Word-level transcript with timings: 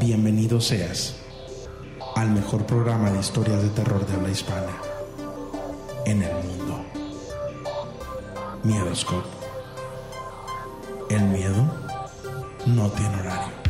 Bienvenido 0.00 0.58
seas 0.60 1.14
al 2.16 2.30
mejor 2.30 2.64
programa 2.64 3.10
de 3.10 3.20
historias 3.20 3.62
de 3.62 3.68
terror 3.68 4.06
de 4.06 4.14
habla 4.14 4.30
hispana 4.30 4.72
en 6.06 6.22
el 6.22 6.34
mundo. 6.34 6.82
Miedoscope. 8.62 9.28
El 11.10 11.24
miedo 11.24 11.70
no 12.66 12.90
tiene 12.90 13.16
horario. 13.20 13.61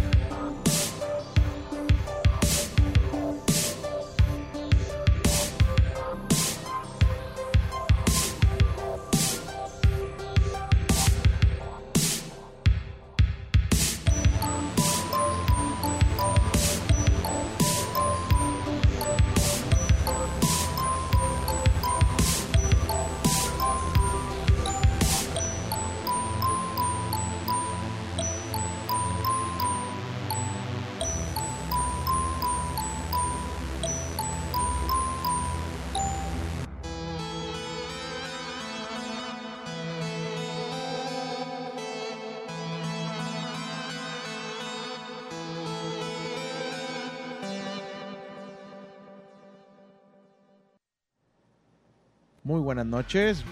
Buenas 52.75 52.87
noches. 52.87 53.45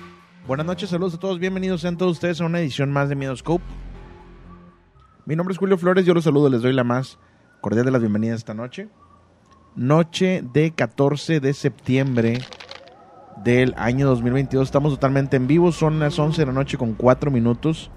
Buenas 0.47 0.65
noches, 0.65 0.89
saludos 0.89 1.13
a 1.13 1.19
todos. 1.19 1.39
Bienvenidos 1.39 1.83
sean 1.83 1.99
todos 1.99 2.13
ustedes 2.13 2.41
a 2.41 2.47
una 2.47 2.59
edición 2.59 2.91
más 2.91 3.11
de 3.11 3.17
Miedoscope. 3.17 3.63
Mi 5.27 5.37
nombre 5.37 5.53
es 5.53 5.59
Julio 5.59 5.77
Flores, 5.77 6.07
yo 6.07 6.15
los 6.15 6.25
saludo, 6.25 6.49
les 6.49 6.63
doy 6.63 6.73
la 6.73 6.85
más 6.85 7.19
cordial 7.61 7.85
de 7.85 7.91
las 7.91 8.01
bienvenidas 8.01 8.39
esta 8.39 8.55
noche. 8.55 8.89
Noche 9.77 10.43
de 10.55 10.71
14 10.71 11.41
de 11.41 11.53
septiembre 11.53 12.39
del 13.45 13.75
año 13.77 14.07
2022. 14.07 14.69
Estamos 14.69 14.95
totalmente 14.95 15.37
en 15.37 15.47
vivo, 15.47 15.71
son 15.71 15.99
las 15.99 16.19
11 16.19 16.41
de 16.41 16.47
la 16.47 16.53
noche 16.53 16.79
con 16.79 16.95
4 16.95 17.31
minutos. 17.31 17.91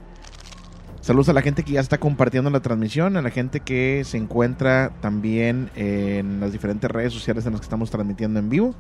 Saludos 1.00 1.30
a 1.30 1.34
la 1.34 1.42
gente 1.42 1.64
que 1.64 1.72
ya 1.72 1.80
está 1.80 2.00
compartiendo 2.00 2.50
la 2.50 2.60
transmisión, 2.60 3.16
a 3.16 3.22
la 3.22 3.30
gente 3.30 3.62
que 3.62 4.02
se 4.04 4.18
encuentra 4.18 4.92
también 5.00 5.70
en 5.76 6.42
las 6.42 6.52
diferentes 6.52 6.92
redes 6.92 7.14
sociales 7.14 7.46
en 7.46 7.54
las 7.54 7.62
que 7.62 7.66
estamos 7.66 7.92
transmitiendo 7.92 8.40
en 8.40 8.50
vivo, 8.50 8.76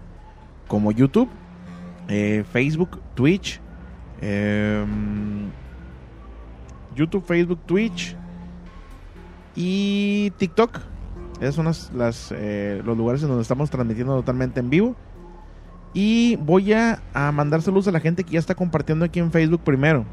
como 0.67 0.91
YouTube, 0.91 1.29
eh, 2.07 2.43
Facebook, 2.51 2.99
Twitch, 3.15 3.59
eh, 4.21 4.85
YouTube, 6.95 7.25
Facebook, 7.25 7.59
Twitch 7.65 8.15
y 9.55 10.31
TikTok. 10.37 10.79
Esos 11.41 11.55
son 11.55 11.97
las, 11.97 12.33
eh, 12.35 12.81
los 12.85 12.97
lugares 12.97 13.21
en 13.23 13.29
donde 13.29 13.41
estamos 13.41 13.69
transmitiendo 13.69 14.15
totalmente 14.15 14.59
en 14.59 14.69
vivo. 14.69 14.95
Y 15.93 16.37
voy 16.37 16.73
a, 16.73 17.01
a, 17.13 17.31
mandar 17.31 17.61
saludos 17.61 17.87
a 17.87 17.91
la 17.91 17.99
gente 17.99 18.23
que 18.23 18.31
ya 18.31 18.39
está 18.39 18.55
compartiendo 18.55 19.05
aquí 19.05 19.19
en 19.19 19.31
Facebook 19.31 19.61
primero. 19.63 20.05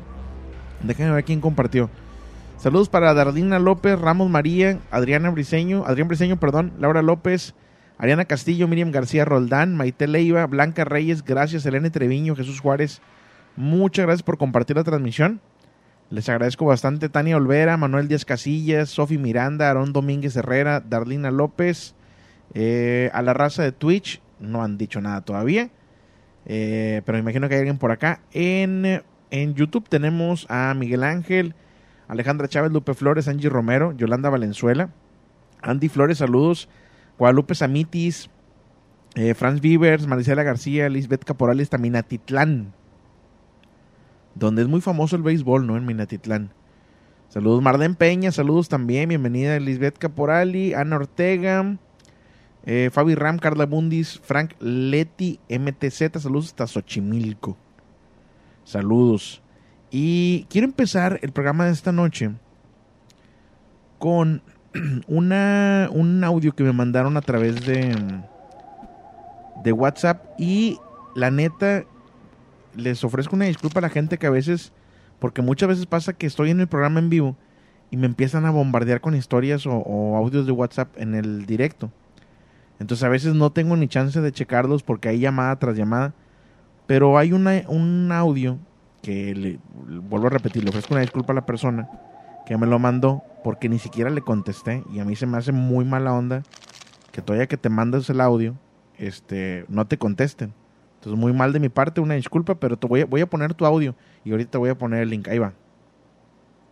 Déjenme 0.82 1.12
ver 1.12 1.24
quién 1.24 1.40
compartió. 1.40 1.88
Saludos 2.58 2.90
para 2.90 3.14
Dardina 3.14 3.58
López, 3.58 3.98
Ramos 3.98 4.28
María, 4.28 4.80
Adriana 4.90 5.30
Briseño, 5.30 5.84
Adrián 5.86 6.08
Briseño, 6.08 6.38
perdón, 6.38 6.74
Laura 6.78 7.00
López, 7.00 7.54
Ariana 8.00 8.24
Castillo, 8.24 8.66
Miriam 8.66 8.92
García 8.92 9.26
Roldán, 9.26 9.76
Maite 9.76 10.08
Leiva, 10.08 10.46
Blanca 10.46 10.86
Reyes, 10.86 11.22
gracias, 11.22 11.66
Elena 11.66 11.90
Treviño, 11.90 12.34
Jesús 12.34 12.58
Juárez. 12.58 13.02
Muchas 13.56 14.06
gracias 14.06 14.22
por 14.22 14.38
compartir 14.38 14.76
la 14.76 14.84
transmisión. 14.84 15.42
Les 16.08 16.26
agradezco 16.30 16.64
bastante. 16.64 17.10
Tania 17.10 17.36
Olvera, 17.36 17.76
Manuel 17.76 18.08
Díaz 18.08 18.24
Casillas, 18.24 18.88
Sofi 18.88 19.18
Miranda, 19.18 19.68
Aarón 19.68 19.92
Domínguez 19.92 20.34
Herrera, 20.34 20.80
Darlina 20.80 21.30
López, 21.30 21.94
eh, 22.54 23.10
a 23.12 23.20
la 23.20 23.34
raza 23.34 23.64
de 23.64 23.72
Twitch. 23.72 24.22
No 24.38 24.62
han 24.62 24.78
dicho 24.78 25.02
nada 25.02 25.20
todavía. 25.20 25.68
Eh, 26.46 27.02
pero 27.04 27.16
me 27.16 27.20
imagino 27.20 27.50
que 27.50 27.56
hay 27.56 27.60
alguien 27.60 27.76
por 27.76 27.90
acá. 27.90 28.22
En, 28.32 29.02
en 29.30 29.54
YouTube 29.54 29.90
tenemos 29.90 30.46
a 30.48 30.72
Miguel 30.72 31.04
Ángel, 31.04 31.54
Alejandra 32.08 32.48
Chávez, 32.48 32.72
Lupe 32.72 32.94
Flores, 32.94 33.28
Angie 33.28 33.50
Romero, 33.50 33.92
Yolanda 33.94 34.30
Valenzuela, 34.30 34.88
Andy 35.60 35.90
Flores, 35.90 36.16
saludos. 36.16 36.70
Guadalupe 37.20 37.54
Samitis, 37.54 38.30
eh, 39.14 39.34
Franz 39.34 39.60
Vivers, 39.60 40.06
Maricela 40.06 40.42
García, 40.42 40.88
Lisbeth 40.88 41.22
Caporales, 41.22 41.68
Minatitlán, 41.78 42.72
donde 44.34 44.62
es 44.62 44.68
muy 44.68 44.80
famoso 44.80 45.16
el 45.16 45.22
béisbol, 45.22 45.66
¿no? 45.66 45.76
En 45.76 45.84
Minatitlán. 45.84 46.54
Saludos 47.28 47.60
Marden 47.60 47.94
Peña, 47.94 48.32
saludos 48.32 48.70
también, 48.70 49.10
bienvenida 49.10 49.60
Lisbeth 49.60 49.98
Caporali, 49.98 50.72
Ana 50.72 50.96
Ortega, 50.96 51.76
eh, 52.64 52.88
Fabi 52.90 53.14
Ram, 53.14 53.38
Carla 53.38 53.66
Bundis, 53.66 54.18
Frank 54.24 54.54
Leti, 54.58 55.40
MTZ, 55.50 56.22
saludos 56.22 56.46
hasta 56.46 56.66
Xochimilco. 56.68 57.58
Saludos. 58.64 59.42
Y 59.90 60.46
quiero 60.48 60.66
empezar 60.66 61.20
el 61.20 61.32
programa 61.32 61.66
de 61.66 61.72
esta 61.72 61.92
noche 61.92 62.30
con 63.98 64.42
una, 65.08 65.88
un 65.92 66.22
audio 66.24 66.54
que 66.54 66.62
me 66.62 66.72
mandaron 66.72 67.16
a 67.16 67.20
través 67.20 67.66
de, 67.66 67.96
de 69.64 69.72
WhatsApp 69.72 70.24
y 70.38 70.78
la 71.14 71.30
neta 71.30 71.84
les 72.76 73.02
ofrezco 73.02 73.36
una 73.36 73.46
disculpa 73.46 73.80
a 73.80 73.82
la 73.82 73.88
gente 73.88 74.18
que 74.18 74.26
a 74.26 74.30
veces, 74.30 74.72
porque 75.18 75.42
muchas 75.42 75.68
veces 75.68 75.86
pasa 75.86 76.12
que 76.12 76.26
estoy 76.26 76.50
en 76.50 76.60
el 76.60 76.68
programa 76.68 77.00
en 77.00 77.10
vivo 77.10 77.36
y 77.90 77.96
me 77.96 78.06
empiezan 78.06 78.46
a 78.46 78.50
bombardear 78.50 79.00
con 79.00 79.16
historias 79.16 79.66
o, 79.66 80.16
audios 80.16 80.46
de 80.46 80.52
WhatsApp 80.52 80.96
en 80.96 81.14
el 81.14 81.46
directo. 81.46 81.90
Entonces 82.78 83.04
a 83.04 83.08
veces 83.08 83.34
no 83.34 83.50
tengo 83.50 83.76
ni 83.76 83.88
chance 83.88 84.20
de 84.20 84.32
checarlos 84.32 84.82
porque 84.82 85.08
hay 85.08 85.18
llamada 85.18 85.58
tras 85.58 85.76
llamada. 85.76 86.14
Pero 86.86 87.18
hay 87.18 87.32
una, 87.32 87.62
un 87.68 88.10
audio 88.12 88.58
que, 89.02 89.34
le, 89.34 89.58
vuelvo 90.08 90.28
a 90.28 90.30
repetir, 90.30 90.64
le 90.64 90.70
ofrezco 90.70 90.94
una 90.94 91.02
disculpa 91.02 91.32
a 91.32 91.36
la 91.36 91.46
persona 91.46 91.88
que 92.50 92.58
me 92.58 92.66
lo 92.66 92.80
mandó 92.80 93.22
porque 93.44 93.68
ni 93.68 93.78
siquiera 93.78 94.10
le 94.10 94.22
contesté 94.22 94.82
y 94.92 94.98
a 94.98 95.04
mí 95.04 95.14
se 95.14 95.24
me 95.24 95.38
hace 95.38 95.52
muy 95.52 95.84
mala 95.84 96.12
onda 96.12 96.42
que 97.12 97.22
todavía 97.22 97.46
que 97.46 97.56
te 97.56 97.68
mandas 97.68 98.10
el 98.10 98.20
audio, 98.20 98.56
este, 98.98 99.64
no 99.68 99.86
te 99.86 99.98
contesten. 99.98 100.52
Entonces 100.96 101.16
muy 101.16 101.32
mal 101.32 101.52
de 101.52 101.60
mi 101.60 101.68
parte, 101.68 102.00
una 102.00 102.14
disculpa, 102.14 102.56
pero 102.56 102.76
te 102.76 102.88
voy 102.88 103.02
a, 103.02 103.06
voy 103.06 103.20
a 103.20 103.30
poner 103.30 103.54
tu 103.54 103.66
audio 103.66 103.94
y 104.24 104.32
ahorita 104.32 104.58
voy 104.58 104.70
a 104.70 104.76
poner 104.76 105.02
el 105.02 105.10
link. 105.10 105.28
Ahí 105.28 105.38
va. 105.38 105.54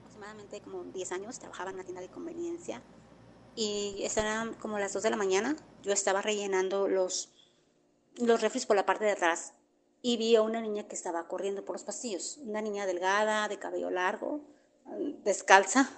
Aproximadamente 0.00 0.60
como 0.62 0.82
10 0.82 1.12
años 1.12 1.38
trabajaba 1.38 1.70
en 1.70 1.76
una 1.76 1.84
tienda 1.84 2.02
de 2.02 2.08
conveniencia 2.08 2.82
y 3.54 4.04
eran 4.16 4.54
como 4.54 4.80
las 4.80 4.92
2 4.94 5.04
de 5.04 5.10
la 5.10 5.16
mañana. 5.16 5.54
Yo 5.84 5.92
estaba 5.92 6.22
rellenando 6.22 6.88
los, 6.88 7.32
los 8.16 8.40
refres 8.40 8.66
por 8.66 8.74
la 8.74 8.84
parte 8.84 9.04
de 9.04 9.12
atrás 9.12 9.54
y 10.02 10.16
vi 10.16 10.34
a 10.34 10.42
una 10.42 10.60
niña 10.60 10.88
que 10.88 10.96
estaba 10.96 11.28
corriendo 11.28 11.64
por 11.64 11.76
los 11.76 11.84
pasillos. 11.84 12.40
Una 12.42 12.62
niña 12.62 12.84
delgada, 12.84 13.46
de 13.46 13.60
cabello 13.60 13.90
largo, 13.90 14.40
descalza. 15.24 15.90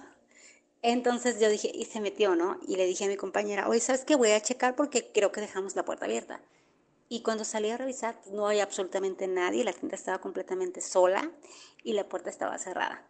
Entonces 0.82 1.40
yo 1.40 1.48
dije, 1.48 1.70
y 1.74 1.84
se 1.84 2.00
metió, 2.00 2.34
¿no? 2.36 2.58
Y 2.66 2.76
le 2.76 2.86
dije 2.86 3.04
a 3.04 3.08
mi 3.08 3.16
compañera, 3.16 3.68
oye, 3.68 3.80
¿sabes 3.80 4.04
qué? 4.04 4.16
Voy 4.16 4.30
a 4.30 4.40
checar 4.40 4.76
porque 4.76 5.10
creo 5.12 5.32
que 5.32 5.40
dejamos 5.40 5.76
la 5.76 5.84
puerta 5.84 6.06
abierta. 6.06 6.40
Y 7.08 7.22
cuando 7.22 7.44
salí 7.44 7.70
a 7.70 7.76
revisar, 7.76 8.20
pues, 8.20 8.32
no 8.32 8.46
hay 8.46 8.60
absolutamente 8.60 9.26
nadie, 9.26 9.64
la 9.64 9.72
tienda 9.72 9.96
estaba 9.96 10.20
completamente 10.20 10.80
sola 10.80 11.30
y 11.82 11.92
la 11.94 12.08
puerta 12.08 12.30
estaba 12.30 12.56
cerrada. 12.58 13.09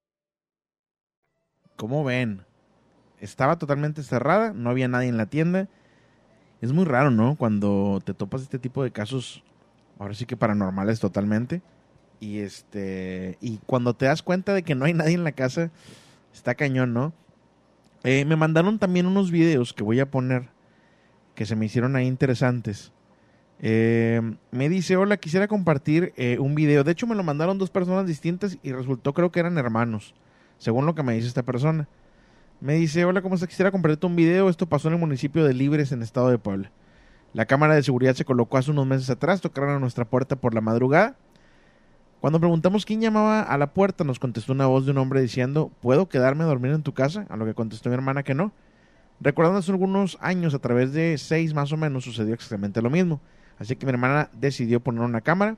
¿Cómo 1.81 2.03
ven? 2.03 2.43
Estaba 3.19 3.57
totalmente 3.57 4.03
cerrada, 4.03 4.53
no 4.53 4.69
había 4.69 4.87
nadie 4.87 5.09
en 5.09 5.17
la 5.17 5.25
tienda. 5.25 5.67
Es 6.61 6.73
muy 6.73 6.85
raro, 6.85 7.09
¿no? 7.09 7.35
Cuando 7.35 8.03
te 8.05 8.13
topas 8.13 8.43
este 8.43 8.59
tipo 8.59 8.83
de 8.83 8.91
casos, 8.91 9.43
ahora 9.97 10.13
sí 10.13 10.27
que 10.27 10.37
paranormales 10.37 10.99
totalmente. 10.99 11.63
Y 12.19 12.41
este. 12.41 13.39
Y 13.41 13.57
cuando 13.65 13.95
te 13.95 14.05
das 14.05 14.21
cuenta 14.21 14.53
de 14.53 14.61
que 14.61 14.75
no 14.75 14.85
hay 14.85 14.93
nadie 14.93 15.15
en 15.15 15.23
la 15.23 15.31
casa, 15.31 15.71
está 16.31 16.53
cañón, 16.53 16.93
¿no? 16.93 17.13
Eh, 18.03 18.25
me 18.25 18.35
mandaron 18.35 18.77
también 18.77 19.07
unos 19.07 19.31
videos 19.31 19.73
que 19.73 19.81
voy 19.81 19.99
a 19.99 20.11
poner 20.11 20.49
que 21.33 21.47
se 21.47 21.55
me 21.55 21.65
hicieron 21.65 21.95
ahí 21.95 22.05
interesantes. 22.05 22.91
Eh, 23.57 24.21
me 24.51 24.69
dice, 24.69 24.97
hola, 24.97 25.17
quisiera 25.17 25.47
compartir 25.47 26.13
eh, 26.15 26.37
un 26.37 26.53
video. 26.53 26.83
De 26.83 26.91
hecho, 26.91 27.07
me 27.07 27.15
lo 27.15 27.23
mandaron 27.23 27.57
dos 27.57 27.71
personas 27.71 28.05
distintas 28.05 28.59
y 28.61 28.71
resultó 28.71 29.15
creo 29.15 29.31
que 29.31 29.39
eran 29.39 29.57
hermanos 29.57 30.13
según 30.61 30.85
lo 30.85 30.93
que 30.93 31.01
me 31.01 31.13
dice 31.13 31.27
esta 31.27 31.41
persona. 31.41 31.87
Me 32.59 32.75
dice, 32.75 33.03
hola, 33.03 33.23
¿cómo 33.23 33.33
estás? 33.33 33.49
Quisiera 33.49 33.71
compartirte 33.71 34.05
un 34.05 34.15
video. 34.15 34.47
Esto 34.47 34.67
pasó 34.67 34.89
en 34.89 34.93
el 34.93 34.99
municipio 34.99 35.43
de 35.43 35.55
Libres, 35.55 35.91
en 35.91 36.03
estado 36.03 36.29
de 36.29 36.37
Puebla. 36.37 36.71
La 37.33 37.47
cámara 37.47 37.73
de 37.73 37.81
seguridad 37.81 38.13
se 38.13 38.25
colocó 38.25 38.59
hace 38.59 38.69
unos 38.69 38.85
meses 38.85 39.09
atrás, 39.09 39.41
tocaron 39.41 39.71
a 39.71 39.79
nuestra 39.79 40.05
puerta 40.05 40.35
por 40.35 40.53
la 40.53 40.61
madrugada. 40.61 41.15
Cuando 42.19 42.39
preguntamos 42.39 42.85
quién 42.85 43.01
llamaba 43.01 43.41
a 43.41 43.57
la 43.57 43.73
puerta, 43.73 44.03
nos 44.03 44.19
contestó 44.19 44.53
una 44.53 44.67
voz 44.67 44.85
de 44.85 44.91
un 44.91 44.99
hombre 44.99 45.19
diciendo, 45.19 45.71
¿puedo 45.81 46.07
quedarme 46.07 46.43
a 46.43 46.47
dormir 46.47 46.73
en 46.73 46.83
tu 46.83 46.93
casa? 46.93 47.25
A 47.29 47.37
lo 47.37 47.45
que 47.45 47.55
contestó 47.55 47.89
mi 47.89 47.95
hermana 47.95 48.21
que 48.21 48.35
no. 48.35 48.51
Recordando 49.19 49.57
hace 49.57 49.71
algunos 49.71 50.19
años, 50.21 50.53
a 50.53 50.59
través 50.59 50.93
de 50.93 51.17
seis 51.17 51.55
más 51.55 51.71
o 51.71 51.77
menos, 51.77 52.03
sucedió 52.03 52.35
exactamente 52.35 52.83
lo 52.83 52.91
mismo. 52.91 53.19
Así 53.57 53.75
que 53.75 53.87
mi 53.87 53.93
hermana 53.93 54.29
decidió 54.33 54.79
poner 54.79 55.01
una 55.01 55.21
cámara 55.21 55.57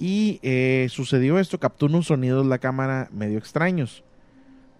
y 0.00 0.40
eh, 0.42 0.88
sucedió 0.90 1.38
esto, 1.38 1.60
captó 1.60 1.86
unos 1.86 2.06
sonidos 2.06 2.44
la 2.44 2.58
cámara 2.58 3.08
medio 3.12 3.38
extraños. 3.38 4.02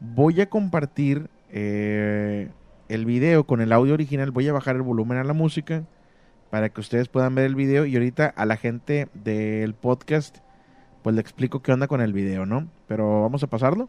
Voy 0.01 0.41
a 0.41 0.51
compartir 0.51 1.31
eh, 1.51 2.51
el 2.89 3.07
video 3.07 3.45
con 3.45 3.61
el 3.61 3.73
audio 3.73 3.95
original. 3.95 4.31
Voy 4.31 4.47
a 4.49 4.53
bajar 4.53 4.77
el 4.77 4.83
volumen 4.83 5.19
a 5.19 5.25
la 5.25 5.33
música 5.33 5.85
para 6.51 6.69
que 6.69 6.81
ustedes 6.81 7.09
puedan 7.09 7.35
ver 7.35 7.47
el 7.47 7.55
video. 7.55 7.87
Y 7.87 7.95
ahorita 7.95 8.27
a 8.27 8.45
la 8.45 8.57
gente 8.57 9.09
del 9.15 9.75
podcast, 9.75 10.39
pues 11.03 11.15
le 11.15 11.21
explico 11.23 11.63
qué 11.63 11.73
onda 11.73 11.89
con 11.89 12.03
el 12.03 12.13
video, 12.13 12.45
¿no? 12.45 12.69
Pero 12.87 13.23
vamos 13.23 13.43
a 13.43 13.47
pasarlo. 13.47 13.89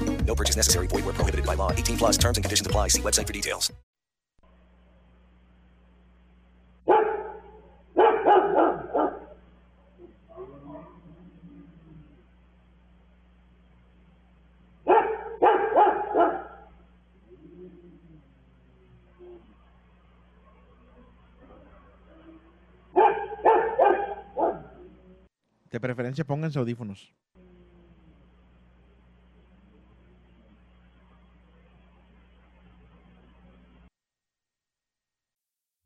No 0.25 0.35
purchase 0.35 0.55
necessary. 0.55 0.87
Void 0.87 1.05
where 1.05 1.13
prohibited 1.13 1.45
by 1.45 1.55
law. 1.55 1.71
18 1.71 1.97
plus 1.97 2.17
terms 2.17 2.37
and 2.37 2.43
conditions 2.43 2.65
apply. 2.65 2.87
See 2.87 3.01
website 3.01 3.27
for 3.27 3.33
details. 3.33 3.71
De 25.71 25.79
preferencia 25.79 26.25
pónganse 26.25 26.59
audífonos. 26.59 27.15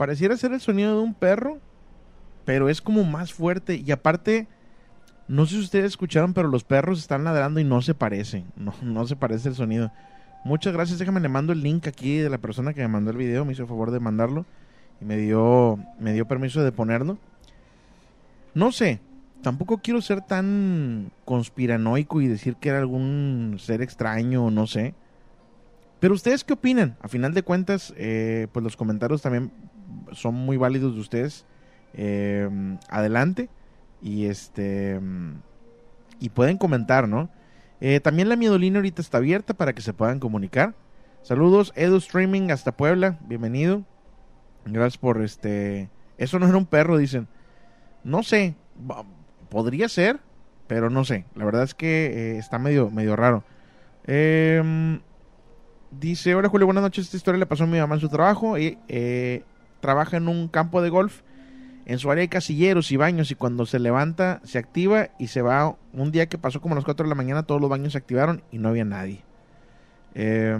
Pareciera 0.00 0.34
ser 0.38 0.54
el 0.54 0.62
sonido 0.62 0.96
de 0.96 1.02
un 1.02 1.12
perro, 1.12 1.58
pero 2.46 2.70
es 2.70 2.80
como 2.80 3.04
más 3.04 3.34
fuerte. 3.34 3.82
Y 3.84 3.92
aparte, 3.92 4.48
no 5.28 5.44
sé 5.44 5.56
si 5.56 5.60
ustedes 5.60 5.84
escucharon, 5.84 6.32
pero 6.32 6.48
los 6.48 6.64
perros 6.64 7.00
están 7.00 7.22
ladrando 7.22 7.60
y 7.60 7.64
no 7.64 7.82
se 7.82 7.92
parecen. 7.92 8.46
No, 8.56 8.72
no 8.80 9.06
se 9.06 9.14
parece 9.14 9.50
el 9.50 9.56
sonido. 9.56 9.92
Muchas 10.42 10.72
gracias. 10.72 10.98
Déjame 10.98 11.20
le 11.20 11.28
mando 11.28 11.52
el 11.52 11.62
link 11.62 11.86
aquí 11.86 12.16
de 12.16 12.30
la 12.30 12.38
persona 12.38 12.72
que 12.72 12.80
me 12.80 12.88
mandó 12.88 13.10
el 13.10 13.18
video. 13.18 13.44
Me 13.44 13.52
hizo 13.52 13.60
el 13.60 13.68
favor 13.68 13.90
de 13.90 14.00
mandarlo. 14.00 14.46
Y 15.02 15.04
me 15.04 15.18
dio, 15.18 15.78
me 15.98 16.14
dio 16.14 16.26
permiso 16.26 16.64
de 16.64 16.72
ponerlo. 16.72 17.18
No 18.54 18.72
sé. 18.72 19.00
Tampoco 19.42 19.82
quiero 19.82 20.00
ser 20.00 20.22
tan 20.22 21.12
conspiranoico 21.26 22.22
y 22.22 22.26
decir 22.26 22.56
que 22.56 22.70
era 22.70 22.78
algún 22.78 23.56
ser 23.58 23.82
extraño, 23.82 24.50
no 24.50 24.66
sé. 24.66 24.94
Pero 26.00 26.14
ustedes 26.14 26.42
qué 26.42 26.54
opinan? 26.54 26.96
A 27.02 27.08
final 27.08 27.34
de 27.34 27.42
cuentas, 27.42 27.92
eh, 27.98 28.46
pues 28.50 28.64
los 28.64 28.78
comentarios 28.78 29.20
también 29.20 29.52
son 30.12 30.34
muy 30.34 30.56
válidos 30.56 30.94
de 30.94 31.00
ustedes. 31.00 31.46
Eh, 31.94 32.48
adelante. 32.88 33.48
Y 34.02 34.26
este. 34.26 35.00
Y 36.18 36.30
pueden 36.30 36.58
comentar, 36.58 37.08
¿no? 37.08 37.30
Eh, 37.80 38.00
también 38.00 38.28
la 38.28 38.36
miedolina 38.36 38.78
ahorita 38.78 39.00
está 39.00 39.18
abierta 39.18 39.54
para 39.54 39.72
que 39.72 39.82
se 39.82 39.92
puedan 39.94 40.20
comunicar. 40.20 40.74
Saludos, 41.22 41.72
Edu 41.76 41.96
Streaming 41.96 42.50
hasta 42.50 42.72
Puebla. 42.72 43.18
Bienvenido. 43.26 43.84
Gracias 44.64 44.98
por 44.98 45.22
este. 45.22 45.90
Eso 46.18 46.38
no 46.38 46.46
era 46.46 46.56
un 46.56 46.66
perro, 46.66 46.96
dicen. 46.96 47.28
No 48.04 48.22
sé. 48.22 48.54
Podría 49.48 49.88
ser, 49.88 50.20
pero 50.66 50.90
no 50.90 51.04
sé. 51.04 51.24
La 51.34 51.44
verdad 51.44 51.64
es 51.64 51.74
que 51.74 52.06
eh, 52.06 52.38
está 52.38 52.58
medio, 52.58 52.90
medio 52.90 53.16
raro. 53.16 53.44
Eh, 54.06 55.00
dice: 55.90 56.34
Hola 56.34 56.48
Julio, 56.48 56.66
buenas 56.66 56.82
noches. 56.82 57.06
Esta 57.06 57.16
historia 57.16 57.38
le 57.38 57.46
pasó 57.46 57.64
a 57.64 57.66
mi 57.66 57.78
mamá 57.78 57.96
en 57.96 58.00
su 58.00 58.08
trabajo. 58.08 58.58
Y, 58.58 58.78
eh, 58.88 59.42
trabaja 59.80 60.16
en 60.16 60.28
un 60.28 60.48
campo 60.48 60.82
de 60.82 60.90
golf. 60.90 61.22
En 61.86 61.98
su 61.98 62.10
área 62.10 62.22
hay 62.22 62.28
casilleros 62.28 62.92
y 62.92 62.96
baños. 62.96 63.30
Y 63.30 63.34
cuando 63.34 63.66
se 63.66 63.78
levanta, 63.78 64.40
se 64.44 64.58
activa 64.58 65.08
y 65.18 65.26
se 65.28 65.42
va. 65.42 65.76
Un 65.92 66.12
día 66.12 66.26
que 66.28 66.38
pasó 66.38 66.60
como 66.60 66.74
a 66.74 66.76
las 66.76 66.84
4 66.84 67.04
de 67.04 67.08
la 67.08 67.14
mañana, 67.14 67.42
todos 67.42 67.60
los 67.60 67.70
baños 67.70 67.92
se 67.92 67.98
activaron 67.98 68.42
y 68.50 68.58
no 68.58 68.68
había 68.68 68.84
nadie. 68.84 69.24
Eh, 70.14 70.56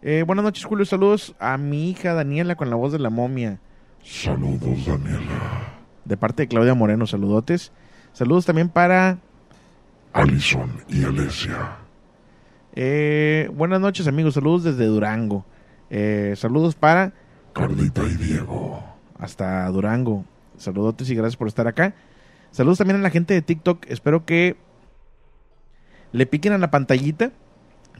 Eh, 0.00 0.22
buenas 0.26 0.44
noches, 0.44 0.64
Julio. 0.64 0.84
Saludos 0.84 1.34
a 1.40 1.58
mi 1.58 1.90
hija 1.90 2.14
Daniela 2.14 2.54
con 2.54 2.70
la 2.70 2.76
voz 2.76 2.92
de 2.92 3.00
la 3.00 3.10
momia. 3.10 3.58
Saludos, 4.04 4.86
Daniela. 4.86 5.74
De 6.04 6.16
parte 6.16 6.44
de 6.44 6.48
Claudia 6.48 6.74
Moreno, 6.74 7.06
saludotes. 7.06 7.72
Saludos 8.12 8.46
también 8.46 8.68
para 8.68 9.18
Alison 10.12 10.70
y 10.88 11.04
Alesia. 11.04 11.78
Eh, 12.74 13.50
buenas 13.52 13.80
noches, 13.80 14.06
amigos. 14.06 14.34
Saludos 14.34 14.62
desde 14.64 14.86
Durango. 14.86 15.44
Eh, 15.90 16.34
saludos 16.36 16.74
para 16.74 17.12
Carlita 17.52 18.02
y 18.04 18.14
Diego. 18.14 18.82
hasta 19.18 19.66
Durango. 19.68 20.24
Saludotes 20.56 21.08
y 21.10 21.14
gracias 21.14 21.36
por 21.36 21.48
estar 21.48 21.66
acá. 21.66 21.94
Saludos 22.50 22.78
también 22.78 22.98
a 22.98 23.02
la 23.02 23.10
gente 23.10 23.34
de 23.34 23.42
TikTok. 23.42 23.86
Espero 23.88 24.24
que 24.24 24.56
le 26.12 26.26
piquen 26.26 26.52
a 26.52 26.58
la 26.58 26.70
pantallita 26.70 27.30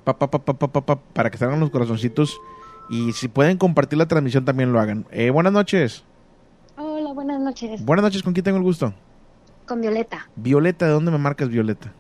pa, 0.05 0.19
pa, 0.19 0.31
pa, 0.31 0.39
pa, 0.45 0.55
pa, 0.55 0.69
pa, 0.73 0.81
pa, 0.87 1.01
para 1.01 1.31
que 1.31 1.39
salgan 1.39 1.61
los 1.61 1.71
corazoncitos. 1.71 2.39
Y 2.89 3.13
si 3.13 3.29
pueden 3.29 3.59
compartir 3.59 3.99
la 3.99 4.07
transmisión, 4.09 4.45
también 4.45 4.73
lo 4.73 4.81
hagan. 4.81 5.07
Eh, 5.11 5.31
buenas 5.31 5.53
noches. 5.53 6.05
Hola, 6.77 7.13
buenas 7.13 7.41
noches. 7.41 7.85
Buenas 7.85 8.03
noches, 8.05 8.23
¿con 8.23 8.33
quién 8.33 8.45
tengo 8.45 8.57
el 8.57 8.65
gusto? 8.65 8.95
Con 9.67 9.83
Violeta, 9.83 10.31
Violeta, 10.37 10.87
¿de 10.87 10.93
dónde 10.93 11.11
me 11.11 11.19
marcas, 11.19 11.49
Violeta? 11.49 11.93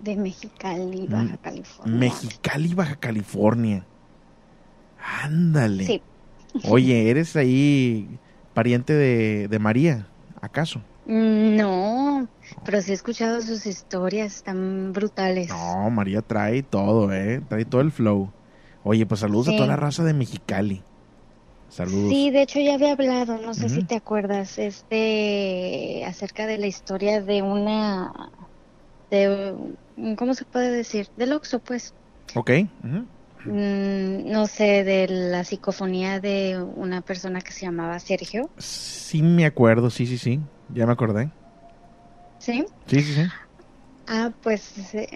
de 0.00 0.16
Mexicali, 0.16 1.06
Baja 1.08 1.36
California. 1.38 1.98
Mexicali, 1.98 2.74
Baja 2.74 2.96
California. 2.96 3.84
Ándale. 5.22 5.84
Sí. 5.84 6.02
Oye, 6.64 7.10
¿eres 7.10 7.36
ahí 7.36 8.08
pariente 8.54 8.92
de, 8.92 9.48
de 9.48 9.58
María, 9.58 10.06
acaso? 10.40 10.80
Mm, 11.06 11.56
No, 11.56 12.28
pero 12.64 12.82
sí 12.82 12.90
he 12.90 12.94
escuchado 12.94 13.40
sus 13.40 13.66
historias, 13.66 14.36
están 14.36 14.92
brutales. 14.92 15.48
No, 15.48 15.90
María 15.90 16.22
trae 16.22 16.62
todo, 16.62 17.12
¿eh? 17.12 17.40
Trae 17.48 17.64
todo 17.64 17.80
el 17.80 17.90
flow. 17.92 18.30
Oye, 18.84 19.06
pues 19.06 19.20
saludos 19.20 19.48
a 19.48 19.52
toda 19.56 19.66
la 19.66 19.76
raza 19.76 20.04
de 20.04 20.14
Mexicali. 20.14 20.82
Saludos. 21.68 22.08
Sí, 22.10 22.30
de 22.30 22.42
hecho 22.42 22.60
ya 22.60 22.74
había 22.74 22.92
hablado, 22.92 23.38
no 23.38 23.52
sé 23.52 23.68
si 23.68 23.82
te 23.84 23.96
acuerdas, 23.96 24.58
este, 24.58 26.02
acerca 26.06 26.46
de 26.46 26.56
la 26.56 26.66
historia 26.66 27.20
de 27.20 27.42
una, 27.42 28.10
de, 29.10 29.54
¿cómo 30.16 30.32
se 30.34 30.46
puede 30.46 30.70
decir? 30.70 31.08
Del 31.16 31.34
Oxxo, 31.34 31.58
pues. 31.58 31.92
Ok. 32.34 32.50
No 33.44 34.46
sé, 34.46 34.84
de 34.84 35.08
la 35.08 35.44
psicofonía 35.44 36.20
de 36.20 36.60
una 36.60 37.02
persona 37.02 37.40
que 37.40 37.52
se 37.52 37.66
llamaba 37.66 37.98
Sergio, 37.98 38.50
Sí 38.56 39.22
me 39.22 39.46
acuerdo, 39.46 39.90
sí, 39.90 40.06
sí, 40.06 40.18
sí. 40.18 40.40
Ya 40.68 40.86
me 40.86 40.92
acordé. 40.92 41.32
¿sí? 42.38 42.66
Sí, 42.86 43.00
sí, 43.00 43.14
sí. 43.14 43.22
Ah, 44.06 44.32
pues 44.42 44.94
eh, 44.94 45.08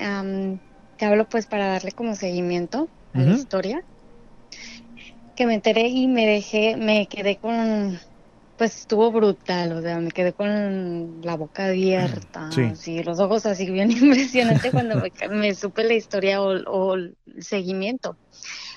te 0.97 1.05
hablo 1.05 1.29
pues 1.29 1.47
para 1.47 1.67
darle 1.69 1.93
como 1.93 2.15
seguimiento 2.15 2.91
a 3.13 3.23
la 3.23 3.35
historia. 3.35 3.85
Que 5.35 5.47
me 5.47 5.55
enteré 5.55 5.89
y 5.89 6.09
me 6.09 6.27
dejé, 6.27 6.77
me 6.77 7.07
quedé 7.09 7.39
con, 7.39 7.99
pues 8.63 8.79
estuvo 8.79 9.11
brutal, 9.11 9.73
o 9.73 9.83
sea, 9.83 9.99
me 9.99 10.13
quedé 10.13 10.33
con 10.35 11.21
la 11.21 11.37
boca 11.37 11.67
abierta, 11.67 12.49
Sí. 12.53 12.61
así, 12.63 13.03
los 13.03 13.19
ojos 13.19 13.45
así 13.45 13.69
bien 13.69 13.91
impresionante 14.31 14.71
cuando 14.71 15.01
me, 15.01 15.11
me 15.31 15.53
supe 15.57 15.83
la 15.83 15.95
historia 15.95 16.41
o, 16.41 16.53
o 16.71 16.95
el 16.95 17.17
seguimiento. 17.41 18.17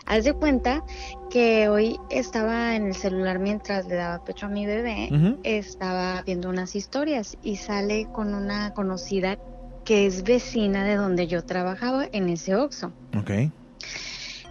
Haz 0.08 0.24
de 0.24 0.34
cuenta 0.34 0.82
que 1.30 1.70
hoy 1.70 2.00
estaba 2.10 2.76
en 2.76 2.88
el 2.88 2.96
celular 2.96 3.38
mientras 3.38 3.86
le 3.86 3.94
daba 3.94 4.18
pecho 4.26 4.48
a 4.48 4.50
mi 4.50 4.66
bebé, 4.66 5.08
estaba 5.44 6.24
viendo 6.26 6.50
unas 6.50 6.76
historias 6.76 7.38
y 7.44 7.58
sale 7.58 8.08
con 8.12 8.34
una 8.34 8.72
conocida 8.72 9.38
que 9.84 10.08
es 10.08 10.24
vecina 10.24 10.84
de 10.84 10.96
donde 10.96 11.28
yo 11.28 11.44
trabajaba 11.44 12.08
en 12.12 12.30
ese 12.30 12.56
Oxxo. 12.56 12.92
Ok. 13.16 13.30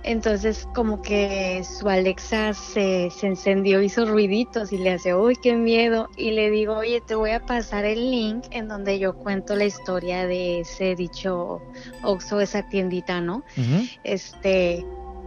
Entonces 0.04 0.68
como 0.74 1.00
que 1.00 1.64
su 1.64 1.88
Alexa 1.88 2.52
se, 2.52 3.10
se 3.10 3.26
encendió, 3.26 3.80
hizo 3.80 4.04
ruiditos 4.04 4.70
y 4.70 4.76
le 4.76 4.90
hace, 4.92 5.14
uy, 5.14 5.34
qué 5.36 5.54
miedo. 5.54 6.10
Y 6.16 6.32
le 6.32 6.50
digo, 6.50 6.76
oye, 6.76 7.00
te 7.00 7.14
voy 7.14 7.30
a 7.30 7.44
pasar 7.44 7.86
el 7.86 8.10
link 8.10 8.44
en 8.50 8.68
donde 8.68 8.98
yo 8.98 9.14
cuento 9.14 9.56
la 9.56 9.64
historia 9.64 10.26
de 10.26 10.60
ese 10.60 10.94
dicho 10.94 11.62
Oxxo, 12.02 12.40
esa 12.40 12.68
tiendita, 12.68 13.22
¿no? 13.22 13.44
Este, 14.04 14.84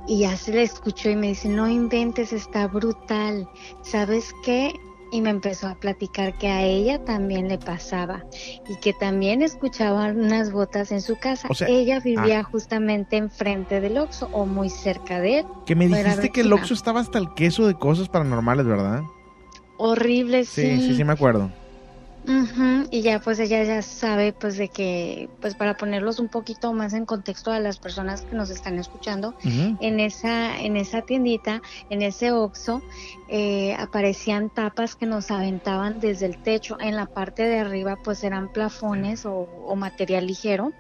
y 0.07 0.19
ya 0.19 0.37
se 0.37 0.53
le 0.53 0.61
escuchó 0.61 1.09
y 1.09 1.15
me 1.15 1.29
dice, 1.29 1.49
no 1.49 1.67
inventes, 1.67 2.31
está 2.31 2.67
brutal. 2.67 3.49
¿Sabes 3.81 4.31
qué? 4.45 4.73
Y 5.11 5.21
me 5.21 5.29
empezó 5.29 5.67
a 5.67 5.75
platicar 5.75 6.37
que 6.37 6.49
a 6.49 6.63
ella 6.63 7.03
también 7.05 7.47
le 7.47 7.57
pasaba 7.57 8.25
y 8.67 8.75
que 8.77 8.93
también 8.93 9.41
escuchaba 9.41 10.07
unas 10.07 10.51
botas 10.51 10.91
en 10.91 11.01
su 11.01 11.17
casa. 11.17 11.47
O 11.49 11.53
sea, 11.53 11.67
ella 11.67 11.99
vivía 11.99 12.39
ah. 12.39 12.43
justamente 12.43 13.17
enfrente 13.17 13.79
del 13.79 13.97
Oxxo 13.97 14.29
o 14.33 14.45
muy 14.45 14.69
cerca 14.69 15.19
de 15.19 15.39
él. 15.39 15.45
Que 15.65 15.75
me 15.75 15.87
dijiste 15.87 16.29
que 16.31 16.41
el. 16.41 16.51
Oxxo 16.51 16.73
estaba 16.73 16.99
hasta 16.99 17.19
el 17.19 17.33
queso 17.35 17.67
de 17.67 17.75
cosas 17.75 18.09
paranormales, 18.09 18.65
¿verdad? 18.65 19.03
Horrible, 19.77 20.43
Sí, 20.43 20.81
sí, 20.81 20.95
sí, 20.95 21.03
me 21.03 21.13
acuerdo. 21.13 21.51
Ujú, 22.27 22.87
Y 22.91 23.03
ya 23.03 23.19
pues 23.19 23.39
ella 23.39 23.63
ya 23.63 23.81
sabe 23.81 24.33
pues 24.33 24.57
de 24.57 24.67
que 24.67 25.29
pues 25.39 25.55
para 25.55 25.75
ponerlos 25.75 26.19
un 26.19 26.27
poquito 26.27 26.73
más 26.73 26.91
en 26.91 27.05
contexto 27.05 27.51
a 27.51 27.59
las 27.61 27.79
personas 27.79 28.23
que 28.23 28.35
nos 28.35 28.49
están 28.49 28.77
escuchando 28.79 29.33
en 29.79 30.01
esa 30.01 30.59
en 30.59 30.75
esa 30.75 31.01
tiendita 31.03 31.61
en 31.87 32.01
ese 32.01 32.33
Oxxo 32.33 32.81
eh, 33.29 33.73
aparecían 33.79 34.49
tapas 34.49 34.95
que 34.95 35.05
nos 35.05 35.31
aventaban 35.31 35.99
desde 35.99 36.25
el 36.25 36.37
techo 36.39 36.75
en 36.81 36.97
la 36.97 37.05
parte 37.05 37.43
de 37.43 37.59
arriba 37.59 37.97
pues 38.03 38.21
eran 38.25 38.49
plafones 38.49 39.25
o, 39.25 39.33
o 39.33 39.75
material 39.77 40.27
ligero. 40.27 40.73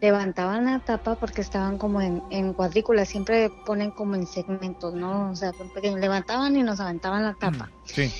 Levantaban 0.00 0.66
la 0.66 0.80
tapa 0.80 1.16
porque 1.16 1.40
estaban 1.40 1.78
como 1.78 2.02
en, 2.02 2.22
en 2.30 2.52
cuadrículas 2.52 3.08
siempre 3.08 3.50
ponen 3.64 3.92
como 3.92 4.14
en 4.14 4.26
segmentos 4.26 4.92
no 4.94 5.30
o 5.30 5.34
sea 5.34 5.52
levantaban 5.98 6.54
y 6.56 6.62
nos 6.62 6.80
aventaban 6.80 7.22
la 7.24 7.34
tapa. 7.34 7.72
Sí. 7.84 8.12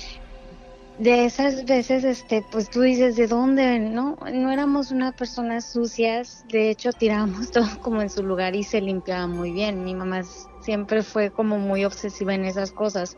De 0.97 1.25
esas 1.25 1.65
veces, 1.65 2.03
este, 2.03 2.41
pues 2.43 2.69
tú 2.69 2.81
dices, 2.81 3.15
¿de 3.15 3.27
dónde? 3.27 3.79
No, 3.79 4.15
no 4.33 4.51
éramos 4.51 4.91
unas 4.91 5.13
personas 5.13 5.65
sucias, 5.69 6.41
de 6.43 6.69
hecho 6.71 6.91
tirábamos 6.93 7.51
todo 7.51 7.67
como 7.81 8.01
en 8.01 8.09
su 8.09 8.23
lugar 8.23 8.55
y 8.55 8.63
se 8.63 8.81
limpiaba 8.81 9.27
muy 9.27 9.51
bien. 9.53 9.83
Mi 9.83 9.93
mamá 9.95 10.23
siempre 10.59 11.03
fue 11.03 11.31
como 11.31 11.59
muy 11.59 11.85
obsesiva 11.85 12.33
en 12.35 12.45
esas 12.45 12.71
cosas. 12.73 13.17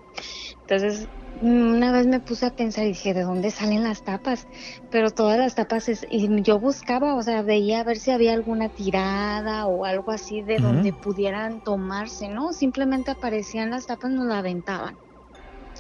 Entonces, 0.68 1.10
una 1.34 1.92
vez 1.94 2.08
me 2.08 2.22
puse 2.22 2.46
a 2.48 2.52
pensar 2.52 2.86
y 2.86 2.90
dije, 2.90 3.14
¿de 3.14 3.22
dónde 3.24 3.52
salen 3.52 3.84
las 3.84 4.04
tapas? 4.04 4.48
Pero 4.90 5.12
todas 5.12 5.38
las 5.40 5.56
tapas, 5.56 5.90
es- 5.90 6.06
y 6.10 6.30
yo 6.44 6.60
buscaba, 6.60 7.16
o 7.16 7.24
sea, 7.24 7.44
veía 7.44 7.82
a 7.82 7.84
ver 7.86 7.98
si 8.00 8.12
había 8.12 8.34
alguna 8.34 8.70
tirada 8.70 9.68
o 9.68 9.86
algo 9.86 10.12
así 10.12 10.42
de 10.44 10.60
donde 10.60 10.94
pudieran 10.94 11.62
tomarse, 11.62 12.30
¿no? 12.30 12.54
Simplemente 12.54 13.12
aparecían 13.12 13.72
las 13.72 13.86
tapas, 13.88 14.12
nos 14.12 14.26
la 14.28 14.40
aventaban, 14.40 15.00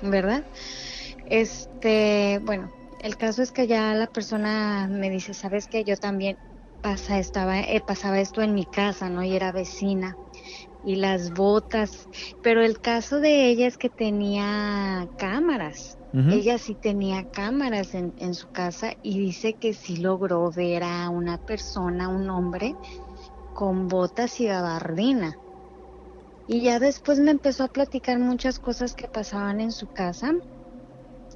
¿verdad? 0.01 0.45
Este, 1.29 2.39
bueno, 2.43 2.71
el 2.99 3.17
caso 3.17 3.41
es 3.43 3.51
que 3.51 3.67
ya 3.67 3.93
la 3.95 4.07
persona 4.07 4.87
me 4.89 5.09
dice, 5.09 5.33
sabes 5.33 5.67
que 5.67 5.83
yo 5.85 5.97
también 5.97 6.37
pasa 6.81 7.19
estaba 7.19 7.59
eh, 7.61 7.81
pasaba 7.85 8.19
esto 8.21 8.41
en 8.41 8.53
mi 8.55 8.65
casa, 8.67 9.09
¿no? 9.09 9.23
Y 9.23 9.35
era 9.35 9.51
vecina 9.51 10.17
y 10.81 10.97
las 10.97 11.31
botas, 11.33 12.09
pero 12.41 12.63
el 12.63 12.79
caso 12.81 13.19
de 13.21 13.47
ella 13.49 13.67
es 13.67 13.77
que 13.77 13.89
tenía 13.89 15.07
cámaras. 15.17 15.99
Ella 16.27 16.57
sí 16.59 16.75
tenía 16.75 17.25
cámaras 17.25 17.93
en, 17.95 18.13
en 18.17 18.35
su 18.35 18.47
casa 18.49 18.93
y 19.01 19.19
dice 19.19 19.57
que 19.57 19.73
sí 19.75 19.97
logró 19.97 20.51
ver 20.51 20.83
a 20.83 21.09
una 21.09 21.37
persona, 21.39 22.09
un 22.09 22.29
hombre, 22.29 22.77
con 23.53 23.87
botas 23.89 24.39
y 24.41 24.47
gabardina. 24.47 25.39
Y 26.45 26.63
ya 26.63 26.79
después 26.79 27.17
me 27.19 27.31
empezó 27.31 27.63
a 27.63 27.69
platicar 27.69 28.19
muchas 28.19 28.59
cosas 28.59 28.93
que 28.93 29.07
pasaban 29.07 29.61
en 29.61 29.71
su 29.71 29.87
casa, 29.87 30.33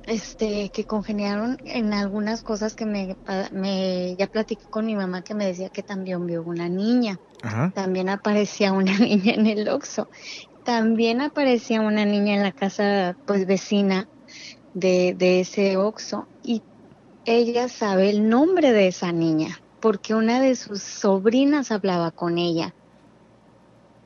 este, 0.05 0.69
que 0.69 0.85
congeniaron 0.85 1.57
en 1.65 1.93
algunas 1.93 2.43
cosas 2.43 2.75
que 2.75 2.85
me, 2.85 3.15
ya 4.17 4.27
platiqué 4.27 4.65
con 4.69 4.85
mi 4.85 4.95
mamá 4.95 5.23
que 5.23 5.33
me 5.33 5.45
decía 5.45 5.69
que 5.69 5.83
también 5.83 6.25
vio 6.25 6.43
una 6.43 6.69
niña. 6.69 7.17
Ajá. 7.41 7.71
También 7.73 8.09
aparecía 8.09 8.73
una 8.73 8.97
niña 8.99 9.33
en 9.33 9.47
el 9.47 9.69
Oxxo. 9.69 10.09
También 10.63 11.21
aparecía 11.21 11.81
una 11.81 12.05
niña 12.05 12.35
en 12.35 12.43
la 12.43 12.51
casa, 12.51 13.17
pues 13.25 13.45
vecina 13.45 14.07
de, 14.73 15.15
de 15.17 15.41
ese 15.41 15.77
Oxxo. 15.77 16.27
Y 16.43 16.61
ella 17.25 17.69
sabe 17.69 18.09
el 18.09 18.29
nombre 18.29 18.71
de 18.71 18.87
esa 18.87 19.11
niña, 19.11 19.59
porque 19.79 20.15
una 20.15 20.41
de 20.41 20.55
sus 20.55 20.81
sobrinas 20.81 21.71
hablaba 21.71 22.11
con 22.11 22.37
ella. 22.37 22.73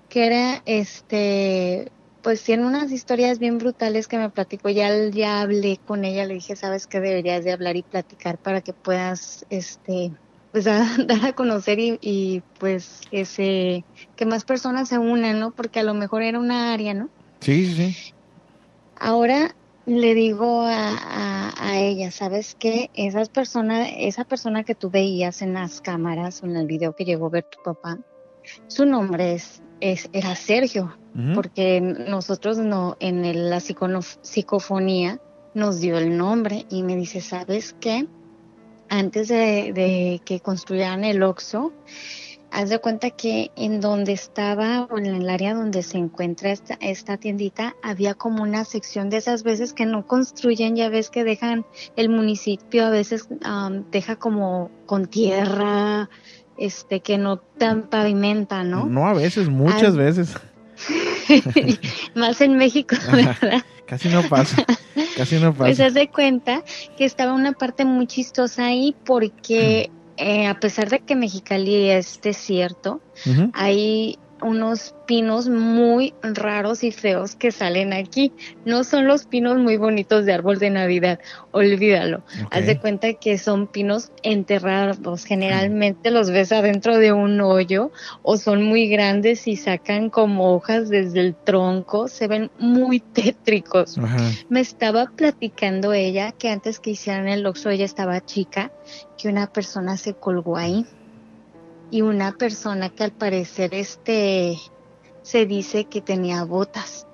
Que 0.09 0.25
era, 0.25 0.61
este, 0.65 1.91
pues 2.27 2.43
tiene 2.43 2.65
unas 2.65 2.91
historias 2.91 3.39
bien 3.39 3.57
brutales 3.57 4.09
que 4.09 4.17
me 4.17 4.29
platicó. 4.29 4.69
Ya, 4.69 4.89
ya 5.11 5.39
hablé 5.39 5.79
con 5.85 6.03
ella, 6.03 6.25
le 6.25 6.33
dije, 6.33 6.57
sabes 6.57 6.85
que 6.85 6.99
deberías 6.99 7.45
de 7.45 7.53
hablar 7.53 7.77
y 7.77 7.83
platicar 7.83 8.37
para 8.37 8.59
que 8.59 8.73
puedas, 8.73 9.45
este, 9.47 10.11
pues 10.51 10.67
a- 10.67 10.97
dar 11.05 11.25
a 11.25 11.31
conocer 11.31 11.79
y, 11.79 11.97
y 12.01 12.41
pues 12.59 12.99
que 13.09 13.23
se, 13.23 13.85
que 14.17 14.25
más 14.25 14.43
personas 14.43 14.89
se 14.89 14.97
unan, 14.97 15.39
¿no? 15.39 15.53
Porque 15.53 15.79
a 15.79 15.83
lo 15.83 15.93
mejor 15.93 16.21
era 16.21 16.37
una 16.37 16.73
área, 16.73 16.93
¿no? 16.93 17.09
Sí, 17.39 17.65
sí, 17.65 17.93
sí. 17.93 18.13
Ahora 18.97 19.55
le 19.85 20.13
digo 20.13 20.63
a, 20.63 20.97
a, 20.97 21.53
a 21.65 21.79
ella, 21.79 22.11
¿sabes 22.11 22.55
qué? 22.59 22.89
Esas 22.93 23.29
personas, 23.29 23.87
esa 23.95 24.25
persona 24.25 24.65
que 24.65 24.75
tú 24.75 24.89
veías 24.89 25.41
en 25.41 25.53
las 25.53 25.79
cámaras 25.79 26.43
o 26.43 26.45
en 26.45 26.57
el 26.57 26.67
video 26.67 26.91
que 26.91 27.05
llegó 27.05 27.27
a 27.27 27.29
ver 27.29 27.45
tu 27.45 27.57
papá, 27.63 27.97
su 28.67 28.85
nombre 28.85 29.35
es 29.35 29.61
es, 29.79 30.09
era 30.13 30.35
Sergio, 30.35 30.95
porque 31.33 31.81
nosotros 31.81 32.57
no, 32.57 32.95
en 32.99 33.25
el- 33.25 33.49
la 33.49 33.59
psicofonía 33.59 35.19
nos 35.53 35.79
dio 35.79 35.97
el 35.97 36.15
nombre 36.17 36.65
y 36.69 36.83
me 36.83 36.95
dice, 36.95 37.21
¿sabes 37.21 37.75
qué? 37.79 38.07
Antes 38.89 39.27
de, 39.27 39.73
de 39.73 40.21
que 40.23 40.39
construyeran 40.39 41.03
el 41.03 41.23
Oxxo, 41.23 41.73
haz 42.51 42.69
de 42.69 42.79
cuenta 42.79 43.09
que 43.09 43.51
en 43.55 43.81
donde 43.81 44.13
estaba 44.13 44.85
o 44.85 44.97
en 44.97 45.07
el 45.07 45.29
área 45.29 45.53
donde 45.53 45.83
se 45.83 45.97
encuentra 45.97 46.51
esta, 46.51 46.77
esta 46.79 47.17
tiendita, 47.17 47.75
había 47.83 48.13
como 48.13 48.43
una 48.43 48.63
sección 48.63 49.09
de 49.09 49.17
esas 49.17 49.43
veces 49.43 49.73
que 49.73 49.85
no 49.85 50.05
construyen, 50.05 50.75
ya 50.75 50.89
ves 50.89 51.09
que 51.09 51.23
dejan, 51.23 51.65
el 51.95 52.09
municipio 52.09 52.85
a 52.85 52.89
veces 52.89 53.27
deja 53.91 54.15
como 54.15 54.69
con 54.85 55.07
tierra, 55.07 56.09
este, 56.57 56.99
que 57.01 57.17
no 57.17 57.37
tan 57.37 57.83
pavimenta, 57.83 58.63
¿no? 58.63 58.85
No 58.85 59.07
a 59.07 59.13
veces, 59.13 59.49
muchas 59.49 59.95
veces. 59.95 60.35
Más 62.15 62.41
en 62.41 62.57
México, 62.57 62.95
¿verdad? 63.11 63.63
Casi 63.85 64.09
no 64.09 64.21
pasa. 64.23 64.65
Casi 65.15 65.35
no 65.37 65.53
Pues 65.53 65.77
pasa. 65.77 65.87
haz 65.87 65.93
de 65.93 66.09
cuenta 66.09 66.63
que 66.97 67.05
estaba 67.05 67.33
una 67.33 67.53
parte 67.53 67.85
muy 67.85 68.05
chistosa 68.07 68.65
ahí 68.65 68.95
porque 69.05 69.89
eh, 70.17 70.47
a 70.47 70.59
pesar 70.59 70.89
de 70.89 70.99
que 70.99 71.15
Mexicali 71.15 71.89
es 71.89 72.19
desierto, 72.21 73.01
Ujú. 73.25 73.49
hay 73.53 74.17
unos 74.41 74.95
pinos 75.05 75.49
muy 75.49 76.13
raros 76.21 76.83
y 76.83 76.91
feos 76.91 77.35
que 77.35 77.51
salen 77.51 77.93
aquí. 77.93 78.31
No 78.65 78.83
son 78.83 79.07
los 79.07 79.25
pinos 79.25 79.57
muy 79.57 79.77
bonitos 79.77 80.25
de 80.25 80.33
árbol 80.33 80.59
de 80.59 80.69
Navidad, 80.69 81.19
olvídalo. 81.51 82.23
Haz 82.51 82.65
de 82.65 82.79
cuenta 82.79 83.13
que 83.13 83.37
son 83.37 83.67
pinos 83.67 84.11
enterrados. 84.23 85.25
Generalmente 85.25 86.11
los 86.11 86.29
ves 86.29 86.51
adentro 86.51 86.97
de 86.97 87.11
un 87.13 87.39
hoyo 87.41 87.91
o 88.21 88.37
son 88.37 88.63
muy 88.63 88.87
grandes 88.87 89.47
y 89.47 89.55
sacan 89.55 90.09
como 90.09 90.53
hojas 90.53 90.89
desde 90.89 91.21
el 91.21 91.35
tronco. 91.35 92.07
Se 92.07 92.27
ven 92.27 92.51
muy 92.59 92.99
tétricos. 92.99 93.97
Me 94.49 94.59
estaba 94.59 95.11
platicando 95.15 95.93
ella 95.93 96.31
que 96.31 96.49
antes 96.49 96.79
que 96.79 96.91
hicieran 96.91 97.27
el 97.27 97.45
Oxxo 97.45 97.69
ella 97.69 97.85
estaba 97.85 98.23
chica, 98.23 98.71
que 99.17 99.29
una 99.29 99.47
persona 99.47 99.97
se 99.97 100.13
colgó 100.13 100.57
ahí 100.57 100.85
y 101.89 102.01
una 102.01 102.33
persona 102.33 102.89
que 102.89 103.03
al 103.03 103.11
parecer 103.11 103.73
este 103.73 104.57
se 105.21 105.45
dice 105.45 105.85
que 105.85 106.01
tenía 106.01 106.43
botas. 106.43 107.07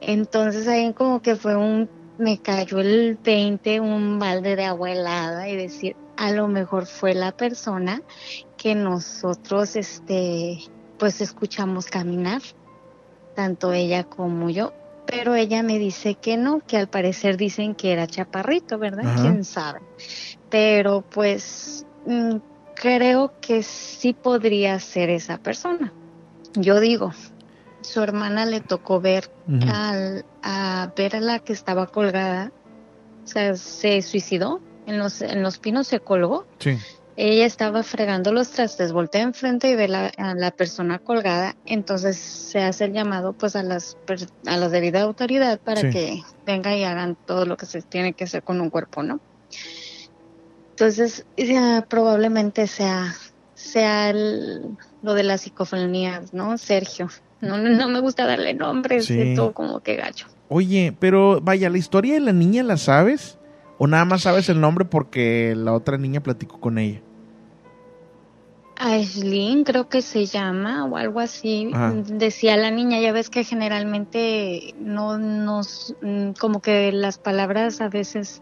Entonces 0.00 0.68
ahí 0.68 0.92
como 0.92 1.20
que 1.20 1.36
fue 1.36 1.56
un 1.56 1.88
me 2.18 2.38
cayó 2.38 2.80
el 2.80 3.18
20, 3.22 3.80
un 3.80 4.18
balde 4.18 4.54
de 4.54 4.66
agua 4.66 4.92
helada 4.92 5.48
y 5.48 5.56
decir, 5.56 5.96
a 6.18 6.32
lo 6.32 6.48
mejor 6.48 6.84
fue 6.84 7.14
la 7.14 7.32
persona 7.32 8.02
que 8.58 8.74
nosotros 8.74 9.74
este 9.74 10.58
pues 10.98 11.22
escuchamos 11.22 11.86
caminar 11.86 12.42
tanto 13.34 13.72
ella 13.72 14.04
como 14.04 14.50
yo, 14.50 14.74
pero 15.06 15.34
ella 15.34 15.62
me 15.62 15.78
dice 15.78 16.14
que 16.16 16.36
no, 16.36 16.60
que 16.60 16.76
al 16.76 16.88
parecer 16.88 17.38
dicen 17.38 17.74
que 17.74 17.92
era 17.92 18.06
chaparrito, 18.06 18.78
¿verdad? 18.78 19.06
Ajá. 19.06 19.22
¿Quién 19.22 19.44
sabe? 19.44 19.80
Pero 20.50 21.02
pues 21.02 21.86
mm, 22.04 22.36
creo 22.80 23.32
que 23.42 23.62
sí 23.62 24.14
podría 24.14 24.78
ser 24.80 25.10
esa 25.10 25.36
persona. 25.38 25.92
Yo 26.54 26.80
digo, 26.80 27.12
su 27.82 28.02
hermana 28.02 28.46
le 28.46 28.60
tocó 28.60 29.00
ver 29.00 29.30
al, 29.68 30.24
a 30.42 30.90
ver 30.96 31.16
a 31.16 31.20
la 31.20 31.38
que 31.40 31.52
estaba 31.52 31.86
colgada, 31.86 32.52
o 33.24 33.26
sea, 33.26 33.54
se 33.54 34.00
suicidó, 34.02 34.60
en 34.86 34.98
los, 34.98 35.20
en 35.20 35.42
los 35.42 35.58
pinos 35.58 35.88
se 35.88 36.00
colgó. 36.00 36.46
Sí. 36.58 36.78
Ella 37.16 37.44
estaba 37.44 37.82
fregando 37.82 38.32
los 38.32 38.48
trastes, 38.50 38.92
voltea 38.92 39.20
enfrente 39.22 39.70
y 39.70 39.76
ve 39.76 39.88
la, 39.88 40.06
a 40.16 40.34
la 40.34 40.50
persona 40.50 40.98
colgada, 40.98 41.54
entonces 41.66 42.16
se 42.16 42.62
hace 42.62 42.86
el 42.86 42.94
llamado 42.94 43.34
pues 43.34 43.56
a 43.56 43.62
las 43.62 43.98
a 44.46 44.56
la 44.56 44.68
debida 44.70 45.02
autoridad 45.02 45.60
para 45.60 45.82
Sí. 45.82 45.90
que 45.90 46.22
venga 46.46 46.74
y 46.74 46.84
hagan 46.84 47.18
todo 47.26 47.44
lo 47.44 47.58
que 47.58 47.66
se 47.66 47.82
tiene 47.82 48.14
que 48.14 48.24
hacer 48.24 48.42
con 48.42 48.58
un 48.62 48.70
cuerpo, 48.70 49.02
¿no? 49.02 49.20
Entonces, 50.84 51.26
ya, 51.36 51.84
probablemente 51.90 52.66
sea 52.66 53.12
sea 53.52 54.08
el- 54.08 54.78
lo 55.02 55.12
de 55.12 55.22
las 55.22 55.42
psicofonías, 55.42 56.32
¿no? 56.32 56.56
Sergio. 56.56 57.10
No, 57.42 57.58
me 57.58 58.00
gusta 58.00 58.24
darle 58.26 58.54
nombres, 58.54 59.04
Sí. 59.04 59.14
de 59.14 59.34
todo 59.36 59.52
como 59.52 59.80
que 59.80 59.96
gacho. 59.96 60.26
Oye, 60.48 60.96
pero 60.98 61.42
vaya, 61.42 61.68
¿la 61.68 61.76
historia 61.76 62.14
de 62.14 62.20
la 62.20 62.32
niña 62.32 62.62
la 62.62 62.78
sabes? 62.78 63.36
¿O 63.76 63.86
nada 63.86 64.06
más 64.06 64.22
sabes 64.22 64.48
el 64.48 64.58
nombre 64.62 64.86
porque 64.86 65.52
la 65.54 65.74
otra 65.74 65.98
niña 65.98 66.22
platicó 66.22 66.58
con 66.58 66.78
ella? 66.78 67.02
Aislinn 68.78 69.64
creo 69.64 69.90
que 69.90 70.00
se 70.00 70.24
llama 70.24 70.86
o 70.86 70.96
algo 70.96 71.20
así. 71.20 71.68
Ajá. 71.74 71.92
Decía 71.94 72.56
la 72.56 72.70
niña, 72.70 72.98
ya 73.00 73.12
ves 73.12 73.28
que 73.28 73.44
generalmente 73.44 74.74
no 74.80 75.18
nos, 75.18 75.94
como 76.40 76.62
que 76.62 76.90
las 76.92 77.18
palabras 77.18 77.82
a 77.82 77.90
veces 77.90 78.40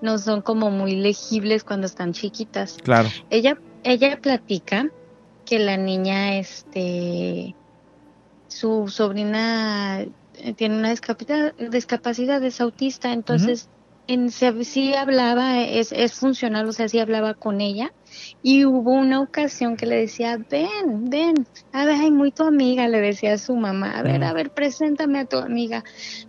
no 0.00 0.18
son 0.18 0.42
como 0.42 0.70
muy 0.70 0.96
legibles 0.96 1.64
cuando 1.64 1.86
están 1.86 2.12
chiquitas. 2.12 2.76
Claro. 2.78 3.08
Ella, 3.30 3.58
ella 3.82 4.18
platica 4.20 4.88
que 5.44 5.58
la 5.58 5.76
niña, 5.76 6.38
este, 6.38 7.54
su 8.48 8.88
sobrina 8.88 10.04
eh, 10.34 10.54
tiene 10.54 10.76
una 10.78 10.90
discapacidad, 10.90 11.54
discapacidad 11.56 12.42
es 12.44 12.60
autista, 12.60 13.12
entonces 13.12 13.68
en, 14.06 14.30
se- 14.30 14.64
sí 14.64 14.94
hablaba, 14.94 15.60
es, 15.60 15.92
es 15.92 16.14
funcional, 16.14 16.68
o 16.68 16.72
sea, 16.72 16.88
sí 16.88 16.98
hablaba 16.98 17.34
con 17.34 17.60
ella. 17.60 17.92
Y 18.42 18.64
hubo 18.64 18.92
una 18.92 19.20
ocasión 19.20 19.76
que 19.76 19.86
le 19.86 19.96
decía, 19.96 20.36
ven, 20.50 21.08
ven, 21.08 21.34
a 21.72 21.84
ver, 21.84 21.96
ay, 22.00 22.10
muy 22.10 22.32
tu 22.32 22.44
amiga, 22.44 22.88
le 22.88 23.00
decía 23.00 23.34
a 23.34 23.38
su 23.38 23.56
mamá, 23.56 23.98
a 23.98 24.02
ver, 24.02 24.20
Mm. 24.20 24.24
a 24.24 24.32
ver, 24.32 24.50
preséntame 24.50 25.20
a 25.20 25.24
tu 25.26 25.36
amiga. 25.38 25.84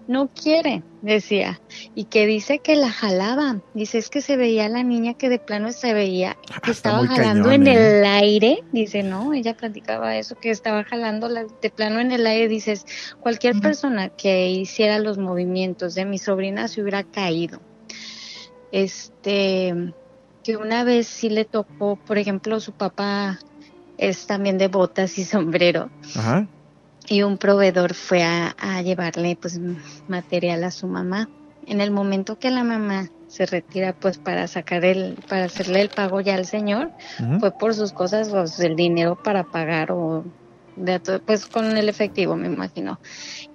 No 0.07 0.27
quiere, 0.29 0.83
decía. 1.01 1.61
Y 1.95 2.05
que 2.05 2.25
dice 2.25 2.59
que 2.59 2.75
la 2.75 2.89
jalaba. 2.89 3.61
Dice, 3.73 3.97
es 3.97 4.09
que 4.09 4.21
se 4.21 4.37
veía 4.37 4.69
la 4.69 4.83
niña 4.83 5.13
que 5.15 5.29
de 5.29 5.39
plano 5.39 5.71
se 5.71 5.93
veía 5.93 6.37
que 6.63 6.71
estaba 6.71 7.05
jalando 7.07 7.49
cañón, 7.49 7.67
en 7.67 7.77
¿eh? 7.77 7.97
el 7.99 8.05
aire. 8.05 8.59
Dice, 8.71 9.03
no, 9.03 9.33
ella 9.33 9.55
platicaba 9.55 10.15
eso, 10.17 10.35
que 10.35 10.49
estaba 10.49 10.83
jalando 10.83 11.27
la- 11.29 11.45
de 11.61 11.69
plano 11.69 11.99
en 11.99 12.11
el 12.11 12.25
aire. 12.27 12.47
Dices, 12.47 12.85
cualquier 13.19 13.59
persona 13.59 14.09
que 14.09 14.49
hiciera 14.51 14.99
los 14.99 15.17
movimientos 15.17 15.95
de 15.95 16.05
mi 16.05 16.17
sobrina 16.19 16.67
se 16.67 16.81
hubiera 16.81 17.03
caído. 17.03 17.61
Este, 18.71 19.93
que 20.43 20.57
una 20.57 20.83
vez 20.83 21.07
sí 21.07 21.29
le 21.29 21.45
tocó, 21.45 21.97
por 21.97 22.17
ejemplo, 22.17 22.59
su 22.59 22.73
papá 22.73 23.39
es 23.97 24.25
también 24.25 24.57
de 24.57 24.67
botas 24.67 25.17
y 25.17 25.23
sombrero 25.25 25.89
Ajá. 26.15 26.47
y 27.07 27.23
un 27.23 27.37
proveedor 27.37 27.93
fue 27.93 28.23
a, 28.23 28.55
a 28.57 28.81
llevarle 28.81 29.37
pues 29.41 29.59
material 30.07 30.63
a 30.63 30.71
su 30.71 30.87
mamá. 30.87 31.29
En 31.65 31.79
el 31.79 31.91
momento 31.91 32.37
que 32.37 32.51
la 32.51 32.63
mamá 32.63 33.07
se 33.27 33.45
retira 33.45 33.93
pues 33.93 34.19
para 34.19 34.47
sacar 34.47 34.85
el, 34.85 35.15
para 35.27 35.45
hacerle 35.45 35.81
el 35.81 35.89
pago 35.89 36.21
ya 36.21 36.35
al 36.35 36.45
señor, 36.45 36.91
fue 37.39 37.51
por 37.51 37.73
sus 37.73 37.91
cosas, 37.93 38.29
pues 38.29 38.59
el 38.59 38.75
dinero 38.75 39.17
para 39.23 39.43
pagar 39.43 39.91
o 39.91 40.25
de 40.75 40.99
pues 41.25 41.47
con 41.47 41.77
el 41.77 41.89
efectivo 41.89 42.35
me 42.35 42.47
imagino. 42.47 42.99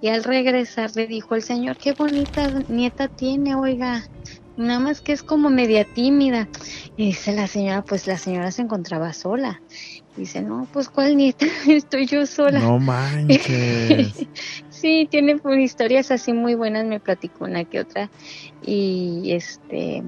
Y 0.01 0.09
al 0.09 0.23
regresar 0.23 0.91
le 0.95 1.07
dijo 1.07 1.35
el 1.35 1.43
señor, 1.43 1.77
qué 1.77 1.93
bonita 1.93 2.63
nieta 2.67 3.07
tiene, 3.07 3.55
oiga, 3.55 4.03
nada 4.59 4.79
más 4.79 5.01
que 5.01 5.13
es 5.13 5.23
como 5.23 5.49
media 5.49 5.85
tímida. 5.85 6.49
Y 6.95 7.07
dice 7.07 7.33
la 7.33 7.47
señora, 7.47 7.81
pues 7.81 8.07
la 8.07 8.17
señora 8.17 8.51
se 8.51 8.61
encontraba 8.61 9.13
sola. 9.13 9.61
Dice, 10.15 10.41
no, 10.41 10.67
pues 10.71 10.89
cuál 10.89 11.15
nieta, 11.17 11.45
estoy 11.67 12.05
yo 12.05 12.25
sola. 12.25 12.59
No 12.59 12.79
manches. 12.79 14.27
Sí, 14.69 15.09
tiene 15.11 15.37
pues, 15.37 15.59
historias 15.59 16.09
así 16.09 16.31
muy 16.31 16.55
buenas, 16.55 16.85
me 16.85 17.01
platicó 17.01 17.43
una 17.43 17.65
que 17.65 17.81
otra 17.81 18.09
y 18.61 19.33
este 19.33 20.03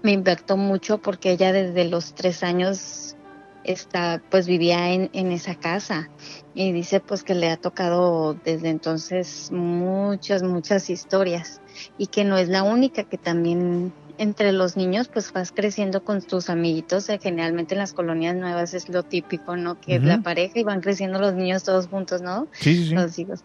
me 0.00 0.12
impactó 0.12 0.56
mucho 0.56 0.98
porque 0.98 1.32
ella 1.32 1.52
desde 1.52 1.86
los 1.86 2.14
tres 2.14 2.44
años 2.44 3.16
está 3.64 4.22
pues 4.30 4.46
vivía 4.46 4.92
en, 4.92 5.10
en 5.12 5.32
esa 5.32 5.54
casa. 5.54 6.08
Y 6.54 6.72
dice 6.72 7.00
pues 7.00 7.22
que 7.22 7.34
le 7.34 7.50
ha 7.50 7.56
tocado 7.56 8.34
desde 8.44 8.68
entonces 8.68 9.50
muchas 9.52 10.42
muchas 10.42 10.90
historias. 10.90 11.60
Y 11.98 12.08
que 12.08 12.24
no 12.24 12.36
es 12.36 12.48
la 12.48 12.62
única 12.62 13.04
que 13.04 13.18
también 13.18 13.92
entre 14.18 14.52
los 14.52 14.76
niños 14.76 15.08
pues 15.08 15.32
vas 15.32 15.50
creciendo 15.50 16.04
con 16.04 16.20
tus 16.20 16.50
amiguitos. 16.50 17.08
Eh, 17.08 17.18
generalmente 17.22 17.74
en 17.74 17.78
las 17.78 17.92
colonias 17.94 18.36
nuevas 18.36 18.74
es 18.74 18.88
lo 18.88 19.02
típico 19.02 19.56
no 19.56 19.80
que 19.80 19.98
la 19.98 20.20
pareja 20.20 20.58
y 20.58 20.62
van 20.64 20.80
creciendo 20.82 21.18
los 21.18 21.34
niños 21.34 21.62
todos 21.62 21.86
juntos 21.86 22.20
no 22.20 22.46
Sí, 22.52 22.74
sí, 22.76 22.88
sí. 22.88 22.94
los 22.94 23.18
hijos. 23.18 23.40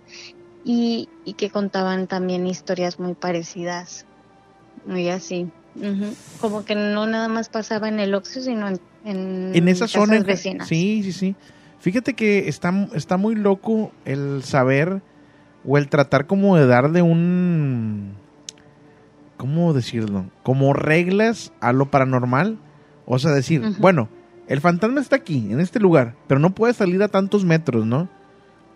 Y, 0.66 1.10
y 1.24 1.34
que 1.34 1.50
contaban 1.50 2.08
también 2.08 2.48
historias 2.48 3.00
muy 3.00 3.14
parecidas. 3.14 4.06
Muy 4.86 5.10
así. 5.10 5.48
Como 6.42 6.66
que 6.66 6.76
no 6.76 7.06
nada 7.06 7.28
más 7.28 7.50
pasaba 7.50 7.88
en 7.88 8.00
el 8.00 8.16
Oxxo 8.16 8.42
sino 8.42 8.68
en, 8.68 8.80
en, 9.06 9.52
En 9.54 9.68
esa 9.68 9.88
zona. 9.88 10.20
vecinas 10.22 10.68
Sí, 10.68 11.02
sí, 11.04 11.12
sí. 11.12 11.36
Fíjate 11.80 12.14
que 12.14 12.50
está, 12.50 12.90
está 12.94 13.18
muy 13.18 13.36
loco 13.36 13.92
el 14.06 14.44
saber 14.44 15.02
o 15.64 15.78
el 15.78 15.88
tratar 15.88 16.26
como 16.28 16.58
de 16.58 16.66
darle 16.66 17.02
un... 17.02 18.14
¿Cómo 19.38 19.74
decirlo? 19.74 20.26
Como 20.44 20.74
reglas 20.74 21.54
a 21.60 21.74
lo 21.74 21.92
paranormal. 21.92 22.58
O 23.06 23.20
sea, 23.20 23.32
decir, 23.32 23.62
bueno, 23.80 24.10
el 24.48 24.62
fantasma 24.62 25.02
está 25.02 25.18
aquí, 25.18 25.48
en 25.52 25.60
este 25.60 25.80
lugar, 25.80 26.16
pero 26.28 26.40
no 26.40 26.56
puede 26.56 26.74
salir 26.74 27.04
a 27.04 27.08
tantos 27.08 27.46
metros, 27.46 27.86
¿no? 27.86 28.10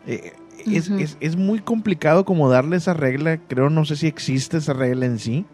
Eh, 0.06 0.34
es, 0.65 0.89
es, 0.89 1.18
es 1.20 1.36
muy 1.36 1.60
complicado 1.60 2.26
como 2.26 2.50
darle 2.50 2.78
esa 2.78 2.94
regla, 2.94 3.38
creo, 3.48 3.70
no 3.70 3.86
sé 3.86 3.96
si 3.96 4.08
existe 4.08 4.58
esa 4.58 4.74
regla 4.74 5.06
en 5.06 5.18
sí, 5.20 5.46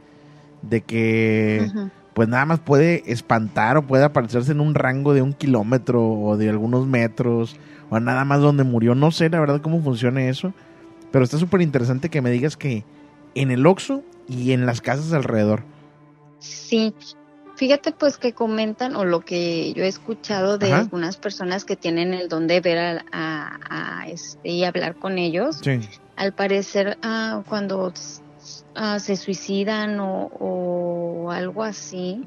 de 0.62 0.82
que 0.82 1.68
Ujú. 1.70 1.90
Pues 2.16 2.28
nada 2.28 2.46
más 2.46 2.60
puede 2.60 3.04
espantar 3.12 3.78
o 3.78 3.86
puede 3.86 4.06
aparecerse 4.06 4.54
en 4.54 4.62
un 4.62 4.74
rango 4.74 5.14
de 5.14 5.22
un 5.22 5.34
kilómetro 5.34 6.04
o 6.04 6.38
de 6.38 6.50
algunos 6.50 6.88
metros 6.88 7.58
o 7.92 8.00
nada 8.00 8.26
más 8.26 8.40
donde 8.42 8.64
murió. 8.64 8.96
No 8.96 9.12
sé 9.12 9.30
la 9.30 9.40
verdad 9.40 9.62
cómo 9.62 9.82
funciona 9.84 10.24
eso, 10.28 10.54
pero 11.12 11.24
está 11.24 11.38
súper 11.38 11.62
interesante 11.62 12.10
que 12.10 12.22
me 12.24 12.32
digas 12.32 12.58
que 12.58 12.84
en 13.36 13.52
el 13.52 13.68
Oxxo 13.68 14.02
y 14.28 14.54
en 14.54 14.66
las 14.66 14.82
casas 14.82 15.14
alrededor. 15.14 15.64
Sí, 16.40 16.94
fíjate 17.58 17.92
pues 17.92 18.18
que 18.18 18.34
comentan, 18.34 18.96
o 18.96 19.04
lo 19.06 19.20
que 19.22 19.74
yo 19.74 19.84
he 19.84 19.88
escuchado 19.88 20.58
de 20.58 20.68
Ajá. 20.72 20.82
algunas 20.84 21.18
personas 21.18 21.66
que 21.66 21.76
tienen 21.76 22.14
el 22.14 22.28
don 22.30 22.48
de 22.48 22.62
ver 22.62 22.78
a, 22.78 23.04
a- 23.12 23.60
a, 24.02 24.08
este, 24.08 24.50
y 24.50 24.64
hablar 24.64 24.96
con 24.96 25.18
ellos, 25.18 25.60
Sí. 25.62 25.80
al 26.16 26.34
parecer 26.34 26.98
ah, 27.04 27.44
cuando 27.48 27.92
ah, 28.76 29.00
se 29.00 29.16
suicidan 29.16 30.00
o, 30.00 30.28
o 30.40 31.32
algo 31.32 31.64
así, 31.64 32.24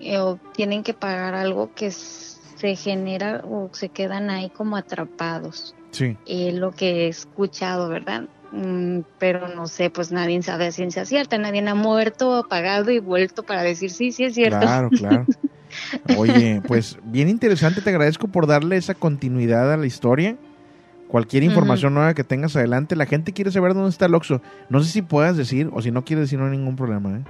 eh, 0.00 0.18
o 0.18 0.38
tienen 0.54 0.82
que 0.82 0.94
pagar 0.94 1.34
algo 1.34 1.72
que 1.74 1.90
se 1.90 2.76
genera 2.76 3.42
o 3.44 3.68
se 3.72 3.88
quedan 3.88 4.30
ahí 4.30 4.50
como 4.50 4.76
atrapados. 4.76 5.74
Sí. 5.90 6.16
Es 6.26 6.54
lo 6.54 6.72
que 6.72 7.04
he 7.04 7.08
escuchado, 7.08 7.88
¿verdad? 7.88 8.24
Mm, 8.52 9.00
pero 9.18 9.48
no 9.48 9.66
sé, 9.66 9.90
pues 9.90 10.12
nadie 10.12 10.40
sabe 10.42 10.66
a 10.66 10.72
ciencia 10.72 11.04
cierta, 11.04 11.38
nadie 11.38 11.66
ha 11.68 11.74
muerto, 11.74 12.34
apagado 12.36 12.90
y 12.90 13.00
vuelto 13.00 13.42
para 13.42 13.62
decir 13.62 13.90
sí, 13.90 14.12
sí 14.12 14.24
es 14.24 14.34
cierto. 14.34 14.60
Claro, 14.60 14.90
claro. 14.90 15.26
Oye, 16.16 16.62
pues 16.66 16.98
bien 17.04 17.28
interesante, 17.28 17.80
te 17.80 17.90
agradezco 17.90 18.28
por 18.28 18.46
darle 18.46 18.76
esa 18.76 18.94
continuidad 18.94 19.72
a 19.72 19.76
la 19.76 19.86
historia. 19.86 20.36
Cualquier 21.08 21.44
información 21.44 21.94
nueva 21.94 22.14
que 22.14 22.24
tengas 22.24 22.56
adelante, 22.56 22.96
la 22.96 23.06
gente 23.06 23.32
quiere 23.32 23.50
saber 23.52 23.74
dónde 23.74 23.90
está 23.90 24.06
el 24.06 24.14
Oxxo. 24.14 24.40
No 24.68 24.82
sé 24.82 24.90
si 24.90 25.02
puedas 25.02 25.36
decir, 25.36 25.70
o 25.72 25.80
si 25.80 25.90
no 25.92 26.04
quieres 26.04 26.24
decir, 26.24 26.38
no 26.38 26.46
hay 26.46 26.56
ningún 26.56 26.74
problema. 26.76 27.18
¿eh? 27.18 27.22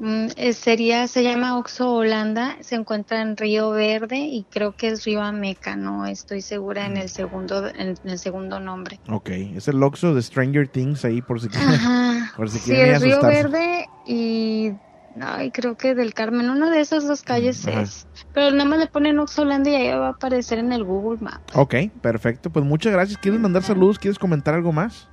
Mm, 0.00 0.26
eh, 0.36 0.52
sería, 0.54 1.06
se 1.06 1.22
llama 1.22 1.56
Oxo 1.58 1.92
Holanda, 1.94 2.56
se 2.60 2.74
encuentra 2.74 3.20
en 3.22 3.36
Río 3.36 3.70
Verde 3.70 4.18
y 4.18 4.44
creo 4.50 4.74
que 4.74 4.88
es 4.88 5.04
Río 5.04 5.22
Ameca, 5.22 5.76
no 5.76 6.06
estoy 6.06 6.40
segura 6.40 6.86
en 6.86 6.96
el 6.96 7.08
segundo, 7.08 7.68
en 7.68 7.96
el 8.04 8.18
segundo 8.18 8.58
nombre. 8.58 8.98
Ok, 9.08 9.30
es 9.30 9.68
el 9.68 9.82
Oxxo 9.82 10.14
de 10.14 10.22
Stranger 10.22 10.66
Things 10.68 11.04
ahí 11.04 11.22
por 11.22 11.40
si, 11.40 11.48
Ajá. 11.48 12.32
por 12.36 12.50
si 12.50 12.58
Sí, 12.58 12.72
quieren 12.72 12.94
es 12.96 13.02
Río 13.02 13.18
asustarse. 13.18 13.42
Verde 13.42 13.86
y 14.06 14.72
ay, 15.20 15.50
creo 15.50 15.76
que 15.76 15.94
del 15.94 16.14
Carmen, 16.14 16.50
una 16.50 16.70
de 16.70 16.80
esas 16.80 17.06
dos 17.06 17.22
calles 17.22 17.66
Ajá. 17.66 17.82
es. 17.82 18.06
Pero 18.32 18.50
nada 18.50 18.68
más 18.68 18.78
le 18.78 18.86
ponen 18.86 19.18
Oxo 19.18 19.42
Holanda 19.42 19.70
y 19.70 19.74
ahí 19.74 19.88
va 19.88 20.08
a 20.08 20.10
aparecer 20.10 20.58
en 20.58 20.72
el 20.72 20.84
Google 20.84 21.20
Maps. 21.20 21.56
Ok, 21.56 21.74
perfecto. 22.00 22.50
Pues 22.50 22.64
muchas 22.64 22.92
gracias. 22.92 23.18
¿Quieres 23.18 23.40
mandar 23.40 23.62
saludos? 23.62 23.98
¿Quieres 23.98 24.18
comentar 24.18 24.54
algo 24.54 24.72
más? 24.72 25.08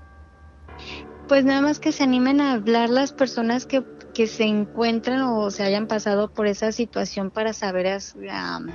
Pues 1.28 1.46
nada 1.46 1.62
más 1.62 1.80
que 1.80 1.92
se 1.92 2.04
animen 2.04 2.42
a 2.42 2.54
hablar 2.54 2.90
las 2.90 3.14
personas 3.14 3.66
que, 3.66 3.84
que 4.14 4.28
se 4.28 4.44
encuentran 4.44 5.22
o 5.22 5.50
se 5.50 5.64
hayan 5.64 5.88
pasado 5.88 6.30
por 6.30 6.48
esa 6.48 6.72
situación 6.72 7.32
para 7.32 7.54
saber 7.54 7.88
am, 8.30 8.68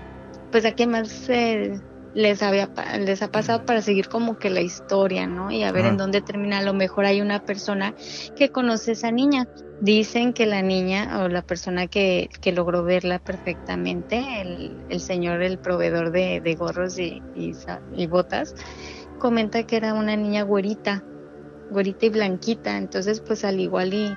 pues 0.51 0.65
a 0.65 0.73
qué 0.73 0.87
más 0.87 1.29
eh, 1.29 1.79
les 2.14 2.42
había 2.42 2.71
les 2.99 3.23
ha 3.23 3.31
pasado 3.31 3.64
para 3.64 3.83
seguir 3.83 4.09
como 4.09 4.38
que 4.38 4.51
la 4.51 4.61
historia, 4.61 5.27
¿no? 5.27 5.51
Y 5.51 5.62
a 5.62 5.73
ver 5.73 5.87
en 5.87 5.97
dónde 5.97 6.21
termina. 6.23 6.59
A 6.59 6.62
lo 6.62 6.75
mejor 6.75 7.05
hay 7.05 7.21
una 7.21 7.45
persona 7.45 7.95
que 8.37 8.51
conoce 8.51 8.90
a 8.90 8.95
esa 8.95 9.11
niña. 9.11 9.47
Dicen 9.81 10.33
que 10.33 10.47
la 10.47 10.62
niña 10.62 11.23
o 11.23 11.29
la 11.29 11.42
persona 11.42 11.87
que, 11.87 12.31
que 12.40 12.53
logró 12.53 12.83
verla 12.83 13.19
perfectamente, 13.19 14.40
el, 14.40 14.85
el 14.88 15.01
señor, 15.01 15.42
el 15.42 15.59
proveedor 15.59 16.12
de, 16.12 16.40
de 16.40 16.55
gorros 16.55 16.99
y, 16.99 17.23
y, 17.35 17.53
y 17.95 18.07
botas, 18.07 18.55
comenta 19.19 19.64
que 19.64 19.77
era 19.77 19.92
una 19.92 20.16
niña 20.16 20.42
güerita 20.42 21.05
güerita 21.71 22.07
y 22.07 22.11
blanquita, 22.11 22.77
entonces 22.79 23.21
pues 23.21 23.45
al 23.45 23.61
igual 23.61 23.95
y, 23.95 24.16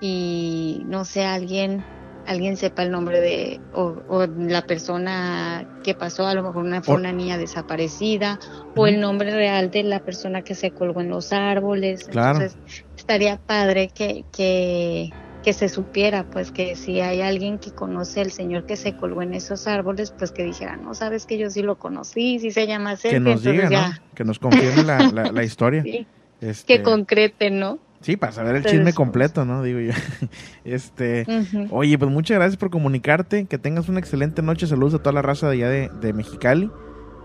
y 0.00 0.82
no 0.86 1.04
sé, 1.04 1.24
alguien 1.24 1.84
alguien 2.26 2.56
sepa 2.56 2.82
el 2.82 2.90
nombre 2.90 3.20
de 3.20 3.60
o, 3.74 4.02
o 4.08 4.26
la 4.26 4.62
persona 4.62 5.66
que 5.84 5.94
pasó, 5.94 6.26
a 6.26 6.34
lo 6.34 6.42
mejor 6.42 6.64
una, 6.64 6.82
fue 6.82 6.94
una 6.96 7.12
niña 7.12 7.38
desaparecida 7.38 8.38
o 8.74 8.86
el 8.86 9.00
nombre 9.00 9.30
real 9.30 9.70
de 9.70 9.82
la 9.84 10.00
persona 10.00 10.42
que 10.42 10.54
se 10.54 10.70
colgó 10.72 11.00
en 11.00 11.08
los 11.10 11.32
árboles, 11.32 12.04
Claro. 12.04 12.38
entonces 12.40 12.58
estaría 12.96 13.36
padre 13.36 13.88
que, 13.94 14.24
que 14.32 15.10
que 15.42 15.52
se 15.52 15.68
supiera, 15.68 16.24
pues 16.28 16.50
que 16.50 16.74
si 16.74 17.00
hay 17.00 17.20
alguien 17.20 17.60
que 17.60 17.70
conoce 17.70 18.20
al 18.20 18.32
señor 18.32 18.66
que 18.66 18.74
se 18.76 18.96
colgó 18.96 19.22
en 19.22 19.32
esos 19.32 19.68
árboles, 19.68 20.12
pues 20.18 20.32
que 20.32 20.42
dijera, 20.42 20.76
no, 20.76 20.92
sabes 20.92 21.24
que 21.24 21.38
yo 21.38 21.50
sí 21.50 21.62
lo 21.62 21.76
conocí, 21.78 22.40
si 22.40 22.50
se 22.50 22.66
llama 22.66 22.96
Sergio, 22.96 23.18
Que 23.18 23.30
nos 23.30 23.42
diga, 23.44 23.70
¿no? 23.70 23.92
Que 24.16 24.24
nos 24.24 24.40
confirme 24.40 24.82
la, 24.82 25.08
la- 25.12 25.30
la 25.30 25.44
historia. 25.44 25.84
Sí. 25.84 26.04
Este, 26.40 26.78
que 26.78 26.82
concrete, 26.82 27.50
¿no? 27.52 27.78
Sí, 28.06 28.16
para 28.16 28.30
saber 28.30 28.54
el 28.54 28.64
chisme 28.64 28.92
completo, 28.92 29.44
¿no? 29.44 29.64
Digo 29.64 29.80
yo. 29.80 29.92
Este, 30.64 31.26
oye, 31.70 31.98
pues 31.98 32.08
muchas 32.08 32.36
gracias 32.36 32.56
por 32.56 32.70
comunicarte. 32.70 33.46
Que 33.46 33.58
tengas 33.58 33.88
una 33.88 33.98
excelente 33.98 34.42
noche. 34.42 34.68
Saludos 34.68 34.94
a 34.94 34.98
toda 35.00 35.12
la 35.12 35.22
raza 35.22 35.48
de 35.48 35.54
allá 35.54 35.68
de, 35.68 35.90
de 36.00 36.12
Mexicali. 36.12 36.70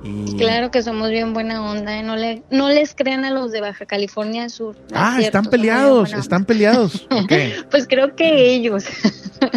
Y... 0.04 0.36
Claro 0.38 0.72
que 0.72 0.82
somos 0.82 1.10
bien 1.12 1.34
buena 1.34 1.62
onda, 1.64 1.98
¿eh? 1.98 2.02
no, 2.04 2.16
le, 2.16 2.42
no 2.50 2.70
les 2.70 2.96
crean 2.96 3.24
a 3.24 3.30
los 3.32 3.52
de 3.52 3.62
Baja 3.62 3.86
California 3.86 4.50
Sur. 4.50 4.76
no 4.76 4.82
es 4.88 4.92
Ah, 4.96 5.10
cierto, 5.20 5.38
están 5.38 5.46
peleados, 5.52 6.14
están 6.14 6.46
peleados. 6.46 7.08
Pues 7.70 7.88
creo 7.88 8.16
que 8.16 8.54
ellos. 8.56 8.86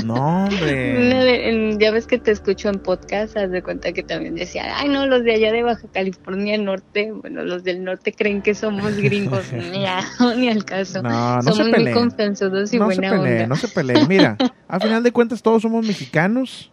No, 0.04 0.44
hombre. 0.44 1.76
ya 1.80 1.90
ves 1.90 2.06
que 2.06 2.18
te 2.18 2.30
escucho 2.30 2.68
en 2.68 2.78
podcast, 2.78 3.36
haz 3.36 3.50
de 3.50 3.62
cuenta 3.62 3.92
que 3.92 4.02
también 4.02 4.34
decía, 4.34 4.64
ay 4.78 4.88
no, 4.88 5.06
los 5.06 5.24
de 5.24 5.34
allá 5.34 5.50
de 5.52 5.62
Baja 5.62 5.86
California 5.92 6.56
Norte, 6.58 7.10
bueno, 7.12 7.42
los 7.42 7.64
del 7.64 7.82
norte 7.82 8.12
creen 8.12 8.42
que 8.42 8.54
somos 8.54 8.96
gringos, 8.96 9.52
ni, 9.72 9.86
a- 9.86 10.02
ni 10.36 10.48
al 10.48 10.64
caso. 10.64 11.02
No, 11.02 11.36
no 11.36 11.42
somos 11.42 11.56
se 11.56 11.62
muy 11.64 11.72
peleen. 11.72 11.94
confianzudos 11.94 12.72
y 12.74 12.78
no 12.78 12.90
se 12.90 12.96
buena 13.00 13.10
peleen, 13.16 13.34
onda. 13.34 13.46
no 13.46 13.56
se 13.56 13.68
peleen. 13.68 14.08
Mira, 14.08 14.36
al 14.68 14.80
final 14.82 15.02
de 15.02 15.10
cuentas 15.12 15.42
todos 15.42 15.62
somos 15.62 15.86
mexicanos. 15.86 16.70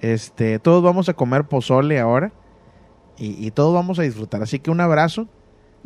Este, 0.00 0.58
todos 0.58 0.82
vamos 0.82 1.08
a 1.08 1.14
comer 1.14 1.44
pozole 1.44 1.98
ahora. 2.00 2.32
Y, 3.18 3.46
y 3.46 3.50
todos 3.50 3.72
vamos 3.74 3.98
a 3.98 4.02
disfrutar. 4.02 4.42
Así 4.42 4.58
que 4.58 4.70
un 4.70 4.80
abrazo 4.80 5.26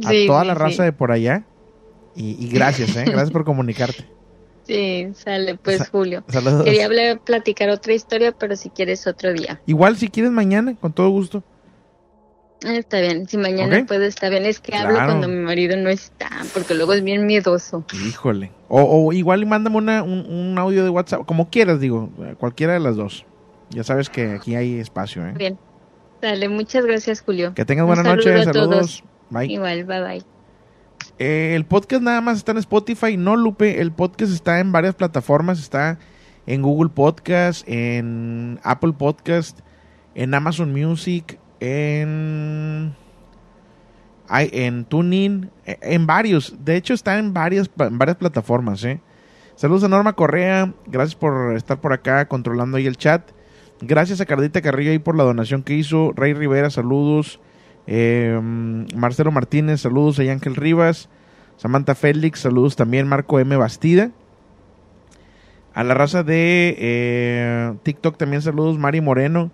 a 0.04 0.10
Sí, 0.10 0.26
toda 0.26 0.42
sí, 0.42 0.46
la 0.48 0.54
raza 0.54 0.82
de 0.84 0.92
por 0.92 1.12
allá. 1.12 1.44
Y, 2.14 2.36
y 2.44 2.48
gracias, 2.48 2.96
¿eh? 2.96 3.04
Gracias 3.06 3.30
por 3.30 3.44
comunicarte. 3.44 4.04
Sí, 4.64 5.08
sale 5.14 5.56
pues 5.56 5.78
Sa- 5.78 5.88
Julio. 5.90 6.24
saludos. 6.28 6.64
Quería 6.64 6.84
hablar, 6.86 7.20
platicar 7.20 7.70
otra 7.70 7.94
historia, 7.94 8.32
pero 8.32 8.54
si 8.56 8.68
quieres 8.70 9.06
otro 9.06 9.32
día. 9.32 9.60
Igual 9.66 9.96
si 9.96 10.08
quieres 10.08 10.30
mañana, 10.32 10.74
con 10.80 10.92
todo 10.92 11.08
gusto. 11.10 11.42
Ah, 12.64 12.74
Está 12.74 13.00
bien, 13.00 13.26
si 13.28 13.36
mañana 13.38 13.78
Ok. 13.78 13.86
puedo, 13.86 14.02
está 14.02 14.28
bien. 14.28 14.44
Es 14.44 14.58
que 14.58 14.74
hablo 14.74 14.94
cuando 14.96 15.28
mi 15.28 15.36
marido 15.36 15.76
no 15.76 15.88
está, 15.90 16.28
porque 16.52 16.74
luego 16.74 16.92
es 16.92 17.04
bien 17.04 17.24
miedoso. 17.24 17.84
Híjole. 18.06 18.50
O, 18.68 18.82
o 19.06 19.12
igual 19.12 19.42
y 19.42 19.46
mándame 19.46 19.76
una, 19.76 20.02
un, 20.02 20.26
un 20.28 20.58
audio 20.58 20.82
de 20.84 20.90
WhatsApp, 20.90 21.24
como 21.24 21.48
quieras, 21.50 21.80
digo, 21.80 22.10
cualquiera 22.38 22.72
de 22.74 22.80
las 22.80 22.96
dos. 22.96 23.24
Ya 23.70 23.84
sabes 23.84 24.08
que 24.10 24.32
aquí 24.32 24.54
hay 24.56 24.80
espacio, 24.80 25.24
¿eh? 25.26 25.34
Bien. 25.36 25.58
Dale, 26.20 26.48
muchas 26.48 26.84
gracias, 26.84 27.22
Julio. 27.22 27.54
Que 27.54 27.64
tengas 27.64 27.86
buena 27.86 28.02
noche, 28.02 28.42
saludo 28.44 28.52
saludos. 28.52 29.04
Bye. 29.30 29.52
Igual, 29.52 29.84
bye 29.84 30.02
bye. 30.02 30.22
Eh, 31.18 31.54
el 31.54 31.64
podcast 31.64 32.02
nada 32.02 32.20
más 32.20 32.38
está 32.38 32.52
en 32.52 32.58
Spotify, 32.58 33.16
no 33.16 33.36
Lupe, 33.36 33.80
el 33.80 33.92
podcast 33.92 34.32
está 34.32 34.60
en 34.60 34.72
varias 34.72 34.94
plataformas, 34.94 35.58
está 35.58 35.98
en 36.46 36.62
Google 36.62 36.90
Podcast, 36.90 37.68
en 37.68 38.58
Apple 38.62 38.94
Podcast, 38.96 39.60
en 40.14 40.34
Amazon 40.34 40.72
Music, 40.72 41.38
en 41.60 42.94
en 44.30 44.84
TuneIn, 44.84 45.50
eh, 45.66 45.78
en 45.82 46.06
varios, 46.06 46.54
de 46.64 46.76
hecho 46.76 46.94
está 46.94 47.18
en 47.18 47.32
varias 47.32 47.70
en 47.78 47.98
varias 47.98 48.16
plataformas, 48.16 48.84
¿eh? 48.84 49.00
Saludos 49.56 49.84
a 49.84 49.88
Norma 49.88 50.12
Correa, 50.12 50.72
gracias 50.86 51.16
por 51.16 51.56
estar 51.56 51.80
por 51.80 51.92
acá 51.92 52.28
controlando 52.28 52.76
ahí 52.76 52.86
el 52.86 52.96
chat. 52.96 53.32
Gracias 53.80 54.20
a 54.20 54.26
Cardita 54.26 54.60
Carrillo 54.60 54.90
ahí 54.90 54.98
por 54.98 55.16
la 55.16 55.24
donación 55.24 55.62
que 55.62 55.74
hizo. 55.74 56.12
Rey 56.14 56.34
Rivera, 56.34 56.70
saludos. 56.70 57.40
Eh, 57.86 58.38
Marcelo 58.94 59.30
Martínez, 59.30 59.80
saludos. 59.80 60.18
A 60.18 60.22
Ángel 60.22 60.56
Rivas. 60.56 61.08
Samantha 61.56 61.94
Félix, 61.94 62.40
saludos 62.40 62.76
también. 62.76 63.06
Marco 63.08 63.38
M. 63.38 63.56
Bastida. 63.56 64.10
A 65.74 65.84
la 65.84 65.94
raza 65.94 66.22
de 66.22 66.76
eh, 66.78 67.74
TikTok 67.84 68.16
también 68.16 68.42
saludos. 68.42 68.78
Mari 68.78 69.00
Moreno. 69.00 69.50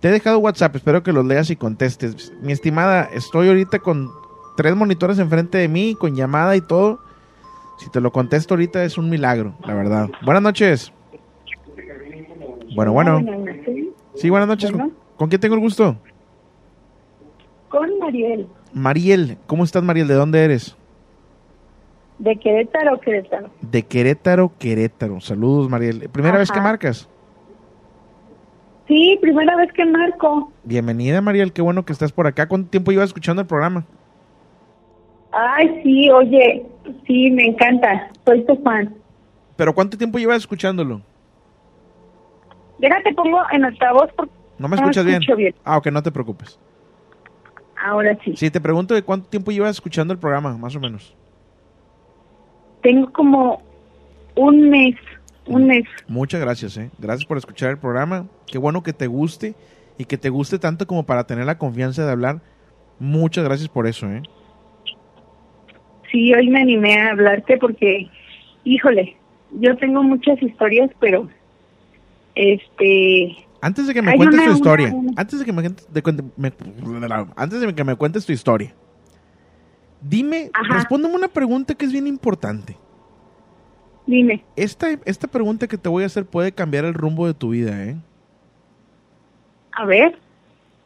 Te 0.00 0.08
he 0.08 0.12
dejado 0.12 0.38
WhatsApp, 0.38 0.74
espero 0.76 1.02
que 1.02 1.12
los 1.12 1.26
leas 1.26 1.50
y 1.50 1.56
contestes. 1.56 2.32
Mi 2.40 2.52
estimada, 2.52 3.10
estoy 3.12 3.48
ahorita 3.48 3.80
con 3.80 4.10
tres 4.56 4.74
monitores 4.74 5.18
enfrente 5.18 5.58
de 5.58 5.68
mí, 5.68 5.94
con 5.94 6.16
llamada 6.16 6.56
y 6.56 6.62
todo. 6.62 7.00
Si 7.78 7.90
te 7.90 8.00
lo 8.00 8.10
contesto 8.10 8.54
ahorita 8.54 8.82
es 8.84 8.96
un 8.96 9.10
milagro, 9.10 9.54
la 9.66 9.74
verdad. 9.74 10.08
Buenas 10.22 10.42
noches. 10.42 10.92
Bueno, 12.74 12.92
bueno. 12.92 13.20
Sí, 14.14 14.30
buenas 14.30 14.48
noches. 14.48 14.70
¿Con, 14.70 14.92
con 15.16 15.28
quién 15.28 15.40
tengo 15.40 15.54
el 15.54 15.60
gusto? 15.60 15.96
Con 17.68 17.98
Mariel, 17.98 18.48
Mariel. 18.72 19.38
¿Cómo 19.46 19.64
estás, 19.64 19.82
Mariel? 19.82 20.08
¿De 20.08 20.14
dónde 20.14 20.44
eres? 20.44 20.76
de 22.18 22.36
Querétaro, 22.36 23.00
Querétaro. 23.00 23.48
De 23.62 23.82
Querétaro, 23.82 24.52
Querétaro. 24.58 25.20
Saludos, 25.20 25.70
Mariel. 25.70 26.08
¿Primera 26.10 26.36
vez 26.36 26.50
que 26.50 26.60
marcas? 26.60 27.08
Sí, 28.86 29.18
primera 29.22 29.56
vez 29.56 29.72
que 29.72 29.86
marco. 29.86 30.52
Bienvenida, 30.64 31.22
Mariel. 31.22 31.52
Qué 31.54 31.62
bueno 31.62 31.84
que 31.84 31.94
estás 31.94 32.12
por 32.12 32.26
acá. 32.26 32.46
¿Cuánto 32.46 32.68
tiempo 32.68 32.90
llevas 32.90 33.08
escuchando 33.08 33.40
el 33.40 33.48
programa? 33.48 33.86
Ay, 35.32 35.80
sí, 35.82 36.10
oye, 36.10 36.66
sí, 37.06 37.30
me 37.30 37.46
encanta. 37.46 38.10
Soy 38.26 38.44
tu 38.44 38.54
fan. 38.56 38.94
¿Pero 39.56 39.74
cuánto 39.74 39.96
tiempo 39.96 40.18
llevas 40.18 40.38
escuchándolo? 40.38 41.00
Déjate, 42.80 43.12
pongo 43.14 43.40
en 43.52 43.64
altavoz 43.64 44.10
porque 44.16 44.32
¿No 44.58 44.68
me 44.68 44.76
escuchas 44.76 45.04
bien? 45.04 45.20
bien. 45.36 45.54
Ah, 45.64 45.78
ok, 45.78 45.86
no 45.86 46.02
te 46.02 46.10
preocupes. 46.10 46.58
Ahora 47.82 48.16
sí. 48.24 48.34
Sí, 48.36 48.50
te 48.50 48.60
pregunto 48.60 48.94
de 48.94 49.02
cuánto 49.02 49.28
tiempo 49.28 49.50
llevas 49.50 49.70
escuchando 49.70 50.12
el 50.12 50.18
programa, 50.18 50.56
más 50.58 50.76
o 50.76 50.80
menos. 50.80 51.14
Tengo 52.82 53.10
como 53.10 53.62
un 54.34 54.68
mes, 54.68 54.96
un 55.46 55.66
mes. 55.66 55.84
Muchas 56.08 56.40
gracias, 56.40 56.76
¿eh? 56.76 56.90
Gracias 56.98 57.26
por 57.26 57.38
escuchar 57.38 57.70
el 57.70 57.78
programa. 57.78 58.26
Qué 58.46 58.58
bueno 58.58 58.82
que 58.82 58.92
te 58.92 59.06
guste 59.06 59.54
y 59.96 60.04
que 60.04 60.18
te 60.18 60.28
guste 60.28 60.58
tanto 60.58 60.86
como 60.86 61.04
para 61.04 61.24
tener 61.24 61.46
la 61.46 61.58
confianza 61.58 62.04
de 62.04 62.12
hablar. 62.12 62.40
Muchas 62.98 63.44
gracias 63.44 63.68
por 63.68 63.86
eso, 63.86 64.10
¿eh? 64.10 64.22
Sí, 66.10 66.34
hoy 66.34 66.48
me 66.48 66.60
animé 66.60 67.00
a 67.00 67.12
hablarte 67.12 67.56
porque, 67.56 68.10
híjole, 68.64 69.16
yo 69.52 69.76
tengo 69.76 70.02
muchas 70.02 70.42
historias, 70.42 70.90
pero 71.00 71.28
este 72.40 73.46
Antes 73.62 73.86
de 73.86 73.94
que 73.94 74.02
me 74.02 74.16
cuentes 74.16 74.40
una- 74.40 74.48
tu 74.50 74.56
historia, 74.56 74.92
una- 74.94 75.12
antes 75.16 75.38
de 75.38 75.44
que 75.44 75.52
me, 75.52 75.62
de 75.62 76.02
antes 77.36 77.60
de 77.60 77.74
que 77.74 77.84
me 77.84 77.94
cuentes 77.96 78.26
tu 78.26 78.32
historia, 78.32 78.74
dime, 80.00 80.50
respóndeme 80.68 81.14
una 81.14 81.28
pregunta 81.28 81.74
que 81.74 81.84
es 81.84 81.92
bien 81.92 82.06
importante. 82.06 82.76
Dime. 84.06 84.42
Esta, 84.56 84.88
esta 85.04 85.28
pregunta 85.28 85.68
que 85.68 85.78
te 85.78 85.88
voy 85.88 86.02
a 86.02 86.06
hacer 86.06 86.24
puede 86.24 86.52
cambiar 86.52 86.84
el 86.84 86.94
rumbo 86.94 87.26
de 87.26 87.34
tu 87.34 87.50
vida, 87.50 87.84
¿eh? 87.84 87.96
A 89.72 89.84
ver. 89.84 90.18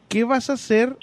¿Qué 0.09 0.23
vas 0.25 0.49
a 0.49 0.53
hacer 0.53 0.97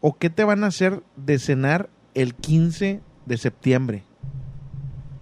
o 0.00 0.16
qué 0.16 0.30
te 0.30 0.44
van 0.44 0.62
a 0.64 0.68
hacer 0.68 1.02
de 1.16 1.38
cenar 1.38 1.88
el 2.14 2.34
15 2.34 3.00
de 3.24 3.36
septiembre? 3.38 4.02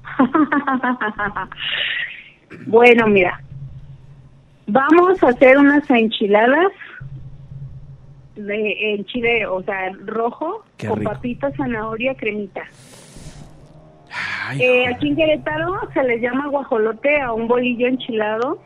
bueno, 2.66 3.06
mira, 3.06 3.42
vamos 4.66 5.22
a 5.22 5.28
hacer 5.28 5.58
unas 5.58 5.88
enchiladas 5.90 6.72
de 8.36 8.94
en 8.94 9.04
chile, 9.06 9.46
o 9.46 9.62
sea, 9.62 9.90
rojo, 10.06 10.64
Qué 10.76 10.88
con 10.88 10.98
rico. 10.98 11.12
papitas, 11.12 11.54
zanahoria, 11.56 12.14
cremita. 12.14 12.62
Eh, 14.58 14.86
aquí 14.86 15.08
en 15.08 15.16
Querétaro 15.16 15.74
se 15.92 16.02
le 16.02 16.20
llama 16.20 16.48
guajolote 16.48 17.20
a 17.20 17.32
un 17.32 17.48
bolillo 17.48 17.86
enchilado, 17.88 18.60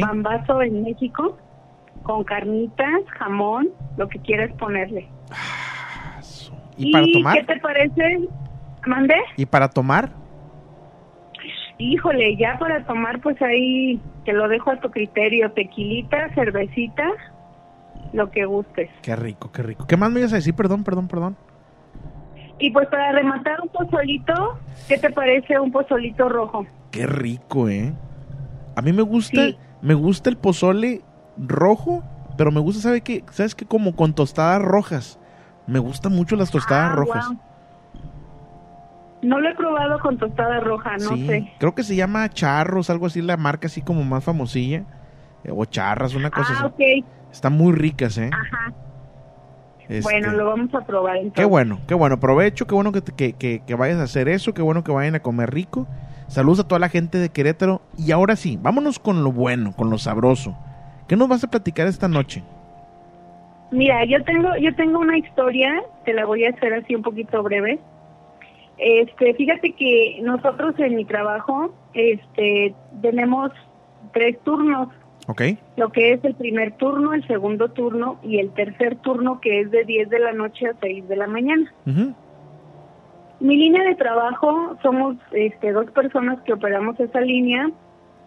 bambazo 0.00 0.62
en 0.62 0.84
México, 0.84 1.38
con 2.02 2.24
carnitas, 2.24 3.02
jamón, 3.18 3.68
lo 3.96 4.08
que 4.08 4.18
quieras 4.20 4.52
ponerle. 4.58 5.08
¿Y 6.76 6.92
para 6.92 7.06
tomar? 7.12 7.38
qué 7.38 7.54
te 7.54 7.60
parece? 7.60 8.28
¿Mandé? 8.86 9.16
¿Y 9.36 9.46
para 9.46 9.68
tomar? 9.70 10.10
Híjole, 11.78 12.36
ya 12.36 12.56
para 12.58 12.84
tomar, 12.84 13.20
pues 13.20 13.40
ahí 13.42 14.00
te 14.24 14.32
lo 14.32 14.48
dejo 14.48 14.70
a 14.70 14.80
tu 14.80 14.90
criterio. 14.90 15.50
Tequilita, 15.52 16.28
cervecita, 16.34 17.04
lo 18.12 18.30
que 18.30 18.44
gustes. 18.44 18.90
Qué 19.02 19.16
rico, 19.16 19.50
qué 19.50 19.62
rico. 19.62 19.86
¿Qué 19.86 19.96
más 19.96 20.10
me 20.12 20.20
ibas 20.20 20.32
a 20.32 20.36
decir? 20.36 20.54
Perdón, 20.54 20.84
perdón, 20.84 21.08
perdón. 21.08 21.36
Y 22.60 22.70
pues 22.70 22.86
para 22.88 23.10
rematar 23.12 23.60
un 23.60 23.68
pozolito, 23.68 24.58
¿qué 24.88 24.96
te 24.98 25.10
parece 25.10 25.58
un 25.58 25.72
pozolito 25.72 26.28
rojo? 26.28 26.64
Qué 26.92 27.06
rico, 27.06 27.68
¿eh? 27.68 27.92
A 28.76 28.82
mí 28.82 28.92
me 28.92 29.02
gusta, 29.02 29.42
me 29.82 29.94
gusta 29.94 30.30
el 30.30 30.36
pozole 30.36 31.00
rojo, 31.36 32.04
pero 32.38 32.52
me 32.52 32.60
gusta, 32.60 32.82
¿sabe 32.82 33.00
qué? 33.00 33.24
¿Sabes 33.32 33.56
qué? 33.56 33.64
Como 33.66 33.96
con 33.96 34.14
tostadas 34.14 34.62
rojas. 34.62 35.18
Me 35.66 35.80
gustan 35.80 36.12
mucho 36.14 36.36
las 36.36 36.50
tostadas 36.52 36.92
Ah, 36.92 36.94
rojas. 36.94 37.30
No 39.24 39.40
lo 39.40 39.48
he 39.48 39.54
probado 39.54 39.98
con 40.00 40.18
tostada 40.18 40.60
roja, 40.60 40.92
no 40.98 41.16
sí, 41.16 41.26
sé. 41.26 41.52
creo 41.58 41.74
que 41.74 41.82
se 41.82 41.96
llama 41.96 42.28
Charros, 42.28 42.90
algo 42.90 43.06
así, 43.06 43.22
la 43.22 43.36
marca 43.36 43.66
así 43.66 43.80
como 43.82 44.04
más 44.04 44.22
famosilla. 44.24 44.84
Eh, 45.44 45.50
O 45.52 45.64
Charras, 45.64 46.14
una 46.14 46.30
cosa 46.30 46.52
Ah, 46.52 46.66
así. 46.74 47.02
ok. 47.02 47.06
Están 47.32 47.54
muy 47.54 47.72
ricas, 47.72 48.16
¿eh? 48.18 48.30
Ajá. 48.32 48.72
Este, 49.88 50.02
Bueno, 50.02 50.32
lo 50.32 50.46
vamos 50.46 50.74
a 50.74 50.80
probar 50.86 51.16
entonces. 51.16 51.34
Qué 51.42 51.44
bueno, 51.44 51.80
qué 51.86 51.94
bueno. 51.94 52.18
Provecho, 52.20 52.66
qué 52.66 52.74
bueno 52.74 52.92
que, 52.92 53.02
que, 53.02 53.32
que- 53.34 53.62
que 53.66 53.74
vayas 53.74 53.98
a 53.98 54.04
hacer 54.04 54.28
eso, 54.28 54.54
qué 54.54 54.62
bueno 54.62 54.82
que 54.84 54.92
vayan 54.92 55.14
a 55.14 55.20
comer 55.20 55.50
rico. 55.52 55.86
Saludos 56.28 56.60
a 56.60 56.68
toda 56.68 56.78
la 56.78 56.88
gente 56.88 57.18
de 57.18 57.28
Querétaro. 57.28 57.82
Y 57.98 58.10
ahora 58.12 58.36
sí, 58.36 58.58
vámonos 58.60 58.98
con 58.98 59.22
lo 59.24 59.30
bueno, 59.32 59.72
con 59.76 59.90
lo 59.90 59.98
sabroso. 59.98 60.56
¿Qué 61.06 61.16
nos 61.16 61.28
vas 61.28 61.44
a 61.44 61.48
platicar 61.50 61.86
esta 61.86 62.08
noche? 62.08 62.42
Mira, 63.70 64.04
yo 64.06 64.22
tengo, 64.24 64.48
yo 64.60 64.74
tengo 64.76 65.00
una 65.00 65.18
historia, 65.18 65.82
te 66.04 66.12
la 66.14 66.24
voy 66.24 66.44
a 66.44 66.50
hacer 66.50 66.72
así 66.74 66.94
un 66.94 67.02
poquito 67.02 67.42
breve. 67.42 67.78
Este, 68.78 69.34
fíjate 69.34 69.72
que 69.72 70.18
nosotros 70.22 70.74
en 70.78 70.96
mi 70.96 71.04
trabajo, 71.04 71.72
este, 71.94 72.74
tenemos 73.02 73.52
tres 74.12 74.38
turnos, 74.42 74.88
¿Ok? 75.28 75.42
lo 75.76 75.90
que 75.90 76.12
es 76.12 76.24
el 76.24 76.34
primer 76.34 76.72
turno, 76.72 77.14
el 77.14 77.26
segundo 77.26 77.70
turno 77.70 78.18
y 78.22 78.38
el 78.38 78.50
tercer 78.50 78.96
turno 78.96 79.40
que 79.40 79.60
es 79.60 79.70
de 79.70 79.84
10 79.84 80.10
de 80.10 80.18
la 80.18 80.32
noche 80.32 80.66
a 80.66 80.74
6 80.80 81.08
de 81.08 81.16
la 81.16 81.26
mañana. 81.26 81.72
Mi 83.40 83.56
línea 83.56 83.82
de 83.84 83.94
trabajo 83.94 84.76
somos 84.82 85.16
este, 85.32 85.72
dos 85.72 85.90
personas 85.90 86.40
que 86.42 86.52
operamos 86.52 86.98
esa 87.00 87.20
línea 87.20 87.70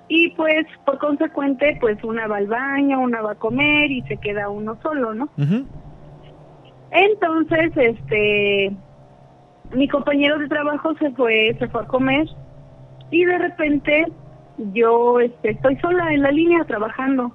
y 0.08 0.30
pues 0.32 0.66
por 0.86 0.98
consecuente 1.00 1.78
pues 1.80 2.02
una 2.04 2.28
va 2.28 2.38
al 2.38 2.48
baño, 2.48 3.00
una 3.02 3.22
va 3.22 3.34
a 3.34 3.36
comer 3.36 3.92
y 3.92 4.02
se 4.04 4.18
queda 4.18 4.50
uno 4.50 4.78
solo, 4.82 5.14
¿no? 5.14 5.30
Entonces, 6.92 7.72
este, 7.76 8.72
mi 9.74 9.88
compañero 9.88 10.38
de 10.40 10.48
trabajo 10.48 10.96
se 10.98 11.12
fue, 11.12 11.56
se 11.60 11.68
fue 11.68 11.82
a 11.82 11.88
comer 11.88 12.26
y 13.12 13.26
de 13.26 13.38
repente 13.38 14.06
yo, 14.74 15.20
este, 15.20 15.52
estoy 15.52 15.76
sola 15.78 16.14
en 16.14 16.22
la 16.22 16.32
línea 16.32 16.64
trabajando. 16.66 17.32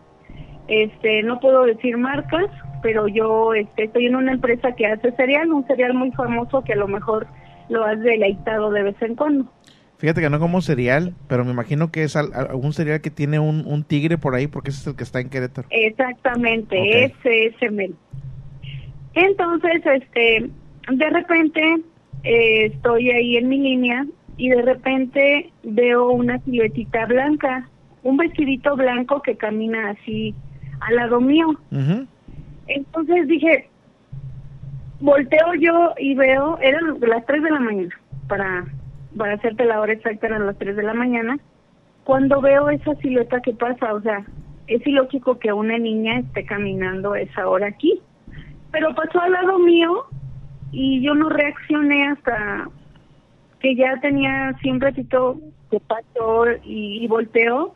Este, 0.68 1.22
no 1.22 1.38
puedo 1.40 1.64
decir 1.64 1.96
marcas, 1.96 2.46
pero 2.82 3.06
yo, 3.08 3.54
este, 3.54 3.84
estoy 3.84 4.06
en 4.06 4.16
una 4.16 4.32
empresa 4.32 4.72
que 4.74 4.86
hace 4.86 5.12
cereal, 5.12 5.52
un 5.52 5.66
cereal 5.66 5.94
muy 5.94 6.10
famoso 6.12 6.62
que 6.62 6.72
a 6.72 6.76
lo 6.76 6.88
mejor 6.88 7.26
lo 7.68 7.84
has 7.84 8.00
deleitado 8.00 8.70
de 8.70 8.82
vez 8.82 8.96
en 9.02 9.14
cuando. 9.14 9.52
Fíjate 9.98 10.20
que 10.20 10.30
no 10.30 10.40
como 10.40 10.60
cereal, 10.62 11.14
pero 11.28 11.44
me 11.44 11.52
imagino 11.52 11.92
que 11.92 12.02
es 12.02 12.16
al- 12.16 12.32
algún 12.34 12.72
cereal 12.72 13.00
que 13.00 13.10
tiene 13.10 13.38
un, 13.38 13.64
un 13.66 13.84
tigre 13.84 14.18
por 14.18 14.34
ahí, 14.34 14.48
porque 14.48 14.70
ese 14.70 14.80
es 14.80 14.86
el 14.88 14.96
que 14.96 15.04
está 15.04 15.20
en 15.20 15.30
Querétaro. 15.30 15.68
Exactamente, 15.70 16.76
Ok. 16.80 17.20
ese 17.24 17.70
mero. 17.70 17.94
Entonces, 19.14 19.82
este, 19.84 20.50
de 20.90 21.10
repente 21.10 21.76
eh, 22.24 22.66
estoy 22.66 23.10
ahí 23.10 23.36
en 23.36 23.48
mi 23.48 23.58
línea 23.58 24.06
y 24.36 24.50
de 24.50 24.62
repente 24.62 25.52
veo 25.62 26.10
una 26.10 26.38
siluetita 26.40 27.06
blanca, 27.06 27.68
un 28.02 28.16
vestidito 28.16 28.76
blanco 28.76 29.22
que 29.22 29.36
camina 29.36 29.90
así 29.90 30.34
al 30.80 30.96
lado 30.96 31.20
mío. 31.20 31.46
Entonces 32.66 33.28
dije, 33.28 33.68
volteo 35.00 35.54
yo 35.58 35.94
y 35.98 36.14
veo, 36.14 36.58
eran 36.60 36.98
las 37.00 37.26
3 37.26 37.42
de 37.42 37.50
la 37.50 37.60
mañana, 37.60 38.00
para, 38.28 38.64
para 39.16 39.34
hacerte 39.34 39.64
la 39.64 39.80
hora 39.80 39.92
exacta 39.92 40.26
eran 40.26 40.46
las 40.46 40.58
3 40.58 40.76
de 40.76 40.82
la 40.82 40.94
mañana, 40.94 41.38
cuando 42.04 42.40
veo 42.40 42.70
esa 42.70 42.94
silueta 42.96 43.40
que 43.40 43.52
pasa, 43.52 43.94
o 43.94 44.00
sea, 44.00 44.24
es 44.66 44.84
ilógico 44.86 45.38
que 45.38 45.52
una 45.52 45.78
niña 45.78 46.20
esté 46.20 46.44
caminando 46.44 47.14
esa 47.14 47.48
hora 47.48 47.66
aquí, 47.66 48.00
pero 48.70 48.94
pasó 48.94 49.20
al 49.20 49.32
lado 49.32 49.58
mío 49.58 50.06
y 50.72 51.02
yo 51.02 51.14
no 51.14 51.28
reaccioné 51.28 52.08
hasta 52.08 52.68
que 53.60 53.76
ya 53.76 54.00
tenía 54.00 54.48
así 54.48 54.70
un 54.70 54.80
ratito 54.80 55.38
que 55.70 55.78
pasó 55.80 56.46
y, 56.64 57.04
y 57.04 57.06
volteó 57.06 57.74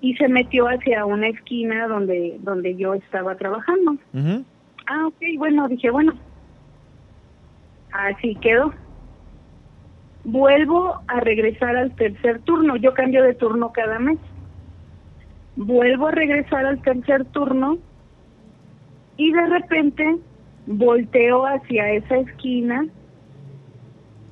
y 0.00 0.14
se 0.14 0.28
metió 0.28 0.66
hacia 0.66 1.04
una 1.04 1.28
esquina 1.28 1.88
donde 1.88 2.38
donde 2.40 2.76
yo 2.76 2.94
estaba 2.94 3.34
trabajando. 3.34 3.96
Ah, 4.86 5.06
ok, 5.06 5.22
bueno, 5.36 5.68
dije, 5.68 5.90
bueno, 5.90 6.14
así 7.92 8.36
quedó. 8.36 8.72
Vuelvo 10.24 11.00
a 11.08 11.20
regresar 11.20 11.76
al 11.76 11.94
tercer 11.94 12.40
turno, 12.42 12.76
yo 12.76 12.94
cambio 12.94 13.22
de 13.22 13.34
turno 13.34 13.72
cada 13.72 13.98
mes. 13.98 14.18
Vuelvo 15.56 16.06
a 16.06 16.12
regresar 16.12 16.64
al 16.64 16.80
tercer 16.82 17.24
turno 17.26 17.78
y 19.16 19.32
de 19.32 19.46
repente 19.46 20.16
volteo 20.68 21.46
hacia 21.46 21.90
esa 21.92 22.16
esquina 22.18 22.86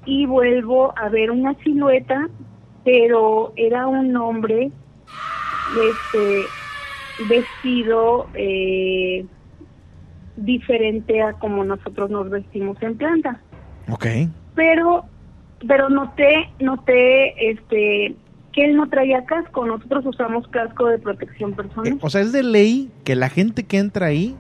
y 0.05 0.27
vuelvo 0.27 0.93
a 0.97 1.09
ver 1.09 1.31
una 1.31 1.55
silueta, 1.65 2.29
pero 2.85 3.53
era 3.57 3.87
un 3.87 4.15
hombre 4.17 4.71
este 5.91 6.43
vestido 7.29 8.29
eh, 8.35 9.25
diferente 10.37 11.23
a 11.23 11.33
como 11.33 11.65
nosotros 11.65 12.11
nos 12.11 12.29
vestimos 12.31 12.81
en 12.83 12.97
planta 12.97 13.41
Ok. 13.89 14.07
pero 14.55 15.05
pero 15.67 15.89
noté 15.89 16.51
noté 16.61 17.51
este 17.51 18.15
que 18.53 18.65
él 18.65 18.77
no 18.77 18.89
traía 18.89 19.25
casco 19.25 19.65
nosotros 19.65 20.05
usamos 20.07 20.47
casco 20.49 20.87
de 20.87 20.99
protección 20.99 21.55
personal 21.55 21.99
O 22.01 22.11
sea, 22.11 22.21
es 22.21 22.33
de 22.33 22.43
ley 22.43 22.91
que 23.03 23.17
la 23.17 23.31
gente 23.31 23.65
que 23.65 23.79
entra 23.79 24.07
ahí 24.07 24.37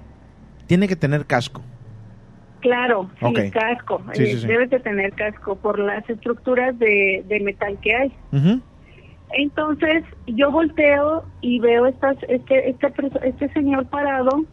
tiene 0.66 0.86
que 0.86 0.96
tener 0.96 1.26
casco. 1.26 1.62
Claro, 2.66 3.08
sí, 3.20 3.24
Ok. 3.26 3.38
casco. 3.52 4.02
Sí, 4.14 4.22
eh, 4.24 4.26
sí, 4.26 4.38
sí. 4.40 4.46
Debes 4.48 4.70
de 4.70 4.80
tener 4.80 5.12
casco 5.12 5.54
por 5.54 5.78
las 5.78 6.08
estructuras 6.10 6.76
de, 6.80 7.24
de 7.28 7.38
metal 7.38 7.78
que 7.80 7.94
hay. 7.94 8.12
Entonces 9.38 10.02
yo 10.26 10.50
volteo 10.50 11.24
y 11.42 11.60
veo 11.60 11.86
estas, 11.86 12.16
este, 12.28 12.70
este, 12.70 12.92
este 13.22 13.52
señor 13.52 13.86
parado 13.86 14.44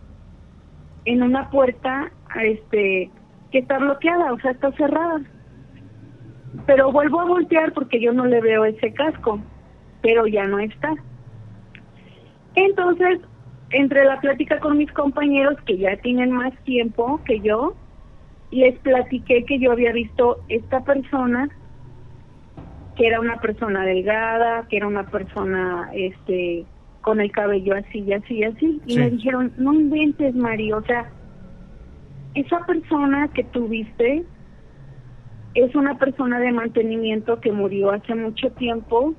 en 1.06 1.24
una 1.24 1.50
puerta 1.50 2.12
este, 2.36 3.10
que 3.52 3.58
está 3.58 3.80
bloqueada, 3.80 4.32
o 4.32 4.40
sea, 4.42 4.52
está 4.52 4.72
cerrada. 4.74 5.22
Pero 6.68 6.92
vuelvo 6.92 7.20
a 7.20 7.26
voltear 7.26 7.74
porque 7.74 8.00
yo 8.00 8.14
no 8.14 8.26
le 8.26 8.42
veo 8.42 8.64
ese 8.66 8.94
casco, 8.94 9.40
pero 10.04 10.28
ya 10.28 10.46
no 10.46 10.60
está. 10.60 10.94
Entonces, 12.54 13.22
entre 13.72 14.06
la 14.06 14.22
plática 14.22 14.60
con 14.60 14.78
mis 14.78 14.92
compañeros 14.92 15.56
que 15.66 15.80
ya 15.80 15.98
tienen 15.98 16.32
más 16.32 16.54
tiempo 16.64 17.20
que 17.26 17.40
yo, 17.40 17.76
les 18.54 18.78
platiqué 18.80 19.44
que 19.46 19.60
yo 19.60 19.72
había 19.72 19.92
visto 19.92 20.44
esta 20.50 20.84
persona 20.84 21.50
que 22.96 23.08
era 23.08 23.20
una 23.20 23.40
persona 23.42 23.84
delgada, 23.86 24.68
que 24.68 24.78
era 24.78 24.88
una 24.88 25.08
persona 25.08 25.90
este 25.94 26.66
con 27.02 27.20
el 27.20 27.32
cabello 27.32 27.76
así 27.76 28.00
y 28.00 28.14
así 28.14 28.36
y 28.36 28.44
así. 28.44 28.82
Y 28.86 28.94
Sí. 28.94 29.00
me 29.00 29.10
dijeron, 29.10 29.52
no 29.58 29.74
inventes, 29.74 30.36
Mari, 30.36 30.72
o 30.72 30.82
sea, 30.84 31.10
esa 32.36 32.66
persona 32.66 33.28
que 33.30 33.44
tuviste 33.46 34.24
es 35.56 35.76
una 35.76 35.98
persona 35.98 36.40
de 36.40 36.52
mantenimiento 36.52 37.40
que 37.42 37.52
murió 37.52 37.92
hace 37.92 38.16
mucho 38.16 38.52
tiempo 38.52 39.14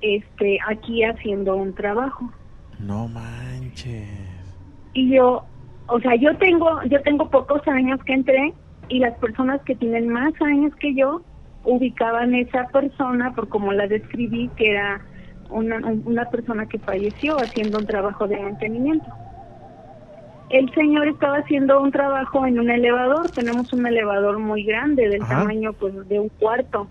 este 0.00 0.58
aquí 0.68 1.02
haciendo 1.04 1.56
un 1.56 1.74
trabajo. 1.74 2.30
No 2.78 3.08
manches. 3.08 4.08
Y 4.94 5.14
yo, 5.14 5.44
o 5.90 6.00
sea, 6.00 6.14
yo 6.14 6.36
tengo 6.36 6.82
yo 6.84 7.02
tengo 7.02 7.28
pocos 7.28 7.66
años 7.68 8.00
que 8.04 8.12
entré 8.14 8.54
y 8.88 9.00
las 9.00 9.16
personas 9.18 9.60
que 9.62 9.74
tienen 9.74 10.08
más 10.08 10.32
años 10.40 10.74
que 10.76 10.94
yo 10.94 11.22
ubicaban 11.64 12.34
esa 12.34 12.68
persona 12.68 13.34
por 13.34 13.48
como 13.48 13.72
la 13.72 13.86
describí 13.86 14.48
que 14.56 14.70
era 14.70 15.00
una, 15.50 15.78
una 16.04 16.24
persona 16.26 16.66
que 16.66 16.78
falleció 16.78 17.36
haciendo 17.36 17.78
un 17.78 17.86
trabajo 17.86 18.26
de 18.28 18.38
mantenimiento. 18.38 19.10
El 20.48 20.72
señor 20.74 21.08
estaba 21.08 21.38
haciendo 21.38 21.80
un 21.80 21.92
trabajo 21.92 22.46
en 22.46 22.58
un 22.58 22.70
elevador, 22.70 23.30
tenemos 23.34 23.72
un 23.72 23.86
elevador 23.86 24.38
muy 24.38 24.64
grande 24.64 25.08
del 25.08 25.22
Ajá. 25.22 25.40
tamaño 25.40 25.72
pues 25.74 26.08
de 26.08 26.18
un 26.18 26.28
cuarto 26.28 26.88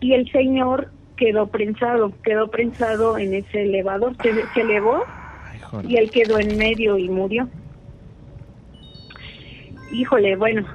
y 0.00 0.12
el 0.12 0.30
señor 0.30 0.90
quedó 1.16 1.46
prensado, 1.46 2.12
quedó 2.22 2.48
prensado 2.48 3.16
en 3.18 3.34
ese 3.34 3.62
elevador, 3.62 4.14
se, 4.22 4.32
se 4.54 4.60
elevó 4.60 5.02
y 5.82 5.96
él 5.96 6.10
quedó 6.10 6.38
en 6.38 6.56
medio 6.58 6.98
y 6.98 7.08
murió. 7.08 7.48
Híjole, 9.92 10.36
bueno, 10.36 10.66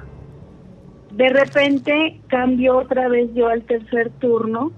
de 1.12 1.28
repente 1.28 2.20
cambió 2.28 2.78
otra 2.78 3.08
vez 3.08 3.32
yo 3.34 3.48
al 3.48 3.62
tercer 3.62 4.10
turno 4.18 4.72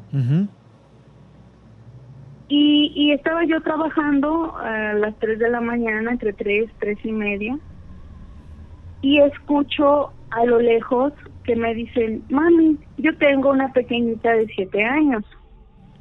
y, 2.49 2.93
y 2.95 3.13
estaba 3.13 3.45
yo 3.45 3.61
trabajando 3.63 4.57
a 4.57 4.95
las 4.95 5.17
3 5.19 5.39
de 5.39 5.51
la 5.51 5.61
mañana, 5.61 6.11
entre 6.11 6.33
3, 6.33 6.71
3 6.79 6.99
y 7.05 7.13
media, 7.13 7.59
y 9.01 9.19
escucho 9.21 10.13
a 10.31 10.45
lo 10.45 10.61
lejos 10.61 11.13
que 11.45 11.57
me 11.57 11.75
dicen, 11.75 12.25
mami, 12.31 12.79
yo 12.97 13.17
tengo 13.19 13.51
una 13.51 13.73
pequeñita 13.73 14.33
de 14.33 14.47
7 14.47 14.83
años. 14.83 15.25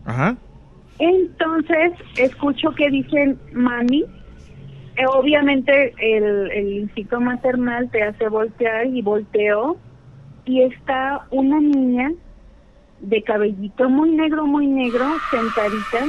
Ajá. 0.05 0.35
Entonces 0.99 1.93
escucho 2.17 2.71
que 2.71 2.89
dicen 2.89 3.39
mami. 3.51 4.05
Eh, 4.95 5.05
obviamente 5.07 5.93
el, 5.97 6.51
el 6.51 6.73
instinto 6.73 7.19
maternal 7.19 7.89
te 7.89 8.03
hace 8.03 8.27
voltear 8.27 8.85
y 8.87 9.01
volteo 9.01 9.77
y 10.45 10.61
está 10.61 11.25
una 11.31 11.59
niña 11.59 12.11
de 12.99 13.23
cabellito 13.23 13.89
muy 13.89 14.11
negro, 14.11 14.45
muy 14.45 14.67
negro, 14.67 15.19
sentadita, 15.29 16.07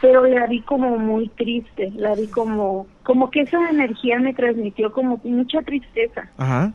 pero 0.00 0.26
la 0.26 0.46
vi 0.46 0.60
como 0.62 0.98
muy 0.98 1.28
triste, 1.30 1.92
la 1.96 2.14
vi 2.14 2.28
como, 2.28 2.86
como 3.02 3.30
que 3.30 3.40
esa 3.42 3.70
energía 3.70 4.18
me 4.18 4.34
transmitió 4.34 4.92
como 4.92 5.20
mucha 5.24 5.62
tristeza. 5.62 6.30
Ajá. 6.36 6.72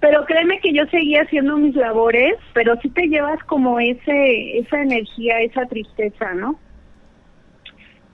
Pero 0.00 0.24
créeme 0.24 0.60
que 0.60 0.72
yo 0.72 0.86
seguía 0.86 1.22
haciendo 1.22 1.56
mis 1.56 1.74
labores, 1.74 2.34
pero 2.54 2.76
sí 2.80 2.90
te 2.90 3.08
llevas 3.08 3.42
como 3.44 3.80
ese 3.80 4.58
esa 4.58 4.82
energía, 4.82 5.40
esa 5.40 5.66
tristeza, 5.66 6.34
¿no? 6.34 6.60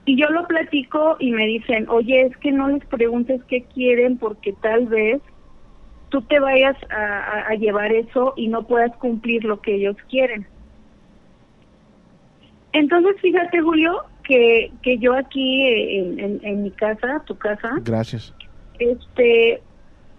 Y 0.05 0.19
yo 0.19 0.27
lo 0.29 0.45
platico 0.47 1.15
y 1.19 1.31
me 1.31 1.45
dicen, 1.47 1.87
oye, 1.89 2.23
es 2.27 2.37
que 2.37 2.51
no 2.51 2.67
les 2.67 2.85
preguntes 2.87 3.41
qué 3.47 3.65
quieren 3.73 4.17
porque 4.17 4.51
tal 4.53 4.87
vez 4.87 5.21
tú 6.09 6.21
te 6.23 6.39
vayas 6.39 6.75
a, 6.89 7.55
llevar 7.55 7.91
eso 7.93 8.33
y 8.35 8.47
no 8.47 8.67
puedas 8.67 8.95
cumplir 8.97 9.45
lo 9.45 9.61
que 9.61 9.75
ellos 9.75 9.95
quieren. 10.09 10.45
Entonces, 12.73 13.15
fíjate, 13.21 13.61
Julio, 13.61 14.03
que, 14.23 14.71
que 14.81 14.97
yo 14.97 15.13
aquí 15.15 15.63
eh, 15.63 15.99
en, 15.99 16.19
en- 16.19 16.39
en 16.45 16.63
mi 16.63 16.71
casa, 16.71 17.23
tu 17.25 17.37
casa, 17.37 17.71
Gracias. 17.83 18.33
este 18.79 19.63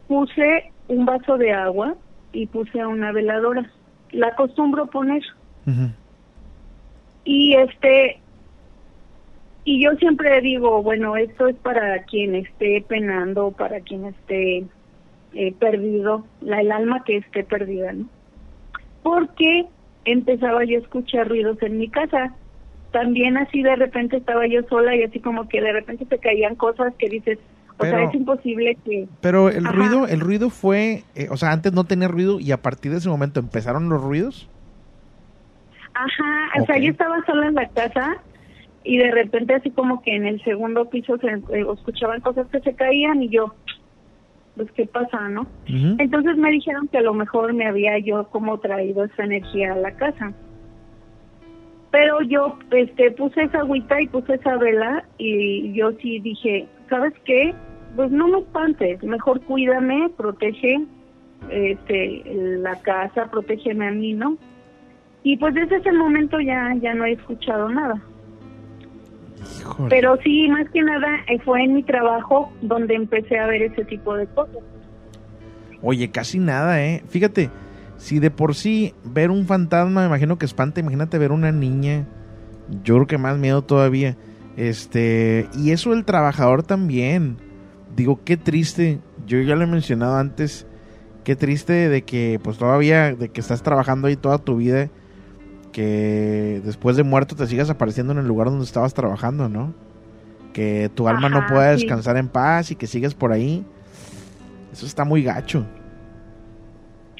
puse 0.07 0.73
un 0.89 1.05
vaso 1.05 1.37
de 1.37 1.53
agua 1.53 1.97
y 2.33 2.47
puse 2.47 2.85
una 2.87 3.13
veladora. 3.13 3.71
La 4.11 4.29
acostumbro 4.29 4.87
poner. 4.87 5.23
Y 7.25 7.55
este 7.55 8.24
y 9.65 9.83
yo 9.83 9.93
siempre 9.97 10.41
digo, 10.43 10.83
bueno, 10.83 11.17
esto 11.17 11.49
es 11.49 11.57
para 11.57 12.03
quien 12.05 12.35
esté 12.35 12.85
penando, 12.87 13.51
para 13.53 13.81
quien 13.81 14.05
esté 14.05 14.65
eh, 15.33 15.53
perdido, 15.59 16.25
la, 16.43 16.61
el 16.61 16.71
alma 16.71 17.03
que 17.05 17.17
esté 17.17 17.45
perdida, 17.45 17.93
¿no? 17.95 18.07
Porque 19.03 19.67
empezaba 20.05 20.65
yo 20.65 20.79
a 20.79 20.83
escuchar 20.83 21.29
ruidos 21.29 21.63
en 21.63 21.79
mi 21.79 21.89
casa. 21.89 22.35
También 22.93 23.39
así 23.39 23.63
de 23.63 23.75
repente 23.75 24.19
estaba 24.19 24.47
yo 24.47 24.63
sola 24.69 24.95
y 24.97 25.03
así 25.03 25.19
como 25.19 25.49
que 25.49 25.63
de 25.63 25.73
repente 25.73 26.07
se 26.09 26.19
caían 26.19 26.57
cosas 26.57 26.95
que 26.99 27.09
dices, 27.09 27.39
o 27.79 27.85
sea, 27.85 28.05
es 28.05 28.15
imposible 28.15 28.77
que... 28.85 29.09
Pero 29.21 29.49
el 29.49 29.67
Ajá. 29.67 29.75
ruido, 29.75 30.07
el 30.07 30.21
ruido 30.21 30.51
fue, 30.51 31.03
eh, 31.15 31.29
o 31.31 31.37
sea, 31.37 31.53
antes 31.53 31.73
no 31.73 31.85
tenía 31.85 32.07
ruido 32.07 32.39
y 32.39 32.53
a 32.53 32.59
partir 32.59 32.93
de 32.93 32.99
ese 32.99 33.09
momento 33.09 33.41
empezaron 33.41 33.89
los 33.89 34.03
ruidos. 34.03 34.49
Ajá, 35.95 36.63
o 36.63 36.67
sea, 36.67 36.79
yo 36.79 36.91
estaba 36.91 37.25
sola 37.25 37.49
en 37.49 37.55
la 37.55 37.69
casa 37.69 38.21
y 38.85 38.99
de 38.99 39.11
repente 39.11 39.55
así 39.55 39.71
como 39.71 40.03
que 40.03 40.15
en 40.15 40.27
el 40.27 40.43
segundo 40.45 40.89
piso 40.91 41.17
se 41.19 41.29
eh, 41.29 41.67
escuchaban 41.75 42.21
cosas 42.21 42.47
que 42.49 42.61
se 42.61 42.75
caían 42.75 43.23
y 43.23 43.31
yo, 43.31 43.55
pues 44.57 44.71
qué 44.73 44.87
pasa, 44.87 45.29
¿no? 45.31 45.47
Entonces 45.67 46.37
me 46.37 46.51
dijeron 46.51 46.89
que 46.89 46.99
a 46.99 47.03
lo 47.03 47.15
mejor 47.15 47.55
me 47.55 47.67
había 47.67 47.99
yo 47.99 48.29
como 48.29 48.59
traído 48.61 49.05
esa 49.05 49.25
energía 49.25 49.73
a 49.73 49.77
la 49.77 49.93
casa. 49.93 50.33
Pero 51.91 52.21
yo 52.23 52.59
este 52.73 53.11
puse 53.13 53.45
esa 53.45 53.61
agüita 53.61 54.01
y 54.01 54.09
puse 54.09 54.35
esa 54.35 54.57
vela 54.59 55.05
y 55.17 55.73
yo 55.73 55.93
sí 56.03 56.21
dije, 56.21 56.69
¿sabes 56.91 57.15
qué? 57.25 57.55
Pues 57.97 58.11
no 58.11 58.29
me 58.29 58.41
espantes, 58.41 59.03
mejor 59.03 59.41
cuídame, 59.43 60.11
protege 60.17 60.85
este 61.51 62.23
la 62.61 62.81
casa, 62.83 63.31
protégeme 63.31 63.89
a 63.89 63.93
mí, 63.93 64.13
¿no? 64.13 64.37
Y 65.23 65.39
pues 65.39 65.55
desde 65.55 65.77
ese 65.77 65.93
momento 65.93 66.39
ya 66.41 66.75
ya 66.81 66.95
no 66.95 67.07
he 67.07 67.13
escuchado 67.13 67.69
nada. 67.71 68.01
Pero 69.89 70.17
sí, 70.23 70.49
más 70.49 70.69
que 70.71 70.83
nada 70.83 71.09
eh, 71.29 71.39
fue 71.45 71.63
en 71.65 71.75
mi 71.75 71.83
trabajo 71.83 72.53
donde 72.63 72.95
empecé 72.95 73.39
a 73.39 73.47
ver 73.47 73.63
ese 73.63 73.85
tipo 73.85 74.15
de 74.15 74.27
cosas. 74.27 74.63
Oye, 75.83 76.11
casi 76.11 76.39
nada, 76.39 76.83
¿eh? 76.83 77.03
Fíjate, 77.09 77.51
si 77.97 78.19
de 78.19 78.31
por 78.31 78.55
sí 78.55 78.95
ver 79.05 79.31
un 79.31 79.47
fantasma, 79.47 80.03
me 80.03 80.07
imagino 80.07 80.39
que 80.39 80.47
espanta, 80.47 80.81
imagínate 80.81 81.19
ver 81.19 81.33
una 81.33 81.53
niña, 81.53 82.07
yo 82.83 82.95
creo 82.95 83.07
que 83.07 83.19
más 83.19 83.39
miedo 83.39 83.63
todavía. 83.63 84.17
Este, 84.57 85.49
y 85.57 85.73
eso 85.73 85.93
el 85.93 86.05
trabajador 86.05 86.63
también. 86.63 87.37
Digo, 87.97 88.21
qué 88.25 88.37
triste, 88.37 89.01
yo 89.27 89.41
ya 89.41 89.55
lo 89.55 89.65
he 89.65 89.67
mencionado 89.67 90.17
antes, 90.17 90.67
qué 91.23 91.37
triste 91.37 91.89
de 91.89 92.03
que 92.03 92.41
pues 92.43 92.59
todavía, 92.59 93.15
de 93.15 93.29
que 93.29 93.41
estás 93.41 93.63
trabajando 93.63 94.09
ahí 94.09 94.17
toda 94.17 94.39
tu 94.39 94.57
vida, 94.57 94.91
que 95.75 96.61
después 96.65 96.97
de 96.97 97.03
muerto 97.03 97.35
te 97.35 97.47
sigas 97.49 97.69
apareciendo 97.69 98.13
en 98.13 98.21
el 98.21 98.27
lugar 98.29 98.49
donde 98.49 98.65
estabas 98.65 98.95
trabajando, 98.95 99.49
¿no? 99.49 99.75
Que 100.53 100.89
tu 100.95 101.09
alma 101.09 101.29
no 101.29 101.45
pueda 101.49 101.75
sí. 101.77 101.83
descansar 101.83 102.17
en 102.17 102.29
paz 102.29 102.71
y 102.71 102.77
que 102.77 102.87
sigues 102.87 103.13
por 103.15 103.33
ahí. 103.33 103.65
Eso 104.73 104.87
está 104.87 105.05
muy 105.05 105.25
gacho. 105.25 105.67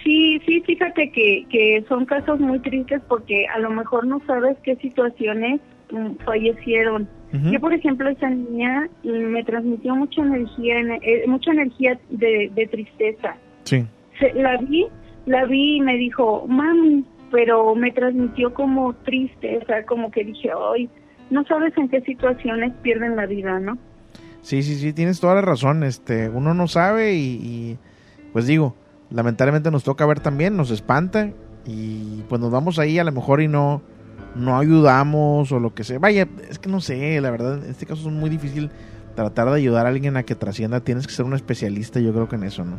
Sí, 0.05 0.41
sí, 0.47 0.61
fíjate 0.67 1.11
que, 1.11 1.47
que 1.51 1.85
son 1.89 2.05
casos 2.05 2.39
muy 2.39 2.59
tristes 2.61 3.01
porque 3.09 3.47
a 3.49 3.59
lo 3.59 3.71
mejor 3.71 4.07
no 4.07 4.21
sabes 4.27 4.57
qué 4.63 4.77
situaciones 4.77 5.61
mm, 5.91 6.17
fallecieron. 6.25 7.09
Yo, 7.51 7.59
por 7.59 7.75
ejemplo, 7.75 8.09
esa 8.09 8.31
niña 8.31 8.89
me 9.03 9.43
transmitió 9.43 9.97
mucha 9.97 10.23
energía, 10.23 10.79
en- 10.79 10.93
eh, 11.03 11.25
mucha 11.27 11.51
energía 11.51 11.99
de, 12.09 12.49
de 12.55 12.67
tristeza. 12.69 13.35
Sí. 13.65 13.85
Se- 14.21 14.33
la 14.35 14.57
vi, 14.59 14.87
la 15.27 15.45
vi 15.47 15.79
y 15.79 15.81
me 15.81 15.97
dijo, 15.97 16.47
mami, 16.47 17.05
pero 17.35 17.75
me 17.75 17.91
transmitió 17.91 18.55
como 18.55 18.95
triste, 18.95 19.59
o 19.61 19.67
sea, 19.67 19.85
como 19.85 20.13
que 20.13 20.23
dije, 20.23 20.51
ay, 20.73 20.89
no 21.31 21.45
sabes 21.47 21.77
en 21.77 21.89
qué 21.89 22.01
situaciones 22.03 22.73
pierden 22.81 23.17
la 23.17 23.27
vida, 23.27 23.59
¿no? 23.59 23.77
Sí, 24.41 24.63
sí, 24.63 24.77
sí, 24.77 24.93
tienes 24.93 25.19
toda 25.19 25.35
la 25.35 25.41
razón. 25.41 25.83
Este, 25.83 26.29
uno 26.29 26.55
no 26.55 26.69
sabe 26.69 27.15
y, 27.15 27.41
y, 27.43 27.79
pues 28.33 28.47
digo, 28.47 28.77
lamentablemente 29.11 29.73
nos 29.73 29.83
toca 29.83 30.07
ver 30.07 30.21
también, 30.21 30.57
nos 30.57 30.71
espanta 30.71 31.33
y 31.67 32.23
pues 32.29 32.41
nos 32.41 32.53
vamos 32.53 32.79
ahí 32.79 33.01
a 33.01 33.05
lo 33.05 33.11
mejor 33.11 33.43
y 33.43 33.49
no 33.49 33.83
no 34.37 34.57
ayudamos 34.57 35.51
o 35.51 35.59
lo 35.59 35.75
que 35.75 35.83
sea. 35.83 35.99
Vaya, 35.99 36.29
es 36.49 36.61
que 36.61 36.69
no 36.69 36.81
sé, 36.81 37.21
la 37.21 37.33
verdad, 37.33 37.65
en 37.65 37.71
este 37.71 37.85
caso 37.85 38.09
es 38.09 38.15
muy 38.15 38.31
difícil 38.31 38.71
tratar 39.17 39.49
de 39.49 39.57
ayudar 39.57 39.87
a 39.87 39.89
alguien 39.89 40.17
a 40.17 40.23
que 40.23 40.37
trascienda. 40.37 40.81
Tienes 40.85 41.09
que 41.09 41.15
ser 41.15 41.25
un 41.25 41.35
especialista, 41.35 41.99
yo 41.99 42.13
creo 42.13 42.29
que 42.29 42.37
en 42.37 42.45
eso, 42.45 42.65
¿no? 42.65 42.79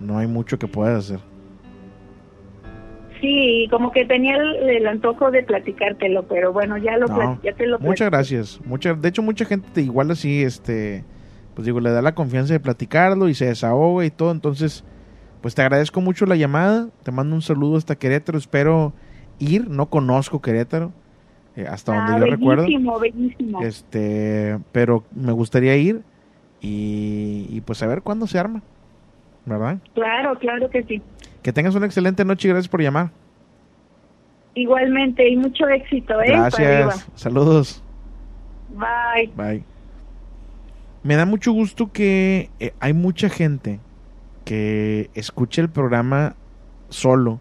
No 0.00 0.18
hay 0.18 0.26
mucho 0.26 0.58
que 0.58 0.66
puedas 0.66 1.06
hacer. 1.06 1.29
Sí, 3.20 3.66
como 3.70 3.92
que 3.92 4.04
tenía 4.06 4.36
el, 4.36 4.70
el 4.70 4.86
antojo 4.86 5.30
de 5.30 5.42
platicártelo, 5.42 6.26
pero 6.26 6.52
bueno, 6.52 6.78
ya 6.78 6.96
lo 6.96 7.06
No, 7.08 7.40
ya 7.42 7.52
te 7.52 7.66
lo 7.66 7.78
Muchas 7.78 8.10
gracias. 8.10 8.60
Mucha, 8.64 8.94
de 8.94 9.08
hecho, 9.08 9.22
mucha 9.22 9.44
gente 9.44 9.68
te- 9.74 9.82
igual 9.82 10.10
así, 10.10 10.42
este, 10.42 11.04
pues 11.54 11.66
digo, 11.66 11.80
le 11.80 11.90
da 11.90 12.00
la 12.02 12.14
confianza 12.14 12.52
de 12.54 12.60
platicarlo 12.60 13.28
y 13.28 13.34
se 13.34 13.46
desahoga 13.46 14.04
y 14.06 14.10
todo. 14.10 14.30
Entonces, 14.30 14.84
pues 15.42 15.54
te 15.54 15.62
agradezco 15.62 16.00
mucho 16.00 16.24
la 16.26 16.36
llamada. 16.36 16.88
Te 17.02 17.12
mando 17.12 17.34
un 17.34 17.42
saludo 17.42 17.76
hasta 17.76 17.96
Querétaro. 17.96 18.38
Espero 18.38 18.92
ir. 19.38 19.68
No 19.68 19.86
conozco 19.90 20.40
Querétaro, 20.40 20.92
eh, 21.56 21.66
hasta 21.68 21.92
Ah, 21.92 21.96
donde 22.06 22.20
yo 22.24 22.30
recuerdo. 22.30 22.62
bellísimo. 22.64 23.62
Este, 23.62 24.58
pero 24.72 25.04
me 25.14 25.32
gustaría 25.32 25.76
ir 25.76 26.02
y, 26.60 27.46
y 27.50 27.60
pues 27.62 27.82
a 27.82 27.86
ver 27.86 28.02
cuándo 28.02 28.26
se 28.26 28.38
arma, 28.38 28.62
¿verdad? 29.44 29.78
Claro, 29.94 30.38
claro 30.38 30.70
que 30.70 30.82
sí. 30.84 31.02
Que 31.42 31.52
tengas 31.52 31.74
una 31.74 31.86
excelente 31.86 32.24
noche 32.24 32.48
y 32.48 32.50
gracias 32.50 32.68
por 32.68 32.82
llamar. 32.82 33.10
Igualmente, 34.54 35.28
y 35.28 35.36
mucho 35.36 35.68
éxito, 35.68 36.20
¿eh? 36.20 36.28
Gracias. 36.28 37.06
Saludos. 37.14 37.82
Bye. 38.70 39.30
Bye. 39.36 39.64
Me 41.02 41.16
da 41.16 41.24
mucho 41.24 41.52
gusto 41.52 41.92
que 41.92 42.50
eh, 42.60 42.74
hay 42.80 42.92
mucha 42.92 43.28
gente 43.30 43.80
que 44.44 45.08
escucha 45.14 45.62
el 45.62 45.70
programa 45.70 46.34
solo 46.88 47.40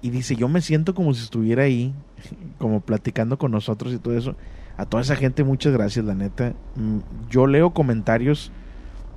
y 0.00 0.10
dice, 0.10 0.36
yo 0.36 0.48
me 0.48 0.60
siento 0.60 0.94
como 0.94 1.12
si 1.12 1.24
estuviera 1.24 1.64
ahí, 1.64 1.92
como 2.58 2.80
platicando 2.80 3.36
con 3.36 3.50
nosotros 3.50 3.92
y 3.92 3.98
todo 3.98 4.16
eso. 4.16 4.36
A 4.76 4.86
toda 4.86 5.02
esa 5.02 5.16
gente, 5.16 5.42
muchas 5.42 5.72
gracias, 5.72 6.04
la 6.04 6.14
neta. 6.14 6.54
Mm, 6.76 6.98
Yo 7.28 7.48
leo 7.48 7.70
comentarios. 7.70 8.52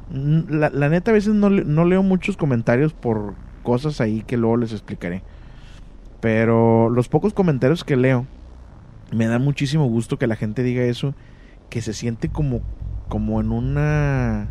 Mm, 0.09 0.41
La, 0.49 0.69
la 0.71 0.89
neta, 0.89 1.11
a 1.11 1.13
veces 1.13 1.35
no, 1.35 1.51
no 1.51 1.85
leo 1.85 2.01
muchos 2.01 2.35
comentarios 2.35 2.93
por 2.93 3.35
cosas 3.61 4.01
ahí 4.01 4.23
que 4.25 4.37
luego 4.37 4.57
les 4.57 4.71
explicaré. 4.71 5.23
Pero 6.19 6.89
los 6.89 7.09
pocos 7.09 7.33
comentarios 7.33 7.83
que 7.83 7.95
leo, 7.95 8.25
me 9.11 9.27
da 9.27 9.39
muchísimo 9.39 9.87
gusto 9.87 10.17
que 10.17 10.27
la 10.27 10.35
gente 10.35 10.63
diga 10.63 10.83
eso, 10.83 11.15
que 11.69 11.81
se 11.81 11.93
siente 11.93 12.29
como, 12.29 12.61
como 13.09 13.41
en 13.41 13.51
una, 13.51 14.49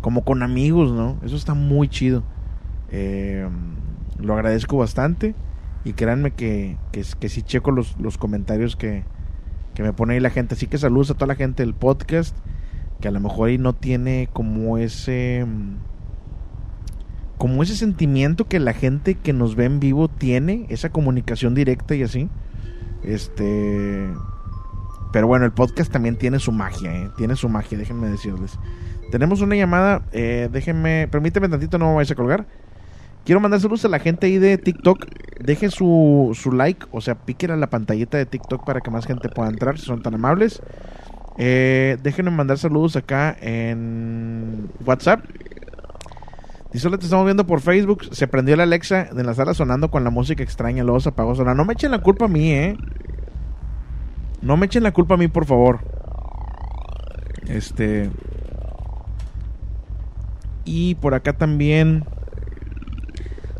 como 0.00 0.24
con 0.24 0.42
amigos, 0.42 0.92
¿no? 0.92 1.18
Eso 1.24 1.36
está 1.36 1.54
muy 1.54 1.88
chido. 1.88 2.22
Eh, 2.90 3.48
lo 4.18 4.34
agradezco 4.34 4.76
bastante 4.76 5.34
y 5.84 5.92
créanme 5.92 6.32
que, 6.32 6.76
que, 6.92 7.04
que 7.18 7.28
sí 7.28 7.42
checo 7.42 7.70
los, 7.70 7.98
los 7.98 8.18
comentarios 8.18 8.76
que, 8.76 9.04
que 9.74 9.82
me 9.82 9.92
pone 9.92 10.14
ahí 10.14 10.20
la 10.20 10.30
gente. 10.30 10.54
Así 10.54 10.66
que 10.66 10.78
saludos 10.78 11.10
a 11.10 11.14
toda 11.14 11.26
la 11.26 11.34
gente 11.34 11.62
del 11.62 11.74
podcast, 11.74 12.36
que 13.00 13.08
a 13.08 13.10
lo 13.10 13.20
mejor 13.20 13.48
ahí 13.48 13.58
no 13.58 13.74
tiene 13.74 14.28
como 14.32 14.78
ese... 14.78 15.46
Como 17.38 17.62
ese 17.62 17.76
sentimiento 17.76 18.46
que 18.46 18.60
la 18.60 18.72
gente 18.72 19.16
que 19.16 19.32
nos 19.32 19.56
ve 19.56 19.64
en 19.64 19.80
vivo 19.80 20.08
tiene, 20.08 20.66
esa 20.68 20.90
comunicación 20.90 21.54
directa 21.54 21.94
y 21.94 22.02
así. 22.02 22.28
Este. 23.02 24.08
Pero 25.12 25.26
bueno, 25.26 25.44
el 25.44 25.52
podcast 25.52 25.92
también 25.92 26.16
tiene 26.16 26.38
su 26.38 26.50
magia, 26.50 26.94
¿eh? 26.94 27.10
Tiene 27.16 27.36
su 27.36 27.48
magia, 27.48 27.78
déjenme 27.78 28.08
decirles. 28.08 28.58
Tenemos 29.10 29.40
una 29.42 29.54
llamada, 29.54 30.02
eh, 30.12 30.48
déjenme, 30.50 31.06
permíteme 31.08 31.48
tantito, 31.48 31.78
no 31.78 31.90
me 31.90 31.94
vayas 31.96 32.10
a 32.10 32.14
colgar. 32.16 32.46
Quiero 33.24 33.40
mandar 33.40 33.60
saludos 33.60 33.84
a 33.84 33.88
la 33.88 34.00
gente 34.00 34.26
ahí 34.26 34.38
de 34.38 34.58
TikTok. 34.58 35.06
Dejen 35.40 35.70
su, 35.70 36.32
su 36.34 36.52
like, 36.52 36.86
o 36.90 37.00
sea, 37.00 37.14
piquen 37.14 37.52
a 37.52 37.56
la 37.56 37.70
pantallita 37.70 38.18
de 38.18 38.26
TikTok 38.26 38.64
para 38.64 38.80
que 38.80 38.90
más 38.90 39.06
gente 39.06 39.28
pueda 39.28 39.48
entrar, 39.48 39.78
si 39.78 39.86
son 39.86 40.02
tan 40.02 40.14
amables. 40.14 40.60
Eh, 41.38 41.96
déjenme 42.02 42.30
mandar 42.30 42.58
saludos 42.58 42.96
acá 42.96 43.36
en 43.40 44.68
WhatsApp. 44.84 45.24
Dice, 46.74 46.88
hola, 46.88 46.98
te 46.98 47.04
estamos 47.04 47.24
viendo 47.24 47.46
por 47.46 47.60
Facebook. 47.60 48.08
Se 48.10 48.26
prendió 48.26 48.56
la 48.56 48.64
Alexa 48.64 49.06
en 49.08 49.24
la 49.24 49.32
sala 49.34 49.54
sonando 49.54 49.92
con 49.92 50.02
la 50.02 50.10
música 50.10 50.42
extraña. 50.42 50.82
Luego 50.82 50.98
se 50.98 51.10
apagó 51.10 51.36
sola. 51.36 51.54
No 51.54 51.64
me 51.64 51.74
echen 51.74 51.92
la 51.92 52.00
culpa 52.00 52.24
a 52.24 52.28
mí, 52.28 52.50
¿eh? 52.50 52.76
No 54.42 54.56
me 54.56 54.66
echen 54.66 54.82
la 54.82 54.90
culpa 54.90 55.14
a 55.14 55.16
mí, 55.16 55.28
por 55.28 55.46
favor. 55.46 55.78
Este... 57.46 58.10
Y 60.64 60.96
por 60.96 61.14
acá 61.14 61.34
también... 61.34 62.06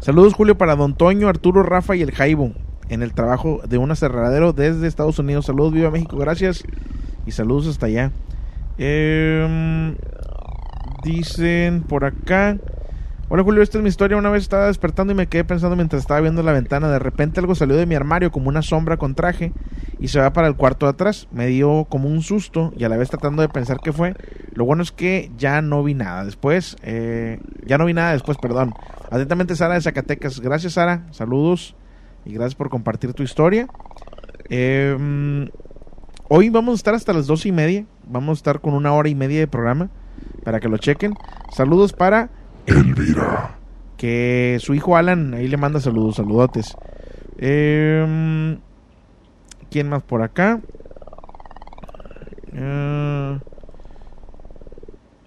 Saludos, 0.00 0.34
Julio, 0.34 0.58
para 0.58 0.74
Don 0.74 0.96
Toño, 0.96 1.28
Arturo, 1.28 1.62
Rafa 1.62 1.94
y 1.94 2.02
el 2.02 2.10
Jaibo. 2.10 2.50
En 2.88 3.04
el 3.04 3.14
trabajo 3.14 3.60
de 3.64 3.78
un 3.78 3.92
aserradero 3.92 4.52
desde 4.52 4.88
Estados 4.88 5.20
Unidos. 5.20 5.46
Saludos, 5.46 5.72
viva 5.72 5.92
México, 5.92 6.16
gracias. 6.16 6.64
Y 7.26 7.30
saludos 7.30 7.68
hasta 7.68 7.86
allá. 7.86 8.10
Em, 8.76 9.94
dicen 11.04 11.84
por 11.84 12.04
acá. 12.04 12.58
Hola 13.30 13.42
Julio, 13.42 13.62
esta 13.62 13.78
es 13.78 13.82
mi 13.82 13.88
historia. 13.88 14.18
Una 14.18 14.28
vez 14.28 14.42
estaba 14.42 14.66
despertando 14.66 15.14
y 15.14 15.16
me 15.16 15.28
quedé 15.28 15.44
pensando 15.44 15.76
mientras 15.76 16.02
estaba 16.02 16.20
viendo 16.20 16.42
la 16.42 16.52
ventana. 16.52 16.90
De 16.90 16.98
repente 16.98 17.40
algo 17.40 17.54
salió 17.54 17.74
de 17.74 17.86
mi 17.86 17.94
armario 17.94 18.30
como 18.30 18.50
una 18.50 18.60
sombra 18.60 18.98
con 18.98 19.14
traje 19.14 19.54
y 19.98 20.08
se 20.08 20.20
va 20.20 20.34
para 20.34 20.46
el 20.46 20.56
cuarto 20.56 20.84
de 20.84 20.90
atrás. 20.90 21.26
Me 21.32 21.46
dio 21.46 21.86
como 21.88 22.06
un 22.08 22.20
susto 22.20 22.74
y 22.76 22.84
a 22.84 22.90
la 22.90 22.98
vez 22.98 23.08
tratando 23.08 23.40
de 23.40 23.48
pensar 23.48 23.78
qué 23.82 23.94
fue. 23.94 24.14
Lo 24.52 24.66
bueno 24.66 24.82
es 24.82 24.92
que 24.92 25.30
ya 25.38 25.62
no 25.62 25.82
vi 25.82 25.94
nada 25.94 26.26
después. 26.26 26.76
eh, 26.82 27.40
ya 27.64 27.78
no 27.78 27.86
vi 27.86 27.94
nada 27.94 28.12
después, 28.12 28.36
perdón. 28.36 28.74
Atentamente 29.10 29.56
Sara 29.56 29.74
de 29.74 29.80
Zacatecas. 29.80 30.40
Gracias 30.40 30.74
Sara, 30.74 31.06
saludos 31.10 31.76
y 32.26 32.34
gracias 32.34 32.56
por 32.56 32.68
compartir 32.68 33.14
tu 33.14 33.22
historia. 33.22 33.68
Em, 34.50 35.48
hoy 36.28 36.50
vamos 36.50 36.74
a 36.74 36.76
estar 36.76 36.94
hasta 36.94 37.14
las 37.14 37.26
dos 37.26 37.46
y 37.46 37.52
media. 37.52 37.86
Vamos 38.06 38.36
a 38.36 38.40
estar 38.40 38.60
con 38.60 38.74
una 38.74 38.92
hora 38.92 39.08
y 39.08 39.14
media 39.14 39.40
de 39.40 39.46
programa 39.46 39.88
para 40.44 40.60
que 40.60 40.68
lo 40.68 40.76
chequen. 40.76 41.14
Saludos 41.56 41.94
para 41.94 42.43
Elvira. 42.66 43.56
que 43.96 44.58
su 44.60 44.74
hijo 44.74 44.96
Alan 44.96 45.34
ahí 45.34 45.48
le 45.48 45.56
manda 45.56 45.80
saludos, 45.80 46.16
saludotes. 46.16 46.76
Em, 47.38 48.58
¿Quién 49.70 49.88
más 49.88 50.02
por 50.02 50.22
acá? 50.22 50.60
Eh, 52.52 53.38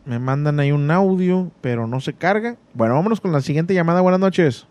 me 0.05 0.19
mandan 0.19 0.59
ahí 0.59 0.71
un 0.71 0.89
audio, 0.91 1.51
pero 1.61 1.85
no 1.87 1.99
se 1.99 2.13
carga. 2.13 2.55
Bueno, 2.73 2.93
vámonos 2.95 3.19
con 3.19 3.31
la 3.31 3.41
siguiente 3.41 3.73
llamada. 3.73 4.01
Buenas 4.01 4.19
noches. 4.21 4.67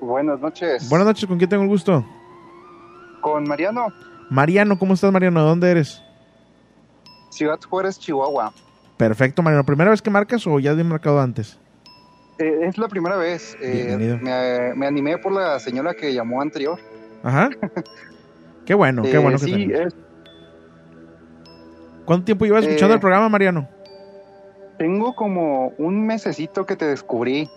Buenas 0.00 0.38
noches. 0.40 0.88
Buenas 0.90 1.06
noches, 1.06 1.26
¿con 1.26 1.38
quién 1.38 1.48
tengo 1.48 1.62
el 1.62 1.68
gusto? 1.70 2.04
Con 3.22 3.44
Mariano, 3.44 3.86
Mariano, 4.28 4.78
¿cómo 4.78 4.92
estás, 4.94 5.10
Mariano? 5.10 5.40
¿De 5.40 5.46
dónde 5.48 5.70
eres? 5.70 6.02
Ciudad 7.30 7.58
Juárez, 7.68 7.98
Chihuahua. 7.98 8.52
Perfecto, 8.96 9.42
Mariano. 9.42 9.64
¿Primera 9.64 9.90
vez 9.90 10.02
que 10.02 10.10
marcas 10.10 10.46
o 10.46 10.58
ya 10.60 10.70
había 10.70 10.84
marcado 10.84 11.20
antes? 11.20 11.58
Eh, 12.38 12.60
es 12.62 12.78
la 12.78 12.88
primera 12.88 13.16
vez. 13.16 13.56
eh, 13.60 13.84
Bienvenido. 13.86 14.18
me, 14.18 14.74
me 14.74 14.86
animé 14.86 15.18
por 15.18 15.32
la 15.32 15.58
señora 15.60 15.94
que 15.94 16.12
llamó 16.12 16.40
anterior. 16.40 16.78
Ajá. 17.22 17.50
Qué 18.66 18.72
bueno, 18.74 19.02
qué 19.02 19.16
Eh, 19.16 19.18
bueno 19.18 19.38
que 19.38 19.44
sí, 19.44 19.70
es- 19.72 19.94
¿Cuánto 22.06 22.24
tiempo 22.24 22.44
llevas 22.46 22.64
escuchando 22.64 22.94
eh, 22.94 22.96
el 22.96 23.00
programa, 23.00 23.28
Mariano? 23.28 23.68
tengo 24.78 25.14
como 25.14 25.68
un 25.78 26.04
mesecito 26.06 26.66
que 26.66 26.74
te 26.76 26.86
descubrí. 26.86 27.48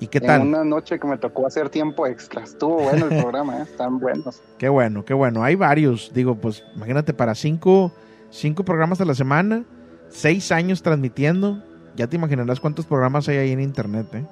¿Y 0.00 0.06
qué 0.06 0.20
tal? 0.20 0.40
En 0.42 0.48
una 0.48 0.64
noche 0.64 0.98
que 0.98 1.06
me 1.06 1.18
tocó 1.18 1.46
hacer 1.46 1.68
tiempo 1.68 2.06
extra. 2.06 2.42
Estuvo 2.42 2.78
bueno 2.82 3.06
el 3.06 3.18
programa, 3.20 3.58
¿eh? 3.58 3.62
están 3.62 3.98
buenos. 3.98 4.42
Qué 4.58 4.68
bueno, 4.68 5.04
qué 5.04 5.12
bueno. 5.12 5.42
Hay 5.44 5.54
varios. 5.56 6.10
Digo, 6.14 6.36
pues 6.36 6.64
imagínate, 6.74 7.12
para 7.12 7.34
cinco, 7.34 7.92
cinco 8.30 8.64
programas 8.64 9.00
a 9.00 9.04
la 9.04 9.14
semana, 9.14 9.64
seis 10.14 10.52
años 10.52 10.82
transmitiendo, 10.82 11.62
ya 11.96 12.06
te 12.06 12.16
imaginarás 12.16 12.60
cuántos 12.60 12.86
programas 12.86 13.28
hay 13.28 13.38
ahí 13.38 13.52
en 13.52 13.60
internet, 13.60 14.06
¿eh? 14.14 14.24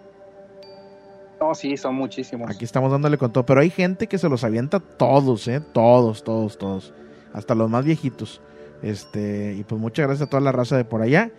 No, 1.41 1.55
sí, 1.57 1.77
son 1.77 1.97
muchísimos. 1.97 2.49
Aquí 2.49 2.65
estamos 2.65 2.93
dándole 2.93 3.19
con 3.19 3.33
todo. 3.33 3.45
Pero 3.45 3.61
hay 3.61 3.71
gente 3.71 4.07
que 4.07 4.17
se 4.17 4.29
los 4.29 4.45
avienta 4.45 4.79
todos, 4.79 5.49
¿eh? 5.49 5.61
Todos, 5.73 6.23
todos, 6.23 6.57
todos. 6.57 6.95
Hasta 7.33 7.57
los 7.57 7.69
más 7.69 7.85
viejitos. 7.85 8.41
Este, 8.81 9.55
y 9.59 9.65
pues 9.65 9.81
muchas 9.81 10.07
gracias 10.07 10.29
a 10.29 10.31
toda 10.31 10.41
la 10.41 10.53
raza 10.53 10.77
de 10.77 10.85
por 10.85 11.03
allá. 11.03 11.33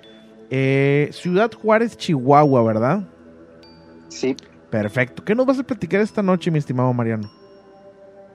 Eh, 0.50 1.10
Ciudad 1.14 1.50
Juárez, 1.54 1.96
Chihuahua, 1.96 2.64
¿verdad? 2.64 3.04
Sí. 4.10 4.36
Perfecto. 4.70 5.24
¿Qué 5.24 5.36
nos 5.36 5.46
vas 5.46 5.60
a 5.60 5.64
platicar 5.64 6.02
esta 6.02 6.22
noche, 6.22 6.52
mi 6.52 6.60
estimado 6.60 6.92
Mariano? 6.92 7.32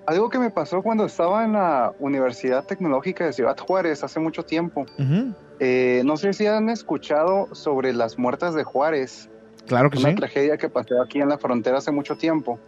Algo 0.07 0.31
que 0.31 0.39
me 0.39 0.51
pasó 0.51 0.81
cuando 0.81 1.05
estaba 1.05 1.45
en 1.45 1.53
la 1.53 1.93
Universidad 1.99 2.65
Tecnológica 2.65 3.27
de 3.27 3.35
Ciudad 3.35 3.59
Juárez 3.59 4.03
hace 4.03 4.19
mucho 4.21 4.43
tiempo. 4.43 4.87
Ujú. 4.99 5.35
Eh, 5.61 6.03
no 6.05 6.17
sé 6.17 6.33
si 6.33 6.47
han 6.47 6.69
escuchado 6.69 7.53
sobre 7.55 7.93
las 7.93 8.19
muertas 8.19 8.55
de 8.55 8.65
Juárez. 8.65 9.29
Claro 9.67 9.91
que 9.91 9.99
una 9.99 10.11
sí. 10.11 10.15
tragedia 10.15 10.57
que 10.57 10.69
pasó 10.69 11.01
aquí 11.03 11.21
en 11.21 11.29
la 11.29 11.39
frontera 11.39 11.79
hace 11.79 11.91
mucho 11.91 12.17
tiempo. 12.17 12.59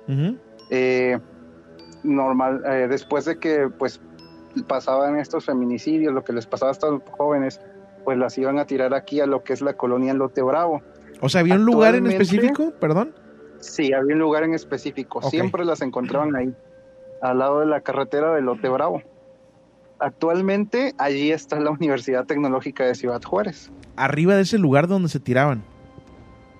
Eh, 0.71 1.19
normal, 2.03 2.63
eh, 2.67 2.87
después 2.89 3.25
de 3.25 3.39
que 3.39 3.69
pues 3.79 4.01
pasaban 4.67 5.19
estos 5.19 5.45
feminicidios, 5.47 6.13
lo 6.13 6.25
que 6.25 6.33
les 6.33 6.47
pasaba 6.47 6.71
a 6.71 6.73
estos 6.73 7.01
jóvenes, 7.11 7.61
pues 8.05 8.19
las 8.19 8.37
iban 8.39 8.59
a 8.59 8.67
tirar 8.67 8.95
aquí 8.95 9.21
a 9.21 9.27
lo 9.27 9.43
que 9.45 9.53
es 9.53 9.63
la 9.63 9.75
colonia 9.75 10.13
Lote 10.15 10.43
Bravo. 10.43 10.83
O 11.21 11.29
sea, 11.29 11.43
¿había 11.43 11.55
un 11.55 11.65
lugar 11.65 11.95
en 11.95 12.07
específico? 12.07 12.73
Perdón. 12.81 13.15
Sí, 13.61 13.93
había 13.93 14.15
un 14.15 14.21
lugar 14.21 14.43
en 14.43 14.55
específico. 14.55 15.23
Siempre 15.23 15.65
las 15.65 15.83
encontraban 15.83 16.35
ahí, 16.35 16.55
al 17.21 17.39
lado 17.39 17.61
de 17.61 17.67
la 17.67 17.83
carretera 17.83 18.35
de 18.35 18.41
Lote 18.41 18.69
Bravo. 18.69 19.03
Actualmente 20.01 20.95
allí 20.99 21.31
está 21.31 21.61
la 21.61 21.71
Universidad 21.71 22.25
Tecnológica 22.25 22.85
de 22.85 22.95
Ciudad 22.95 23.23
Juárez. 23.23 23.71
Arriba 23.97 24.35
de 24.35 24.43
ese 24.43 24.59
lugar 24.59 24.89
donde 24.89 25.09
se 25.09 25.21
tiraban. 25.21 25.63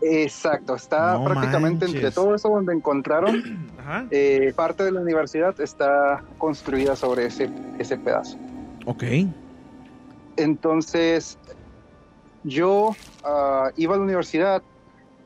Exacto, 0.03 0.75
está 0.77 1.15
No 1.15 1.25
prácticamente 1.25 1.85
manches. 1.87 1.95
entre 2.05 2.11
todo 2.11 2.35
eso 2.35 2.49
donde 2.49 2.75
encontraron, 2.75 3.69
eh, 4.11 4.53
parte 4.57 4.85
de 4.85 4.93
la 4.93 5.01
universidad 5.01 5.59
está 5.61 6.23
construida 6.39 6.97
sobre 6.97 7.27
ese, 7.27 7.51
ese 7.79 7.99
pedazo. 7.99 8.39
Ok. 8.87 9.05
Entonces, 10.37 11.39
yo 12.45 12.95
ah, 13.25 13.71
iba 13.77 13.95
a 13.95 13.99
la 13.99 14.05
universidad 14.05 14.63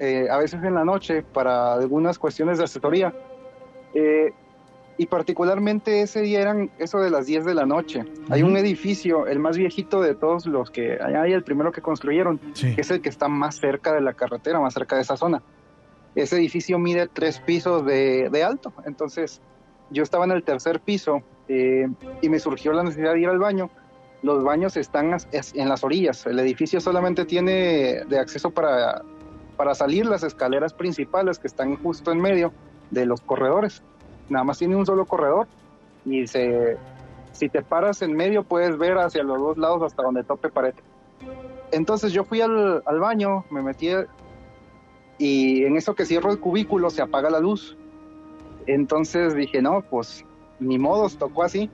eh, 0.01 0.27
a 0.31 0.39
veces 0.39 0.63
en 0.65 0.75
la 0.75 0.85
noche 0.85 1.23
para 1.23 1.75
algunas 1.75 2.19
cuestiones 2.19 2.59
de 2.59 2.65
asesoría. 2.65 3.13
eh, 3.95 4.33
y 4.97 5.07
particularmente 5.07 6.03
ese 6.03 6.21
día 6.23 6.41
eran 6.41 6.71
eso 6.79 6.99
de 6.99 7.11
las 7.11 7.27
10 7.27 7.45
de 7.45 7.55
la 7.55 7.67
noche. 7.67 8.05
Hay 8.31 8.43
un 8.43 8.57
edificio, 8.57 9.27
el 9.27 9.39
más 9.41 9.57
viejito 9.57 10.01
de 10.01 10.15
todos 10.15 10.47
los 10.47 10.71
que 10.71 10.99
hay, 11.03 11.33
el 11.33 11.43
primero 11.43 11.73
que 11.73 11.81
construyeron, 11.81 12.41
Sí. 12.53 12.75
que 12.75 12.81
es 12.83 12.91
el 12.91 13.01
que 13.01 13.09
está 13.09 13.29
más 13.29 13.57
cerca 13.57 13.93
de 13.93 14.01
la 14.01 14.13
carretera, 14.15 14.61
más 14.61 14.75
cerca 14.75 14.97
de 14.97 15.03
esa 15.03 15.17
zona. 15.17 15.43
Ese 16.15 16.37
edificio 16.37 16.79
mide 16.79 17.09
tres 17.13 17.41
pisos 17.41 17.85
de, 17.85 18.29
de 18.31 18.45
alto. 18.45 18.73
Entonces, 18.87 19.41
yo 19.91 20.03
estaba 20.05 20.25
en 20.27 20.31
el 20.31 20.45
tercer 20.45 20.79
piso 20.81 21.23
eh, 21.49 21.89
y 22.23 22.29
me 22.29 22.39
surgió 22.39 22.73
la 22.73 22.85
necesidad 22.85 23.15
de 23.15 23.21
ir 23.21 23.29
al 23.29 23.39
baño. 23.41 23.71
Los 24.23 24.45
baños 24.45 24.77
están 24.77 25.17
en 25.33 25.69
las 25.69 25.83
orillas. 25.85 26.25
El 26.27 26.39
edificio 26.39 26.81
solamente 26.81 27.25
tiene 27.25 28.05
de 28.09 28.19
acceso 28.19 28.51
para, 28.53 29.03
para 29.57 29.75
salir 29.75 30.07
las 30.07 30.23
escaleras 30.23 30.73
principales 30.73 31.39
que 31.41 31.49
están 31.49 31.77
justo 31.77 32.13
en 32.13 32.21
medio 32.21 32.53
de 32.91 33.07
los 33.07 33.21
corredores. 33.21 33.83
Nada 34.29 34.45
más 34.45 34.59
tiene 34.59 34.77
un 34.77 34.87
solo 34.87 35.05
corredor 35.05 35.47
y 36.05 36.27
se, 36.27 36.77
si 37.33 37.49
te 37.49 37.63
paras 37.63 38.03
en 38.03 38.15
medio 38.15 38.45
puedes 38.45 38.79
ver 38.79 38.99
hacia 38.99 39.23
los 39.23 39.39
dos 39.39 39.59
lados 39.59 39.83
hasta 39.83 40.03
donde 40.03 40.25
tope 40.25 40.49
pared. 40.49 40.75
Entonces 41.73 42.13
yo 42.13 42.25
fui 42.25 42.41
al, 42.41 42.83
al 42.87 43.01
baño, 43.01 43.45
me 43.51 43.63
metí 43.63 43.91
y 45.19 45.65
en 45.65 45.77
eso 45.77 45.95
que 45.95 46.07
cierro 46.07 46.31
el 46.31 46.41
cubículo 46.41 46.91
se 46.91 47.03
apaga 47.03 47.31
la 47.31 47.41
luz. 47.41 47.77
Entonces 48.67 49.35
dije, 49.35 49.61
no, 49.63 49.83
pues 49.83 50.25
ni 50.59 50.79
modos, 50.79 51.17
tocó 51.17 51.43
así. 51.43 51.71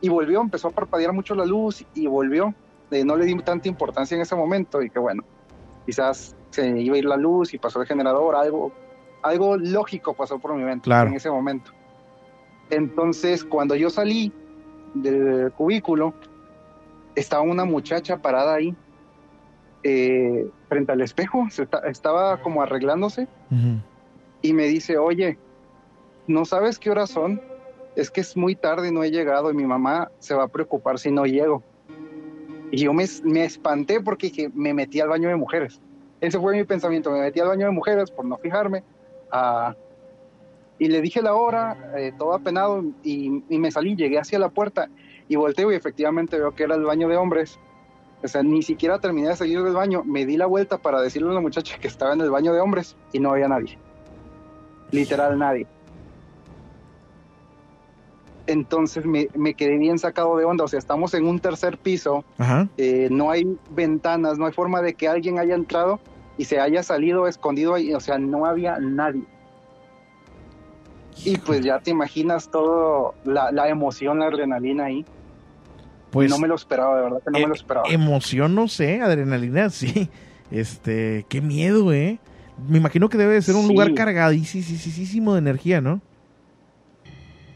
Y 0.00 0.08
volvió, 0.08 0.40
empezó 0.40 0.68
a 0.68 0.70
parpadear 0.70 1.12
mucho 1.12 1.34
la 1.34 1.44
luz 1.44 1.84
y 1.94 2.06
volvió. 2.06 2.54
Eh, 2.90 3.04
no 3.04 3.16
le 3.16 3.24
di 3.24 3.36
tanta 3.40 3.68
importancia 3.68 4.14
en 4.14 4.20
ese 4.20 4.36
momento 4.36 4.82
y 4.82 4.90
que 4.90 4.98
bueno, 4.98 5.24
quizás 5.86 6.36
se 6.50 6.80
iba 6.80 6.94
a 6.94 6.98
ir 6.98 7.04
la 7.06 7.16
luz 7.16 7.54
y 7.54 7.58
pasó 7.58 7.80
el 7.80 7.86
generador, 7.86 8.36
algo, 8.36 8.72
algo 9.24 9.56
lógico 9.56 10.14
pasó 10.14 10.38
por 10.38 10.54
mi 10.54 10.62
mente 10.62 10.84
Claro. 10.84 11.08
en 11.10 11.16
ese 11.16 11.30
momento. 11.30 11.72
Entonces, 12.70 13.44
cuando 13.44 13.74
yo 13.74 13.90
salí 13.90 14.32
del 14.94 15.50
cubículo, 15.52 16.14
estaba 17.14 17.42
una 17.42 17.64
muchacha 17.64 18.18
parada 18.18 18.54
ahí, 18.54 18.74
eh, 19.82 20.48
frente 20.68 20.92
al 20.92 21.00
espejo, 21.02 21.46
se 21.50 21.66
estaba 21.88 22.40
como 22.40 22.62
arreglándose 22.62 23.26
y 24.42 24.52
me 24.52 24.64
dice, 24.64 24.96
oye, 24.98 25.38
¿no 26.26 26.44
sabes 26.44 26.78
qué 26.78 26.90
horas 26.90 27.10
son? 27.10 27.40
Es 27.96 28.10
que 28.10 28.20
es 28.22 28.36
muy 28.36 28.56
tarde 28.56 28.88
y 28.88 28.92
no 28.92 29.04
he 29.04 29.10
llegado 29.10 29.50
y 29.50 29.54
mi 29.54 29.64
mamá 29.66 30.10
se 30.18 30.34
va 30.34 30.44
a 30.44 30.48
preocupar 30.48 30.98
si 30.98 31.10
no 31.10 31.26
llego. 31.26 31.62
Y 32.70 32.78
yo 32.78 32.92
me, 32.92 33.04
me 33.24 33.44
espanté 33.44 34.00
porque 34.00 34.28
dije, 34.28 34.50
me 34.54 34.74
metí 34.74 35.00
al 35.00 35.08
baño 35.08 35.28
de 35.28 35.36
mujeres. 35.36 35.80
Ese 36.20 36.40
fue 36.40 36.56
mi 36.56 36.64
pensamiento, 36.64 37.10
me 37.12 37.20
metí 37.20 37.38
al 37.40 37.48
baño 37.48 37.66
de 37.66 37.72
mujeres 37.72 38.10
por 38.10 38.24
no 38.24 38.36
fijarme. 38.38 38.82
Ah, 39.34 39.74
y 40.78 40.88
le 40.88 41.00
dije 41.02 41.20
la 41.22 41.34
hora, 41.34 41.76
eh, 41.96 42.12
todo 42.18 42.34
apenado, 42.34 42.82
y, 43.02 43.42
y 43.48 43.58
me 43.58 43.70
salí, 43.70 43.94
llegué 43.96 44.18
hacia 44.18 44.38
la 44.38 44.48
puerta 44.48 44.88
y 45.28 45.36
volteo 45.36 45.70
y 45.72 45.74
efectivamente 45.74 46.38
veo 46.38 46.52
que 46.52 46.64
era 46.64 46.74
el 46.74 46.84
baño 46.84 47.08
de 47.08 47.16
hombres. 47.16 47.58
O 48.22 48.28
sea, 48.28 48.42
ni 48.42 48.62
siquiera 48.62 48.98
terminé 48.98 49.28
de 49.28 49.36
salir 49.36 49.62
del 49.62 49.74
baño, 49.74 50.02
me 50.04 50.24
di 50.24 50.36
la 50.38 50.46
vuelta 50.46 50.78
para 50.78 51.00
decirle 51.00 51.30
a 51.30 51.34
la 51.34 51.40
muchacha 51.40 51.76
que 51.78 51.88
estaba 51.88 52.14
en 52.14 52.22
el 52.22 52.30
baño 52.30 52.54
de 52.54 52.60
hombres 52.60 52.96
y 53.12 53.20
no 53.20 53.30
había 53.30 53.48
nadie. 53.48 53.78
Literal 54.90 55.38
nadie. 55.38 55.66
Entonces 58.46 59.06
me, 59.06 59.28
me 59.34 59.54
quedé 59.54 59.78
bien 59.78 59.98
sacado 59.98 60.36
de 60.36 60.44
onda, 60.44 60.64
o 60.64 60.68
sea, 60.68 60.78
estamos 60.78 61.14
en 61.14 61.26
un 61.26 61.38
tercer 61.38 61.78
piso, 61.78 62.24
Ajá. 62.38 62.68
eh, 62.76 63.08
no 63.10 63.30
hay 63.30 63.46
ventanas, 63.70 64.38
no 64.38 64.46
hay 64.46 64.52
forma 64.52 64.82
de 64.82 64.94
que 64.94 65.08
alguien 65.08 65.38
haya 65.38 65.54
entrado 65.54 65.98
y 66.36 66.44
se 66.44 66.60
haya 66.60 66.82
salido 66.82 67.26
escondido 67.28 67.74
ahí, 67.74 67.94
o 67.94 68.00
sea, 68.00 68.18
no 68.18 68.46
había 68.46 68.78
nadie. 68.78 69.22
Y 71.24 71.38
pues 71.38 71.60
ya 71.62 71.78
te 71.78 71.90
imaginas 71.90 72.50
todo, 72.50 73.14
la, 73.24 73.52
la 73.52 73.68
emoción, 73.68 74.18
la 74.18 74.26
adrenalina 74.26 74.86
ahí. 74.86 75.04
Pues 76.10 76.30
no 76.30 76.38
me 76.38 76.48
lo 76.48 76.54
esperaba, 76.54 76.96
de 76.96 77.02
verdad 77.02 77.22
que 77.24 77.30
no 77.30 77.38
me 77.38 77.46
lo 77.48 77.54
esperaba. 77.54 77.88
emoción, 77.88 78.54
no 78.54 78.68
sé, 78.68 79.00
adrenalina, 79.00 79.70
sí. 79.70 80.10
Este, 80.50 81.24
qué 81.28 81.40
miedo, 81.40 81.92
¿eh? 81.92 82.18
Me 82.68 82.78
imagino 82.78 83.08
que 83.08 83.18
debe 83.18 83.34
de 83.34 83.42
ser 83.42 83.54
un 83.56 83.62
Sí. 83.62 83.68
lugar 83.72 83.94
cargadísimo 83.94 85.32
de 85.34 85.38
energía, 85.38 85.80
¿no? 85.80 86.00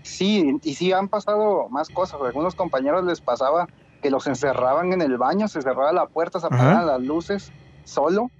Sí, 0.02 0.58
y 0.62 0.74
sí 0.74 0.92
han 0.92 1.08
pasado 1.08 1.68
más 1.68 1.88
cosas. 1.90 2.20
A 2.20 2.26
algunos 2.26 2.54
compañeros 2.54 3.04
les 3.04 3.20
pasaba 3.20 3.68
que 4.02 4.10
los 4.10 4.26
encerraban 4.26 4.92
en 4.92 5.02
el 5.02 5.18
baño, 5.18 5.48
se 5.48 5.60
cerraba 5.62 5.92
la 5.92 6.06
puerta, 6.06 6.40
se 6.40 6.46
apagaban 6.46 6.86
las 6.86 7.00
luces 7.02 7.52
solo 7.84 8.30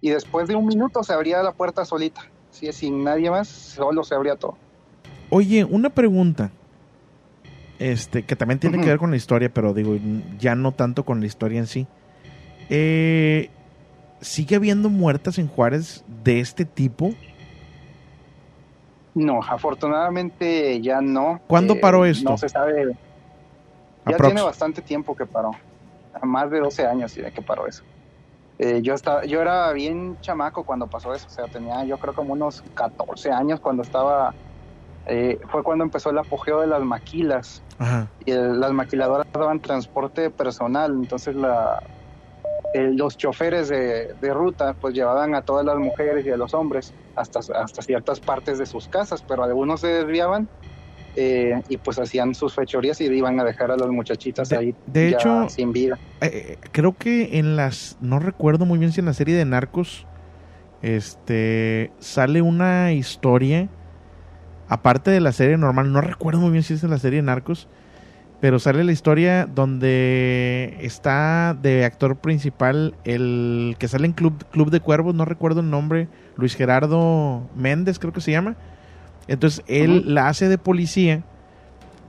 y 0.00 0.10
después 0.10 0.48
de 0.48 0.54
un 0.56 0.66
minuto 0.66 1.02
se 1.02 1.12
abría 1.12 1.42
la 1.42 1.52
puerta 1.52 1.84
solita. 1.84 2.22
Sí, 2.50 2.72
sin 2.72 3.02
nadie 3.04 3.30
más, 3.30 3.48
solo 3.48 4.04
se 4.04 4.14
abría 4.14 4.36
todo. 4.36 4.56
Oye, 5.30 5.64
una 5.64 5.90
pregunta. 5.90 6.50
Este, 7.78 8.22
que 8.22 8.36
también 8.36 8.60
tiene 8.60 8.80
que 8.80 8.86
ver 8.86 8.98
con 8.98 9.10
la 9.10 9.16
historia, 9.16 9.48
pero 9.52 9.74
digo, 9.74 9.96
ya 10.38 10.54
no 10.54 10.72
tanto 10.72 11.04
con 11.04 11.20
la 11.20 11.26
historia 11.26 11.58
en 11.58 11.66
sí. 11.66 11.86
Eh, 12.70 13.50
¿Sigue 14.20 14.56
habiendo 14.56 14.88
muertas 14.88 15.38
en 15.38 15.48
Juárez 15.48 16.04
de 16.22 16.40
este 16.40 16.64
tipo? 16.64 17.12
No, 19.14 19.40
afortunadamente 19.42 20.80
ya 20.80 21.00
no. 21.00 21.40
¿Cuándo 21.46 21.74
Eh, 21.74 21.80
paró 21.80 22.04
esto? 22.04 22.30
No 22.30 22.38
se 22.38 22.48
sabe. 22.48 22.86
Ya 24.06 24.12
Aprox. 24.14 24.26
tiene 24.28 24.42
bastante 24.42 24.82
tiempo 24.82 25.16
que 25.16 25.26
paró. 25.26 25.50
A 26.14 26.24
Más 26.24 26.50
de 26.50 26.60
12 26.60 26.86
años 26.86 27.12
que 27.12 27.42
paró 27.42 27.66
eso. 27.66 27.82
Eh, 28.58 28.82
yo 28.82 28.94
estaba, 28.94 29.24
yo 29.24 29.40
era 29.40 29.72
bien 29.72 30.16
chamaco 30.20 30.64
cuando 30.64 30.86
pasó 30.88 31.12
eso, 31.12 31.26
o 31.26 31.30
sea, 31.30 31.46
tenía 31.48 31.84
yo 31.84 31.98
creo 31.98 32.14
como 32.14 32.32
unos 32.34 32.62
14 32.74 33.30
años 33.32 33.58
cuando 33.60 33.82
estaba, 33.82 34.36
eh, 35.06 35.38
fue 35.50 35.62
cuando 35.64 35.84
empezó 35.84 36.10
el 36.10 36.18
apogeo 36.18 36.60
de 36.60 36.68
las 36.68 36.82
maquilas 36.82 37.64
Ajá. 37.78 38.12
y 38.20 38.30
el- 38.30 38.60
las 38.60 38.72
maquiladoras 38.72 39.24
daban 39.32 39.60
transporte 39.60 40.30
personal, 40.30 40.92
entonces 40.92 41.34
la, 41.34 41.78
eh, 42.74 42.90
los 42.94 43.16
choferes 43.16 43.68
de, 43.68 44.14
de 44.14 44.34
ruta 44.34 44.74
pues 44.80 44.94
llevaban 44.94 45.34
a 45.34 45.42
todas 45.42 45.64
las 45.64 45.76
mujeres 45.76 46.24
y 46.24 46.30
a 46.30 46.36
los 46.36 46.54
hombres 46.54 46.94
hasta, 47.16 47.40
hasta 47.54 47.82
ciertas 47.82 48.20
partes 48.20 48.58
de 48.58 48.66
sus 48.66 48.88
casas, 48.88 49.22
pero 49.26 49.42
algunos 49.44 49.80
se 49.80 49.88
desviaban 49.88 50.48
eh, 51.16 51.62
y 51.68 51.76
pues 51.76 51.98
hacían 51.98 52.34
sus 52.34 52.54
fechorías 52.54 53.00
y 53.00 53.04
iban 53.04 53.38
a 53.38 53.44
dejar 53.44 53.70
a 53.70 53.76
las 53.76 53.88
muchachitas 53.88 54.52
ahí 54.52 54.74
de 54.86 55.10
ya 55.10 55.16
hecho, 55.16 55.48
sin 55.48 55.72
vida. 55.72 55.98
Eh, 56.20 56.58
creo 56.72 56.96
que 56.96 57.38
en 57.38 57.56
las, 57.56 57.96
no 58.00 58.18
recuerdo 58.18 58.66
muy 58.66 58.78
bien 58.78 58.92
si 58.92 59.00
en 59.00 59.06
la 59.06 59.14
serie 59.14 59.34
de 59.36 59.44
Narcos, 59.44 60.06
este, 60.82 61.92
sale 61.98 62.42
una 62.42 62.92
historia, 62.92 63.68
aparte 64.68 65.10
de 65.10 65.20
la 65.20 65.32
serie 65.32 65.56
normal, 65.56 65.92
no 65.92 66.00
recuerdo 66.00 66.40
muy 66.40 66.50
bien 66.50 66.62
si 66.62 66.74
es 66.74 66.84
en 66.84 66.90
la 66.90 66.98
serie 66.98 67.20
de 67.20 67.26
Narcos, 67.26 67.68
pero 68.40 68.58
sale 68.58 68.84
la 68.84 68.92
historia 68.92 69.46
donde 69.46 70.76
está 70.80 71.56
de 71.62 71.84
actor 71.84 72.16
principal 72.16 72.94
el 73.04 73.76
que 73.78 73.88
sale 73.88 74.06
en 74.06 74.12
Club, 74.12 74.44
Club 74.50 74.70
de 74.70 74.80
Cuervos, 74.80 75.14
no 75.14 75.24
recuerdo 75.24 75.60
el 75.60 75.70
nombre, 75.70 76.08
Luis 76.36 76.54
Gerardo 76.54 77.48
Méndez 77.56 77.98
creo 77.98 78.12
que 78.12 78.20
se 78.20 78.32
llama. 78.32 78.56
Entonces 79.28 79.64
él 79.66 80.14
la 80.14 80.28
hace 80.28 80.48
de 80.48 80.58
policía 80.58 81.24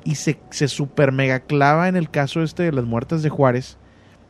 y 0.04 0.16
se, 0.16 0.40
se 0.50 0.68
super 0.68 1.12
mega 1.12 1.40
clava 1.40 1.88
en 1.88 1.96
el 1.96 2.10
caso 2.10 2.44
este 2.44 2.64
de 2.64 2.72
las 2.72 2.86
muertes 2.86 3.24
de 3.24 3.30
Juárez 3.30 3.78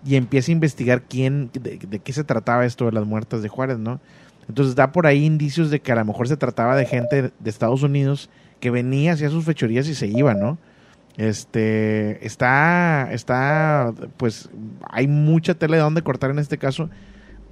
y 0.05 0.15
empieza 0.15 0.51
a 0.51 0.53
investigar 0.53 1.03
quién, 1.03 1.49
de, 1.53 1.77
de 1.77 1.99
qué 1.99 2.13
se 2.13 2.23
trataba 2.23 2.65
esto 2.65 2.85
de 2.85 2.91
las 2.91 3.05
muertes 3.05 3.41
de 3.41 3.49
Juárez, 3.49 3.79
¿no? 3.79 3.99
Entonces 4.47 4.75
da 4.75 4.91
por 4.91 5.07
ahí 5.07 5.25
indicios 5.25 5.71
de 5.71 5.79
que 5.79 5.91
a 5.91 5.95
lo 5.95 6.05
mejor 6.05 6.27
se 6.27 6.37
trataba 6.37 6.75
de 6.75 6.85
gente 6.85 7.31
de 7.37 7.49
Estados 7.49 7.81
Unidos 7.83 8.29
que 8.59 8.69
venía, 8.69 9.13
hacía 9.13 9.29
sus 9.29 9.45
fechorías 9.45 9.87
y 9.87 9.95
se 9.95 10.07
iba, 10.07 10.33
¿no? 10.33 10.57
Este, 11.17 12.25
está, 12.25 13.09
está, 13.11 13.93
pues 14.17 14.49
hay 14.89 15.07
mucha 15.07 15.55
tela 15.55 15.77
de 15.77 15.81
donde 15.81 16.01
cortar 16.01 16.31
en 16.31 16.39
este 16.39 16.57
caso. 16.57 16.89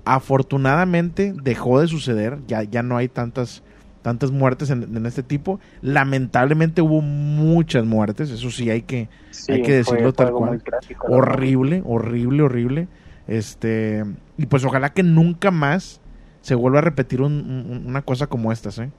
Afortunadamente 0.06 1.34
dejó 1.44 1.80
de 1.80 1.88
suceder, 1.88 2.40
ya, 2.46 2.64
ya 2.64 2.84
no 2.84 2.98
hay 2.98 3.08
tantas, 3.08 3.64
tantas 4.04 4.32
muertes 4.32 4.70
en, 4.70 4.84
en 4.96 5.06
este 5.08 5.24
tipo. 5.24 5.60
Lamentablemente 5.82 6.84
hubo 6.84 7.02
muchas 7.02 7.86
muertes, 7.86 8.30
eso 8.32 8.52
sí 8.52 8.70
hay 8.70 8.84
que, 8.84 9.10
Sí, 9.32 9.54
hay 9.54 9.62
que 9.64 9.74
decirlo 9.74 10.14
fue 10.14 10.14
tal 10.14 10.34
cual. 10.34 10.62
horrible, 11.08 11.82
horrible, 11.86 12.44
horrible. 12.44 12.90
Este, 13.28 14.04
y 14.38 14.48
pues 14.48 14.66
ojalá 14.66 14.92
que 14.94 15.04
nunca 15.04 15.52
más 15.52 16.02
se 16.42 16.56
vuelva 16.56 16.80
a 16.80 16.84
repetir 16.84 17.22
un- 17.22 17.34
un- 17.50 17.88
una 17.88 18.04
cosa 18.04 18.28
como 18.28 18.52
estas, 18.52 18.78
¿eh? 18.80 18.92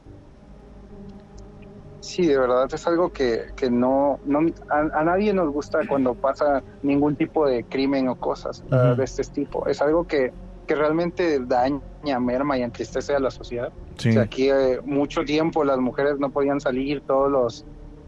Sí, 2.01 2.27
de 2.27 2.39
verdad 2.39 2.67
es 2.73 2.87
algo 2.87 3.11
que, 3.11 3.47
que 3.57 3.71
no, 3.71 4.21
no 4.25 4.41
a, 4.69 5.01
a 5.01 5.05
nadie 5.05 5.33
nos 5.33 5.51
gusta 5.51 5.87
cuando 5.87 6.15
pasa 6.15 6.63
ningún 6.83 7.17
tipo 7.17 7.47
de 7.49 7.65
crimen 7.65 8.09
o 8.09 8.17
cosas 8.17 8.63
uh, 8.71 8.95
de 8.97 9.05
este 9.05 9.25
tipo. 9.25 9.67
Es 9.67 9.81
algo 9.81 10.05
que, 10.05 10.35
que 10.65 10.75
realmente 10.75 11.41
daña, 11.41 11.81
merma 12.21 12.59
y 12.59 12.63
entristece 12.63 13.15
a 13.15 13.21
la 13.21 13.31
sociedad. 13.31 13.73
Sí. 13.97 14.11
O 14.11 14.13
sea, 14.13 14.23
aquí 14.23 14.51
eh, 14.51 14.81
mucho 14.85 15.25
tiempo 15.25 15.65
las 15.65 15.79
mujeres 15.79 16.19
no 16.19 16.31
podían 16.31 16.61
salir, 16.61 17.01
todos 17.03 17.31
los, 17.31 17.65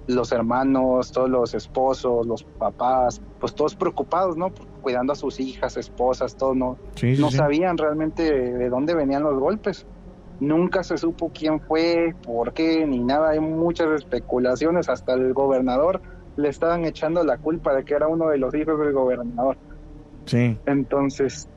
los 0.07 0.33
hermanos, 0.33 1.13
todos 1.13 1.29
los 1.29 1.55
esposos, 1.55 2.27
los 2.27 2.45
papás, 2.45 3.21
pues 3.41 3.55
todos 3.55 3.75
preocupados, 3.75 4.37
¿no? 4.37 4.53
Cuidando 4.83 5.13
a 5.13 5.17
sus 5.17 5.41
hijas, 5.41 5.77
esposas, 5.77 6.37
todos 6.37 6.57
no, 6.57 6.79
Sí, 6.95 7.17
sí, 7.17 7.23
no 7.23 7.31
sabían 7.31 7.77
realmente 7.77 8.33
de 8.33 8.69
dónde 8.69 8.95
venían 8.95 9.23
los 9.23 9.39
golpes. 9.39 9.87
Nunca 10.39 10.83
se 10.83 10.99
supo 10.99 11.31
quién 11.33 11.61
fue, 11.61 12.15
por 12.23 12.53
qué, 12.53 12.87
ni 12.87 12.99
nada. 12.99 13.31
Hay 13.31 13.41
muchas 13.41 13.89
especulaciones. 13.93 14.89
Hasta 14.89 15.15
el 15.15 15.33
gobernador 15.33 16.03
le 16.37 16.51
estaban 16.51 16.85
echando 16.85 17.25
la 17.25 17.39
culpa 17.39 17.75
de 17.75 17.85
que 17.85 17.95
era 17.95 18.07
uno 18.07 18.29
de 18.29 18.39
los 18.39 18.55
hijos 18.55 18.79
del 18.79 18.93
gobernador. 18.93 19.57
Sí. 20.27 20.59
Entonces, 20.67 21.49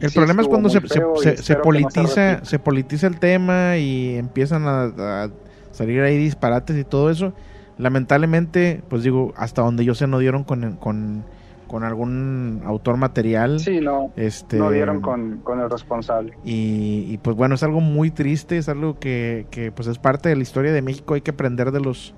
El 0.00 0.10
sí 0.10 0.18
problema 0.18 0.42
es 0.42 0.48
cuando 0.48 0.68
se, 0.68 0.80
se, 0.88 1.36
se- 1.42 1.54
no 1.54 1.62
politiza, 1.62 2.44
se 2.44 2.58
politiza 2.58 3.06
el 3.06 3.18
tema 3.18 3.76
y 3.78 4.16
empiezan 4.16 4.66
a, 4.66 4.84
a 5.24 5.30
salir 5.72 6.00
ahí 6.02 6.16
disparates 6.18 6.76
y 6.76 6.84
todo 6.84 7.10
eso. 7.10 7.32
Lamentablemente, 7.78 8.82
pues 8.88 9.02
digo, 9.02 9.32
hasta 9.36 9.62
donde 9.62 9.84
yo 9.84 9.94
sé 9.94 10.06
no 10.06 10.18
dieron 10.18 10.44
con, 10.44 10.76
con, 10.76 11.24
con 11.68 11.84
algún 11.84 12.60
autor 12.64 12.96
material. 12.96 13.60
Sí, 13.60 13.80
no, 13.80 14.10
Este, 14.16 14.56
no 14.58 14.70
dieron 14.70 15.00
con, 15.00 15.38
con 15.38 15.60
el 15.60 15.70
responsable. 15.70 16.32
Y, 16.44 17.06
y, 17.08 17.18
pues 17.18 17.36
bueno, 17.36 17.54
es 17.54 17.62
algo 17.62 17.80
muy 17.80 18.10
triste, 18.10 18.58
es 18.58 18.68
algo 18.68 18.98
que, 18.98 19.46
que, 19.50 19.70
pues 19.70 19.86
es 19.88 19.98
parte 19.98 20.28
de 20.28 20.36
la 20.36 20.42
historia 20.42 20.72
de 20.72 20.82
México, 20.82 21.14
hay 21.14 21.20
que 21.20 21.30
aprender 21.30 21.70
de 21.72 21.80
los 21.80 22.14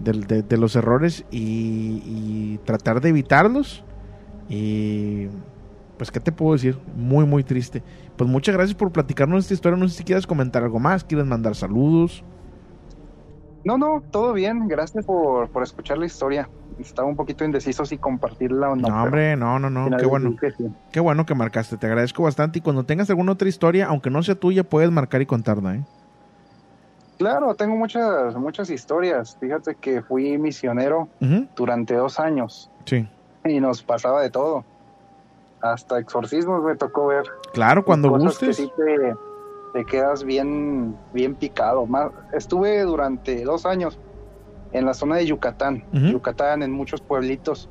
de 0.00 0.56
los 0.56 0.76
errores 0.76 1.24
y, 1.32 2.02
y 2.06 2.60
tratar 2.64 3.00
de 3.00 3.08
evitarlos. 3.08 3.84
Y 4.48 5.26
pues, 5.98 6.10
¿qué 6.10 6.20
te 6.20 6.32
puedo 6.32 6.52
decir? 6.54 6.78
Muy, 6.96 7.26
muy 7.26 7.44
triste. 7.44 7.82
Pues 8.16 8.30
muchas 8.30 8.54
gracias 8.54 8.76
por 8.76 8.90
platicarnos 8.92 9.44
esta 9.44 9.54
historia. 9.54 9.76
No 9.78 9.88
sé 9.88 9.96
si 9.98 10.04
quieres 10.04 10.26
comentar 10.26 10.62
algo 10.62 10.78
más, 10.78 11.04
quieres 11.04 11.26
mandar 11.26 11.54
saludos. 11.54 12.24
No, 13.64 13.76
no, 13.76 14.02
todo 14.10 14.32
bien. 14.32 14.68
Gracias 14.68 15.04
por, 15.04 15.50
por 15.50 15.62
escuchar 15.62 15.98
la 15.98 16.06
historia. 16.06 16.48
Estaba 16.78 17.08
un 17.08 17.16
poquito 17.16 17.44
indeciso 17.44 17.84
si 17.84 17.98
compartirla 17.98 18.70
o 18.70 18.76
no. 18.76 18.88
No, 18.88 19.02
hombre, 19.02 19.36
no, 19.36 19.58
no, 19.58 19.68
no. 19.68 19.94
Qué 19.96 20.06
bueno. 20.06 20.36
Qué 20.92 21.00
bueno 21.00 21.26
que 21.26 21.34
marcaste. 21.34 21.76
Te 21.76 21.86
agradezco 21.86 22.22
bastante. 22.22 22.60
Y 22.60 22.62
cuando 22.62 22.84
tengas 22.84 23.10
alguna 23.10 23.32
otra 23.32 23.48
historia, 23.48 23.86
aunque 23.88 24.08
no 24.10 24.22
sea 24.22 24.36
tuya, 24.36 24.64
puedes 24.64 24.90
marcar 24.90 25.20
y 25.20 25.26
contarla, 25.26 25.74
¿eh? 25.74 25.84
Claro, 27.18 27.52
tengo 27.56 27.74
muchas, 27.74 28.36
muchas 28.36 28.70
historias. 28.70 29.36
Fíjate 29.40 29.74
que 29.74 30.02
fui 30.02 30.38
misionero 30.38 31.08
durante 31.56 31.94
dos 31.94 32.20
años 32.20 32.70
Sí. 32.84 33.08
y 33.44 33.58
nos 33.60 33.82
pasaba 33.82 34.22
de 34.22 34.30
todo. 34.30 34.64
Hasta 35.60 35.98
exorcismos 35.98 36.62
me 36.62 36.76
tocó 36.76 37.08
ver. 37.08 37.24
Claro, 37.52 37.84
cuando 37.84 38.10
Cosas 38.10 38.38
que 38.38 38.46
gustes. 38.46 38.56
sí 38.56 38.72
te, 38.76 39.14
te 39.72 39.84
quedas 39.84 40.24
bien, 40.24 40.96
bien 41.12 41.34
picado. 41.34 41.86
Más, 41.86 42.10
estuve 42.32 42.82
durante 42.82 43.42
dos 43.44 43.66
años 43.66 43.98
en 44.72 44.84
la 44.86 44.94
zona 44.94 45.16
de 45.16 45.26
Yucatán. 45.26 45.84
Yucatán, 45.92 46.62
en 46.62 46.70
muchos 46.72 47.00
pueblitos 47.00 47.68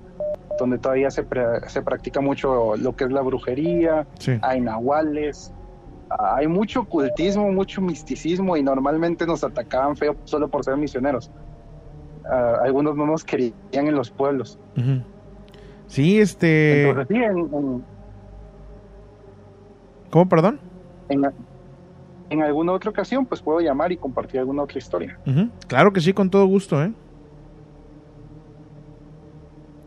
donde 0.60 0.80
todavía 0.80 1.12
se, 1.12 1.26
se 1.68 1.82
practica 1.84 2.20
mucho 2.20 2.76
lo 2.78 2.96
que 2.96 3.04
es 3.04 3.12
la 3.12 3.22
brujería, 3.22 4.08
Sí. 4.18 4.40
hay 4.42 4.60
nahuales, 4.60 5.54
hay 6.10 6.48
mucho 6.48 6.80
ocultismo, 6.82 7.52
mucho 7.52 7.80
misticismo 7.80 8.58
y 8.58 8.64
normalmente 8.64 9.28
nos 9.28 9.44
atacaban 9.44 9.96
feo 9.96 10.16
solo 10.24 10.48
por 10.48 10.64
ser 10.64 10.76
misioneros. 10.78 11.30
Ah, 12.30 12.56
algunos 12.64 12.96
no 12.96 13.06
nos 13.06 13.24
querían 13.24 13.54
en 13.74 13.94
los 13.96 14.10
pueblos. 14.10 14.58
Sí, 15.88 16.20
este. 16.20 16.90
Entonces, 16.90 17.08
sí, 17.10 17.24
en, 17.24 17.38
en- 17.38 17.84
¿Cómo, 20.10 20.28
perdón? 20.30 20.60
en, 21.10 21.24
en 22.30 22.42
alguna 22.44 22.74
otra 22.74 22.90
ocasión, 22.90 23.26
pues 23.26 23.42
puedo 23.42 23.60
llamar 23.62 23.92
y 23.92 23.98
compartir 23.98 24.40
alguna 24.40 24.64
otra 24.64 24.78
historia. 24.78 25.18
Claro 25.68 25.92
que 25.94 26.02
sí, 26.02 26.14
con 26.14 26.30
todo 26.30 26.46
gusto, 26.46 26.82
¿eh? 26.84 26.92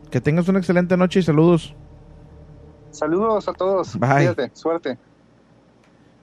Que 0.09 0.19
tengas 0.19 0.47
una 0.49 0.59
excelente 0.59 0.97
noche 0.97 1.19
y 1.19 1.23
saludos. 1.23 1.73
Saludos 2.91 3.47
a 3.47 3.53
todos. 3.53 3.97
Bye. 3.97 4.09
Cuídate, 4.17 4.51
suerte. 4.53 4.97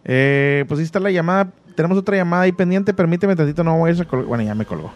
Eh, 0.04 0.64
pues 0.68 0.78
ahí 0.80 0.84
está 0.84 1.00
la 1.00 1.10
llamada. 1.10 1.50
Tenemos 1.74 1.96
otra 1.96 2.16
llamada 2.16 2.42
ahí 2.42 2.52
pendiente. 2.52 2.92
Permíteme 2.92 3.34
tantito, 3.36 3.64
no 3.64 3.78
voy 3.78 3.92
a 3.98 4.04
colgar. 4.04 4.26
Bueno, 4.28 4.44
ya 4.44 4.54
me 4.54 4.66
colgó. 4.66 4.90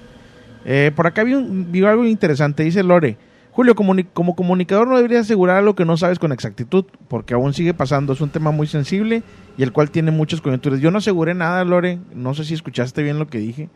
Eh, 0.65 0.93
por 0.95 1.07
acá 1.07 1.25
vi, 1.25 1.35
un- 1.35 1.71
vi 1.73 1.83
algo 1.85 2.05
interesante. 2.05 2.63
Dice 2.65 2.83
Lore. 2.83 3.17
Julio, 3.53 3.75
como 3.75 4.35
comunicador 4.35 4.89
no 4.89 4.97
deberías 4.97 5.27
asegurar 5.27 5.63
lo 5.63 5.75
que 5.75 5.85
no 5.85 5.99
sabes 5.99 6.19
con 6.19 6.33
exactitud, 6.33 6.87
porque 7.09 7.35
aún 7.35 7.53
sigue 7.53 7.75
pasando. 7.75 8.15
Es 8.15 8.23
un 8.23 8.31
tema 8.31 8.51
muy 8.51 8.67
sensible 8.67 9.23
y 9.59 9.63
el 9.63 9.73
cual 9.73 9.91
tiene 9.91 10.11
muchas 10.11 10.41
coyunturas. 10.41 10.81
Yo 10.81 10.91
no 10.91 10.99
aseguré 10.99 11.35
nada, 11.35 11.63
Lore. 11.63 11.99
No 12.15 12.33
sé 12.33 12.45
si 12.45 12.55
escuchaste 12.55 13.03
bien 13.03 13.19
lo 13.19 13.27
que 13.27 13.37
dije, 13.37 13.69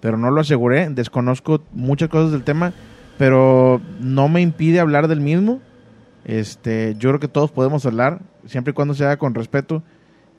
pero 0.00 0.16
no 0.16 0.30
lo 0.30 0.40
aseguré. 0.40 0.88
Desconozco 0.90 1.60
muchas 1.72 2.08
cosas 2.08 2.30
del 2.30 2.44
tema, 2.44 2.72
pero 3.18 3.80
no 3.98 4.28
me 4.28 4.42
impide 4.42 4.78
hablar 4.78 5.08
del 5.08 5.20
mismo. 5.20 5.60
Este, 6.24 6.94
yo 6.96 7.08
creo 7.10 7.18
que 7.18 7.26
todos 7.26 7.50
podemos 7.50 7.84
hablar, 7.84 8.20
siempre 8.44 8.70
y 8.70 8.74
cuando 8.74 8.94
se 8.94 9.04
haga 9.04 9.16
con 9.16 9.34
respeto. 9.34 9.82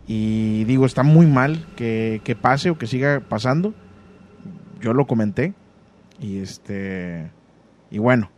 Y 0.08 0.64
digo, 0.64 0.86
está 0.86 1.04
muy 1.04 1.26
mal 1.26 1.66
que, 1.76 2.22
que 2.24 2.38
pase 2.38 2.70
o 2.70 2.78
que 2.78 2.88
siga 2.88 3.20
pasando. 3.20 3.74
Yo 4.80 4.94
lo 4.94 5.08
comenté. 5.08 5.54
Y 6.22 6.38
este. 6.38 7.30
Y 7.92 8.00
bueno, 8.00 8.30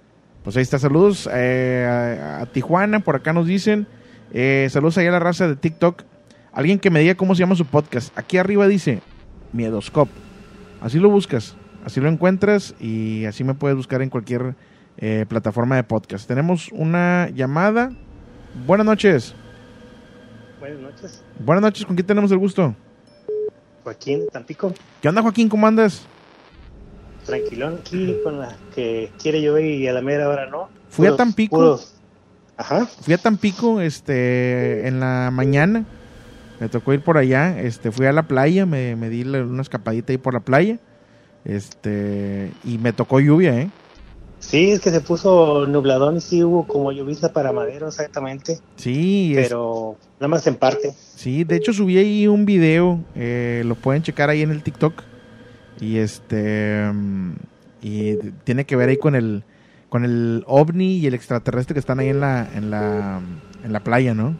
pues 0.43 0.55
ahí 0.57 0.61
está. 0.63 0.79
Saludos 0.79 1.29
eh, 1.31 1.85
a, 1.87 2.41
a 2.41 2.45
Tijuana. 2.47 2.99
Por 3.01 3.15
acá 3.15 3.33
nos 3.33 3.45
dicen. 3.47 3.87
eh, 4.33 4.67
saludos 4.71 4.97
allá 4.97 5.09
a 5.09 5.13
la 5.13 5.19
raza 5.19 5.47
de 5.47 5.55
TikTok. 5.55 6.03
Alguien 6.51 6.79
que 6.79 6.89
me 6.89 6.99
diga 7.01 7.15
cómo 7.15 7.35
se 7.35 7.39
llama 7.41 7.55
su 7.55 7.65
podcast. 7.65 8.17
Aquí 8.17 8.37
arriba 8.37 8.67
dice 8.67 9.01
Miedoscop. 9.53 10.09
Así 10.81 10.99
lo 10.99 11.09
buscas. 11.09 11.55
Así 11.85 11.99
lo 12.01 12.09
encuentras. 12.09 12.75
Y 12.79 13.25
así 13.25 13.43
me 13.43 13.53
puedes 13.53 13.77
buscar 13.77 14.01
en 14.01 14.09
cualquier 14.09 14.55
eh, 14.97 15.25
plataforma 15.29 15.75
de 15.75 15.83
podcast. 15.83 16.27
Tenemos 16.27 16.69
una 16.71 17.29
llamada. 17.33 17.91
Buenas 18.65 18.85
noches. 18.85 19.35
Buenas 20.59 20.79
noches, 20.81 21.23
Buenas 21.39 21.61
noches. 21.61 21.85
¿Con 21.85 21.95
quién 21.95 22.05
tenemos 22.05 22.31
el 22.31 22.37
gusto? 22.37 22.75
Joaquín 23.83 24.23
Tampico. 24.31 24.73
¿Qué 25.01 25.07
onda, 25.07 25.21
Joaquín? 25.21 25.47
¿Cómo 25.47 25.65
andas? 25.65 26.05
Tranquilón 27.29 27.79
aquí 27.81 28.15
con 28.23 28.39
la 28.39 28.55
que 28.75 29.11
quiere 29.21 29.41
llover 29.41 29.65
y 29.65 29.87
a 29.87 29.93
la 29.93 30.01
mera 30.01 30.27
hora 30.27 30.47
no. 30.47 30.67
Fui 30.89 31.07
a 31.07 31.15
Tampico. 31.15 31.55
puros- 31.57 31.93
Ajá. 32.57 32.85
Fui 32.85 33.13
a 33.13 33.17
Tampico 33.17 33.79
este, 33.81 34.87
en 34.87 34.99
la 34.99 35.29
mañana. 35.31 35.85
Me 36.59 36.67
tocó 36.67 36.93
ir 36.93 37.01
por 37.01 37.17
allá. 37.17 37.59
Este, 37.61 37.91
fui 37.91 38.05
a 38.05 38.11
la 38.11 38.23
playa. 38.23 38.65
Me, 38.65 38.95
me 38.95 39.09
di 39.09 39.21
una 39.23 39.61
escapadita 39.61 40.11
ahí 40.11 40.17
por 40.17 40.33
la 40.33 40.41
playa. 40.41 40.77
Este, 41.45 42.51
y 42.65 42.77
me 42.77 42.93
tocó 42.93 43.19
lluvia, 43.19 43.59
¿eh? 43.61 43.69
Sí, 44.39 44.71
es 44.71 44.79
que 44.79 44.89
se 44.91 45.01
puso 45.01 45.65
nubladón 45.67 46.17
y 46.17 46.21
sí 46.21 46.43
hubo 46.43 46.65
como 46.65 46.91
llovizna 46.91 47.29
para 47.33 47.51
madero 47.51 47.87
exactamente, 47.89 48.59
Sí, 48.77 49.33
es- 49.37 49.49
pero 49.49 49.97
nada 50.19 50.29
más 50.29 50.47
en 50.47 50.55
parte. 50.55 50.93
sí. 51.15 51.43
De 51.43 51.57
hecho, 51.57 51.73
subí 51.73 51.97
ahí 51.97 52.27
un 52.27 52.45
video. 52.45 52.99
eh, 53.15 53.63
lo 53.65 53.75
pueden 53.75 54.01
checar 54.03 54.29
ahí 54.29 54.41
en 54.41 54.51
el 54.51 54.63
TikTok. 54.63 55.03
Y 55.79 55.97
este. 55.97 56.89
mm, 56.91 57.31
Y 57.81 58.15
tiene 58.43 58.65
que 58.65 58.75
ver 58.75 58.89
ahí 58.89 58.97
con 58.97 59.15
el. 59.15 59.43
Con 59.89 60.05
el 60.05 60.43
ovni 60.45 60.97
y 60.97 61.07
el 61.07 61.15
extraterrestre 61.15 61.73
que 61.73 61.79
están 61.79 61.99
ahí 61.99 62.09
en 62.09 62.19
la, 62.19 62.47
en 62.53 62.69
la, 62.69 63.21
en 63.63 63.73
la 63.73 63.79
playa, 63.79 64.13
¿no? 64.13 64.37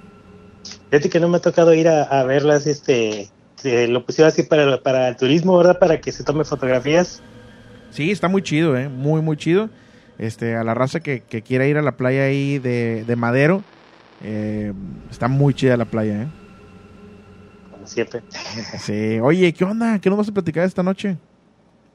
Fíjate 0.92 1.10
que 1.10 1.20
no 1.20 1.28
me 1.28 1.38
ha 1.38 1.42
tocado 1.42 1.74
ir 1.74 1.88
a, 1.88 2.04
a 2.04 2.24
verlas, 2.24 2.68
este, 2.68 3.30
eh, 3.64 3.88
lo 3.88 4.06
pusieron 4.06 4.32
así 4.32 4.44
para, 4.44 4.80
para 4.84 5.08
el 5.08 5.16
turismo, 5.16 5.58
¿verdad? 5.58 5.80
Para 5.80 6.00
que 6.00 6.12
se 6.12 6.24
tome 6.24 6.44
fotografías. 6.44 7.24
Sí, 7.90 8.12
está 8.12 8.28
muy 8.28 8.44
chido, 8.44 8.78
¿eh? 8.78 8.90
Muy, 8.90 9.24
muy 9.24 9.38
chido. 9.38 9.72
Este, 10.20 10.56
a 10.56 10.64
la 10.64 10.76
raza 10.76 11.00
que, 11.00 11.22
que 11.22 11.42
quiera 11.42 11.66
ir 11.66 11.78
a 11.78 11.82
la 11.82 11.98
playa 11.98 12.26
ahí 12.26 12.60
de, 12.60 13.04
de 13.08 13.16
Madero, 13.16 13.64
eh, 14.24 14.72
está 15.10 15.28
muy 15.28 15.56
chida 15.56 15.78
la 15.78 15.86
playa, 15.86 16.24
¿eh? 16.24 16.28
Como 17.72 17.88
siempre. 17.88 18.22
Sí. 18.80 19.20
Oye, 19.20 19.52
¿qué 19.54 19.64
onda? 19.64 19.98
¿Qué 19.98 20.10
nos 20.10 20.20
vas 20.20 20.30
a 20.30 20.34
platicar 20.34 20.66
esta 20.66 20.84
noche? 20.84 21.18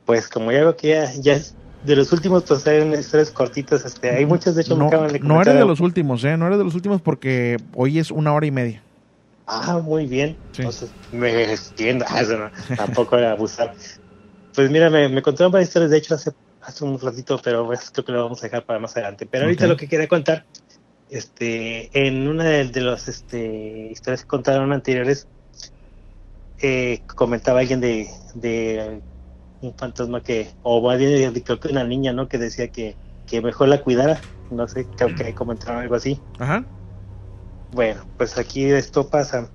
Pues 0.05 0.29
como 0.29 0.53
ya 0.53 0.61
veo 0.61 0.77
que 0.77 0.89
ya, 0.89 1.13
ya 1.15 1.35
es 1.35 1.57
de 1.81 1.97
los 1.97 2.13
últimos, 2.13 2.45
pues 2.45 2.67
hay 2.67 2.83
historias 2.95 3.31
cortitas, 3.31 3.85
este, 3.85 4.11
hay 4.11 4.27
muchas 4.27 4.55
de 4.55 4.63
hecho 4.63 4.77
me 4.77 4.83
No, 4.83 4.89
acaban 4.89 5.13
de 5.13 5.19
no 5.21 5.41
eres 5.41 5.55
de 5.55 5.65
los 5.65 5.81
últimos, 5.81 6.25
¿eh? 6.25 6.37
No 6.37 6.47
eres 6.47 6.59
de 6.59 6.65
los 6.65 6.75
últimos 6.75 7.03
porque 7.03 7.59
hoy 7.75 7.99
es 7.99 8.11
una 8.11 8.33
hora 8.33 8.47
y 8.47 8.51
media. 8.51 8.85
Ah, 9.47 9.79
muy 9.83 10.07
bien. 10.07 10.39
Entonces, 10.57 10.95
me 11.11 11.53
extiendo. 11.53 12.05
Ah, 12.09 12.21
eso 12.23 12.37
no, 12.39 12.51
tampoco 12.77 13.17
era 13.19 13.33
abusar. 13.33 13.75
Pues 14.55 14.71
mira, 14.71 14.89
me, 14.89 15.09
me 15.09 15.21
contaron 15.21 15.53
varias 15.53 15.69
historias, 15.69 15.91
de 15.91 15.99
hecho, 15.99 16.15
hace, 16.15 16.33
hace 16.61 16.85
un 16.85 16.99
ratito, 16.99 17.41
pero 17.43 17.67
pues, 17.67 17.91
creo 17.91 18.05
que 18.05 18.13
lo 18.13 18.23
vamos 18.23 18.43
a 18.43 18.47
dejar 18.47 18.65
para 18.65 18.79
más 18.79 18.97
adelante. 18.97 19.27
Pero 19.27 19.45
ahorita 19.45 19.67
lo 19.67 19.77
que 19.77 19.89
quería 19.89 20.09
contar 20.09 20.47
este, 21.09 22.07
en 22.07 22.29
una 22.29 22.45
de, 22.45 22.69
de 22.69 22.81
las 22.81 23.09
este, 23.09 23.91
historias 23.93 24.23
que 24.23 24.27
contaron 24.29 24.73
anteriores, 24.73 25.29
eh, 26.63 27.05
comentaba 27.15 27.61
alguien 27.61 27.81
de, 27.81 28.09
de 28.35 29.03
un 29.69 29.75
fantasma 29.77 30.23
que, 30.23 30.55
o 30.63 30.81
de- 30.97 31.43
creo 31.45 31.61
que 31.61 31.69
una 31.69 31.85
niña, 31.85 32.13
¿no? 32.13 32.29
Que 32.29 32.39
decía 32.39 32.69
que, 32.71 32.99
que 33.27 33.41
mejor 33.43 33.69
la 33.69 33.83
cuidara. 33.83 34.21
No 34.51 34.69
sé, 34.69 34.89
creo 34.91 35.15
que 35.15 35.35
comentaron 35.35 35.83
algo 35.83 35.95
así. 35.97 36.23
Ajá. 36.39 36.69
Bueno, 37.71 38.09
pues 38.17 38.39
aquí 38.39 38.65
esto 38.71 39.09
pasa. 39.11 39.53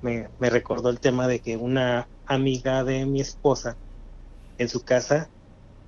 Me, 0.00 0.30
me 0.38 0.50
recordó 0.50 0.90
el 0.90 1.00
tema 1.00 1.28
de 1.28 1.40
que 1.40 1.56
una 1.56 2.10
amiga 2.26 2.84
de 2.84 3.06
mi 3.06 3.20
esposa 3.20 3.78
en 4.58 4.68
su 4.68 4.84
casa 4.84 5.32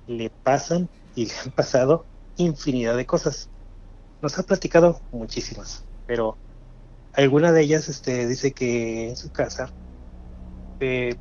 le 0.07 0.31
pasan 0.43 0.89
y 1.15 1.27
le 1.27 1.33
han 1.45 1.51
pasado 1.53 2.09
infinidad 2.37 2.97
de 2.97 3.05
cosas. 3.07 3.51
Nos 4.21 4.39
ha 4.39 4.43
platicado 4.43 5.03
muchísimas, 5.11 5.87
pero 6.05 6.39
alguna 7.13 7.51
de 7.53 7.63
ellas 7.63 7.89
este, 7.89 8.27
dice 8.27 8.53
que 8.53 9.09
en 9.09 9.17
su 9.17 9.31
casa 9.31 9.75
eh, 10.79 11.15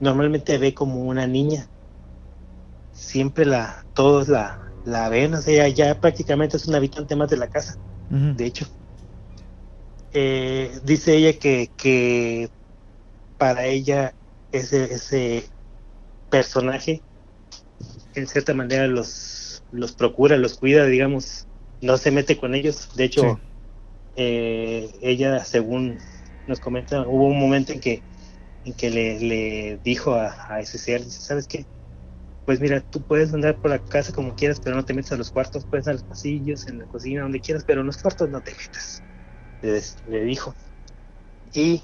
normalmente 0.00 0.58
ve 0.58 0.74
como 0.74 1.02
una 1.04 1.26
niña. 1.26 1.70
Siempre 2.92 3.46
la, 3.46 3.86
todos 3.94 4.28
la, 4.28 4.60
la 4.84 5.08
ven, 5.08 5.32
o 5.34 5.40
sea, 5.40 5.68
ya 5.68 5.98
prácticamente 6.00 6.58
es 6.58 6.66
un 6.66 6.74
habitante 6.74 7.16
más 7.16 7.30
de 7.30 7.38
la 7.38 7.48
casa 7.48 7.76
de 8.34 8.46
hecho. 8.46 8.66
Eh, 10.12 10.80
dice 10.84 11.16
ella 11.16 11.38
que, 11.38 11.72
que 11.76 12.48
para 13.38 13.66
ella 13.66 14.16
ese, 14.52 14.84
ese 14.94 15.50
personaje 16.30 17.04
en 18.14 18.26
cierta 18.26 18.54
manera 18.54 18.86
los, 18.86 19.62
los 19.70 19.94
procura, 19.94 20.36
los 20.36 20.56
cuida, 20.56 20.86
digamos, 20.86 21.46
no 21.80 21.96
se 21.96 22.10
mete 22.10 22.36
con 22.36 22.54
ellos. 22.54 22.88
De 22.94 23.04
hecho, 23.04 23.22
Sí. 23.22 23.42
eh, 24.16 24.90
ella, 25.02 25.44
según 25.44 25.98
nos 26.46 26.60
comenta, 26.60 27.02
hubo 27.08 27.26
un 27.26 27.38
momento 27.40 27.72
en 27.72 27.80
que, 27.80 28.04
en 28.68 28.74
que 28.74 28.90
le, 28.90 29.20
le 29.20 29.80
dijo 29.84 30.14
a, 30.14 30.36
a 30.48 30.60
ese 30.60 30.78
ser, 30.78 31.04
dice, 31.04 31.20
¿sabes 31.22 31.46
qué? 31.48 31.66
Pues 32.44 32.60
mira, 32.60 32.80
tú 32.82 33.04
puedes 33.04 33.34
andar 33.34 33.60
por 33.60 33.70
la 33.70 33.80
casa 33.80 34.12
como 34.12 34.34
quieras, 34.34 34.60
pero 34.60 34.76
no 34.76 34.84
te 34.84 34.94
metas 34.94 35.12
a 35.12 35.16
los 35.16 35.30
cuartos, 35.30 35.66
puedes 35.66 35.88
a 35.88 35.92
los 35.92 36.04
pasillos, 36.04 36.68
en 36.68 36.78
la 36.78 36.86
cocina, 36.86 37.22
donde 37.22 37.40
quieras, 37.40 37.64
pero 37.66 37.82
en 37.82 37.86
los 37.88 37.98
cuartos 37.98 38.30
no 38.30 38.42
te 38.42 38.52
metas. 38.52 39.04
Le, 39.62 39.82
le 40.06 40.24
dijo. 40.24 40.56
Y 41.52 41.82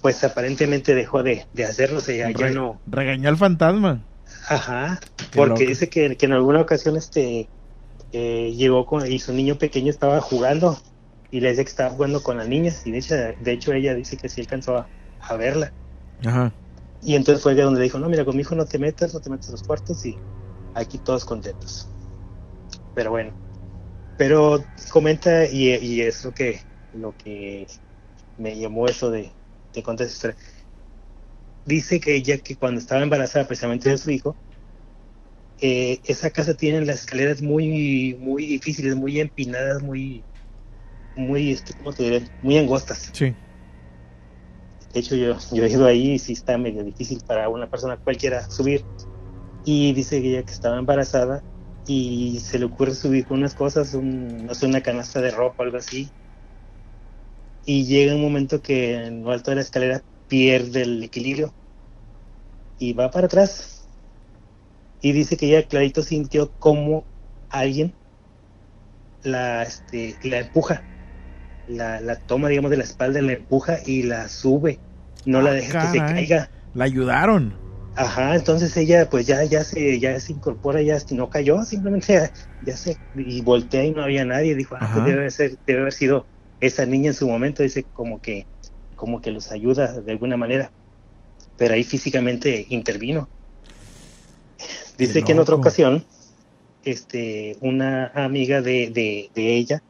pues 0.00 0.24
aparentemente 0.24 0.94
dejó 0.94 1.22
de, 1.22 1.46
de 1.52 1.64
hacerlo, 1.64 1.98
o 1.98 2.02
sea, 2.02 2.30
ya 2.32 2.48
Re- 2.48 2.50
no, 2.50 2.82
Regañó 2.86 3.28
al 3.28 3.36
fantasma. 3.36 4.06
Ajá, 4.48 5.00
porque 5.34 5.66
dice 5.66 5.88
que, 5.88 6.16
que 6.16 6.26
en 6.26 6.32
alguna 6.32 6.60
ocasión 6.60 6.96
este 6.96 7.50
eh, 8.12 8.52
llegó 8.56 8.86
con 8.86 9.06
y 9.10 9.18
su 9.20 9.32
niño 9.32 9.58
pequeño 9.58 9.90
estaba 9.90 10.20
jugando 10.20 10.78
y 11.30 11.40
le 11.40 11.50
decía 11.50 11.64
que 11.64 11.70
estaba 11.70 11.90
jugando 11.90 12.22
con 12.22 12.38
la 12.38 12.44
niña 12.46 12.72
y 12.84 12.92
de 12.92 12.98
hecho, 12.98 13.14
de 13.16 13.52
hecho 13.52 13.72
ella 13.72 13.94
dice 13.94 14.16
que 14.18 14.28
sí 14.28 14.40
alcanzó 14.42 14.76
a, 14.78 14.90
a 15.20 15.36
verla 15.36 15.74
Ajá. 16.24 16.54
y 17.00 17.14
entonces 17.14 17.42
fue 17.42 17.54
de 17.54 17.62
donde 17.62 17.80
le 17.80 17.84
dijo 17.84 17.98
no 17.98 18.08
mira 18.08 18.24
con 18.24 18.36
mi 18.36 18.42
hijo 18.42 18.54
no 18.54 18.66
te 18.66 18.78
metas 18.78 19.14
no 19.14 19.20
te 19.20 19.30
metas 19.30 19.48
a 19.48 19.52
los 19.52 19.62
cuartos 19.62 20.04
y 20.06 20.22
aquí 20.74 20.98
todos 20.98 21.24
contentos 21.24 21.88
pero 22.94 23.10
bueno 23.10 23.34
pero 24.16 24.64
comenta 24.90 25.46
y, 25.46 25.74
y 25.74 26.00
es 26.02 26.24
lo 26.24 26.32
que 26.32 26.62
lo 26.92 27.14
que 27.16 27.66
me 28.36 28.58
llamó 28.58 28.86
eso 28.88 29.10
de, 29.10 29.34
de 29.72 29.82
contar 29.82 30.06
esa 30.06 30.14
historia 30.14 30.36
dice 31.66 32.00
que 32.00 32.14
ella 32.14 32.38
que 32.38 32.56
cuando 32.56 32.80
estaba 32.80 33.02
embarazada 33.02 33.46
precisamente 33.46 33.90
de 33.90 33.98
su 33.98 34.10
hijo, 34.10 34.38
eh, 35.58 36.00
esa 36.04 36.30
casa 36.30 36.54
tiene 36.54 36.84
las 36.84 37.00
escaleras 37.00 37.42
muy, 37.42 38.16
muy 38.18 38.46
difíciles, 38.46 38.94
muy 38.94 39.20
empinadas, 39.20 39.82
muy, 39.82 40.24
muy, 41.14 41.52
este, 41.52 41.74
¿cómo 41.74 41.92
te 41.92 42.04
diré? 42.04 42.28
Muy 42.40 42.58
angostas. 42.58 43.10
Sí. 43.12 43.36
De 44.96 45.00
hecho, 45.02 45.14
yo, 45.14 45.36
yo 45.52 45.64
he 45.64 45.70
ido 45.70 45.84
ahí 45.86 46.12
y 46.14 46.18
sí 46.18 46.32
está 46.32 46.56
medio 46.56 46.82
difícil 46.82 47.22
para 47.26 47.50
una 47.50 47.68
persona 47.68 47.98
cualquiera 47.98 48.48
subir. 48.48 48.88
Y 49.64 49.92
dice 49.94 50.22
que 50.22 50.30
ella 50.30 50.44
que 50.44 50.52
estaba 50.52 50.78
embarazada 50.78 51.44
y 51.86 52.40
se 52.40 52.58
le 52.58 52.66
ocurre 52.66 52.94
subir 52.94 53.24
con 53.26 53.38
unas 53.38 53.54
cosas, 53.54 53.94
un, 53.94 54.46
no 54.46 54.54
sé, 54.54 54.66
una 54.66 54.82
canasta 54.82 55.20
de 55.22 55.32
ropa, 55.32 55.64
algo 55.64 55.78
así. 55.78 56.14
Y 57.66 57.84
llega 57.84 58.14
un 58.14 58.22
momento 58.22 58.62
que 58.62 58.94
en 58.94 59.22
lo 59.22 59.30
alto 59.30 59.50
de 59.50 59.56
la 59.56 59.60
escalera 59.60 60.02
pierde 60.26 60.80
el 60.84 61.02
equilibrio 61.04 61.54
y 62.78 62.92
va 62.94 63.10
para 63.10 63.26
atrás. 63.26 63.88
Y 65.00 65.12
dice 65.12 65.38
que 65.38 65.46
ella 65.46 65.66
clarito 65.66 66.02
sintió 66.02 66.52
como 66.58 67.08
alguien 67.48 67.96
la, 69.22 69.62
este, 69.62 70.18
la 70.22 70.38
empuja, 70.38 70.86
la, 71.66 72.00
la 72.00 72.16
toma, 72.20 72.48
digamos, 72.50 72.70
de 72.72 72.78
la 72.78 72.84
espalda, 72.84 73.22
la 73.22 73.34
empuja 73.34 73.78
y 73.86 74.04
la 74.04 74.28
sube. 74.28 74.82
No 75.26 75.42
la 75.42 75.50
Ah, 75.50 75.54
deja 75.54 75.80
que 75.80 75.86
se 75.88 75.98
caray. 75.98 76.26
caiga. 76.26 76.50
La 76.74 76.84
ayudaron. 76.84 77.54
Ajá, 77.94 78.36
entonces 78.36 78.76
ella 78.76 79.08
pues 79.08 79.26
ya 79.26 79.42
ya 79.44 79.64
se 79.64 79.98
ya 79.98 80.18
se 80.20 80.32
incorpora, 80.32 80.82
ya 80.82 80.98
no 81.12 81.30
cayó, 81.30 81.62
simplemente 81.64 82.12
ya, 82.12 82.32
ya 82.60 82.76
se 82.76 82.98
y 83.14 83.40
voltea 83.40 83.84
y 83.84 83.90
no 83.92 84.02
había 84.02 84.24
nadie, 84.24 84.54
dijo, 84.54 84.76
ah, 84.78 84.90
pues 84.92 85.06
debe 85.06 85.30
ser 85.30 85.56
debe 85.66 85.80
haber 85.80 85.92
sido 85.94 86.26
esa 86.60 86.84
niña 86.84 87.08
en 87.08 87.14
su 87.14 87.26
momento, 87.26 87.62
dice 87.62 87.84
como 87.92 88.20
que 88.20 88.46
como 88.94 89.20
que 89.20 89.30
los 89.30 89.50
ayuda 89.50 90.00
de 90.00 90.12
alguna 90.12 90.36
manera. 90.36 90.70
Pero 91.56 91.74
ahí 91.74 91.84
físicamente 91.84 92.66
intervino. 92.68 93.28
Dice 94.98 95.22
que 95.22 95.32
en 95.32 95.38
otra 95.38 95.54
ocasión 95.54 96.04
este 96.84 97.56
una 97.60 98.08
amiga 98.14 98.60
de, 98.60 98.90
de, 98.90 99.30
de 99.34 99.56
ella 99.56 99.82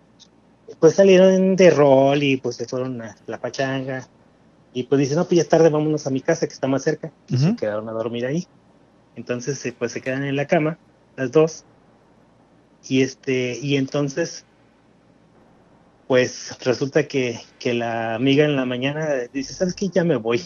pues 0.81 0.95
salieron 0.95 1.57
de 1.57 1.71
rol 1.71 2.23
y 2.23 2.37
pues 2.37 2.57
se 2.57 2.67
fueron 2.67 3.03
a 3.03 3.17
la 3.27 3.39
pachanga 3.41 4.09
y 4.77 4.83
pues 4.83 4.99
dice, 4.99 5.15
no, 5.15 5.25
pues 5.25 5.37
ya 5.37 5.43
es 5.43 5.49
tarde, 5.49 5.71
vámonos 5.71 6.07
a 6.07 6.11
mi 6.11 6.21
casa 6.21 6.47
que 6.47 6.53
está 6.53 6.69
más 6.69 6.83
cerca. 6.83 7.11
Y 7.29 7.39
se 7.39 7.47
Ujú. 7.47 7.57
quedaron 7.57 7.89
a 7.89 7.93
dormir 7.93 8.27
ahí. 8.27 8.47
Entonces, 9.15 9.65
eh, 9.65 9.73
pues 9.73 9.91
se 9.93 10.03
quedan 10.03 10.23
en 10.25 10.37
la 10.37 10.47
cama, 10.47 10.79
las 11.17 11.33
dos. 11.33 11.65
Y 12.83 13.01
este, 13.01 13.59
y 13.59 13.77
entonces, 13.77 14.45
pues 16.07 16.59
resulta 16.63 17.09
que, 17.09 17.41
que 17.59 17.73
la 17.73 18.17
amiga 18.17 18.45
en 18.45 18.55
la 18.55 18.67
mañana 18.67 19.15
dice, 19.33 19.55
¿sabes 19.55 19.75
qué? 19.75 19.89
Ya 19.89 20.05
me 20.05 20.17
voy. 20.17 20.43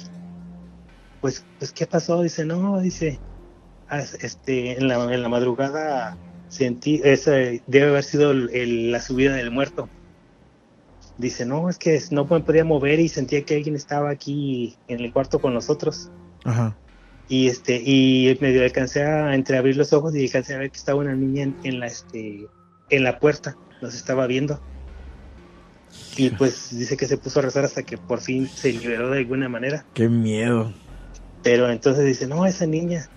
Pues, 1.19 1.45
pues, 1.59 1.73
¿qué 1.73 1.89
pasó? 1.89 2.23
Dice, 2.23 2.45
no, 2.45 2.79
dice, 2.81 3.25
"ah, 3.89 4.05
este, 4.21 4.79
en 4.79 4.87
la, 4.87 5.13
en 5.13 5.23
la 5.23 5.29
madrugada 5.29 6.21
sentí, 6.47 7.01
esa 7.03 7.33
debe 7.33 7.89
haber 7.89 8.05
sido 8.05 8.31
el- 8.31 8.51
el- 8.55 8.93
la 8.93 9.01
subida 9.01 9.35
del 9.35 9.51
muerto. 9.51 9.91
Dice, 11.21 11.45
no, 11.45 11.69
es 11.69 11.77
que 11.77 12.01
no 12.11 12.25
me 12.25 12.41
podía 12.41 12.65
mover 12.65 12.99
y 12.99 13.09
sentía 13.09 13.45
que 13.45 13.55
alguien 13.55 13.77
estaba 13.77 14.09
aquí 14.09 14.77
en 14.89 15.01
el 15.01 15.13
cuarto 15.13 15.39
con 15.39 15.53
nosotros. 15.53 16.11
Ajá. 16.45 16.75
Y 17.29 17.49
este, 17.49 17.77
y 17.77 18.37
medio 18.41 18.65
alcancé 18.65 19.03
a 19.03 19.35
entreabrir 19.35 19.77
los 19.77 19.93
ojos 19.93 20.15
y 20.15 20.25
alcancé 20.25 20.55
a 20.55 20.59
ver 20.59 20.71
que 20.71 20.79
estaba 20.79 20.99
una 20.99 21.15
niña 21.15 21.43
en, 21.43 21.57
en 21.63 21.79
la 21.79 21.87
este, 21.87 22.47
en 22.89 23.05
la 23.05 23.19
puerta, 23.19 23.55
nos 23.83 23.95
estaba 23.95 24.27
viendo. 24.27 24.61
Y 26.17 26.31
pues 26.31 26.77
dice 26.77 26.97
que 26.97 27.07
se 27.07 27.19
puso 27.19 27.41
a 27.41 27.43
rezar 27.43 27.65
hasta 27.65 27.83
que 27.83 27.99
por 27.99 28.21
fin 28.21 28.49
se 28.49 28.73
liberó 28.73 29.11
de 29.11 29.19
alguna 29.19 29.49
manera. 29.49 29.85
Qué 29.95 30.09
miedo. 30.09 30.73
Pero 31.43 31.71
entonces 31.71 32.05
dice, 32.07 32.27
no, 32.27 32.47
esa 32.47 32.67
niña. 32.67 33.09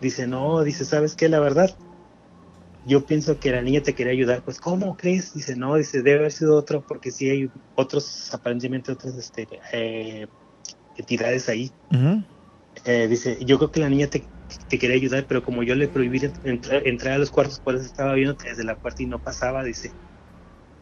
Dice, 0.00 0.26
no, 0.26 0.62
dice, 0.62 0.84
¿sabes 0.84 1.14
qué? 1.14 1.28
La 1.28 1.38
verdad, 1.38 1.76
yo 2.84 3.06
pienso 3.06 3.38
que 3.38 3.50
la 3.52 3.62
niña 3.62 3.82
te 3.82 3.94
quería 3.94 4.12
ayudar. 4.12 4.42
Pues, 4.44 4.58
¿cómo 4.60 4.96
crees? 4.96 5.32
Dice, 5.32 5.56
no, 5.56 5.76
dice, 5.76 6.02
debe 6.02 6.20
haber 6.20 6.32
sido 6.32 6.56
otro, 6.56 6.84
porque 6.84 7.12
sí 7.12 7.30
hay 7.30 7.52
otros, 7.74 8.32
aparentemente 8.34 8.92
otras 8.92 9.16
este, 9.16 9.48
eh, 9.72 10.28
entidades 10.94 11.48
ahí. 11.48 11.76
Eh, 12.84 13.06
dice, 13.08 13.38
yo 13.44 13.58
creo 13.58 13.70
que 13.70 13.80
la 13.80 13.88
niña 13.90 14.08
te, 14.08 14.30
te 14.68 14.78
quería 14.78 14.96
ayudar, 14.96 15.26
pero 15.26 15.42
como 15.42 15.62
yo 15.62 15.74
le 15.74 15.88
prohibí 15.88 16.20
entrar, 16.42 16.86
entrar 16.86 17.14
a 17.14 17.18
los 17.18 17.30
cuartos, 17.30 17.60
eso 17.64 17.76
estaba 17.86 18.14
viéndote 18.14 18.48
desde 18.48 18.64
la 18.64 18.76
puerta 18.78 19.02
y 19.02 19.06
no 19.06 19.20
pasaba, 19.20 19.62
dice. 19.64 19.96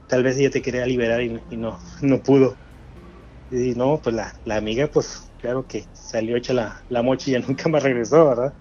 Tal 0.07 0.23
vez 0.23 0.39
ella 0.39 0.51
te 0.51 0.63
quería 0.63 0.87
liberar 0.87 1.23
y, 1.23 1.45
y 1.49 1.57
no, 1.57 1.81
no 2.03 2.23
pudo. 2.23 2.61
Y 3.51 3.75
no, 3.75 4.01
pues 4.03 4.15
la, 4.17 4.35
la 4.45 4.57
amiga, 4.57 4.89
pues 4.89 5.33
claro 5.39 5.67
que 5.67 5.89
salió 5.93 6.37
hecha 6.37 6.55
la, 6.55 6.85
la 6.89 7.03
mocha 7.03 7.31
y 7.31 7.35
ya 7.35 7.41
nunca 7.47 7.69
más 7.69 7.83
regresó, 7.83 8.29
¿verdad? 8.29 8.57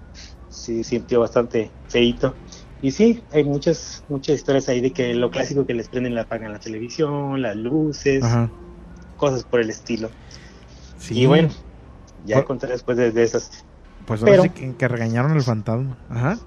Sí, 0.48 0.84
sintió 0.84 1.22
bastante 1.22 1.76
feito. 1.88 2.42
Y 2.82 2.92
sí, 2.92 3.24
hay 3.32 3.44
muchas, 3.44 4.04
muchas 4.08 4.36
historias 4.36 4.70
ahí 4.70 4.80
de 4.82 4.94
que 4.94 5.14
lo 5.14 5.30
clásico 5.32 5.66
que 5.66 5.74
les 5.74 5.90
prenden 5.90 6.16
la 6.16 6.22
apagan 6.22 6.54
la 6.54 6.60
televisión, 6.60 7.42
las 7.42 7.56
luces, 7.58 8.24
Ajá. 8.24 8.52
cosas 9.18 9.44
por 9.44 9.60
el 9.60 9.70
estilo. 9.70 10.10
Sí. 10.98 11.22
Y 11.22 11.26
bueno, 11.26 11.50
ya 12.26 12.44
contaré 12.46 12.74
después 12.74 12.98
de, 12.98 13.12
de 13.12 13.24
esas. 13.24 13.52
Pues 14.06 14.22
ahora 14.22 14.32
Pero- 14.32 14.44
sí 14.44 14.50
que, 14.50 14.76
que 14.78 14.88
regañaron 14.88 15.32
al 15.32 15.42
fantasma. 15.44 15.98
Ajá. 16.10 16.38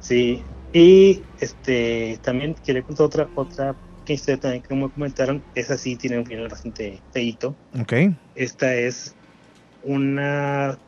Sí, 0.00 0.42
y 0.72 1.22
este 1.38 2.18
también 2.22 2.54
quería 2.64 2.82
contar 2.82 3.06
otra 3.06 3.30
otra 3.34 3.76
que 4.04 4.14
historia 4.14 4.40
también 4.40 4.62
que 4.62 4.74
me 4.74 4.90
comentaron, 4.90 5.44
esa 5.54 5.76
sí 5.76 5.96
tiene 5.96 6.18
un 6.18 6.24
final 6.24 6.48
bastante 6.48 7.02
feito. 7.12 7.58
Ok. 7.78 7.92
Esta 8.34 8.74
es 8.74 9.14
una 9.82 10.78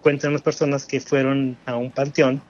cuentan 0.00 0.30
unas 0.30 0.42
personas 0.42 0.86
que 0.86 1.00
fueron 1.00 1.58
a 1.66 1.76
un 1.76 1.90
panteón, 1.90 2.40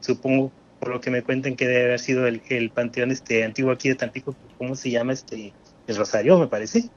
supongo 0.00 0.52
por 0.78 0.90
lo 0.90 1.00
que 1.00 1.10
me 1.10 1.22
cuentan 1.22 1.56
que 1.56 1.66
debe 1.66 1.84
haber 1.84 1.98
sido 2.00 2.26
el, 2.26 2.42
el 2.48 2.70
panteón 2.70 3.10
este 3.10 3.44
antiguo 3.44 3.72
aquí 3.72 3.88
de 3.88 3.96
Tampico, 3.96 4.34
¿cómo 4.56 4.74
se 4.74 4.90
llama? 4.90 5.12
este 5.12 5.52
El 5.86 5.96
Rosario, 5.96 6.38
me 6.38 6.46
parece. 6.46 6.88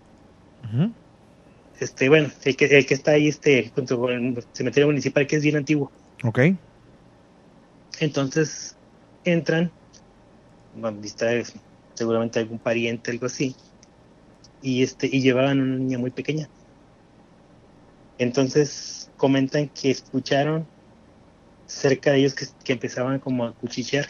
Este, 1.80 2.10
bueno, 2.10 2.30
el 2.44 2.56
que, 2.56 2.66
el 2.66 2.86
que 2.86 2.94
está 2.94 3.12
ahí 3.12 3.28
este 3.28 3.72
junto 3.74 4.00
con 4.00 4.12
el 4.12 4.44
cementerio 4.54 4.88
municipal 4.88 5.26
que 5.26 5.38
es 5.38 5.44
bien 5.44 5.56
antiguo. 5.56 5.92
Ok. 6.24 6.40
Entonces 8.00 8.78
entran, 9.24 9.72
van 10.76 10.98
a 10.98 11.02
distraer 11.02 11.46
seguramente 11.96 12.40
algún 12.40 12.60
pariente, 12.60 13.12
algo 13.12 13.26
así, 13.26 13.56
y 14.62 14.84
este 14.84 15.08
y 15.12 15.22
llevaban 15.22 15.60
una 15.60 15.78
niña 15.78 15.98
muy 15.98 16.12
pequeña. 16.12 16.48
Entonces 18.20 19.10
comentan 19.18 19.68
que 19.70 19.90
escucharon 19.90 20.68
cerca 21.72 22.12
de 22.12 22.20
ellos 22.20 22.36
que, 22.36 22.46
que 22.64 22.74
empezaban 22.74 23.20
como 23.20 23.46
a 23.46 23.54
cuchichear, 23.56 24.08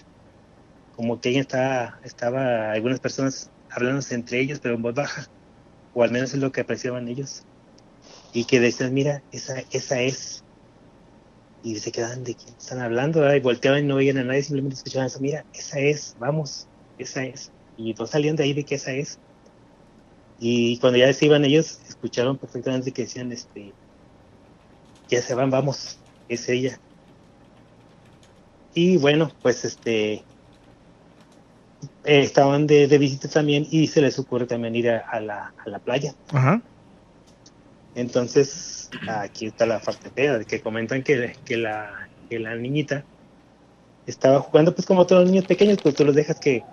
como 0.92 1.20
que 1.20 1.30
alguien 1.30 1.42
estaba, 1.42 2.00
estaba, 2.04 2.72
algunas 2.72 3.00
personas 3.00 3.50
hablándose 3.70 4.16
entre 4.16 4.40
ellos, 4.40 4.60
pero 4.60 4.76
en 4.76 4.82
voz 4.82 4.96
baja, 4.96 5.28
o 5.94 6.04
al 6.04 6.12
menos 6.12 6.34
es 6.34 6.40
lo 6.40 6.52
que 6.52 6.62
apreciaban 6.62 7.08
ellos, 7.08 7.44
y 8.34 8.46
que 8.46 8.60
decían, 8.60 8.94
mira, 8.94 9.24
esa, 9.32 9.60
esa 9.72 10.02
es, 10.02 10.44
y 11.64 11.76
se 11.78 11.92
quedaban 11.92 12.24
de 12.24 12.36
quién 12.36 12.56
están 12.58 12.80
hablando, 12.80 13.22
¿verdad? 13.22 13.36
y 13.36 13.40
volteaban 13.42 13.84
y 13.84 13.88
no 13.88 13.96
veían 13.98 14.18
a 14.18 14.24
nadie, 14.24 14.44
simplemente 14.44 14.76
escuchaban 14.76 15.08
eso, 15.08 15.20
mira, 15.20 15.46
esa 15.54 15.80
es, 15.80 16.16
vamos, 16.18 16.68
esa 16.98 17.24
es, 17.24 17.52
y 17.78 17.94
no 17.94 18.08
salían 18.08 18.36
de 18.36 18.44
ahí 18.44 18.54
de 18.54 18.66
que 18.66 18.76
esa 18.76 18.92
es, 18.92 19.20
y 20.40 20.80
cuando 20.80 20.98
ya 20.98 21.14
se 21.14 21.26
iban 21.28 21.46
ellos, 21.46 21.80
escucharon 21.88 22.40
perfectamente 22.40 22.92
que 22.92 23.04
decían, 23.04 23.32
este, 23.32 23.76
ya 25.08 25.22
se 25.22 25.36
van, 25.36 25.52
vamos, 25.52 26.00
es 26.28 26.50
ella. 26.50 26.80
Y 28.74 28.98
bueno, 28.98 29.32
pues 29.42 29.66
este, 29.66 30.14
eh, 30.14 30.24
estaban 32.04 32.68
de, 32.68 32.88
de 32.88 32.98
visita 32.98 33.28
también 33.28 33.68
y 33.70 33.88
se 33.88 34.02
les 34.02 34.18
ocurre 34.20 34.46
también 34.46 34.76
ir 34.76 34.90
a, 34.90 35.00
a 35.00 35.20
la, 35.20 35.54
a 35.66 35.70
la 35.70 35.80
playa. 35.80 36.14
Ajá. 36.32 36.62
Entonces, 37.96 38.90
aquí 39.08 39.48
está 39.48 39.66
la 39.66 39.80
parte 39.80 40.10
fea, 40.10 40.38
de 40.38 40.46
que 40.46 40.62
comentan 40.62 41.04
que, 41.04 41.36
que, 41.44 41.58
la, 41.58 42.08
que 42.30 42.40
la 42.40 42.56
niñita 42.56 43.04
estaba 44.08 44.40
jugando 44.40 44.74
pues 44.74 44.88
como 44.88 45.06
todos 45.06 45.24
los 45.24 45.32
niños 45.32 45.46
pequeños, 45.46 45.80
pues 45.84 45.96
tú 45.96 46.06
los 46.06 46.16
dejas 46.16 46.40
que, 46.40 46.64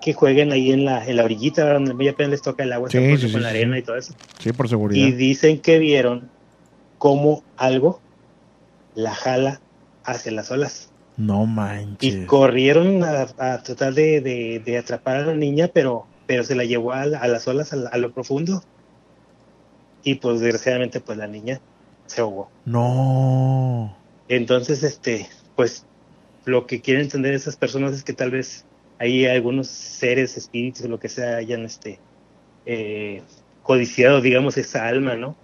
que 0.00 0.14
jueguen 0.14 0.52
ahí 0.52 0.72
en 0.72 0.86
la, 0.86 1.06
en 1.06 1.16
la 1.16 1.24
orillita, 1.24 1.70
donde 1.70 2.08
apenas 2.08 2.30
les 2.30 2.42
toca 2.42 2.62
el 2.62 2.72
agua, 2.72 2.88
Sí, 2.88 2.96
con 2.98 3.18
sí, 3.18 3.28
la 3.38 3.50
arena 3.50 3.78
y 3.78 3.82
todo 3.82 3.96
eso. 3.96 4.14
Sí, 4.38 4.52
por 4.52 4.68
seguridad. 4.68 5.06
Y 5.06 5.12
dicen 5.12 5.60
que 5.60 5.78
vieron 5.78 6.30
cómo 6.96 7.42
algo 7.58 8.00
la 8.94 9.14
jala 9.14 9.60
hacia 10.04 10.32
las 10.32 10.50
olas. 10.50 10.90
No 11.16 11.46
manches. 11.46 12.14
Y 12.14 12.26
corrieron 12.26 13.02
a, 13.04 13.22
a 13.38 13.62
tratar 13.62 13.94
de, 13.94 14.20
de- 14.20 14.62
de 14.64 14.78
atrapar 14.78 15.16
a 15.18 15.26
la 15.26 15.34
niña, 15.34 15.68
pero, 15.72 16.06
pero 16.26 16.42
se 16.44 16.54
la 16.54 16.64
llevó 16.64 16.92
a, 16.92 17.02
a 17.02 17.28
las 17.28 17.46
olas, 17.46 17.72
a, 17.72 17.88
a 17.88 17.98
lo 17.98 18.12
profundo. 18.12 18.62
Y 20.02 20.16
pues 20.16 20.40
desgraciadamente 20.40 21.00
pues 21.00 21.16
la 21.18 21.26
niña 21.26 21.60
se 22.06 22.20
ahogó. 22.20 22.50
No. 22.64 23.96
Entonces, 24.28 24.82
este, 24.82 25.28
pues 25.56 25.84
lo 26.44 26.66
que 26.66 26.80
quieren 26.80 27.04
entender 27.04 27.32
esas 27.34 27.56
personas 27.56 27.92
es 27.94 28.02
que 28.04 28.12
tal 28.12 28.30
vez 28.30 28.64
hay 28.98 29.26
algunos 29.26 29.66
seres, 29.68 30.36
espíritus, 30.36 30.86
lo 30.86 30.98
que 31.00 31.08
sea, 31.08 31.36
hayan 31.36 31.64
este 31.64 31.98
eh, 32.66 33.22
codiciado, 33.62 34.20
digamos, 34.20 34.56
esa 34.56 34.86
alma, 34.86 35.14
¿no? 35.14 35.36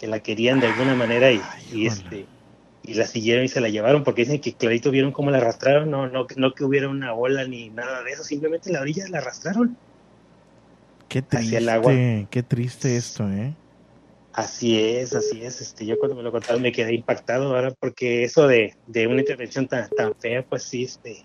Que 0.00 0.06
la 0.06 0.20
querían 0.20 0.60
de 0.60 0.66
alguna 0.68 0.94
manera 0.94 1.30
y, 1.30 1.40
y 1.72 1.86
este 1.86 2.26
y 2.86 2.94
la 2.94 3.06
siguieron 3.06 3.44
y 3.44 3.48
se 3.48 3.60
la 3.60 3.68
llevaron 3.70 4.04
porque 4.04 4.22
dicen 4.22 4.40
que 4.40 4.52
clarito 4.52 4.90
vieron 4.90 5.10
cómo 5.12 5.30
la 5.30 5.38
arrastraron, 5.38 5.90
no, 5.90 6.06
no, 6.08 6.26
no 6.36 6.54
que 6.54 6.64
hubiera 6.64 6.88
una 6.88 7.14
ola 7.14 7.46
ni 7.46 7.70
nada 7.70 8.02
de 8.02 8.12
eso, 8.12 8.22
simplemente 8.24 8.68
en 8.68 8.74
la 8.74 8.82
orilla 8.82 9.08
la 9.08 9.18
arrastraron. 9.18 9.76
Qué 11.08 11.20
Hacia 11.20 11.38
triste. 11.38 11.56
el 11.58 11.68
agua. 11.68 11.92
Qué 12.30 12.42
triste 12.46 12.96
esto, 12.96 13.28
¿eh? 13.30 13.54
Así 14.32 14.78
es, 14.78 15.14
así 15.14 15.44
es. 15.44 15.60
Este, 15.60 15.86
yo 15.86 15.98
cuando 15.98 16.16
me 16.16 16.22
lo 16.22 16.32
contaron 16.32 16.60
me 16.60 16.72
quedé 16.72 16.92
impactado 16.94 17.54
ahora 17.54 17.70
porque 17.70 18.24
eso 18.24 18.48
de, 18.48 18.74
de 18.86 19.06
una 19.06 19.20
intervención 19.20 19.68
tan, 19.68 19.88
tan 19.90 20.14
fea, 20.16 20.44
pues 20.44 20.64
sí, 20.64 20.84
este, 20.84 21.24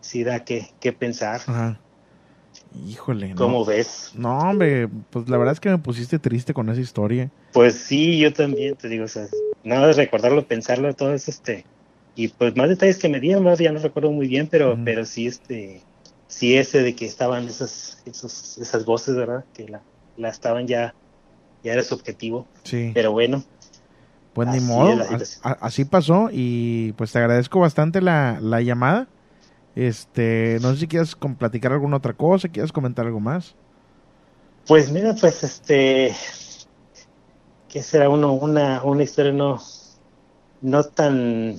sí 0.00 0.24
da 0.24 0.44
que, 0.44 0.68
que 0.80 0.92
pensar. 0.92 1.40
Ajá. 1.46 1.78
Híjole. 2.86 3.28
no. 3.28 3.36
¿Cómo 3.36 3.64
ves? 3.64 4.10
No, 4.14 4.38
hombre, 4.38 4.88
pues 5.10 5.28
la 5.28 5.38
verdad 5.38 5.54
es 5.54 5.60
que 5.60 5.70
me 5.70 5.78
pusiste 5.78 6.18
triste 6.18 6.52
con 6.52 6.68
esa 6.68 6.80
historia. 6.80 7.30
Pues 7.52 7.74
sí, 7.76 8.18
yo 8.18 8.32
también 8.32 8.74
te 8.74 8.88
digo, 8.88 9.04
o 9.04 9.08
sea, 9.08 9.26
nada 9.64 9.88
de 9.88 9.92
recordarlo, 9.94 10.46
pensarlo, 10.46 10.94
todo 10.94 11.12
eso, 11.14 11.30
este, 11.30 11.64
y 12.14 12.28
pues 12.28 12.56
más 12.56 12.68
detalles 12.68 12.98
que 12.98 13.08
me 13.08 13.20
dieron, 13.20 13.44
más 13.44 13.58
ya 13.58 13.72
no 13.72 13.78
recuerdo 13.80 14.10
muy 14.12 14.28
bien, 14.28 14.48
pero, 14.48 14.78
pero 14.84 15.04
sí, 15.04 15.26
este, 15.26 15.82
sí 16.26 16.56
ese 16.56 16.82
de 16.82 16.94
que 16.94 17.06
estaban 17.06 17.46
esas, 17.46 18.02
esos, 18.06 18.58
esas 18.58 18.84
voces, 18.84 19.16
¿verdad? 19.16 19.44
Que 19.54 19.68
la, 19.68 19.82
la 20.16 20.28
estaban 20.28 20.66
ya, 20.66 20.94
ya 21.62 21.72
era 21.72 21.82
su 21.82 21.94
objetivo. 21.94 22.46
Sí. 22.64 22.90
Pero 22.94 23.12
bueno, 23.12 23.44
Pues 24.32 24.48
ni 24.48 24.60
modo, 24.60 25.04
así 25.42 25.84
pasó 25.84 26.28
y 26.32 26.92
pues 26.94 27.12
te 27.12 27.18
agradezco 27.18 27.60
bastante 27.60 28.00
la, 28.00 28.38
la 28.40 28.60
llamada. 28.62 29.08
Este, 29.74 30.58
no 30.60 30.72
sé 30.74 30.80
si 30.80 30.88
quieres 30.88 31.16
platicar 31.38 31.72
alguna 31.72 31.96
otra 31.98 32.14
cosa, 32.14 32.48
quieres 32.48 32.72
comentar 32.72 33.06
algo 33.06 33.20
más. 33.20 33.56
Pues 34.66 34.90
mira, 34.90 35.14
pues 35.14 35.42
este, 35.42 36.14
¿qué 37.72 37.82
será 37.82 38.08
uno? 38.08 38.34
Una, 38.34 38.84
una 38.84 39.02
historia 39.02 39.32
no, 39.32 39.58
no 40.60 40.84
tan, 40.84 41.56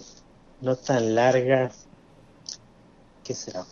no 0.61 0.75
tan 0.75 1.15
larga. 1.15 1.71
¿Qué 3.23 3.33
será? 3.33 3.65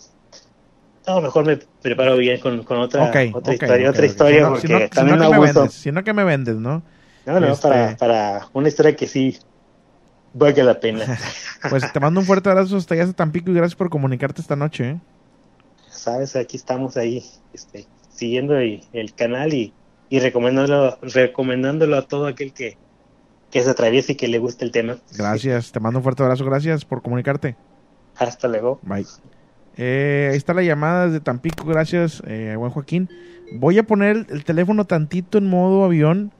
No, 1.07 1.19
mejor 1.21 1.45
me 1.45 1.57
preparo 1.81 2.15
bien 2.17 2.39
con, 2.39 2.63
con 2.63 2.77
otra, 2.79 3.11
historia, 3.55 3.89
otra 3.89 4.05
historia, 4.05 4.39
Si 4.39 4.41
no- 4.43 4.49
porque 4.49 4.67
si 4.67 4.73
no- 4.73 4.79
si 4.79 4.89
también 4.95 5.17
no 5.17 5.29
me 5.29 5.29
que 5.29 5.39
vendes, 5.39 5.73
si 5.73 5.91
no 5.91 6.03
que 6.03 6.13
me 6.13 6.23
vendes, 6.23 6.55
¿no? 6.57 6.83
No, 7.25 7.39
no, 7.39 7.53
Este, 7.53 7.67
para, 7.67 7.95
para 7.97 8.49
una 8.53 8.67
historia 8.67 8.95
que 8.95 9.07
sí 9.07 9.37
valga 10.33 10.63
la 10.63 10.79
pena. 10.79 11.05
Pues 11.69 11.83
te 11.91 11.99
mando 11.99 12.19
un 12.19 12.25
fuerte 12.25 12.49
abrazo 12.49 12.77
hasta 12.77 12.93
allá 12.95 13.03
hasta 13.03 13.15
Tampico 13.15 13.51
y 13.51 13.53
gracias 13.53 13.75
por 13.75 13.89
comunicarte 13.89 14.41
esta 14.41 14.55
noche. 14.55 14.89
¿eh? 14.89 14.99
Sabes, 15.91 16.35
aquí 16.35 16.57
estamos 16.57 16.97
ahí, 16.97 17.23
este, 17.53 17.87
siguiendo 18.09 18.57
el, 18.57 18.87
el 18.93 19.13
canal 19.13 19.53
y, 19.53 19.75
y 20.11 20.19
recomendándolo, 20.19 20.97
recomendándolo 21.01 21.95
a 21.95 22.01
todo 22.01 22.27
aquel 22.27 22.51
que, 22.51 22.77
que 23.49 23.61
se 23.61 23.69
atraviese 23.69 24.11
y 24.11 24.15
que 24.15 24.27
le 24.27 24.39
guste 24.39 24.65
el 24.65 24.71
tema. 24.71 24.97
Gracias, 25.17 25.71
te 25.71 25.79
mando 25.79 25.99
un 25.99 26.03
fuerte 26.03 26.21
abrazo, 26.21 26.43
gracias 26.43 26.83
por 26.83 27.01
comunicarte. 27.01 27.55
Hasta 28.17 28.49
luego. 28.49 28.77
Bye. 28.83 29.05
Eh, 29.77 30.27
ahí 30.31 30.37
está 30.37 30.53
la 30.53 30.63
llamada 30.63 31.05
desde 31.05 31.21
Tampico, 31.21 31.63
gracias, 31.63 32.21
eh, 32.27 32.55
buen 32.57 32.71
Joaquín. 32.71 33.09
Voy 33.53 33.77
a 33.77 33.83
poner 33.83 34.17
el, 34.17 34.25
el 34.31 34.43
teléfono 34.43 34.83
tantito 34.83 35.37
en 35.37 35.47
modo 35.47 35.85
avión 35.85 36.33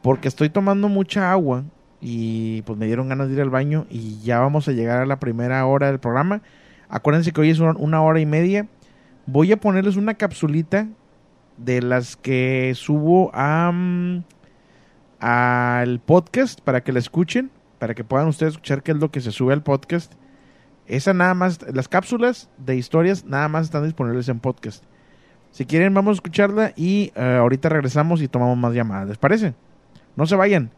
porque 0.00 0.28
estoy 0.28 0.48
tomando 0.48 0.88
mucha 0.88 1.32
agua 1.32 1.64
y 2.00 2.62
pues 2.62 2.78
me 2.78 2.86
dieron 2.86 3.08
ganas 3.08 3.26
de 3.26 3.34
ir 3.34 3.40
al 3.40 3.50
baño 3.50 3.86
y 3.90 4.20
ya 4.20 4.38
vamos 4.38 4.68
a 4.68 4.72
llegar 4.72 5.02
a 5.02 5.06
la 5.06 5.18
primera 5.18 5.66
hora 5.66 5.88
del 5.88 5.98
programa. 5.98 6.42
Acuérdense 6.88 7.32
que 7.32 7.40
hoy 7.40 7.50
es 7.50 7.58
una 7.58 8.02
hora 8.02 8.20
y 8.20 8.26
media. 8.26 8.68
Voy 9.26 9.50
a 9.50 9.56
ponerles 9.56 9.96
una 9.96 10.14
capsulita 10.14 10.86
de 11.58 11.82
las 11.82 12.16
que 12.16 12.72
subo 12.74 13.30
a, 13.34 13.70
mm, 13.72 14.24
al 15.20 16.00
podcast 16.00 16.60
para 16.60 16.82
que 16.82 16.92
la 16.92 17.00
escuchen, 17.00 17.50
para 17.78 17.94
que 17.94 18.04
puedan 18.04 18.28
ustedes 18.28 18.52
escuchar 18.54 18.82
qué 18.82 18.92
es 18.92 18.98
lo 18.98 19.10
que 19.10 19.20
se 19.20 19.32
sube 19.32 19.52
al 19.52 19.62
podcast. 19.62 20.14
Esa 20.86 21.12
nada 21.12 21.34
más, 21.34 21.60
las 21.74 21.88
cápsulas 21.88 22.48
de 22.56 22.76
historias 22.76 23.24
nada 23.24 23.48
más 23.48 23.66
están 23.66 23.84
disponibles 23.84 24.28
en 24.28 24.40
podcast. 24.40 24.84
Si 25.50 25.66
quieren, 25.66 25.92
vamos 25.92 26.12
a 26.12 26.14
escucharla 26.14 26.72
y 26.76 27.12
eh, 27.14 27.36
ahorita 27.40 27.68
regresamos 27.68 28.22
y 28.22 28.28
tomamos 28.28 28.56
más 28.56 28.74
llamadas. 28.74 29.08
¿Les 29.08 29.18
parece? 29.18 29.54
No 30.16 30.26
se 30.26 30.36
vayan. 30.36 30.70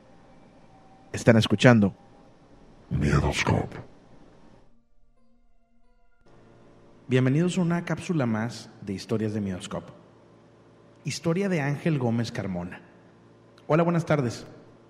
Están 1.12 1.36
escuchando. 1.36 1.94
Miedoscope. 2.88 3.76
Bienvenidos 7.08 7.58
a 7.58 7.62
una 7.62 7.84
cápsula 7.84 8.26
más 8.26 8.70
de 8.82 8.92
historias 8.92 9.34
de 9.34 9.40
Miedoscope. 9.40 9.99
Historia 11.02 11.48
de 11.48 11.62
Ángel 11.62 11.98
Gómez 11.98 12.30
Carmona. 12.30 12.82
Hola, 13.66 13.82
buenas 13.82 14.04
tardes. 14.04 14.46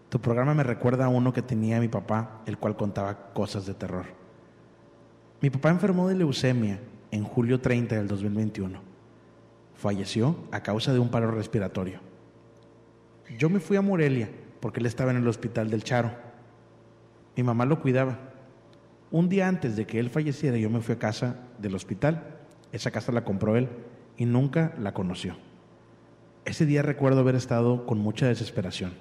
Tu 0.09 0.21
programa 0.21 0.55
me 0.55 0.65
recuerda 0.65 1.05
a 1.05 1.09
uno 1.09 1.33
que 1.33 1.41
tenía 1.41 1.79
mi 1.79 1.87
papá, 1.87 2.43
el 2.47 2.59
cual 2.59 2.77
contaba 2.77 3.33
cosas 3.33 3.65
de 3.65 3.75
terror. 3.75 4.07
Mi 5.41 5.51
papá 5.51 5.71
enfermó 5.71 6.09
de 6.09 6.17
leucemia 6.17 6.81
en 7.13 7.23
julio 7.23 7.61
30 7.61 7.95
del 7.95 8.09
2021. 8.09 8.81
Falleció 9.77 10.35
a 10.51 10.65
causa 10.65 10.93
de 10.93 10.99
un 10.99 11.11
paro 11.11 11.31
respiratorio. 11.31 12.01
Yo 13.39 13.49
me 13.49 13.61
fui 13.61 13.77
a 13.77 13.83
Morelia 13.83 14.29
porque 14.59 14.81
él 14.81 14.87
estaba 14.87 15.13
en 15.13 15.19
el 15.19 15.29
hospital 15.29 15.71
del 15.71 15.85
Charo. 15.85 16.11
Mi 17.37 17.45
mamá 17.45 17.67
lo 17.67 17.81
cuidaba. 17.81 18.19
Un 19.13 19.29
día 19.29 19.47
antes 19.47 19.77
de 19.77 19.87
que 19.87 20.01
él 20.01 20.11
falleciera, 20.11 20.57
yo 20.57 20.71
me 20.71 20.81
fui 20.81 20.97
a 20.97 20.99
casa 20.99 21.37
del 21.59 21.77
hospital. 21.77 22.41
Esa 22.73 22.91
casa 22.91 23.13
la 23.13 23.23
compró 23.23 23.55
él 23.55 23.69
y 24.17 24.25
nunca 24.25 24.75
la 24.77 24.93
conoció. 24.93 25.37
Ese 26.45 26.65
día 26.65 26.83
recuerdo 26.83 27.21
haber 27.21 27.35
estado 27.35 27.85
con 27.85 27.99
mucha 27.99 28.27
desesperación. 28.27 28.95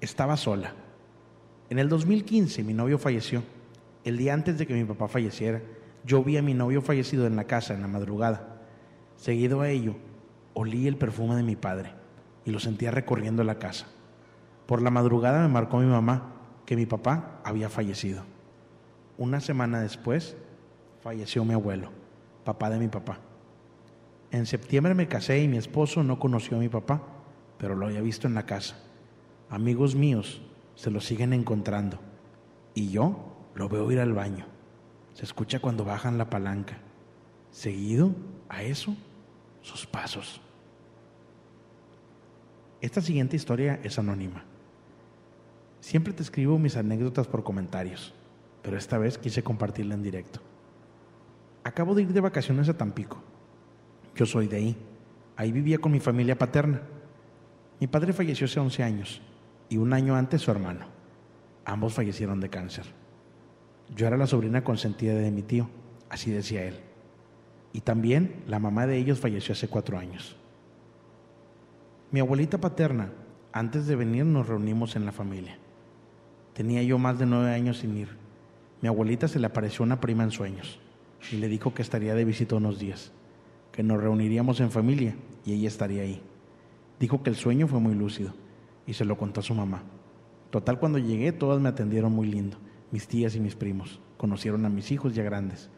Estaba 0.00 0.36
sola. 0.36 0.74
En 1.70 1.78
el 1.78 1.88
2015 1.88 2.62
mi 2.62 2.74
novio 2.74 2.98
falleció 2.98 3.42
El 4.04 4.18
día 4.18 4.34
antes 4.34 4.58
de 4.58 4.66
que 4.66 4.74
mi 4.74 4.84
papá 4.84 5.08
falleciera, 5.08 5.62
yo 6.04 6.22
vi 6.22 6.36
a 6.36 6.42
mi 6.42 6.54
novio 6.54 6.82
fallecido 6.82 7.26
en 7.26 7.36
la 7.36 7.44
casa 7.44 7.74
en 7.74 7.82
la 7.82 7.88
madrugada. 7.88 8.60
Seguido 9.16 9.60
a 9.60 9.68
ello, 9.68 9.96
olí 10.54 10.86
el 10.86 10.96
perfume 10.96 11.36
de 11.36 11.42
mi 11.42 11.56
padre 11.56 11.92
y 12.44 12.50
lo 12.50 12.60
sentía 12.60 12.90
recorriendo 12.90 13.44
la 13.44 13.58
casa. 13.58 13.86
Por 14.66 14.82
la 14.82 14.90
madrugada 14.90 15.42
me 15.42 15.48
marcó 15.48 15.78
mi 15.78 15.86
mamá 15.86 16.32
que 16.66 16.76
mi 16.76 16.86
papá 16.86 17.40
había 17.44 17.68
fallecido. 17.68 18.24
Una 19.18 19.40
semana 19.40 19.80
después, 19.80 20.36
falleció 21.02 21.44
mi 21.44 21.54
abuelo, 21.54 21.90
papá 22.44 22.70
de 22.70 22.78
mi 22.78 22.88
papá. 22.88 23.18
En 24.32 24.46
septiembre 24.46 24.94
me 24.94 25.08
casé 25.08 25.42
y 25.42 25.48
mi 25.48 25.56
esposo 25.56 26.02
no 26.02 26.18
conoció 26.18 26.56
a 26.56 26.60
mi 26.60 26.68
papá, 26.68 27.02
pero 27.58 27.74
lo 27.74 27.86
había 27.86 28.00
visto 28.00 28.28
en 28.28 28.34
la 28.34 28.46
casa. 28.46 28.76
Amigos 29.48 29.94
míos 29.94 30.40
se 30.76 30.90
lo 30.90 31.00
siguen 31.00 31.32
encontrando 31.32 31.98
y 32.74 32.90
yo 32.90 33.36
lo 33.54 33.68
veo 33.68 33.90
ir 33.90 33.98
al 33.98 34.12
baño. 34.12 34.46
Se 35.14 35.24
escucha 35.24 35.58
cuando 35.58 35.84
bajan 35.84 36.18
la 36.18 36.30
palanca. 36.30 36.78
Seguido 37.50 38.14
a 38.48 38.62
eso, 38.62 38.96
sus 39.62 39.86
pasos. 39.86 40.40
Esta 42.80 43.00
siguiente 43.00 43.36
historia 43.36 43.80
es 43.82 43.98
anónima. 43.98 44.44
Siempre 45.80 46.12
te 46.12 46.22
escribo 46.22 46.58
mis 46.58 46.76
anécdotas 46.76 47.26
por 47.26 47.42
comentarios, 47.42 48.14
pero 48.62 48.78
esta 48.78 48.96
vez 48.98 49.18
quise 49.18 49.42
compartirla 49.42 49.94
en 49.94 50.02
directo. 50.02 50.40
Acabo 51.64 51.94
de 51.94 52.02
ir 52.02 52.12
de 52.12 52.20
vacaciones 52.20 52.68
a 52.68 52.76
Tampico. 52.76 53.22
Yo 54.20 54.26
soy 54.26 54.48
de 54.48 54.56
ahí. 54.58 54.76
Ahí 55.34 55.50
vivía 55.50 55.78
con 55.78 55.92
mi 55.92 55.98
familia 55.98 56.36
paterna. 56.36 56.82
Mi 57.80 57.86
padre 57.86 58.12
falleció 58.12 58.44
hace 58.44 58.60
11 58.60 58.82
años 58.82 59.22
y 59.70 59.78
un 59.78 59.94
año 59.94 60.14
antes 60.14 60.42
su 60.42 60.50
hermano. 60.50 60.84
Ambos 61.64 61.94
fallecieron 61.94 62.38
de 62.38 62.50
cáncer. 62.50 62.84
Yo 63.96 64.06
era 64.06 64.18
la 64.18 64.26
sobrina 64.26 64.62
consentida 64.62 65.14
de 65.14 65.30
mi 65.30 65.40
tío, 65.40 65.70
así 66.10 66.30
decía 66.30 66.64
él. 66.64 66.80
Y 67.72 67.80
también 67.80 68.42
la 68.46 68.58
mamá 68.58 68.86
de 68.86 68.98
ellos 68.98 69.20
falleció 69.20 69.54
hace 69.54 69.68
cuatro 69.68 69.96
años. 69.96 70.36
Mi 72.10 72.20
abuelita 72.20 72.58
paterna, 72.58 73.12
antes 73.54 73.86
de 73.86 73.96
venir 73.96 74.26
nos 74.26 74.48
reunimos 74.48 74.96
en 74.96 75.06
la 75.06 75.12
familia. 75.12 75.56
Tenía 76.52 76.82
yo 76.82 76.98
más 76.98 77.18
de 77.18 77.24
nueve 77.24 77.54
años 77.54 77.78
sin 77.78 77.96
ir. 77.96 78.08
Mi 78.82 78.88
abuelita 78.88 79.28
se 79.28 79.38
le 79.38 79.46
apareció 79.46 79.82
una 79.82 79.98
prima 79.98 80.24
en 80.24 80.30
sueños 80.30 80.78
y 81.32 81.36
le 81.36 81.48
dijo 81.48 81.72
que 81.72 81.80
estaría 81.80 82.14
de 82.14 82.26
visita 82.26 82.56
unos 82.56 82.78
días, 82.78 83.12
nos 83.82 84.00
reuniríamos 84.00 84.60
en 84.60 84.70
familia 84.70 85.16
y 85.44 85.52
ella 85.52 85.68
estaría 85.68 86.02
ahí. 86.02 86.22
Dijo 86.98 87.22
que 87.22 87.30
el 87.30 87.36
sueño 87.36 87.66
fue 87.66 87.80
muy 87.80 87.94
lúcido 87.94 88.32
y 88.86 88.94
se 88.94 89.04
lo 89.04 89.16
contó 89.16 89.40
a 89.40 89.44
su 89.44 89.54
mamá. 89.54 89.82
Total, 90.50 90.78
cuando 90.78 90.98
llegué 90.98 91.32
todas 91.32 91.60
me 91.60 91.68
atendieron 91.68 92.12
muy 92.12 92.26
lindo 92.26 92.56
mis 92.90 93.06
tías 93.06 93.36
y 93.36 93.40
mis 93.40 93.54
primos. 93.54 94.00
Conocieron 94.16 94.64
a 94.66 94.68
mis 94.68 94.90
hijos 94.90 95.14
ya 95.14 95.22
grandes. 95.22 95.70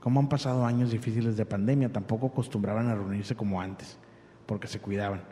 Como 0.00 0.20
han 0.20 0.28
pasado 0.28 0.64
años 0.64 0.90
difíciles 0.90 1.36
de 1.36 1.46
pandemia, 1.46 1.92
tampoco 1.92 2.26
acostumbraban 2.26 2.88
a 2.88 2.94
reunirse 2.94 3.34
como 3.34 3.60
antes, 3.60 3.98
porque 4.46 4.68
se 4.68 4.80
cuidaban. 4.80 5.22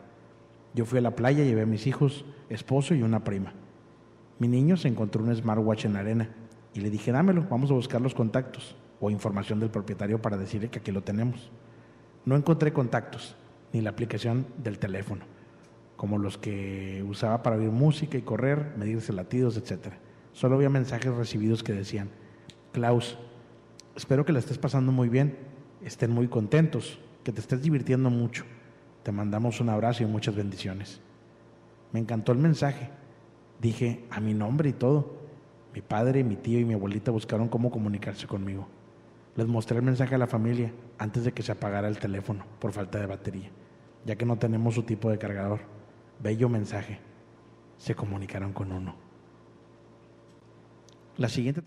Yo 0.73 0.85
fui 0.85 0.99
a 0.99 1.01
la 1.01 1.15
playa, 1.15 1.43
llevé 1.43 1.63
a 1.63 1.65
mis 1.65 1.87
hijos, 1.87 2.25
esposo 2.49 2.93
y 2.93 3.01
una 3.01 3.23
prima. 3.23 3.53
Mi 4.39 4.47
niño 4.47 4.77
se 4.77 4.87
encontró 4.87 5.23
un 5.23 5.35
smartwatch 5.35 5.85
en 5.85 5.93
la 5.93 5.99
arena 5.99 6.29
y 6.73 6.81
le 6.81 6.89
dije, 6.89 7.11
dámelo, 7.11 7.45
vamos 7.49 7.71
a 7.71 7.73
buscar 7.73 8.01
los 8.01 8.13
contactos 8.13 8.75
o 8.99 9.09
información 9.09 9.59
del 9.59 9.69
propietario 9.69 10.21
para 10.21 10.37
decirle 10.37 10.69
que 10.69 10.79
aquí 10.79 10.91
lo 10.91 11.01
tenemos. 11.01 11.49
No 12.27 12.35
encontré 12.35 12.73
contactos 12.73 13.37
ni 13.71 13.79
la 13.79 13.89
aplicación 13.89 14.47
del 14.61 14.79
teléfono, 14.79 15.23
como 15.95 16.17
los 16.17 16.37
que 16.37 17.01
usaba 17.07 17.41
para 17.41 17.55
oír 17.55 17.71
música 17.71 18.17
y 18.17 18.21
correr, 18.21 18.73
medirse 18.75 19.13
latidos, 19.13 19.55
etcétera. 19.55 19.97
Solo 20.33 20.55
había 20.55 20.69
mensajes 20.69 21.15
recibidos 21.15 21.63
que 21.63 21.71
decían, 21.71 22.09
Klaus, 22.73 23.17
espero 23.95 24.25
que 24.25 24.33
la 24.33 24.39
estés 24.39 24.57
pasando 24.57 24.91
muy 24.91 25.07
bien, 25.07 25.37
estén 25.81 26.11
muy 26.11 26.27
contentos, 26.27 26.99
que 27.23 27.31
te 27.31 27.39
estés 27.39 27.61
divirtiendo 27.61 28.09
mucho. 28.09 28.43
Te 29.03 29.13
mandamos 29.13 29.61
un 29.61 29.69
abrazo 29.69 30.03
y 30.03 30.05
muchas 30.05 30.35
bendiciones. 30.35 30.99
Me 31.93 32.01
encantó 32.01 32.33
el 32.33 32.39
mensaje. 32.39 32.89
Dije 33.61 34.03
a 34.09 34.19
mi 34.19 34.33
nombre 34.33 34.67
y 34.67 34.73
todo. 34.73 35.13
Mi 35.73 35.79
padre, 35.79 36.25
mi 36.25 36.35
tío 36.35 36.59
y 36.59 36.65
mi 36.65 36.73
abuelita 36.73 37.09
buscaron 37.09 37.47
cómo 37.47 37.71
comunicarse 37.71 38.27
conmigo. 38.27 38.67
Les 39.37 39.45
mostré 39.45 39.77
el 39.77 39.83
mensaje 39.83 40.15
a 40.15 40.17
la 40.17 40.25
familia 40.25 40.73
antes 40.97 41.23
de 41.23 41.31
que 41.31 41.43
se 41.43 41.51
apagara 41.51 41.87
el 41.87 41.99
teléfono 41.99 42.43
por 42.59 42.73
falta 42.73 42.99
de 42.99 43.05
batería, 43.05 43.51
ya 44.03 44.15
que 44.15 44.25
no 44.25 44.37
tenemos 44.37 44.73
su 44.73 44.81
tipo 44.83 45.11
de 45.11 45.19
cargador. 45.19 45.59
Bello 46.19 46.49
mensaje. 46.49 46.99
Se 47.77 47.93
comunicaron 47.93 48.51
con 48.51 48.71
uno. 48.71 48.95
La 51.17 51.29
siguiente. 51.29 51.61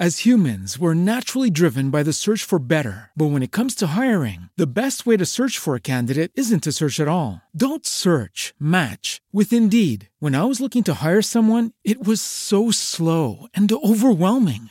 As 0.00 0.24
humans, 0.24 0.78
we're 0.78 0.94
naturally 0.94 1.50
driven 1.50 1.90
by 1.90 2.04
the 2.04 2.12
search 2.12 2.44
for 2.44 2.60
better. 2.60 3.10
But 3.16 3.32
when 3.32 3.42
it 3.42 3.50
comes 3.50 3.74
to 3.76 3.98
hiring, 3.98 4.48
the 4.56 4.66
best 4.66 5.06
way 5.06 5.16
to 5.16 5.26
search 5.26 5.58
for 5.58 5.74
a 5.74 5.80
candidate 5.80 6.30
isn't 6.36 6.62
to 6.62 6.72
search 6.72 7.00
at 7.00 7.08
all. 7.08 7.42
Don't 7.52 7.84
search, 7.84 8.54
match 8.60 9.20
with 9.32 9.52
Indeed. 9.52 10.08
When 10.20 10.36
I 10.36 10.44
was 10.44 10.60
looking 10.60 10.84
to 10.84 10.94
hire 11.02 11.22
someone, 11.22 11.72
it 11.82 12.06
was 12.06 12.20
so 12.20 12.70
slow 12.70 13.48
and 13.54 13.72
overwhelming. 13.72 14.70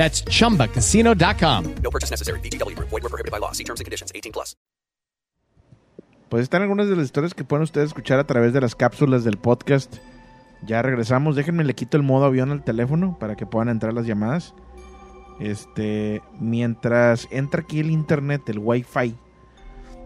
That's 0.00 0.24
chumbacasino.com. 0.24 1.74
No 1.82 1.90
purchase 1.90 2.10
necessary. 2.10 2.40
BGW. 2.40 2.74
Void 2.78 3.02
were 3.02 3.10
prohibited 3.10 3.30
by 3.30 3.38
law. 3.38 3.52
See 3.52 3.64
terms 3.64 3.80
and 3.80 3.84
conditions. 3.84 4.10
18 4.14 4.32
plus. 4.32 4.56
Pues 6.30 6.44
están 6.44 6.62
algunas 6.62 6.88
de 6.88 6.96
las 6.96 7.04
historias 7.04 7.34
que 7.34 7.44
pueden 7.44 7.64
ustedes 7.64 7.88
escuchar 7.88 8.18
a 8.18 8.24
través 8.24 8.54
de 8.54 8.62
las 8.62 8.74
cápsulas 8.74 9.24
del 9.24 9.36
podcast. 9.36 9.96
Ya 10.64 10.80
regresamos. 10.80 11.36
Déjenme 11.36 11.64
le 11.64 11.74
quito 11.74 11.98
el 11.98 12.02
modo 12.02 12.24
avión 12.24 12.50
al 12.50 12.64
teléfono 12.64 13.18
para 13.20 13.36
que 13.36 13.44
puedan 13.44 13.68
entrar 13.68 13.92
las 13.92 14.06
llamadas. 14.06 14.54
Este, 15.38 16.22
mientras 16.38 17.28
entra 17.30 17.60
aquí 17.60 17.80
el 17.80 17.90
internet, 17.90 18.48
el 18.48 18.58
wifi. 18.58 19.14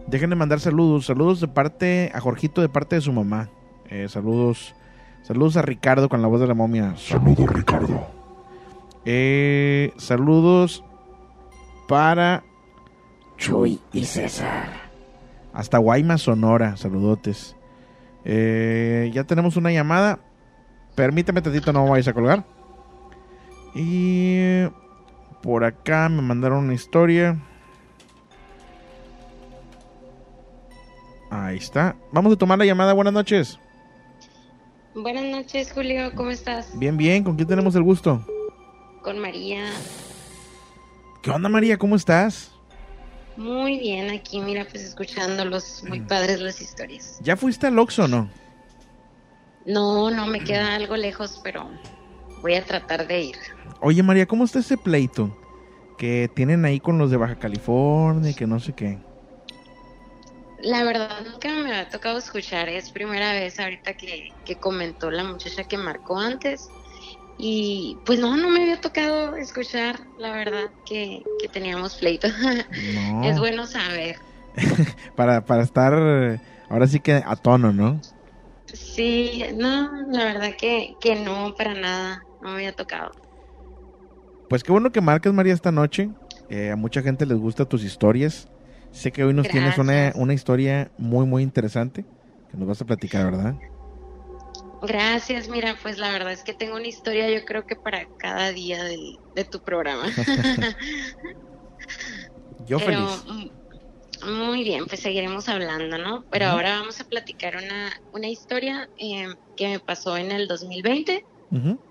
Déjenme 0.07 0.35
mandar 0.35 0.59
saludos. 0.59 1.05
Saludos 1.05 1.39
de 1.39 1.47
parte 1.47 2.11
a 2.13 2.19
Jorgito 2.19 2.59
de 2.59 2.67
parte 2.67 2.97
de 2.97 3.01
su 3.01 3.13
mamá. 3.13 3.49
Eh, 3.89 4.09
saludos. 4.09 4.75
Saludos 5.23 5.55
a 5.55 5.61
Ricardo 5.61 6.09
con 6.09 6.21
la 6.21 6.27
voz 6.27 6.41
de 6.41 6.47
la 6.47 6.53
momia. 6.53 6.97
Saludos, 6.97 7.47
Ricardo. 7.47 8.24
Eh, 9.05 9.93
saludos 9.97 10.83
para 11.87 12.43
Chuy 13.37 13.79
y 13.93 14.05
César. 14.05 14.69
Hasta 15.53 15.77
Guaymas, 15.77 16.23
Sonora. 16.23 16.75
Saludotes. 16.75 17.55
Eh, 18.23 19.11
ya 19.13 19.23
tenemos 19.23 19.55
una 19.57 19.71
llamada. 19.71 20.19
Permítame 20.95 21.41
tantito, 21.41 21.71
no 21.71 21.87
vayas 21.87 22.07
a 22.07 22.13
colgar. 22.13 22.43
Y 23.75 24.65
por 25.41 25.63
acá 25.63 26.09
me 26.09 26.21
mandaron 26.21 26.65
una 26.65 26.73
historia. 26.73 27.37
Ahí 31.29 31.57
está. 31.57 31.95
Vamos 32.11 32.33
a 32.33 32.37
tomar 32.37 32.57
la 32.57 32.65
llamada. 32.65 32.93
Buenas 32.93 33.13
noches. 33.13 33.59
Buenas 34.95 35.25
noches, 35.25 35.71
Julio. 35.71 36.11
¿Cómo 36.15 36.31
estás? 36.31 36.77
Bien, 36.79 36.95
bien. 36.95 37.23
¿Con 37.23 37.35
quién 37.35 37.47
tenemos 37.47 37.75
el 37.75 37.83
gusto? 37.83 38.25
Con 39.05 39.19
María. 39.19 39.71
¿Qué 41.21 41.29
onda, 41.29 41.47
María? 41.47 41.77
¿Cómo 41.77 41.95
estás? 41.95 42.51
Muy 43.37 43.77
bien, 43.77 44.09
aquí 44.09 44.41
mira, 44.41 44.65
pues 44.65 44.81
escuchándolos, 44.81 45.83
muy 45.87 46.01
padres 46.01 46.39
las 46.39 46.59
historias. 46.59 47.19
¿Ya 47.21 47.37
fuiste 47.37 47.67
al 47.67 47.77
Oxxo 47.77 48.05
o 48.05 48.07
no? 48.07 48.31
No, 49.67 50.09
no, 50.09 50.25
me 50.25 50.43
queda 50.43 50.73
algo 50.73 50.97
lejos, 50.97 51.39
pero 51.43 51.69
voy 52.41 52.55
a 52.55 52.65
tratar 52.65 53.05
de 53.05 53.21
ir. 53.25 53.35
Oye, 53.79 54.01
María, 54.01 54.25
¿cómo 54.25 54.43
está 54.43 54.57
ese 54.57 54.75
pleito 54.75 55.37
que 55.99 56.27
tienen 56.33 56.65
ahí 56.65 56.79
con 56.79 56.97
los 56.97 57.11
de 57.11 57.17
Baja 57.17 57.37
California 57.37 58.31
y 58.31 58.33
que 58.33 58.47
no 58.47 58.59
sé 58.59 58.73
qué? 58.73 58.97
La 60.63 60.83
verdad 60.83 61.21
nunca 61.31 61.49
me 61.49 61.75
ha 61.77 61.89
tocado 61.89 62.17
escuchar, 62.17 62.69
es 62.69 62.89
primera 62.89 63.33
vez 63.33 63.59
ahorita 63.59 63.93
que, 63.93 64.33
que 64.45 64.55
comentó 64.55 65.11
la 65.11 65.23
muchacha 65.23 65.63
que 65.63 65.77
marcó 65.77 66.17
antes. 66.17 66.71
Y 67.37 67.97
pues 68.05 68.19
no, 68.19 68.37
no 68.37 68.49
me 68.49 68.61
había 68.61 68.79
tocado 68.79 69.35
escuchar, 69.35 69.99
la 70.17 70.31
verdad, 70.31 70.71
que, 70.85 71.21
que 71.41 71.47
teníamos 71.49 71.95
pleito. 71.95 72.27
No. 72.93 73.23
es 73.23 73.39
bueno 73.39 73.65
saber. 73.65 74.17
para, 75.15 75.43
para 75.43 75.63
estar 75.63 75.93
ahora 76.69 76.87
sí 76.87 76.99
que 76.99 77.13
a 77.13 77.35
tono, 77.35 77.73
¿no? 77.73 77.99
Sí, 78.73 79.43
no, 79.55 79.91
la 80.11 80.25
verdad 80.25 80.51
que, 80.57 80.95
que 80.99 81.15
no, 81.15 81.53
para 81.57 81.73
nada, 81.73 82.23
no 82.41 82.49
me 82.49 82.55
había 82.55 82.73
tocado. 82.73 83.11
Pues 84.49 84.63
qué 84.63 84.71
bueno 84.71 84.91
que 84.91 85.01
marques, 85.01 85.33
María, 85.33 85.53
esta 85.53 85.71
noche. 85.71 86.09
Eh, 86.49 86.71
a 86.71 86.75
mucha 86.75 87.01
gente 87.01 87.25
les 87.25 87.37
gusta 87.37 87.65
tus 87.65 87.83
historias. 87.83 88.47
Sé 88.91 89.11
que 89.11 89.23
hoy 89.23 89.33
nos 89.33 89.47
tienes 89.47 89.77
una, 89.77 90.13
una 90.15 90.33
historia 90.33 90.91
muy, 90.97 91.25
muy 91.25 91.43
interesante 91.43 92.05
que 92.49 92.57
nos 92.57 92.67
vas 92.67 92.81
a 92.81 92.85
platicar, 92.85 93.25
¿verdad? 93.25 93.55
Gracias, 94.87 95.47
mira, 95.47 95.77
pues 95.81 95.97
la 95.97 96.11
verdad 96.11 96.31
es 96.33 96.43
que 96.43 96.53
tengo 96.53 96.75
una 96.75 96.87
historia 96.87 97.29
yo 97.29 97.43
creo 97.45 97.63
que 97.65 97.75
para 97.75 98.09
cada 98.17 98.51
día 98.51 98.83
del- 98.83 99.19
de 99.33 99.45
tu 99.45 99.61
programa. 99.61 100.05
Yo 102.57 102.79
Pero, 102.79 103.07
feliz. 103.07 103.23
mm, 103.27 103.49
Muy 104.47 104.63
bien, 104.63 104.85
pues 104.85 105.01
seguiremos 105.01 105.49
hablando, 105.49 105.97
¿no? 105.97 106.25
Pero 106.29 106.45
ahora 106.47 106.79
vamos 106.79 106.99
a 107.01 107.03
platicar 107.03 107.57
una, 107.57 107.93
una 108.11 108.29
historia 108.29 108.89
eh, 108.95 109.27
que 109.57 109.67
me 109.67 109.79
pasó 109.81 110.15
en 110.17 110.31
el 110.31 110.47
2020. 110.47 111.27
Ujú. 111.51 111.81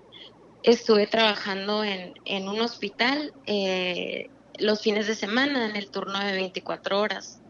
Estuve 0.63 1.05
trabajando 1.07 1.83
en, 1.83 2.13
en 2.25 2.49
un 2.49 2.59
hospital 2.61 3.31
eh, 3.45 4.31
los 4.57 4.81
fines 4.81 5.05
de 5.05 5.13
semana 5.15 5.67
en 5.69 5.75
el 5.75 5.91
turno 5.91 6.19
de 6.19 6.33
24 6.33 6.99
horas. 6.99 7.43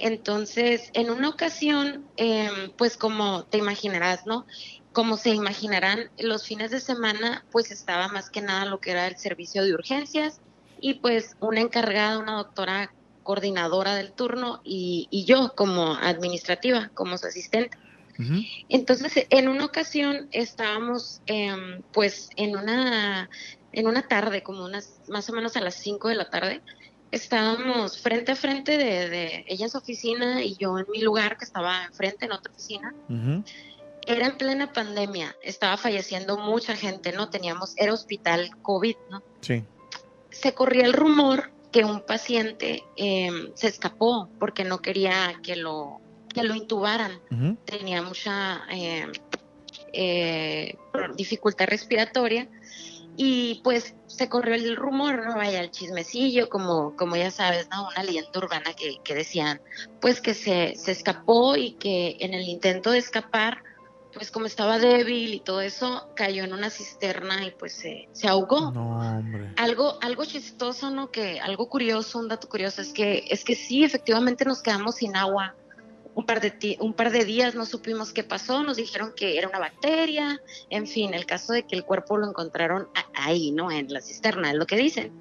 Entonces, 0.00 0.90
en 0.94 1.10
una 1.10 1.28
ocasión, 1.28 2.04
eh, 2.16 2.48
pues 2.76 2.96
como 2.96 3.44
te 3.44 3.58
imaginarás, 3.58 4.26
¿no? 4.26 4.46
Como 4.92 5.16
se 5.16 5.30
imaginarán, 5.30 6.10
los 6.18 6.44
fines 6.44 6.70
de 6.70 6.80
semana, 6.80 7.44
pues 7.52 7.70
estaba 7.70 8.08
más 8.08 8.30
que 8.30 8.40
nada 8.40 8.64
lo 8.64 8.80
que 8.80 8.90
era 8.92 9.06
el 9.06 9.16
servicio 9.16 9.64
de 9.64 9.74
urgencias 9.74 10.40
y 10.80 10.94
pues 10.94 11.36
una 11.40 11.60
encargada, 11.60 12.18
una 12.18 12.36
doctora 12.36 12.92
coordinadora 13.22 13.94
del 13.94 14.12
turno 14.12 14.60
y, 14.64 15.06
y 15.10 15.24
yo 15.24 15.54
como 15.54 15.94
administrativa, 15.94 16.90
como 16.94 17.18
su 17.18 17.26
asistente. 17.26 17.76
Entonces, 18.68 19.26
en 19.30 19.48
una 19.48 19.64
ocasión 19.64 20.28
estábamos, 20.30 21.22
em, 21.24 21.80
pues, 21.92 22.28
en 22.36 22.54
una, 22.54 23.30
en 23.72 23.86
una 23.86 24.02
tarde, 24.02 24.42
como 24.42 24.64
unas, 24.64 25.00
más 25.08 25.30
o 25.30 25.32
menos 25.32 25.56
a 25.56 25.62
las 25.62 25.76
5 25.76 26.08
de 26.08 26.16
la 26.16 26.28
tarde, 26.28 26.60
estábamos 27.10 27.98
frente 28.00 28.32
a 28.32 28.36
frente 28.36 28.78
de, 28.78 29.08
de 29.08 29.44
ella 29.48 29.66
en 29.66 29.70
su 29.70 29.78
oficina 29.78 30.42
y 30.42 30.56
yo 30.56 30.78
en 30.78 30.86
mi 30.90 31.00
lugar, 31.00 31.36
que 31.36 31.44
estaba 31.44 31.84
enfrente 31.84 32.26
en 32.26 32.32
otra 32.32 32.52
oficina. 32.52 32.94
Era 34.06 34.26
en 34.26 34.38
plena 34.38 34.72
pandemia, 34.72 35.36
estaba 35.42 35.76
falleciendo 35.76 36.38
mucha 36.38 36.74
gente, 36.74 37.12
¿no? 37.12 37.28
Teníamos, 37.30 37.74
era 37.76 37.92
hospital 37.92 38.50
COVID, 38.62 38.96
¿no? 39.10 39.22
Sí. 39.40 39.64
se 40.30 40.54
corría 40.54 40.84
el 40.84 40.92
rumor 40.92 41.50
que 41.72 41.84
un 41.84 42.00
paciente 42.00 42.82
em, 42.96 43.52
se 43.54 43.68
escapó 43.68 44.28
porque 44.38 44.64
no 44.64 44.80
quería 44.80 45.40
que 45.42 45.56
lo, 45.56 46.00
que 46.32 46.42
lo 46.42 46.54
intubaran. 46.54 47.20
Tenía 47.64 48.02
mucha 48.02 48.62
em, 48.70 49.12
eh, 49.92 50.76
dificultad 51.16 51.66
respiratoria 51.66 52.48
y 53.16 53.60
pues 53.62 53.94
se 54.06 54.28
corrió 54.28 54.54
el 54.54 54.76
rumor, 54.76 55.26
no 55.26 55.36
vaya 55.36 55.60
el 55.60 55.70
chismecillo, 55.70 56.48
como, 56.48 56.96
como 56.96 57.16
ya 57.16 57.30
sabes, 57.30 57.68
¿no? 57.70 57.88
Una 57.88 58.02
leyenda 58.02 58.30
urbana 58.38 58.72
que, 58.74 58.98
que 59.04 59.14
decían, 59.14 59.60
pues 60.00 60.20
que 60.20 60.34
se, 60.34 60.74
se 60.76 60.92
escapó 60.92 61.56
y 61.56 61.72
que 61.72 62.16
en 62.20 62.34
el 62.34 62.48
intento 62.48 62.90
de 62.90 62.98
escapar, 62.98 63.62
pues 64.12 64.30
como 64.30 64.46
estaba 64.46 64.78
débil 64.78 65.34
y 65.34 65.40
todo 65.40 65.60
eso, 65.60 66.08
cayó 66.16 66.44
en 66.44 66.52
una 66.52 66.70
cisterna 66.70 67.44
y 67.46 67.52
pues 67.52 67.74
se, 67.74 68.08
se 68.12 68.26
ahogó. 68.26 68.72
No, 68.72 68.98
hombre. 68.98 69.52
Algo, 69.56 69.98
algo 70.00 70.24
chistoso, 70.24 70.90
¿no? 70.90 71.10
Que 71.10 71.40
algo 71.40 71.68
curioso, 71.68 72.18
un 72.18 72.28
dato 72.28 72.48
curioso 72.48 72.82
es 72.82 72.92
que 72.92 73.24
es 73.28 73.44
que 73.44 73.54
sí, 73.54 73.84
efectivamente 73.84 74.44
nos 74.44 74.62
quedamos 74.62 74.96
sin 74.96 75.16
agua 75.16 75.54
un 76.20 76.26
par 76.26 76.40
de 76.40 76.76
un 76.80 76.92
par 76.92 77.10
de 77.10 77.24
días, 77.24 77.54
no 77.54 77.64
supimos 77.64 78.12
qué 78.12 78.22
pasó, 78.22 78.62
nos 78.62 78.76
dijeron 78.76 79.12
que 79.16 79.38
era 79.38 79.48
una 79.48 79.58
bacteria, 79.58 80.40
en 80.68 80.86
fin, 80.86 81.14
el 81.14 81.24
caso 81.24 81.54
de 81.54 81.62
que 81.66 81.74
el 81.74 81.84
cuerpo 81.84 82.18
lo 82.18 82.28
encontraron 82.28 82.88
ahí, 83.14 83.52
¿no? 83.52 83.70
En 83.70 83.90
la 83.92 84.02
cisterna, 84.02 84.50
es 84.50 84.56
lo 84.56 84.66
que 84.66 84.76
dicen. 84.76 85.12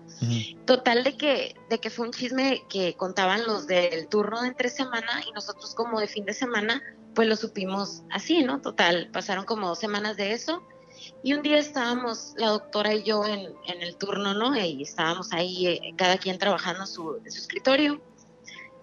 Total 0.66 1.06
de 1.06 1.16
que 1.16 1.56
de 1.70 1.80
que 1.80 1.90
fue 1.90 2.06
un 2.06 2.12
chisme 2.12 2.62
que 2.70 2.96
contaban 2.96 3.46
los 3.46 3.66
del 3.68 4.10
turno 4.10 4.42
de 4.42 4.50
entre 4.50 4.70
semana 4.70 5.24
y 5.26 5.32
nosotros 5.32 5.74
como 5.74 6.02
de 6.02 6.08
fin 6.08 6.26
de 6.26 6.34
semana, 6.34 6.84
pues 7.16 7.28
lo 7.30 7.38
supimos 7.38 8.04
así, 8.12 8.44
¿no? 8.44 8.60
Total, 8.60 9.10
pasaron 9.14 9.46
como 9.46 9.70
dos 9.70 9.80
semanas 9.80 10.18
de 10.18 10.34
eso 10.34 10.62
y 11.24 11.34
un 11.34 11.42
día 11.42 11.58
estábamos, 11.58 12.34
la 12.38 12.50
doctora 12.50 12.94
y 12.94 13.04
yo, 13.04 13.26
en, 13.26 13.54
en 13.68 13.82
el 13.82 13.96
turno, 13.96 14.34
¿no? 14.34 14.56
Y 14.58 14.84
estábamos 14.84 15.32
ahí, 15.32 15.68
eh, 15.68 15.94
cada 15.96 16.18
quien 16.18 16.38
trabajando 16.38 16.86
su, 16.86 17.22
en 17.24 17.32
su 17.32 17.40
escritorio. 17.40 18.02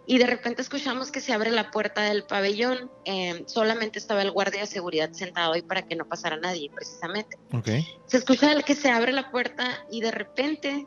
Y 0.06 0.18
de 0.18 0.26
repente 0.26 0.62
escuchamos 0.62 1.10
que 1.10 1.20
se 1.20 1.32
abre 1.32 1.50
la 1.50 1.70
puerta 1.70 2.02
del 2.02 2.24
pabellón. 2.24 2.90
eh, 3.04 3.44
solamente 3.46 3.98
estaba 3.98 4.22
el 4.22 4.30
guardia 4.30 4.60
de 4.60 4.66
seguridad 4.66 5.10
sentado 5.12 5.52
ahí 5.52 5.62
para 5.62 5.82
que 5.82 5.96
no 5.96 6.04
pasara 6.06 6.36
nadie, 6.36 6.70
precisamente. 6.72 7.36
Ok. 7.52 7.68
Se 8.06 8.16
escucha 8.16 8.52
el 8.52 8.64
que 8.64 8.74
se 8.74 8.90
abre 8.90 9.12
la 9.12 9.30
puerta 9.30 9.84
y 9.90 10.00
de 10.00 10.12
repente 10.12 10.86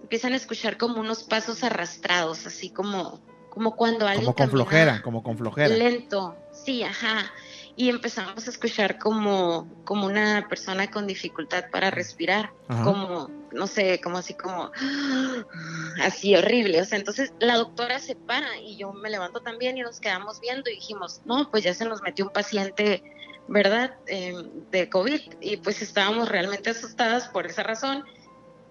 empiezan 0.00 0.32
a 0.32 0.36
escuchar 0.36 0.76
como 0.78 1.00
unos 1.00 1.24
pasos 1.24 1.64
arrastrados, 1.64 2.46
así 2.46 2.70
como, 2.70 3.20
como 3.50 3.76
cuando 3.76 4.06
alguien 4.06 4.26
Como 4.26 4.34
con 4.34 4.46
camina 4.46 4.64
flojera, 4.64 5.02
como 5.02 5.22
con 5.22 5.38
flojera. 5.38 5.68
Lento, 5.68 6.36
sí, 6.52 6.82
ajá. 6.82 7.32
Y 7.74 7.88
empezamos 7.88 8.46
a 8.46 8.50
escuchar 8.50 8.98
como, 8.98 9.66
como 9.84 10.06
una 10.06 10.46
persona 10.48 10.90
con 10.90 11.06
dificultad 11.06 11.64
para 11.70 11.90
respirar, 11.90 12.52
Ajá. 12.68 12.84
como, 12.84 13.30
no 13.52 13.66
sé, 13.66 13.98
como 14.02 14.18
así 14.18 14.34
como, 14.34 14.70
así 16.02 16.36
horrible. 16.36 16.82
O 16.82 16.84
sea, 16.84 16.98
entonces 16.98 17.32
la 17.40 17.56
doctora 17.56 17.98
se 17.98 18.14
para 18.14 18.58
y 18.58 18.76
yo 18.76 18.92
me 18.92 19.08
levanto 19.08 19.40
también 19.40 19.78
y 19.78 19.80
nos 19.80 20.00
quedamos 20.00 20.40
viendo 20.40 20.68
y 20.68 20.74
dijimos, 20.74 21.22
no, 21.24 21.50
pues 21.50 21.64
ya 21.64 21.72
se 21.72 21.86
nos 21.86 22.02
metió 22.02 22.26
un 22.26 22.32
paciente, 22.32 23.02
¿verdad? 23.48 23.94
Eh, 24.06 24.34
de 24.70 24.90
COVID. 24.90 25.20
Y 25.40 25.56
pues 25.56 25.80
estábamos 25.80 26.28
realmente 26.28 26.70
asustadas 26.70 27.28
por 27.28 27.46
esa 27.46 27.62
razón. 27.62 28.04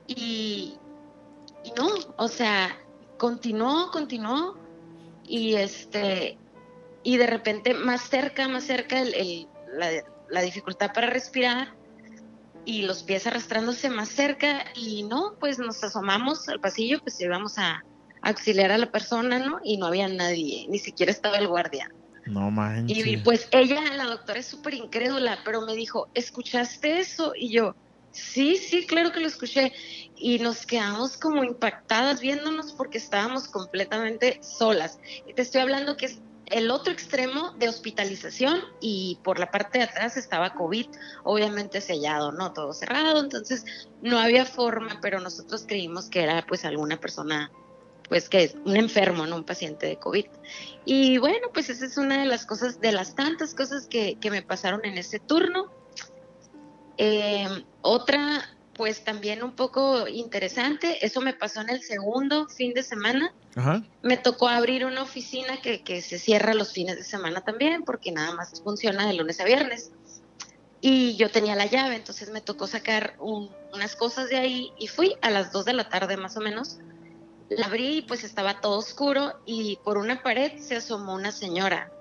Y, 0.05 0.77
y 1.63 1.71
no, 1.75 1.89
o 2.17 2.27
sea, 2.27 2.77
continuó, 3.17 3.89
continuó 3.89 4.57
y 5.25 5.55
este 5.55 6.37
y 7.03 7.17
de 7.17 7.27
repente 7.27 7.73
más 7.73 8.03
cerca, 8.09 8.47
más 8.47 8.65
cerca 8.65 9.01
el, 9.01 9.13
el- 9.13 9.49
la, 9.77 9.89
la 10.27 10.41
dificultad 10.41 10.91
para 10.93 11.07
respirar 11.07 11.69
y 12.65 12.83
los 12.83 13.03
pies 13.03 13.25
arrastrándose 13.27 13.89
más 13.89 14.09
cerca 14.09 14.65
y 14.75 15.03
no, 15.03 15.33
pues 15.39 15.57
nos 15.59 15.83
asomamos 15.83 16.47
al 16.47 16.59
pasillo, 16.59 16.99
pues 17.03 17.19
íbamos 17.19 17.57
a 17.57 17.81
auxiliar 18.21 18.71
a 18.71 18.77
la 18.77 18.91
persona, 18.91 19.39
¿no? 19.39 19.59
Y 19.63 19.77
no 19.77 19.87
había 19.87 20.07
nadie, 20.07 20.67
ni 20.69 20.79
siquiera 20.79 21.11
estaba 21.11 21.37
el 21.37 21.47
guardia. 21.47 21.87
No 22.25 22.51
manches. 22.51 23.05
Y 23.05 23.17
pues 23.17 23.47
ella, 23.51 23.81
la 23.95 24.05
doctora, 24.05 24.39
es 24.39 24.47
súper 24.47 24.75
incrédula, 24.75 25.39
pero 25.43 25.61
me 25.61 25.73
dijo, 25.75 26.09
¿escuchaste 26.13 26.99
eso? 26.99 27.33
Y 27.35 27.51
yo, 27.51 27.75
sí, 28.11 28.57
sí, 28.57 28.85
claro 28.85 29.11
que 29.11 29.21
lo 29.21 29.27
escuché. 29.27 29.73
Y 30.15 30.37
nos 30.39 30.65
quedamos 30.67 31.17
como 31.17 31.43
impactadas 31.43 32.21
viéndonos 32.21 32.73
porque 32.77 32.99
estábamos 32.99 33.47
completamente 33.47 34.37
solas. 34.41 34.99
Y 35.25 35.33
te 35.33 35.41
estoy 35.41 35.61
hablando 35.61 35.97
que 35.97 36.05
es 36.07 36.21
el 36.51 36.71
otro 36.71 36.91
extremo 36.93 37.51
de 37.57 37.69
hospitalización 37.69 38.61
y 38.79 39.19
por 39.23 39.39
la 39.39 39.51
parte 39.51 39.79
de 39.79 39.85
atrás 39.85 40.17
estaba 40.17 40.53
COVID, 40.53 40.87
obviamente 41.23 41.81
sellado, 41.81 42.31
¿no? 42.31 42.53
Todo 42.53 42.73
cerrado, 42.73 43.21
entonces 43.21 43.65
no 44.01 44.19
había 44.19 44.45
forma, 44.45 44.99
pero 45.01 45.19
nosotros 45.19 45.65
creímos 45.67 46.09
que 46.09 46.23
era 46.23 46.45
pues 46.45 46.65
alguna 46.65 46.99
persona 46.99 47.51
pues 48.11 48.27
que 48.27 48.43
es 48.43 48.55
un 48.65 48.75
enfermo, 48.75 49.25
no 49.25 49.37
un 49.37 49.45
paciente 49.45 49.85
de 49.85 49.95
COVID. 49.95 50.25
Y 50.83 51.17
bueno, 51.17 51.47
pues 51.53 51.69
esa 51.69 51.85
es 51.85 51.95
una 51.95 52.19
de 52.19 52.25
las 52.25 52.45
cosas, 52.45 52.81
de 52.81 52.91
las 52.91 53.15
tantas 53.15 53.55
cosas 53.55 53.87
que, 53.87 54.17
que 54.19 54.29
me 54.29 54.41
pasaron 54.41 54.83
en 54.83 54.97
ese 54.97 55.19
turno. 55.19 55.71
Eh, 56.97 57.47
otra, 57.81 58.49
pues 58.73 59.03
también 59.03 59.43
un 59.43 59.55
poco 59.55 60.07
interesante, 60.07 61.05
eso 61.05 61.21
me 61.21 61.33
pasó 61.33 61.61
en 61.61 61.69
el 61.69 61.81
segundo 61.81 62.47
fin 62.55 62.73
de 62.73 62.83
semana. 62.83 63.33
Ajá. 63.55 63.81
Me 64.01 64.17
tocó 64.17 64.47
abrir 64.47 64.85
una 64.85 65.03
oficina 65.03 65.61
que, 65.61 65.83
que 65.83 66.01
se 66.01 66.17
cierra 66.19 66.53
los 66.53 66.71
fines 66.73 66.95
de 66.95 67.03
semana 67.03 67.41
también, 67.41 67.83
porque 67.83 68.11
nada 68.11 68.33
más 68.33 68.61
funciona 68.63 69.05
de 69.07 69.13
lunes 69.13 69.39
a 69.39 69.45
viernes. 69.45 69.91
Y 70.79 71.15
yo 71.17 71.29
tenía 71.29 71.55
la 71.55 71.67
llave, 71.67 71.95
entonces 71.95 72.31
me 72.31 72.41
tocó 72.41 72.65
sacar 72.65 73.13
un- 73.19 73.55
unas 73.71 73.95
cosas 73.95 74.29
de 74.29 74.37
ahí 74.37 74.71
y 74.79 74.87
fui 74.87 75.15
a 75.21 75.29
las 75.29 75.51
2 75.51 75.65
de 75.65 75.73
la 75.73 75.89
tarde 75.89 76.17
más 76.17 76.35
o 76.37 76.41
menos. 76.41 76.77
La 77.49 77.67
abrí 77.67 77.97
y 77.97 78.01
pues 78.01 78.23
estaba 78.23 78.61
todo 78.61 78.79
oscuro 78.79 79.33
y 79.45 79.77
por 79.83 79.97
una 79.97 80.23
pared 80.23 80.53
se 80.57 80.77
asomó 80.77 81.13
una 81.13 81.31
señora, 81.31 81.91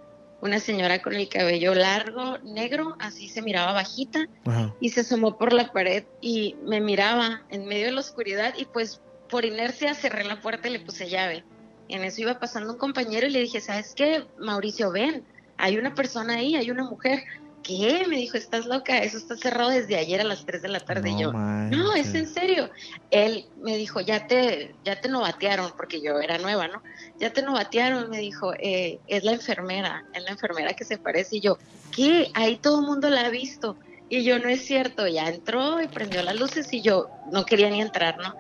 una 0.41 0.59
señora 0.59 1.03
con 1.03 1.15
el 1.15 1.29
cabello 1.29 1.75
largo, 1.75 2.39
negro, 2.39 2.97
así 2.99 3.29
se 3.29 3.43
miraba 3.43 3.73
bajita 3.73 4.27
Ajá. 4.47 4.75
y 4.81 4.91
se 4.91 5.01
asomó 5.01 5.37
por 5.37 5.53
la 5.53 5.71
pared 5.73 6.05
y 6.21 6.57
me 6.65 6.81
miraba 6.81 7.43
en 7.51 7.67
medio 7.67 7.87
de 7.87 7.93
la 7.93 8.01
oscuridad 8.01 8.55
y 8.57 8.65
pues 8.65 9.01
por 9.29 9.45
inercia 9.45 9.95
cerré 9.95 10.25
la 10.25 10.41
puerta 10.41 10.69
y 10.69 10.73
le 10.73 10.81
puse 10.81 11.09
llave. 11.09 11.45
En 11.89 12.05
eso 12.05 12.23
iba 12.23 12.39
pasando 12.39 12.73
un 12.73 12.79
compañero 12.79 13.27
y 13.27 13.31
le 13.31 13.41
dije, 13.41 13.61
¿sabes 13.61 13.95
qué? 13.95 14.25
Mauricio, 14.39 14.93
ven, 14.93 15.25
hay 15.57 15.77
una 15.77 15.95
persona 15.95 16.35
ahí, 16.35 16.57
hay 16.57 16.71
una 16.71 16.85
mujer. 16.85 17.25
¿Qué? 17.63 18.07
Me 18.09 18.17
dijo, 18.17 18.37
estás 18.37 18.67
loca, 18.67 18.99
eso 18.99 19.19
está 19.19 19.37
cerrado 19.37 19.71
desde 19.71 19.97
ayer 19.97 20.21
a 20.21 20.25
las 20.25 20.47
3 20.47 20.63
de 20.63 20.69
la 20.69 20.81
tarde. 20.81 21.11
y 21.11 21.21
yo, 21.21 21.33
no, 21.33 21.95
es 21.95 22.15
en 22.15 22.27
serio. 22.27 22.71
Él 23.11 23.47
me 23.63 23.77
dijo, 23.77 24.01
ya 24.01 24.27
te, 24.27 24.75
ya 24.85 25.01
te 25.01 25.09
novatearon, 25.09 25.73
porque 25.77 26.01
yo 26.01 26.19
era 26.21 26.39
nueva, 26.39 26.69
¿no? 26.69 26.83
Ya 27.19 27.33
te 27.33 27.43
novatearon, 27.43 28.09
me 28.09 28.19
dijo, 28.19 28.55
eh, 28.55 29.01
es 29.07 29.25
la 29.25 29.33
enfermera, 29.33 30.05
es 30.15 30.23
la 30.23 30.31
enfermera 30.31 30.73
que 30.73 30.85
se 30.85 30.97
parece. 30.97 31.37
Y 31.37 31.41
yo, 31.41 31.59
¿qué? 31.95 32.31
Ahí 32.35 32.57
todo 32.57 32.81
el 32.81 32.87
mundo 32.87 33.11
la 33.11 33.27
ha 33.27 33.31
visto. 33.31 33.77
Y 34.09 34.25
yo, 34.25 34.39
no 34.39 34.49
es 34.49 34.65
cierto, 34.65 35.07
ya 35.07 35.29
entró 35.29 35.81
y 35.83 35.87
prendió 35.87 36.23
las 36.23 36.37
luces 36.37 36.73
y 36.73 36.81
yo 36.83 37.11
no 37.31 37.45
quería 37.45 37.71
ni 37.71 37.81
entrar, 37.81 38.19
¿no? 38.19 38.35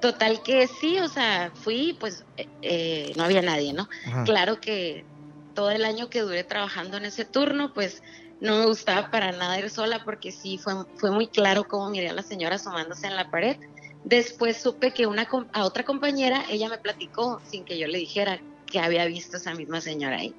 Total 0.00 0.42
que 0.42 0.66
sí, 0.66 0.98
o 0.98 1.08
sea, 1.08 1.52
fui, 1.54 1.96
pues 1.98 2.24
eh, 2.36 2.46
eh, 2.60 3.12
no 3.16 3.24
había 3.24 3.40
nadie, 3.40 3.72
¿no? 3.72 3.88
Ajá. 4.06 4.24
Claro 4.24 4.60
que 4.60 5.04
todo 5.54 5.70
el 5.70 5.86
año 5.86 6.10
que 6.10 6.20
duré 6.20 6.44
trabajando 6.44 6.98
en 6.98 7.06
ese 7.06 7.24
turno, 7.24 7.72
pues 7.72 8.02
no 8.40 8.58
me 8.58 8.66
gustaba 8.66 9.10
para 9.10 9.32
nada 9.32 9.58
ir 9.58 9.70
sola 9.70 10.02
porque 10.04 10.30
sí 10.32 10.58
fue, 10.58 10.74
fue 10.96 11.10
muy 11.10 11.26
claro 11.26 11.66
cómo 11.66 11.90
miré 11.90 12.08
a 12.08 12.12
la 12.12 12.22
señora 12.22 12.56
asomándose 12.56 13.06
en 13.06 13.16
la 13.16 13.30
pared. 13.30 13.56
Después 14.04 14.58
supe 14.58 14.92
que 14.92 15.06
una 15.06 15.26
a 15.52 15.64
otra 15.64 15.84
compañera, 15.84 16.44
ella 16.48 16.68
me 16.68 16.78
platicó 16.78 17.40
sin 17.44 17.64
que 17.64 17.78
yo 17.78 17.88
le 17.88 17.98
dijera 17.98 18.40
que 18.66 18.78
había 18.78 19.06
visto 19.06 19.36
esa 19.36 19.54
misma 19.54 19.80
señora 19.80 20.18
ahí. 20.18 20.34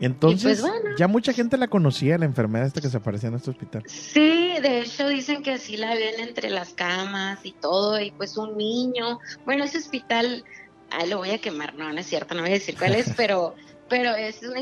Entonces, 0.00 0.60
pues 0.60 0.60
bueno. 0.60 0.96
ya 0.98 1.08
mucha 1.08 1.32
gente 1.32 1.56
la 1.56 1.68
conocía, 1.68 2.18
la 2.18 2.26
enfermedad 2.26 2.66
esta 2.66 2.80
que 2.80 2.90
se 2.90 2.96
aparecía 2.96 3.28
en 3.28 3.36
este 3.36 3.50
hospital. 3.50 3.82
Sí, 3.86 4.54
de 4.60 4.80
hecho 4.80 5.08
dicen 5.08 5.42
que 5.42 5.52
así 5.52 5.76
la 5.76 5.94
ven 5.94 6.20
entre 6.20 6.50
las 6.50 6.74
camas 6.74 7.40
y 7.44 7.52
todo, 7.52 8.00
y 8.00 8.10
pues 8.10 8.36
un 8.36 8.56
niño. 8.58 9.20
Bueno, 9.46 9.64
ese 9.64 9.78
hospital, 9.78 10.44
ah, 10.90 11.06
lo 11.06 11.18
voy 11.18 11.30
a 11.30 11.38
quemar, 11.38 11.74
no, 11.74 11.90
no 11.90 11.98
es 11.98 12.06
cierto, 12.06 12.34
no 12.34 12.42
voy 12.42 12.50
a 12.50 12.54
decir 12.54 12.76
cuál 12.76 12.94
es, 12.94 13.10
pero, 13.16 13.54
pero 13.88 14.14
es 14.14 14.42
una, 14.42 14.60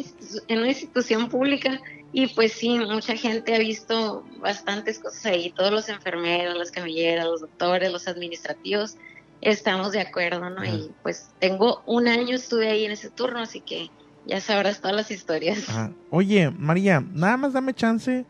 en 0.49 0.59
una 0.59 0.69
institución 0.69 1.29
pública 1.29 1.81
y 2.17 2.29
pues 2.29 2.53
sí, 2.53 2.79
mucha 2.79 3.17
gente 3.17 3.57
ha 3.57 3.59
visto 3.59 4.25
bastantes 4.39 5.01
cosas 5.01 5.27
ahí, 5.27 5.51
todos 5.51 5.73
los 5.73 5.89
enfermeros, 5.89 6.57
las 6.57 6.71
camilleras, 6.71 7.27
los 7.27 7.41
doctores, 7.41 7.91
los 7.91 8.07
administrativos, 8.07 8.97
estamos 9.41 9.91
de 9.91 10.01
acuerdo, 10.01 10.49
¿no? 10.49 10.65
Y 10.65 10.93
pues 11.03 11.31
tengo 11.41 11.83
un 11.87 12.07
año, 12.07 12.37
estuve 12.37 12.69
ahí 12.69 12.85
en 12.85 12.93
ese 12.93 13.11
turno, 13.11 13.41
así 13.41 13.61
que 13.61 13.91
ya 14.27 14.41
sabrás 14.41 14.81
todas 14.81 14.95
las 14.95 15.11
historias. 15.11 15.67
Oye, 16.11 16.51
María, 16.51 17.05
nada 17.13 17.37
más 17.37 17.53
dame 17.53 17.75
chance 17.75 18.25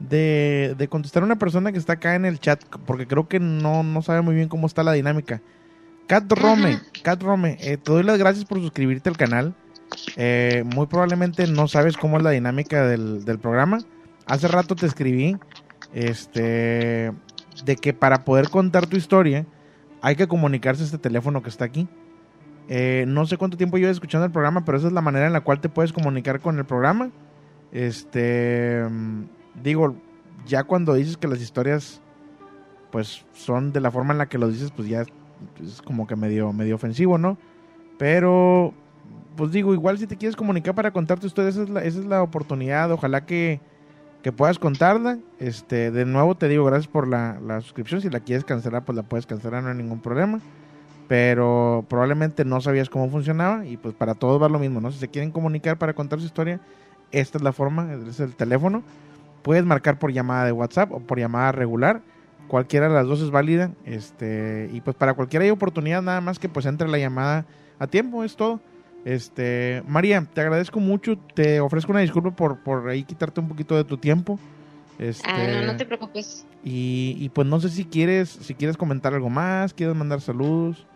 de, 0.00 0.74
de 0.76 0.88
contestar 0.88 1.22
a 1.22 1.26
una 1.26 1.38
persona 1.38 1.70
que 1.70 1.78
está 1.78 1.92
acá 1.92 2.16
en 2.16 2.24
el 2.24 2.40
chat, 2.40 2.64
porque 2.84 3.06
creo 3.06 3.28
que 3.28 3.38
no, 3.38 3.84
no 3.84 4.02
sabe 4.02 4.22
muy 4.22 4.34
bien 4.34 4.48
cómo 4.48 4.66
está 4.66 4.82
la 4.82 4.92
dinámica. 4.92 5.40
Cat 6.08 6.32
Rome, 6.32 6.80
Cat 7.04 7.22
Rome, 7.22 7.58
eh, 7.60 7.76
te 7.76 7.92
doy 7.92 8.02
las 8.02 8.18
gracias 8.18 8.44
por 8.44 8.58
suscribirte 8.58 9.08
al 9.08 9.16
canal. 9.16 9.54
Eh, 10.16 10.64
muy 10.74 10.86
probablemente 10.86 11.46
no 11.46 11.68
sabes 11.68 11.96
cómo 11.96 12.16
es 12.18 12.22
la 12.22 12.30
dinámica 12.30 12.86
del, 12.86 13.38
programa. 13.40 13.78
Hace 14.26 14.48
rato 14.48 14.76
te 14.76 14.86
escribí 14.86 15.36
este 15.92 17.12
de 17.64 17.76
que 17.76 17.92
para 17.92 18.24
poder 18.24 18.48
contar 18.48 18.86
tu 18.86 18.96
historia 18.96 19.44
hay 20.02 20.16
que 20.16 20.28
comunicarse 20.28 20.82
a 20.82 20.86
este 20.86 20.98
teléfono 20.98 21.42
que 21.42 21.48
está 21.48 21.64
aquí. 21.64 21.88
Eh, 22.68 23.04
no 23.08 23.26
sé 23.26 23.36
cuánto 23.36 23.56
tiempo 23.56 23.78
llevas 23.78 23.96
escuchando 23.96 24.24
el 24.26 24.32
programa, 24.32 24.64
pero 24.64 24.78
esa 24.78 24.86
es 24.86 24.92
la 24.92 25.00
manera 25.00 25.26
en 25.26 25.32
la 25.32 25.40
cual 25.40 25.60
te 25.60 25.68
puedes 25.68 25.92
comunicar 25.92 26.40
con 26.40 26.58
el 26.58 26.64
programa. 26.64 27.10
Este, 27.72 28.84
mm, 28.88 29.24
digo, 29.62 29.96
ya 30.46 30.64
cuando 30.64 30.94
dices 30.94 31.16
que 31.16 31.28
las 31.28 31.40
historias, 31.40 32.00
pues, 32.92 33.26
son 33.32 33.72
de 33.72 33.80
la 33.80 33.90
forma 33.90 34.12
en 34.12 34.18
la 34.18 34.28
que 34.28 34.38
lo 34.38 34.48
dices, 34.48 34.70
pues 34.70 34.88
ya 34.88 35.04
es 35.62 35.82
como 35.82 36.06
que 36.06 36.16
medio, 36.16 36.52
medio 36.52 36.76
ofensivo, 36.76 37.18
¿no? 37.18 37.38
Pero, 37.98 38.72
pues 39.36 39.52
digo, 39.52 39.74
igual 39.74 39.98
si 39.98 40.06
te 40.06 40.16
quieres 40.16 40.36
comunicar 40.36 40.74
para 40.74 40.92
contar 40.92 41.18
tu 41.18 41.26
historia, 41.26 41.50
esa 41.50 41.62
es 41.62 41.70
la, 41.70 41.84
esa 41.84 41.98
es 42.00 42.06
la 42.06 42.22
oportunidad. 42.22 42.90
Ojalá 42.92 43.26
que, 43.26 43.60
que 44.22 44.32
puedas 44.32 44.58
contarla. 44.58 45.18
Este, 45.38 45.90
de 45.90 46.04
nuevo 46.04 46.34
te 46.36 46.48
digo, 46.48 46.64
gracias 46.64 46.88
por 46.88 47.08
la, 47.08 47.38
la 47.40 47.60
suscripción. 47.60 48.00
Si 48.00 48.10
la 48.10 48.20
quieres 48.20 48.44
cancelar, 48.44 48.84
pues 48.84 48.96
la 48.96 49.02
puedes 49.02 49.26
cancelar, 49.26 49.62
no 49.62 49.70
hay 49.70 49.76
ningún 49.76 50.00
problema 50.00 50.40
pero 51.10 51.84
probablemente 51.88 52.44
no 52.44 52.60
sabías 52.60 52.88
cómo 52.88 53.10
funcionaba 53.10 53.66
y 53.66 53.76
pues 53.76 53.96
para 53.96 54.14
todos 54.14 54.40
va 54.40 54.48
lo 54.48 54.60
mismo, 54.60 54.80
¿no? 54.80 54.92
Si 54.92 55.00
se 55.00 55.08
quieren 55.08 55.32
comunicar 55.32 55.76
para 55.76 55.92
contar 55.92 56.20
su 56.20 56.26
historia, 56.26 56.60
esta 57.10 57.36
es 57.36 57.42
la 57.42 57.52
forma, 57.52 57.92
es 57.92 58.20
el 58.20 58.36
teléfono. 58.36 58.84
Puedes 59.42 59.64
marcar 59.64 59.98
por 59.98 60.12
llamada 60.12 60.44
de 60.44 60.52
WhatsApp 60.52 60.92
o 60.92 61.00
por 61.00 61.18
llamada 61.18 61.50
regular, 61.50 62.00
cualquiera 62.46 62.86
de 62.86 62.94
las 62.94 63.08
dos 63.08 63.20
es 63.22 63.32
válida, 63.32 63.72
este 63.84 64.70
y 64.72 64.82
pues 64.82 64.94
para 64.94 65.14
cualquiera 65.14 65.44
hay 65.44 65.50
oportunidad 65.50 66.00
nada 66.00 66.20
más 66.20 66.38
que 66.38 66.48
pues 66.48 66.64
entre 66.64 66.86
la 66.86 66.98
llamada 66.98 67.44
a 67.80 67.88
tiempo, 67.88 68.22
es 68.22 68.36
todo. 68.36 68.60
Este, 69.04 69.82
María, 69.86 70.26
te 70.34 70.40
agradezco 70.40 70.78
mucho, 70.78 71.16
te 71.34 71.60
ofrezco 71.60 71.92
una 71.92 72.00
disculpa 72.02 72.30
por 72.32 72.58
por 72.58 72.88
ahí 72.88 73.02
quitarte 73.04 73.40
un 73.40 73.48
poquito 73.48 73.76
de 73.76 73.84
tu 73.84 73.96
tiempo. 73.96 74.38
Este, 74.98 75.24
Ah, 75.26 75.46
no, 75.46 75.72
no 75.72 75.76
te 75.76 75.86
preocupes. 75.86 76.46
y, 76.62 77.16
y 77.18 77.28
pues 77.30 77.46
no 77.46 77.58
sé 77.60 77.70
si 77.70 77.84
quieres 77.84 78.28
si 78.28 78.54
quieres 78.54 78.76
comentar 78.76 79.14
algo 79.14 79.30
más, 79.30 79.72
quieres 79.72 79.96
mandar 79.96 80.20
saludos. 80.20 80.86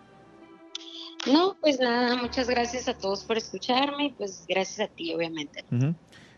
No, 1.27 1.57
pues 1.61 1.81
nada, 1.81 2.17
muchas 2.17 2.49
gracias 2.49 2.87
a 2.87 2.93
todos 2.95 3.25
por 3.25 3.39
escucharme 3.39 4.07
y 4.07 4.11
pues 4.13 4.45
gracias 4.47 4.91
a 4.91 4.93
ti, 4.93 5.15
obviamente. 5.15 5.65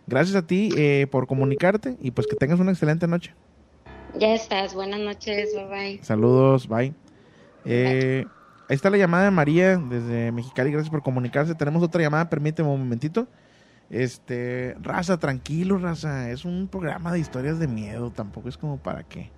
Gracias 0.07 0.37
a 0.37 0.47
ti 0.47 0.71
eh, 0.77 1.09
por 1.11 1.27
comunicarte 1.27 1.97
y 2.01 2.13
pues 2.13 2.29
que 2.29 2.37
tengas 2.37 2.61
una 2.61 2.71
excelente 2.71 3.09
noche. 3.09 3.35
Ya 4.15 4.33
estás, 4.35 4.75
buenas 4.75 5.01
noches, 5.01 5.53
bye 5.55 5.67
bye. 5.67 6.05
Saludos, 6.05 6.69
bye. 6.69 6.95
Eh, 7.65 8.27
ahí 8.69 8.75
está 8.75 8.91
la 8.91 8.97
llamada 8.97 9.25
de 9.25 9.31
María 9.31 9.77
desde 9.77 10.33
Mexicali, 10.33 10.71
gracias 10.71 10.91
por 10.91 11.03
comunicarse. 11.03 11.55
Tenemos 11.55 11.83
otra 11.83 12.03
llamada, 12.03 12.29
permíteme 12.29 12.69
un 12.69 12.81
momentito. 12.81 13.29
Este, 13.91 14.77
raza, 14.81 15.19
tranquilo, 15.19 15.79
raza. 15.79 16.31
Es 16.31 16.45
un 16.45 16.69
programa 16.69 17.13
de 17.13 17.21
historias 17.21 17.59
de 17.59 17.69
miedo, 17.69 18.11
tampoco 18.11 18.49
es 18.49 18.57
como 18.57 18.79
para 18.79 19.05
que 19.05 19.31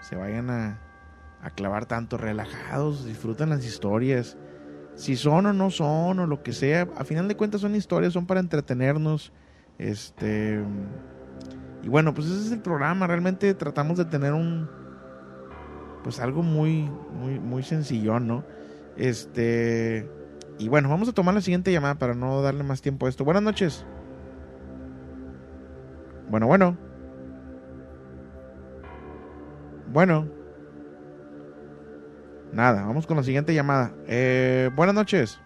se 0.00 0.16
vayan 0.16 0.50
a, 0.50 0.80
a 1.42 1.50
clavar 1.50 1.86
tanto 1.86 2.16
relajados, 2.16 3.04
disfruten 3.04 3.50
las 3.50 3.64
historias. 3.64 4.36
Si 4.94 5.16
son 5.16 5.46
o 5.46 5.52
no 5.52 5.70
son 5.70 6.18
o 6.18 6.26
lo 6.26 6.42
que 6.42 6.52
sea, 6.52 6.88
a 6.96 7.04
final 7.04 7.28
de 7.28 7.36
cuentas 7.36 7.60
son 7.60 7.74
historias, 7.74 8.12
son 8.12 8.26
para 8.26 8.40
entretenernos. 8.40 9.32
Este 9.78 10.62
y 11.82 11.88
bueno, 11.88 12.14
pues 12.14 12.28
ese 12.28 12.46
es 12.46 12.52
el 12.52 12.60
programa, 12.60 13.06
realmente 13.06 13.52
tratamos 13.54 13.98
de 13.98 14.04
tener 14.04 14.32
un 14.32 14.68
pues 16.02 16.20
algo 16.20 16.42
muy 16.42 16.90
muy 17.12 17.38
muy 17.38 17.62
sencillón, 17.62 18.26
¿no? 18.26 18.44
Este 18.96 20.08
y 20.58 20.68
bueno, 20.68 20.88
vamos 20.88 21.08
a 21.08 21.12
tomar 21.12 21.34
la 21.34 21.40
siguiente 21.40 21.72
llamada 21.72 21.96
para 21.96 22.14
no 22.14 22.42
darle 22.42 22.62
más 22.62 22.82
tiempo 22.82 23.06
a 23.06 23.08
esto. 23.08 23.24
Buenas 23.24 23.42
noches. 23.42 23.84
Bueno, 26.28 26.46
bueno. 26.46 26.76
Bueno. 29.92 30.26
Nada, 32.52 32.86
vamos 32.86 33.06
con 33.06 33.16
la 33.16 33.22
siguiente 33.22 33.54
llamada. 33.54 33.92
Eh, 34.06 34.70
buenas 34.76 34.94
noches. 34.94 35.40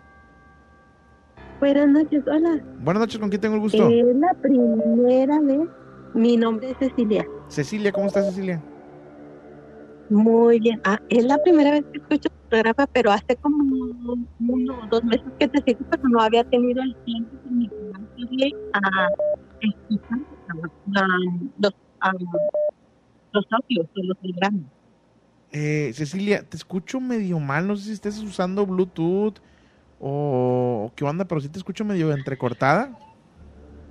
Buenas 1.61 1.89
noches, 1.89 2.23
hola. 2.27 2.61
Buenas 2.81 3.01
noches, 3.01 3.19
¿con 3.19 3.31
quién 3.31 3.41
tengo 3.41 3.55
el 3.55 3.61
gusto? 3.63 3.89
Es 3.89 4.17
la 4.17 4.35
primera 4.35 5.41
vez. 5.41 5.69
Mi 6.15 6.37
nombre 6.37 6.71
es 6.71 6.77
Cecilia. 6.79 7.27
Cecilia, 7.49 7.93
¿cómo 7.93 8.07
estás, 8.07 8.27
Cecilia? 8.27 8.63
Muy 10.09 10.61
bien. 10.61 10.81
Ah, 10.85 11.01
es 11.09 11.25
la 11.25 11.39
primera 11.39 11.73
vez 11.73 11.85
que 11.93 11.99
escucho 11.99 12.29
tu 12.29 12.49
programa, 12.49 12.87
pero 12.93 13.11
hace 13.11 13.37
como 13.37 13.57
uno 14.39 14.79
o 14.83 14.87
dos 14.89 15.03
meses 15.05 15.27
que 15.39 15.49
te 15.49 15.63
sigo, 15.63 15.81
pero 15.91 16.03
no 16.09 16.21
había 16.21 16.45
tenido 16.45 16.83
el 16.83 16.95
tiempo 17.05 17.37
de 17.45 17.51
mi 17.51 17.69
programa 17.69 18.07
a 18.73 19.09
escuchar 19.61 20.19
ah, 20.97 21.07
los, 21.59 21.73
ah, 22.01 22.13
los 23.33 23.45
audios 23.51 23.87
de 23.95 24.05
los 24.05 24.17
programas. 24.19 24.63
Eh, 25.51 25.93
Cecilia, 25.95 26.43
te 26.49 26.57
escucho 26.57 27.01
medio 27.01 27.39
mal, 27.39 27.67
no 27.67 27.77
sé 27.77 27.85
si 27.85 27.93
estés 27.93 28.19
usando 28.19 28.67
Bluetooth 28.67 29.39
o 30.01 30.93
qué 30.95 31.05
onda, 31.05 31.25
pero 31.25 31.41
sí 31.41 31.49
te 31.49 31.59
escucho 31.59 31.85
medio 31.85 32.13
entrecortada. 32.13 32.97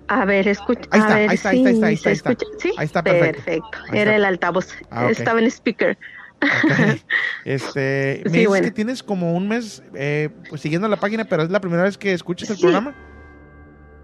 A 0.07 0.25
ver, 0.25 0.47
escucha. 0.47 0.81
Ahí 0.91 0.99
está, 0.99 1.15
ahí 1.15 1.25
está, 1.33 1.49
ahí 1.49 1.63
está, 1.65 1.85
ahí 1.87 1.93
está, 1.93 2.29
ahí 2.77 2.85
está, 2.85 3.03
perfecto. 3.03 3.43
Perfecto. 3.43 3.77
Ahí 3.89 3.99
Era 3.99 4.11
está. 4.11 4.15
el 4.17 4.25
altavoz. 4.25 4.67
Ah. 4.91 5.09
Estaba 5.09 5.39
en 5.39 5.47
speaker. 5.47 5.97
Este, 7.45 8.21
me 8.25 8.29
Sí, 8.29 8.37
dices 8.37 8.47
bueno. 8.47 8.65
que 8.65 8.71
tienes 8.71 9.03
como 9.03 9.35
un 9.35 9.47
mes 9.47 9.81
eh, 9.93 10.29
pues, 10.49 10.61
siguiendo 10.61 10.87
la 10.87 10.97
página, 10.97 11.25
pero 11.25 11.43
es 11.43 11.49
la 11.49 11.59
primera 11.59 11.83
vez 11.83 11.97
que 11.97 12.13
escuchas 12.13 12.49
el 12.49 12.57
Sí. 12.57 12.61
programa. 12.63 12.93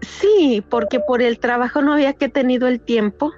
Sí, 0.00 0.64
porque 0.68 0.98
por 1.00 1.22
el 1.22 1.38
trabajo 1.38 1.82
no 1.82 1.92
había 1.92 2.12
que 2.14 2.28
tenido 2.28 2.66
el 2.68 2.80
tiempo. 2.80 3.32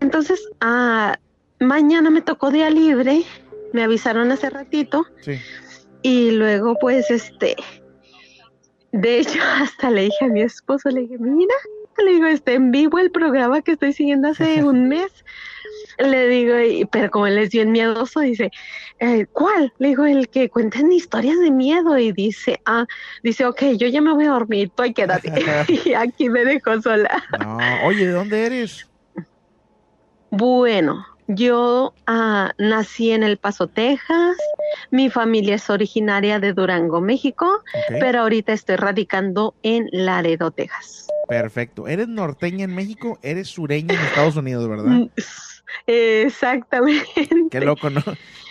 Entonces, 0.00 0.46
ah, 0.60 1.16
mañana 1.60 2.10
me 2.10 2.20
tocó 2.20 2.50
día 2.50 2.68
libre, 2.68 3.22
me 3.72 3.82
avisaron 3.82 4.30
hace 4.30 4.50
ratito 4.50 5.06
Sí. 5.22 5.38
Y 6.02 6.32
luego, 6.32 6.76
pues, 6.80 7.10
este, 7.10 7.56
de 8.92 9.20
hecho, 9.20 9.38
hasta 9.62 9.90
le 9.90 10.02
dije 10.02 10.24
a 10.26 10.28
mi 10.28 10.42
esposo, 10.42 10.90
le 10.90 11.00
dije, 11.02 11.16
mira, 11.18 11.54
le 12.04 12.12
digo, 12.12 12.26
está 12.26 12.52
en 12.52 12.70
vivo 12.70 12.98
el 12.98 13.10
programa 13.10 13.62
que 13.62 13.72
estoy 13.72 13.92
siguiendo 13.92 14.28
hace 14.28 14.62
un 14.64 14.88
mes. 14.88 15.12
Le 15.98 16.28
digo, 16.28 16.58
y- 16.60 16.84
pero 16.86 17.10
como 17.10 17.26
él 17.26 17.38
es 17.38 17.50
bien 17.50 17.72
miedoso, 17.72 18.20
dice, 18.20 18.50
eh, 19.00 19.26
¿cuál? 19.32 19.72
Le 19.78 19.88
digo, 19.88 20.04
el 20.06 20.28
que 20.28 20.48
cuentan 20.48 20.90
historias 20.92 21.38
de 21.40 21.50
miedo. 21.50 21.98
Y 21.98 22.12
dice, 22.12 22.60
ah, 22.64 22.86
dice, 23.22 23.46
ok, 23.46 23.62
yo 23.76 23.88
ya 23.88 24.00
me 24.00 24.12
voy 24.12 24.26
a 24.26 24.30
dormir, 24.30 24.70
tú 24.74 24.82
ahí 24.82 24.92
quédate. 24.94 25.32
y 25.84 25.94
aquí 25.94 26.28
me 26.28 26.44
dejó 26.44 26.80
sola. 26.80 27.22
No, 27.38 27.58
oye, 27.86 28.06
¿de 28.06 28.12
dónde 28.12 28.46
eres? 28.46 28.86
Bueno, 30.30 31.04
yo 31.26 31.94
ah, 32.06 32.52
nací 32.58 33.10
en 33.12 33.22
El 33.22 33.38
Paso, 33.38 33.66
Texas. 33.68 34.36
Mi 34.90 35.10
familia 35.10 35.56
es 35.56 35.68
originaria 35.70 36.38
de 36.38 36.52
Durango, 36.52 37.00
México, 37.00 37.62
pero 38.00 38.20
ahorita 38.20 38.52
estoy 38.52 38.76
radicando 38.76 39.54
en 39.62 39.88
Laredo, 39.92 40.50
Texas. 40.50 41.07
Perfecto. 41.28 41.86
¿Eres 41.86 42.08
norteña 42.08 42.64
en 42.64 42.74
México? 42.74 43.18
Eres 43.22 43.48
sureña 43.48 43.94
en 43.94 44.00
Estados 44.00 44.36
Unidos, 44.36 44.66
¿verdad? 44.68 44.86
Mm, 44.86 45.06
Exactamente. 45.86 47.28
Qué 47.50 47.60
loco, 47.60 47.90
¿no? 47.90 48.02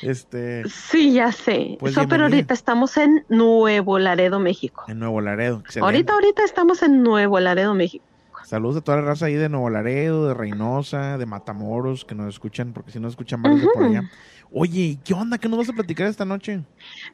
Este, 0.04 0.64
Sí, 0.70 1.14
ya 1.14 1.32
sé. 1.32 1.78
Pues 1.80 1.94
So, 1.95 2.08
pero 2.08 2.24
ahorita 2.26 2.54
estamos 2.54 2.95
en 2.98 3.26
Nuevo 3.30 3.98
Laredo, 3.99 4.40
México. 4.40 4.86
en 4.88 4.99
Nuevo 4.99 5.22
Laredo. 5.22 5.60
Excelente. 5.62 5.86
Ahorita, 5.86 6.14
ahorita 6.14 6.44
estamos 6.44 6.84
en 6.84 7.02
Nuevo 7.02 7.40
Laredo, 7.40 7.74
México. 7.74 8.06
Saludos 8.45 8.78
a 8.78 8.82
toda 8.82 8.98
la 8.98 9.04
raza 9.04 9.26
ahí 9.26 9.34
de 9.34 9.49
Nuevo 9.49 9.70
Laredo, 9.70 10.28
de 10.28 10.34
Reynosa, 10.34 11.18
de 11.18 11.26
Matamoros, 11.26 12.06
que 12.06 12.16
nos 12.16 12.30
escuchan, 12.30 12.72
porque 12.72 12.91
si 12.91 12.99
nos 12.99 13.12
escuchan 13.14 13.41
varios 13.41 13.62
de 13.62 13.68
por 13.74 13.84
allá. 13.84 14.04
Oye, 14.52 14.80
¿y 14.82 14.95
¿qué 14.98 15.14
onda? 15.14 15.38
¿Qué 15.38 15.49
nos 15.49 15.58
vas 15.58 15.70
a 15.70 15.74
platicar 15.74 16.08
esta 16.08 16.24
noche? 16.24 16.62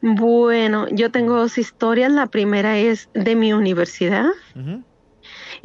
Bueno, 0.00 0.86
yo 0.90 1.10
tengo 1.10 1.36
dos 1.36 1.58
historias. 1.58 2.12
La 2.12 2.26
primera 2.26 2.78
es 2.78 3.08
de 3.14 3.34
mi 3.34 3.52
universidad. 3.52 4.26
Ujú. 4.54 4.84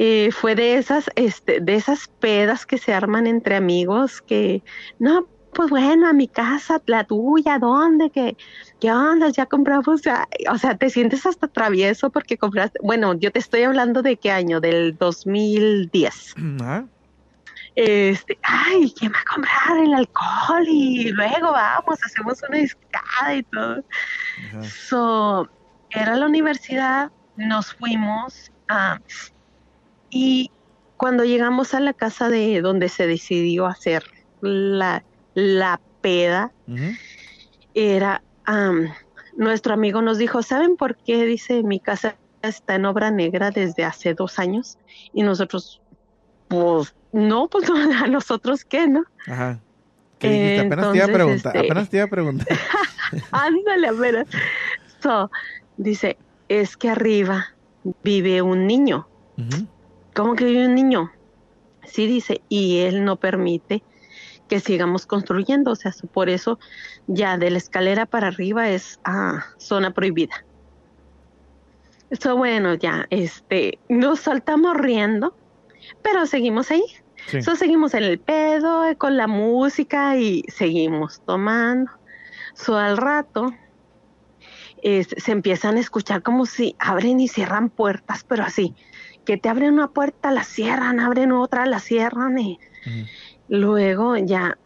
Eh, 0.02 0.32
fue 0.32 0.56
de 0.56 0.78
esas, 0.78 1.10
este, 1.16 1.60
de 1.60 1.76
esas 1.76 2.08
pedas 2.08 2.66
que 2.66 2.78
se 2.78 2.94
arman 2.94 3.28
entre 3.28 3.58
amigos 3.58 4.22
que, 4.22 4.64
no, 4.98 5.28
pues 5.54 5.70
bueno, 5.70 6.08
a 6.08 6.14
mi 6.14 6.30
casa, 6.30 6.82
la 6.86 7.04
tuya, 7.04 7.60
¿dónde? 7.60 8.10
¿Qué, 8.10 8.38
qué 8.80 8.94
onda? 8.94 9.28
Ya 9.28 9.46
compramos, 9.46 9.90
o 9.90 9.98
sea, 9.98 10.26
o 10.50 10.58
sea, 10.58 10.78
te 10.78 10.90
sientes 10.90 11.26
hasta 11.26 11.50
travieso 11.50 12.12
porque 12.12 12.38
compraste, 12.38 12.80
bueno, 12.82 13.14
yo 13.16 13.30
te 13.34 13.40
estoy 13.40 13.64
hablando 13.64 14.02
de 14.02 14.16
qué 14.16 14.32
año, 14.32 14.62
del 14.62 14.96
2010. 14.98 16.36
Ah, 16.62 16.86
Este, 17.76 18.40
ay, 18.44 18.94
¿quién 18.98 19.12
va 19.12 19.20
a 19.20 19.34
comprar 19.34 19.84
el 19.84 19.94
alcohol? 19.94 20.66
Y 20.66 21.12
luego 21.12 21.52
vamos, 21.52 22.00
hacemos 22.06 22.42
una 22.48 22.60
discada 22.60 23.36
y 23.36 23.44
todo. 23.44 23.84
So, 24.64 25.50
era 25.90 26.16
la 26.16 26.26
universidad, 26.26 27.12
nos 27.36 27.74
fuimos 27.74 28.50
ah, 28.70 28.98
y 30.10 30.52
cuando 30.98 31.23
llegamos 31.23 31.73
a 31.73 31.80
la 31.80 31.94
casa 31.94 32.30
de 32.30 32.61
donde 32.61 32.90
se 32.90 33.07
decidió 33.07 33.65
hacer 33.68 34.03
la, 34.41 35.03
la 35.34 35.80
peda, 36.02 36.52
era, 37.73 38.22
am, 38.45 38.88
nuestro 39.38 39.73
amigo 39.73 40.02
nos 40.02 40.18
dijo, 40.18 40.41
¿saben 40.44 40.76
por 40.76 40.98
qué? 41.06 41.23
Dice, 41.26 41.64
mi 41.64 41.80
casa 41.80 42.18
está 42.41 42.76
en 42.76 42.86
obra 42.86 43.11
negra 43.11 43.52
desde 43.52 43.84
hace 43.86 44.14
dos 44.14 44.40
años 44.40 44.77
y 45.14 45.23
nosotros, 45.23 45.81
pues, 46.48 46.94
no, 47.11 47.48
pues 47.48 47.65
a 48.03 48.07
nosotros 48.07 48.65
qué, 48.65 48.88
¿no? 48.88 49.03
Ajá. 49.27 49.60
¿Qué? 50.19 50.57
Apenas 50.68 50.91
te 50.91 50.98
iba 50.98 51.06
a 51.06 51.07
este- 51.07 51.14
Apenas 51.60 51.90
te 51.90 51.98
iba 51.98 52.06
a 52.06 52.10
preguntar. 52.10 52.48
Ándale, 53.31 53.88
apenas. 53.88 54.27
So, 55.02 55.31
dice, 55.77 56.18
es 56.49 56.76
que 56.76 56.90
arriba 56.90 57.48
vive 58.03 58.41
un 58.41 58.68
niño. 58.68 59.07
Ujú. 59.38 59.65
¿Cómo 60.20 60.36
que 60.36 60.44
vive 60.44 60.66
un 60.66 60.76
niño? 60.76 61.14
Sí, 61.88 62.06
dice, 62.06 62.44
y 62.50 62.80
él 62.80 63.06
no 63.06 63.16
permite 63.16 63.86
que 64.50 64.60
sigamos 64.60 65.06
construyendo. 65.06 65.72
O 65.72 65.76
sea, 65.78 65.94
por 66.12 66.28
eso 66.28 66.60
ya 67.08 67.38
de 67.38 67.50
la 67.50 67.58
escalera 67.58 68.06
para 68.06 68.28
arriba 68.28 68.68
es 68.68 69.00
ah, 69.06 69.46
zona 69.58 69.94
prohibida. 69.94 70.36
Eso 72.10 72.36
bueno, 72.36 72.74
ya, 72.74 73.08
este, 73.12 73.80
nos 73.88 74.20
saltamos 74.20 74.76
riendo, 74.76 75.38
pero 76.02 76.26
seguimos 76.26 76.70
ahí. 76.70 76.84
Sí. 77.28 77.41
So, 77.41 77.56
seguimos 77.56 77.94
en 77.94 78.04
el 78.04 78.20
pedo, 78.20 78.84
con 78.98 79.16
la 79.16 79.28
música 79.28 80.18
y 80.18 80.44
seguimos 80.54 81.22
tomando. 81.24 81.90
So, 82.56 82.76
al 82.76 82.98
rato 82.98 83.54
es- 84.82 85.16
se 85.16 85.32
empiezan 85.32 85.78
a 85.78 85.80
escuchar 85.80 86.24
como 86.24 86.46
si 86.46 86.76
abren 86.78 87.22
y 87.22 87.30
cierran 87.30 87.70
puertas, 87.70 88.26
pero 88.28 88.44
así, 88.44 88.76
que 89.30 89.38
te 89.38 89.48
abren 89.48 89.74
una 89.74 89.90
puerta, 89.90 90.32
la 90.32 90.44
cierran, 90.44 91.00
abren 91.00 91.32
otra, 91.32 91.68
la 91.68 91.80
cierran 91.80 92.40
y 92.40 92.58
luego 93.48 94.18
ya 94.18 94.58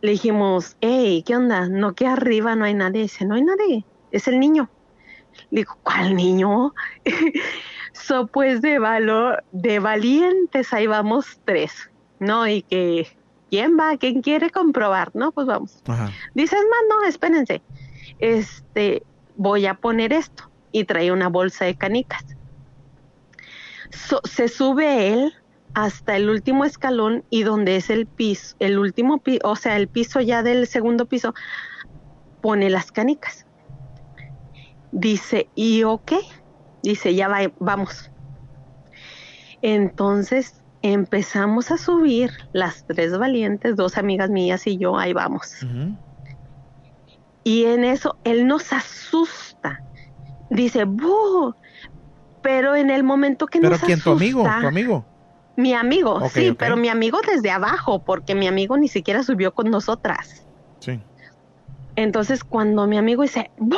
le 0.00 0.10
dijimos, 0.10 0.76
hey, 0.80 1.22
¿qué 1.24 1.36
onda? 1.36 1.68
No 1.68 1.94
que 1.94 2.08
arriba 2.08 2.56
no 2.56 2.64
hay 2.64 2.74
nadie. 2.74 3.02
Dice, 3.02 3.24
no 3.24 3.36
hay 3.36 3.42
nadie, 3.42 3.84
es 4.10 4.26
el 4.26 4.40
niño. 4.40 4.68
Le 5.50 5.60
digo, 5.60 5.78
¿cuál 5.84 6.16
niño? 6.16 6.74
so, 7.92 8.26
pues 8.26 8.62
de 8.62 8.80
valor, 8.80 9.44
de 9.52 9.78
valientes, 9.78 10.72
ahí 10.72 10.88
vamos 10.88 11.38
tres, 11.44 11.88
¿no? 12.18 12.48
Y 12.48 12.62
que, 12.62 13.06
¿quién 13.48 13.78
va? 13.78 13.96
¿Quién 13.96 14.22
quiere 14.22 14.50
comprobar? 14.50 15.12
No, 15.14 15.30
pues 15.30 15.46
vamos. 15.46 15.80
Ajá. 15.86 16.10
Dices, 16.34 16.58
más, 16.68 16.80
no, 16.88 17.08
espérense. 17.08 17.62
Este, 18.18 19.04
voy 19.36 19.66
a 19.66 19.74
poner 19.74 20.12
esto. 20.12 20.50
Y 20.72 20.82
trae 20.82 21.12
una 21.12 21.28
bolsa 21.28 21.66
de 21.66 21.76
canicas. 21.76 22.33
So- 23.94 24.20
se 24.24 24.48
sube 24.48 25.12
él 25.12 25.32
hasta 25.72 26.16
el 26.16 26.28
último 26.28 26.64
escalón 26.64 27.24
y 27.30 27.42
donde 27.42 27.76
es 27.76 27.90
el 27.90 28.06
piso, 28.06 28.54
el 28.58 28.78
último 28.78 29.20
piso, 29.20 29.40
o 29.44 29.56
sea, 29.56 29.76
el 29.76 29.88
piso 29.88 30.20
ya 30.20 30.42
del 30.42 30.66
segundo 30.66 31.06
piso, 31.06 31.34
pone 32.40 32.70
las 32.70 32.92
canicas. 32.92 33.46
Dice, 34.92 35.50
¿y 35.54 35.82
ok? 35.82 36.12
Dice, 36.82 37.14
ya 37.14 37.26
va, 37.28 37.38
vamos. 37.58 38.10
Entonces 39.62 40.62
empezamos 40.82 41.70
a 41.70 41.78
subir 41.78 42.30
las 42.52 42.84
tres 42.84 43.16
valientes, 43.16 43.74
dos 43.74 43.96
amigas 43.96 44.30
mías 44.30 44.66
y 44.66 44.78
yo, 44.78 44.98
ahí 44.98 45.12
vamos. 45.12 45.54
Y 47.42 47.64
en 47.64 47.84
eso 47.84 48.18
él 48.24 48.46
nos 48.46 48.72
asusta. 48.72 49.82
Dice, 50.50 50.84
¡bu! 50.84 51.54
Pero 52.44 52.76
en 52.76 52.90
el 52.90 53.02
momento 53.02 53.46
que 53.46 53.58
¿Pero 53.58 53.70
nos 53.72 53.80
quién? 53.80 54.00
¿Tu 54.00 54.12
amigo? 54.12 54.42
asusta- 54.42 54.60
¿Tu 54.60 54.66
amigo? 54.68 55.06
Mi 55.56 55.72
amigo, 55.72 56.28
sí, 56.28 56.52
pero 56.58 56.76
mi 56.76 56.88
amigo 56.88 57.20
desde 57.26 57.50
abajo, 57.50 58.02
porque 58.04 58.34
mi 58.34 58.46
amigo 58.46 58.76
ni 58.76 58.88
siquiera 58.88 59.22
subió 59.22 59.52
con 59.52 59.70
nosotras. 59.70 60.46
Sí. 60.80 61.00
Entonces, 61.96 62.44
cuando 62.44 62.86
mi 62.86 62.98
amigo 62.98 63.22
dice, 63.22 63.50
¡bu! 63.56 63.76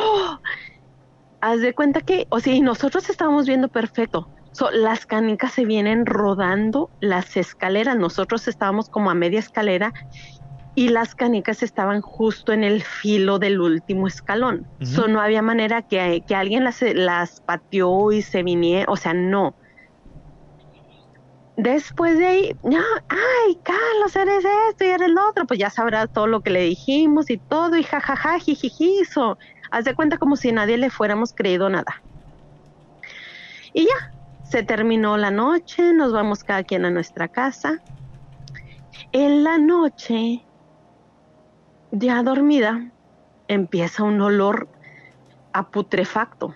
Haz 1.39 1.61
de 1.61 1.73
cuenta 1.73 2.01
que, 2.01 2.25
o 2.29 2.39
sea, 2.39 2.53
y 2.53 2.61
nosotros 2.61 3.09
estábamos 3.09 3.45
viendo 3.47 3.69
perfecto. 3.69 4.31
So, 4.51 4.71
las 4.71 5.05
canicas 5.05 5.53
se 5.53 5.65
vienen 5.65 6.07
rodando 6.07 6.91
las 6.99 7.37
escaleras. 7.37 7.95
Nosotros 7.95 8.47
estábamos 8.47 8.89
como 8.89 9.11
a 9.11 9.13
media 9.15 9.39
escalera 9.39 9.93
y 10.77 10.89
las 10.89 11.15
canicas 11.15 11.63
estaban 11.63 12.01
justo 12.01 12.53
en 12.53 12.63
el 12.63 12.83
filo 12.83 13.39
del 13.39 13.59
último 13.59 14.05
escalón. 14.05 14.67
Ujú. 14.79 14.91
So, 14.91 15.07
no 15.07 15.19
había 15.19 15.41
manera 15.41 15.81
que, 15.81 16.23
que 16.27 16.35
alguien 16.35 16.63
las, 16.63 16.83
las 16.83 17.41
pateó 17.41 18.11
y 18.11 18.21
se 18.21 18.43
viniera, 18.43 18.85
o 18.87 18.95
sea, 18.95 19.15
no. 19.15 19.55
Después 21.55 22.19
de 22.19 22.27
ahí, 22.27 22.55
no, 22.61 22.77
ay, 23.09 23.59
Carlos, 23.63 24.15
eres 24.15 24.45
esto 24.69 24.85
y 24.85 24.89
eres 24.89 25.09
lo 25.09 25.27
otro, 25.27 25.47
pues 25.47 25.59
ya 25.59 25.71
sabrás 25.71 26.11
todo 26.13 26.27
lo 26.27 26.41
que 26.41 26.51
le 26.51 26.61
dijimos 26.61 27.31
y 27.31 27.39
todo, 27.39 27.75
y 27.75 27.81
jajaja, 27.81 28.37
jijiji, 28.37 29.03
so, 29.11 29.35
haz 29.71 29.83
de 29.83 29.95
cuenta 29.95 30.19
como 30.19 30.35
si 30.35 30.51
nadie 30.51 30.77
le 30.77 30.91
fuéramos 30.91 31.33
creído 31.33 31.71
nada. 31.71 32.03
Y 33.73 33.85
ya, 33.85 34.13
se 34.43 34.61
terminó 34.61 35.17
la 35.17 35.31
noche, 35.31 35.91
nos 35.93 36.13
vamos 36.13 36.43
cada 36.43 36.63
quien 36.63 36.85
a 36.85 36.91
nuestra 36.91 37.27
casa. 37.29 37.79
En 39.11 39.43
la 39.43 39.57
noche, 39.57 40.46
ya 41.91 42.23
dormida, 42.23 42.91
empieza 43.47 44.03
un 44.03 44.21
olor 44.21 44.67
a 45.53 45.69
putrefacto. 45.69 46.53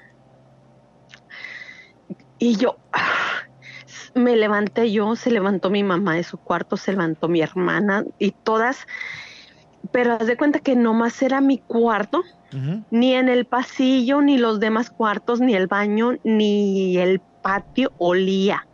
Y 2.37 2.55
yo, 2.55 2.77
me 4.15 4.35
levanté 4.35 4.91
yo, 4.91 5.15
se 5.15 5.31
levantó 5.31 5.69
mi 5.69 5.83
mamá 5.83 6.15
de 6.15 6.23
su 6.23 6.37
cuarto, 6.37 6.77
se 6.77 6.91
levantó 6.91 7.27
mi 7.27 7.41
hermana 7.41 8.03
y 8.19 8.31
todas, 8.31 8.87
pero 9.91 10.13
haz 10.13 10.27
de 10.27 10.37
cuenta 10.37 10.59
que 10.59 10.75
nomás 10.75 11.21
era 11.21 11.41
mi 11.41 11.59
cuarto, 11.59 12.23
ni 12.89 13.13
en 13.13 13.29
el 13.29 13.45
pasillo, 13.45 14.21
ni 14.21 14.37
los 14.37 14.59
demás 14.59 14.89
cuartos, 14.89 15.39
ni 15.39 15.55
el 15.55 15.67
baño, 15.67 16.17
ni 16.25 16.97
el 16.97 17.21
patio 17.41 17.93
olía. 17.97 18.67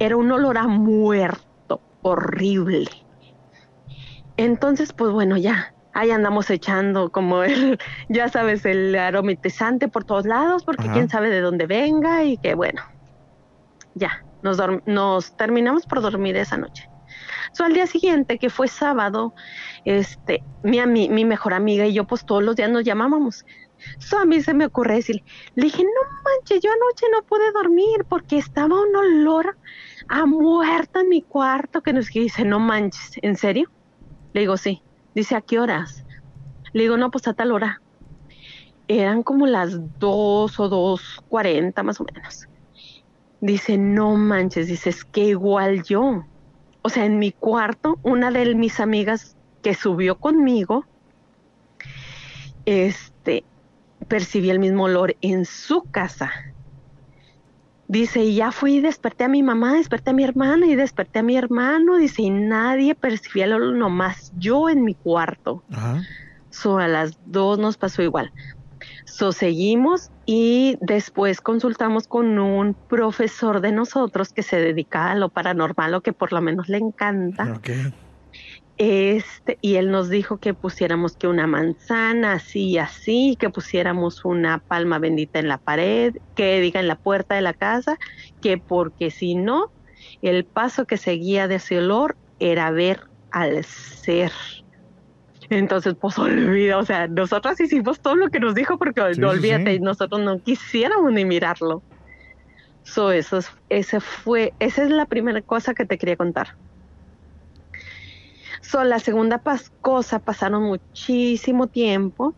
Era 0.00 0.16
un 0.16 0.32
olor 0.32 0.58
a 0.58 0.66
muerto, 0.66 1.80
horrible. 2.02 2.88
Entonces, 4.36 4.92
pues 4.92 5.12
bueno, 5.12 5.36
ya, 5.36 5.72
ahí 5.96 6.10
andamos 6.12 6.50
echando 6.50 7.10
como 7.10 7.42
el, 7.44 7.78
ya 8.08 8.28
sabes, 8.28 8.64
el 8.66 8.94
aromatizante 8.96 9.88
por 9.88 10.04
todos 10.04 10.26
lados, 10.26 10.64
porque 10.64 10.90
Ajá. 10.90 10.92
quién 10.92 11.08
sabe 11.08 11.30
de 11.30 11.40
dónde 11.40 11.66
venga 11.66 12.24
y 12.24 12.38
que 12.38 12.54
bueno, 12.54 12.82
ya, 13.94 14.12
nos, 14.42 14.58
nos 14.84 15.34
terminamos 15.36 15.86
por 15.86 16.00
dormir 16.02 16.36
esa 16.36 16.56
noche. 16.58 16.84
So, 17.54 17.64
al 17.64 17.74
día 17.74 17.86
siguiente, 17.88 18.38
que 18.38 18.50
fue 18.50 18.68
sábado, 18.68 19.34
este, 19.84 20.44
mi, 20.62 20.78
ami- 20.80 21.10
mi 21.10 21.24
mejor 21.26 21.54
amiga 21.54 21.86
y 21.86 21.94
yo, 21.94 22.06
pues 22.06 22.24
todos 22.24 22.44
los 22.44 22.56
días 22.56 22.70
nos 22.70 22.84
llamábamos. 22.84 23.44
So, 24.00 24.18
a 24.20 24.26
mí 24.26 24.42
se 24.42 24.54
me 24.54 24.66
ocurre 24.66 24.96
decir, 24.96 25.22
le 25.54 25.64
dije, 25.66 25.84
no 25.84 25.90
manches, 26.24 26.62
yo 26.62 26.70
anoche 26.72 27.06
no 27.12 27.22
pude 27.28 27.52
dormir 27.52 28.06
porque 28.08 28.38
estaba 28.38 28.80
un 28.80 28.96
olor 28.96 29.58
a 30.08 30.26
muerta 30.26 31.02
en 31.02 31.10
mi 31.10 31.24
cuarto, 31.26 31.82
que 31.82 31.94
nos 31.94 32.08
dice, 32.08 32.44
no 32.46 32.60
manches, 32.60 33.10
¿en 33.22 33.36
serio? 33.36 33.68
Le 34.34 34.42
digo, 34.42 34.58
sí. 34.58 34.85
Dice, 35.16 35.34
¿a 35.34 35.40
qué 35.40 35.58
horas? 35.58 36.04
Le 36.74 36.82
digo, 36.82 36.98
no, 36.98 37.10
pues 37.10 37.26
a 37.26 37.32
tal 37.32 37.50
hora. 37.50 37.80
Eran 38.86 39.22
como 39.22 39.46
las 39.46 39.78
2 39.98 40.60
o 40.60 40.98
2.40 41.30 41.82
más 41.82 41.98
o 42.02 42.04
menos. 42.04 42.46
Dice, 43.40 43.78
no 43.78 44.14
manches, 44.16 44.66
dice, 44.66 44.90
es 44.90 45.06
que 45.06 45.24
igual 45.24 45.84
yo. 45.84 46.22
O 46.82 46.90
sea, 46.90 47.06
en 47.06 47.18
mi 47.18 47.32
cuarto, 47.32 47.98
una 48.02 48.30
de 48.30 48.54
mis 48.54 48.78
amigas 48.78 49.38
que 49.62 49.72
subió 49.72 50.18
conmigo, 50.18 50.84
este, 52.66 53.42
percibí 54.08 54.50
el 54.50 54.58
mismo 54.58 54.84
olor 54.84 55.16
en 55.22 55.46
su 55.46 55.80
casa. 55.90 56.30
Dice, 57.88 58.24
y 58.24 58.34
ya 58.34 58.50
fui 58.50 58.76
y 58.76 58.80
desperté 58.80 59.24
a 59.24 59.28
mi 59.28 59.42
mamá, 59.42 59.74
desperté 59.74 60.10
a 60.10 60.14
mi 60.14 60.24
hermana 60.24 60.66
y 60.66 60.74
desperté 60.74 61.20
a 61.20 61.22
mi 61.22 61.36
hermano. 61.36 61.96
Dice, 61.96 62.22
y 62.22 62.30
nadie 62.30 62.94
percibía 62.94 63.44
el 63.44 63.52
olor, 63.52 63.76
nomás 63.76 64.32
yo 64.36 64.68
en 64.68 64.84
mi 64.84 64.94
cuarto. 64.94 65.62
So, 66.50 66.78
a 66.78 66.88
las 66.88 67.18
dos 67.24 67.58
nos 67.58 67.76
pasó 67.76 68.02
igual. 68.02 68.32
So, 69.04 69.32
seguimos 69.32 70.10
y 70.24 70.78
después 70.80 71.40
consultamos 71.40 72.08
con 72.08 72.38
un 72.38 72.76
profesor 72.88 73.60
de 73.60 73.72
nosotros 73.72 74.32
que 74.32 74.42
se 74.42 74.58
dedica 74.58 75.10
a 75.10 75.14
lo 75.14 75.28
paranormal 75.28 75.94
o 75.94 76.00
que 76.00 76.12
por 76.12 76.32
lo 76.32 76.40
menos 76.40 76.68
le 76.68 76.78
encanta. 76.78 77.60
Este, 78.78 79.58
y 79.62 79.76
él 79.76 79.90
nos 79.90 80.10
dijo 80.10 80.38
que 80.38 80.52
pusiéramos 80.52 81.16
que 81.16 81.28
una 81.28 81.46
manzana 81.46 82.34
así 82.34 82.70
y 82.70 82.78
así, 82.78 83.36
que 83.38 83.48
pusiéramos 83.48 84.24
una 84.24 84.58
palma 84.58 84.98
bendita 84.98 85.38
en 85.38 85.48
la 85.48 85.58
pared, 85.58 86.14
que 86.34 86.60
diga 86.60 86.80
en 86.80 86.88
la 86.88 86.96
puerta 86.96 87.34
de 87.34 87.40
la 87.40 87.54
casa, 87.54 87.96
que 88.40 88.58
porque 88.58 89.10
si 89.10 89.34
no, 89.34 89.72
el 90.20 90.44
paso 90.44 90.84
que 90.84 90.98
seguía 90.98 91.48
de 91.48 91.54
ese 91.56 91.78
olor 91.78 92.18
era 92.38 92.70
ver 92.70 93.00
al 93.30 93.64
ser. 93.64 94.32
Entonces, 95.48 95.94
pues 95.98 96.18
olvida, 96.18 96.76
o 96.76 96.84
sea, 96.84 97.06
nosotros 97.08 97.58
hicimos 97.60 98.00
todo 98.00 98.16
lo 98.16 98.28
que 98.28 98.40
nos 98.40 98.54
dijo 98.54 98.78
porque 98.78 99.14
Sí, 99.14 99.22
olvídate, 99.22 99.74
sí. 99.74 99.80
nosotros 99.80 100.20
no 100.20 100.40
quisiéramos 100.40 101.12
ni 101.12 101.24
mirarlo. 101.24 101.82
So, 102.82 103.10
eso 103.10 103.38
es, 103.38 103.50
ese 103.68 104.00
fue, 104.00 104.52
esa 104.60 104.84
es 104.84 104.90
la 104.90 105.06
primera 105.06 105.42
cosa 105.42 105.74
que 105.74 105.86
te 105.86 105.98
quería 105.98 106.16
contar. 106.16 106.56
So, 108.68 108.82
la 108.84 108.98
segunda 108.98 109.42
pas- 109.42 109.70
cosa, 109.80 110.18
pasaron 110.18 110.64
muchísimo 110.64 111.68
tiempo. 111.68 112.36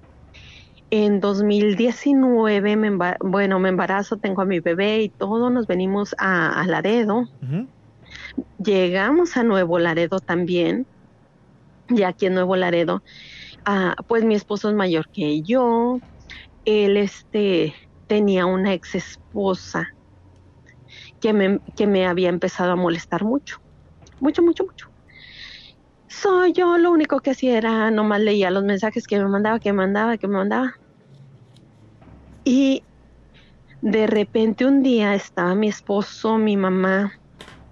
En 0.90 1.20
2019, 1.20 2.76
me 2.76 2.90
bueno, 3.20 3.58
me 3.58 3.68
embarazo, 3.68 4.18
tengo 4.18 4.42
a 4.42 4.46
mi 4.46 4.60
bebé 4.60 5.02
y 5.02 5.10
todo, 5.10 5.50
nos 5.50 5.66
venimos 5.66 6.14
a, 6.18 6.60
a 6.60 6.66
Laredo. 6.66 7.24
Llegamos 8.58 9.36
a 9.36 9.42
Nuevo 9.44 9.78
Laredo 9.78 10.20
también. 10.20 10.86
Y 11.88 12.02
aquí 12.02 12.26
en 12.26 12.34
Nuevo 12.34 12.56
Laredo, 12.56 13.02
ah, 13.64 13.94
pues 14.06 14.24
mi 14.24 14.34
esposo 14.34 14.68
es 14.68 14.74
mayor 14.74 15.06
que 15.12 15.42
yo. 15.42 16.00
Él 16.64 16.98
este, 16.98 17.74
tenía 18.06 18.44
una 18.46 18.74
ex 18.74 18.94
esposa 18.94 19.88
que 21.20 21.32
me, 21.32 21.60
que 21.76 21.86
me 21.86 22.06
había 22.06 22.28
empezado 22.28 22.72
a 22.72 22.76
molestar 22.76 23.24
mucho. 23.24 23.56
Mucho, 24.20 24.42
mucho, 24.42 24.64
mucho. 24.64 24.86
So, 26.10 26.46
yo 26.46 26.76
lo 26.78 26.90
único 26.92 27.20
que 27.20 27.30
hacía 27.30 27.56
era 27.56 27.90
nomás 27.90 28.20
leía 28.20 28.50
los 28.50 28.62
mensajes 28.64 29.06
que 29.06 29.18
me 29.18 29.26
mandaba, 29.28 29.58
que 29.60 29.72
me 29.72 29.78
mandaba, 29.78 30.18
que 30.18 30.28
me 30.28 30.36
mandaba. 30.36 30.74
Y 32.44 32.86
de 33.80 34.06
repente 34.06 34.66
un 34.66 34.82
día 34.82 35.14
estaba 35.14 35.54
mi 35.54 35.68
esposo, 35.68 36.38
mi 36.38 36.56
mamá 36.56 37.12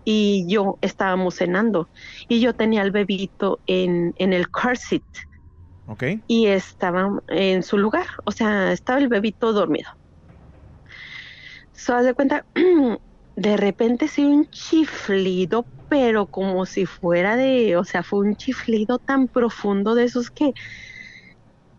y 0.05 0.47
yo 0.53 0.79
estábamos 0.83 1.37
cenando. 1.37 1.91
Y 2.29 2.41
yo 2.41 2.55
tenía 2.55 2.83
al 2.83 2.93
bebito 2.93 3.63
en, 3.67 4.15
en 4.19 4.33
el 4.35 4.51
car 4.51 4.77
seat 4.79 5.05
Ok. 5.87 6.05
y 6.27 6.47
estaba 6.47 7.09
en 7.29 7.63
su 7.63 7.79
lugar. 7.79 8.07
O 8.25 8.33
sea, 8.33 8.73
estaba 8.73 8.99
el 8.99 9.09
bebito 9.09 9.53
dormido. 9.53 9.89
So, 11.73 11.95
haz 11.95 12.05
de 12.05 12.15
cuenta, 12.15 12.47
de 13.37 13.57
repente 13.57 14.09
sí 14.09 14.25
un 14.25 14.47
chiflido, 14.49 15.69
pero 15.89 16.27
como 16.29 16.67
si 16.67 16.87
fuera 16.87 17.37
de, 17.37 17.77
o 17.77 17.85
sea, 17.85 18.03
fue 18.03 18.21
un 18.21 18.37
chiflido 18.37 18.99
tan 18.99 19.29
profundo 19.29 19.95
de 19.95 20.05
esos 20.05 20.31
que, 20.31 20.53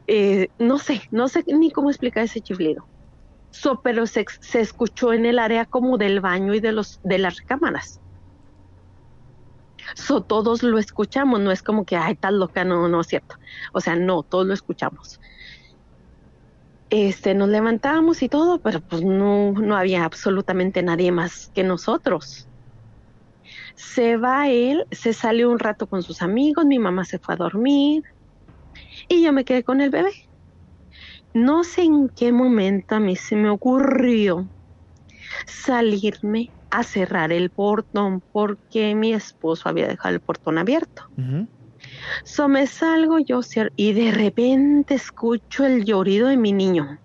eh, 0.08 0.50
no 0.58 0.80
sé, 0.80 1.04
no 1.12 1.28
sé 1.28 1.44
ni 1.48 1.72
cómo 1.72 1.90
explicar 1.90 2.24
ese 2.24 2.42
chiflido. 2.42 2.90
So, 3.52 3.82
pero 3.84 4.08
se, 4.08 4.26
se 4.42 4.62
escuchó 4.62 5.14
en 5.14 5.26
el 5.26 5.40
área 5.40 5.66
como 5.66 5.98
del 5.98 6.22
baño 6.22 6.54
y 6.54 6.60
de 6.60 6.72
los 6.74 7.00
de 7.04 7.18
las 7.20 7.38
recámaras. 7.38 8.02
So, 9.96 10.24
todos 10.24 10.64
lo 10.64 10.78
escuchamos, 10.80 11.40
no 11.40 11.52
es 11.52 11.62
como 11.64 11.86
que, 11.86 11.96
ay, 11.98 12.16
tal 12.16 12.40
loca, 12.40 12.64
no, 12.66 12.88
no 12.90 13.02
es 13.02 13.08
cierto. 13.08 13.36
O 13.74 13.82
sea, 13.82 13.96
no, 13.96 14.24
todos 14.24 14.46
lo 14.48 14.54
escuchamos. 14.54 15.20
Este, 16.90 17.34
nos 17.34 17.50
levantamos 17.50 18.22
y 18.24 18.30
todo, 18.30 18.62
pero 18.62 18.82
pues 18.82 19.04
no, 19.04 19.52
no 19.54 19.76
había 19.76 20.06
absolutamente 20.06 20.84
nadie 20.84 21.12
más 21.12 21.50
que 21.54 21.64
nosotros. 21.64 22.50
Se 23.78 24.18
va 24.18 24.50
él, 24.50 24.86
se 24.92 25.14
sale 25.14 25.46
un 25.46 25.60
rato 25.60 25.88
con 25.88 26.04
sus 26.04 26.22
amigos, 26.22 26.66
mi 26.66 26.80
mamá 26.80 27.06
se 27.06 27.20
fue 27.20 27.36
a 27.36 27.38
dormir 27.38 28.04
y 29.08 29.24
yo 29.24 29.32
me 29.32 29.46
quedé 29.46 29.64
con 29.64 29.82
el 29.82 29.92
bebé. 29.92 30.12
No 31.34 31.64
sé 31.64 31.84
en 31.84 32.10
qué 32.10 32.32
momento 32.32 32.96
a 32.96 33.00
mí 33.00 33.16
se 33.16 33.36
me 33.36 33.50
ocurrió 33.50 34.50
salirme 35.46 36.52
a 36.72 36.84
cerrar 36.84 37.32
el 37.32 37.52
portón 37.52 38.24
porque 38.32 38.96
mi 38.96 39.14
esposo 39.14 39.70
había 39.70 39.88
dejado 39.88 40.16
el 40.16 40.22
portón 40.22 40.58
abierto. 40.58 41.04
So 42.24 42.48
me 42.48 42.66
salgo 42.66 43.20
yo 43.20 43.42
y 43.76 43.94
de 43.94 44.12
repente 44.12 44.96
escucho 44.96 45.66
el 45.66 45.86
llorido 45.86 46.28
de 46.28 46.38
mi 46.38 46.52
niño. 46.52 47.00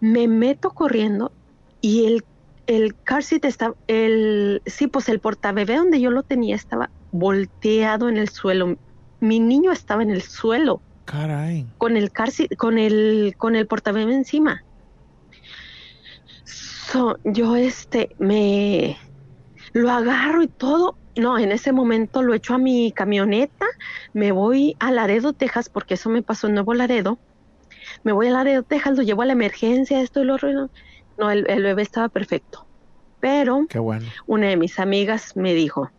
Me 0.00 0.26
meto 0.26 0.70
corriendo 0.70 1.32
y 1.80 2.06
el, 2.06 2.24
el 2.70 2.96
car 3.02 3.24
seat 3.24 3.44
estaba, 3.44 3.74
el, 3.88 4.62
sí, 4.64 4.86
pues 4.86 5.08
el 5.08 5.20
portabebé 5.20 5.76
donde 5.76 6.00
yo 6.00 6.10
lo 6.10 6.22
tenía 6.22 6.54
estaba 6.54 6.92
volteado 7.10 8.08
en 8.08 8.16
el 8.16 8.28
suelo. 8.28 8.76
Mi 9.18 9.40
niño 9.40 9.72
estaba 9.72 10.02
en 10.04 10.10
el 10.10 10.22
suelo 10.22 10.84
Caray. 11.04 11.66
con 11.78 11.96
el 11.96 12.12
car 12.12 12.30
seat- 12.30 12.56
con 12.56 12.78
el, 12.78 13.34
con 13.36 13.56
el 13.56 13.66
portabebé 13.66 14.14
encima. 14.14 14.64
So, 16.44 17.18
yo 17.24 17.56
este 17.56 18.10
me 18.18 18.98
lo 19.72 19.90
agarro 19.90 20.42
y 20.42 20.48
todo. 20.48 20.98
No, 21.16 21.38
en 21.38 21.50
ese 21.50 21.72
momento 21.72 22.22
lo 22.22 22.34
echo 22.34 22.54
a 22.54 22.58
mi 22.58 22.92
camioneta, 22.92 23.66
me 24.12 24.30
voy 24.30 24.76
a 24.78 24.92
Laredo, 24.92 25.32
Texas, 25.32 25.68
porque 25.68 25.94
eso 25.94 26.08
me 26.08 26.22
pasó 26.22 26.46
en 26.46 26.54
Nuevo 26.54 26.72
Laredo. 26.72 27.20
Me 28.04 28.12
voy 28.12 28.28
a 28.28 28.30
Laredo, 28.30 28.62
Texas, 28.62 28.96
lo 28.96 29.02
llevo 29.02 29.22
a 29.22 29.26
la 29.26 29.32
emergencia, 29.32 30.00
esto 30.00 30.20
y 30.22 30.24
lo 30.24 30.36
otro. 30.36 30.70
No, 31.20 31.30
el, 31.30 31.48
el 31.50 31.62
bebé 31.62 31.82
estaba 31.82 32.08
perfecto. 32.08 32.66
Pero 33.20 33.66
bueno. 33.74 34.06
una 34.26 34.48
de 34.48 34.56
mis 34.56 34.78
amigas 34.78 35.36
me 35.36 35.52
dijo, 35.52 35.90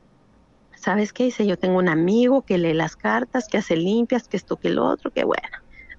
¿sabes 0.76 1.14
qué? 1.14 1.26
Dice, 1.26 1.46
yo 1.46 1.58
tengo 1.58 1.78
un 1.78 1.88
amigo 1.88 2.42
que 2.42 2.58
lee 2.58 2.74
las 2.74 2.96
cartas, 2.96 3.48
que 3.48 3.60
hace 3.60 3.76
limpias, 3.76 4.28
que 4.28 4.38
esto, 4.38 4.58
que 4.58 4.70
lo 4.70 4.86
otro, 4.86 5.12
que 5.12 5.24
bueno. 5.24 5.48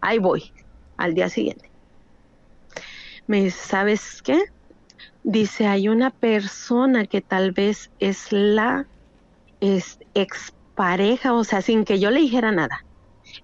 Ahí 0.01 0.19
voy, 0.19 0.53
al 0.97 1.15
día 1.15 1.28
siguiente. 1.28 1.70
Me 3.28 3.44
dice, 3.44 3.69
¿sabes 3.69 4.20
qué? 4.23 4.43
Dice, 5.23 5.69
hay 5.69 5.89
una 5.89 6.11
persona 6.11 7.07
que 7.07 7.20
tal 7.20 7.53
vez 7.53 7.93
es 8.01 8.32
la 8.32 8.89
es 9.61 10.01
expareja, 10.15 11.32
o 11.35 11.44
sea, 11.44 11.62
sin 11.62 11.85
que 11.85 12.01
yo 12.01 12.11
le 12.11 12.19
dijera 12.19 12.51
nada. 12.51 12.85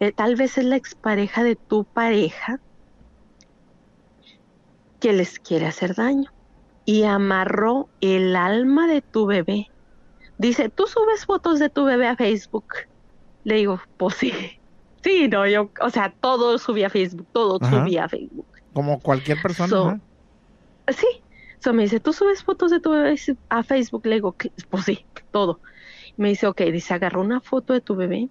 Eh, 0.00 0.10
tal 0.10 0.34
vez 0.34 0.58
es 0.58 0.64
la 0.64 0.74
expareja 0.74 1.44
de 1.44 1.54
tu 1.54 1.84
pareja 1.84 2.60
que 5.00 5.12
les 5.12 5.38
quiere 5.38 5.66
hacer 5.66 5.94
daño. 5.94 6.30
Y 6.84 7.04
amarró 7.04 7.90
el 8.00 8.34
alma 8.36 8.86
de 8.86 9.02
tu 9.02 9.26
bebé. 9.26 9.66
Dice, 10.38 10.68
¿tú 10.70 10.86
subes 10.86 11.24
fotos 11.26 11.58
de 11.58 11.68
tu 11.70 11.84
bebé 11.84 12.06
a 12.06 12.16
Facebook? 12.16 12.66
Le 13.44 13.56
digo, 13.56 13.80
pues 13.96 14.16
sí. 14.16 14.32
Sí, 15.04 15.28
no, 15.28 15.46
yo, 15.46 15.70
o 15.80 15.90
sea, 15.90 16.12
todo 16.20 16.58
subía 16.58 16.88
a 16.88 16.90
Facebook, 16.90 17.28
todo 17.30 17.58
Ajá. 17.62 17.84
subía 17.84 18.04
a 18.04 18.08
Facebook. 18.08 18.48
Como 18.72 19.00
cualquier 19.00 19.40
persona. 19.40 19.68
So, 19.68 19.86
ajá. 19.88 20.00
Sí. 20.88 21.06
So 21.60 21.72
me 21.72 21.84
dice, 21.84 22.00
¿tú 22.00 22.12
subes 22.12 22.42
fotos 22.42 22.72
de 22.72 22.80
tu 22.80 22.90
bebé 22.90 23.14
a 23.48 23.62
Facebook? 23.62 24.06
Le 24.06 24.16
digo, 24.16 24.36
"Cl- 24.36 24.52
pues 24.68 24.84
sí, 24.84 25.06
todo. 25.30 25.60
Me 26.16 26.30
dice, 26.30 26.48
ok, 26.48 26.62
dice, 26.62 26.94
agarró 26.94 27.20
una 27.20 27.40
foto 27.40 27.74
de 27.74 27.80
tu 27.80 27.94
bebé 27.94 28.28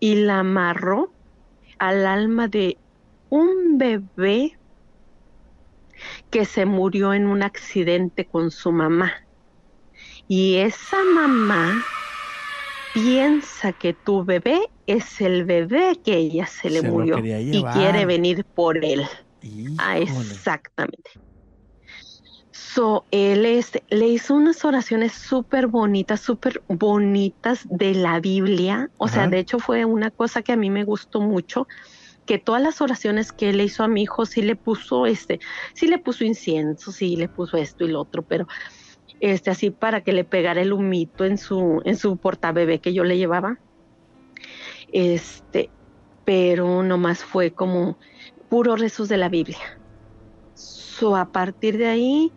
y 0.00 0.14
la 0.16 0.40
amarró 0.40 1.14
al 1.78 2.06
alma 2.06 2.48
de 2.48 2.80
un 3.28 3.76
bebé 3.78 4.57
que 6.30 6.44
se 6.44 6.66
murió 6.66 7.14
en 7.14 7.26
un 7.26 7.42
accidente 7.42 8.26
con 8.26 8.50
su 8.50 8.72
mamá. 8.72 9.14
Y 10.26 10.56
esa 10.56 11.04
mamá 11.04 11.84
piensa 12.92 13.72
que 13.72 13.94
tu 13.94 14.24
bebé 14.24 14.60
es 14.86 15.20
el 15.20 15.44
bebé 15.44 16.00
que 16.04 16.16
ella 16.16 16.46
se 16.46 16.70
le 16.70 16.80
Se 16.80 16.90
murió 16.90 17.18
y 17.18 17.62
quiere 17.64 18.06
venir 18.06 18.44
por 18.54 18.84
él. 18.84 19.06
Ah, 19.78 19.98
exactamente. 19.98 21.10
So, 22.50 23.06
él 23.10 23.42
le 23.90 24.08
hizo 24.08 24.34
unas 24.34 24.64
oraciones 24.64 25.12
súper 25.12 25.68
bonitas, 25.68 26.20
súper 26.20 26.62
bonitas 26.68 27.60
de 27.64 27.94
la 27.94 28.20
Biblia. 28.20 28.90
O 28.96 29.08
sea, 29.08 29.28
de 29.28 29.38
hecho 29.38 29.58
fue 29.58 29.84
una 29.84 30.10
cosa 30.10 30.42
que 30.42 30.52
a 30.52 30.56
mí 30.56 30.68
me 30.70 30.84
gustó 30.84 31.20
mucho, 31.20 31.66
que 32.28 32.38
todas 32.38 32.60
las 32.60 32.82
oraciones 32.82 33.32
que 33.32 33.48
él 33.48 33.60
hizo 33.62 33.82
a 33.82 33.88
mi 33.88 34.02
hijo 34.02 34.26
sí 34.26 34.42
le 34.42 34.54
puso 34.54 35.06
este, 35.06 35.40
sí 35.72 35.86
le 35.86 35.96
puso 35.96 36.24
incienso, 36.24 36.92
sí 36.92 37.16
le 37.16 37.26
puso 37.26 37.56
esto 37.56 37.86
y 37.86 37.88
lo 37.88 38.02
otro, 38.02 38.22
pero 38.22 38.46
este 39.18 39.50
así 39.50 39.70
para 39.70 40.02
que 40.02 40.12
le 40.12 40.24
pegara 40.24 40.60
el 40.60 40.74
humito 40.74 41.24
en 41.24 41.38
su 41.38 41.80
en 41.86 41.96
su 41.96 42.18
portabebé 42.18 42.80
que 42.80 42.92
yo 42.92 43.02
le 43.02 43.16
llevaba. 43.16 43.58
Este, 44.92 45.70
pero 46.26 46.82
nomás 46.82 47.24
fue 47.24 47.52
como 47.52 47.96
puros 48.50 48.78
rezos 48.78 49.08
de 49.08 49.16
la 49.16 49.30
Biblia. 49.30 49.78
So, 50.52 51.16
a 51.16 51.32
partir 51.32 51.78
de 51.78 51.86
ahí, 51.86 52.30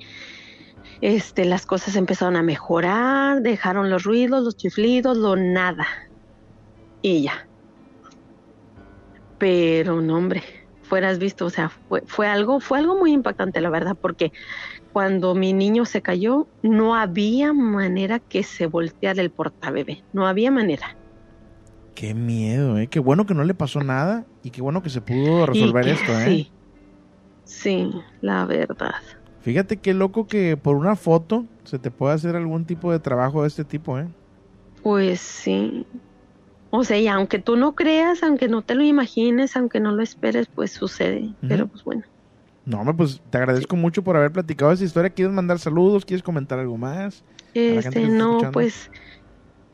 este, 1.01 1.43
las 1.43 1.65
cosas 1.65 1.97
empezaron 1.97 2.37
a 2.37 2.43
mejorar, 2.43 3.41
dejaron 3.41 3.89
los 3.89 4.03
ruidos, 4.03 4.45
los 4.45 4.55
chiflidos, 4.55 5.17
lo 5.17 5.35
nada. 5.35 5.85
Y 7.01 7.23
ya. 7.23 7.50
Pero 9.41 10.01
no, 10.01 10.17
hombre, 10.17 10.43
fueras 10.83 11.17
visto, 11.17 11.47
o 11.47 11.49
sea, 11.49 11.71
fue, 11.87 12.03
fue 12.05 12.27
algo, 12.27 12.59
fue 12.59 12.77
algo 12.79 12.95
muy 12.99 13.11
impactante, 13.11 13.59
la 13.59 13.71
verdad, 13.71 13.97
porque 13.99 14.31
cuando 14.91 15.35
mi 15.35 15.53
niño 15.53 15.85
se 15.85 16.03
cayó, 16.03 16.49
no 16.63 16.95
había 16.95 17.53
manera 17.53 18.19
que 18.19 18.43
se 18.43 18.67
volteara 18.67 19.21
el 19.21 19.31
portabebé, 19.31 20.05
no 20.13 20.27
había 20.27 20.51
manera. 20.51 20.85
Qué 21.95 22.13
miedo, 22.13 22.77
¿eh? 22.77 22.87
Qué 22.87 22.99
bueno 22.99 23.25
que 23.25 23.33
no 23.33 23.43
le 23.43 23.55
pasó 23.55 23.81
nada 23.81 24.25
y 24.43 24.51
qué 24.51 24.61
bueno 24.61 24.83
que 24.83 24.89
se 24.89 25.01
pudo 25.01 25.45
resolver 25.45 25.85
que- 25.85 25.91
esto, 25.91 26.19
¿eh? 26.21 26.25
Sí, 26.25 26.53
sí, 27.45 27.91
la 28.21 28.45
verdad. 28.45 28.95
Fíjate 29.41 29.77
qué 29.77 29.93
loco 29.93 30.27
que 30.27 30.55
por 30.57 30.75
una 30.77 30.95
foto 30.95 31.45
se 31.65 31.79
te 31.79 31.91
puede 31.91 32.13
hacer 32.13 32.35
algún 32.35 32.65
tipo 32.65 32.91
de 32.91 32.99
trabajo 32.99 33.41
de 33.41 33.47
este 33.49 33.65
tipo, 33.65 33.97
¿eh? 33.99 34.07
Pues 34.83 35.21
sí. 35.21 35.85
O 36.71 36.83
sea, 36.83 36.97
y 36.97 37.07
aunque 37.07 37.37
tú 37.37 37.57
no 37.57 37.75
creas, 37.75 38.23
aunque 38.23 38.47
no 38.47 38.61
te 38.61 38.75
lo 38.75 38.83
imagines, 38.83 39.55
aunque 39.55 39.79
no 39.79 39.91
lo 39.91 40.01
esperes, 40.01 40.47
pues 40.47 40.71
sucede. 40.71 41.33
Pero 41.47 41.67
pues 41.67 41.83
bueno. 41.83 42.03
No, 42.65 42.95
pues 42.95 43.21
te 43.29 43.37
agradezco 43.37 43.75
mucho 43.75 44.03
por 44.03 44.15
haber 44.15 44.31
platicado 44.31 44.71
esa 44.71 44.85
historia. 44.85 45.09
¿Quieres 45.09 45.33
mandar 45.33 45.59
saludos? 45.59 46.05
¿Quieres 46.05 46.23
comentar 46.23 46.59
algo 46.59 46.77
más? 46.77 47.23
Este, 47.53 48.07
no, 48.07 48.37
escuchando. 48.37 48.51
pues 48.51 48.89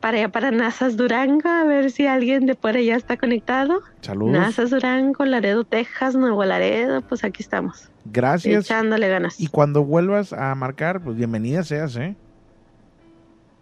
para 0.00 0.18
allá, 0.18 0.28
para 0.30 0.50
Nazas 0.50 0.96
Durango, 0.96 1.48
a 1.48 1.64
ver 1.64 1.90
si 1.90 2.06
alguien 2.06 2.46
de 2.46 2.54
por 2.54 2.76
allá 2.76 2.96
está 2.96 3.16
conectado. 3.16 3.82
Saludos. 4.00 4.32
Nazas 4.32 4.70
Durango, 4.70 5.24
Laredo, 5.24 5.64
Texas, 5.64 6.14
Nuevo 6.14 6.44
Laredo, 6.44 7.02
pues 7.02 7.24
aquí 7.24 7.42
estamos. 7.42 7.90
Gracias. 8.04 8.64
Echándole 8.64 9.08
ganas. 9.08 9.40
Y 9.40 9.48
cuando 9.48 9.84
vuelvas 9.84 10.32
a 10.32 10.54
marcar, 10.54 11.00
pues 11.00 11.16
bienvenida 11.16 11.62
seas, 11.64 11.96
¿eh? 11.96 12.16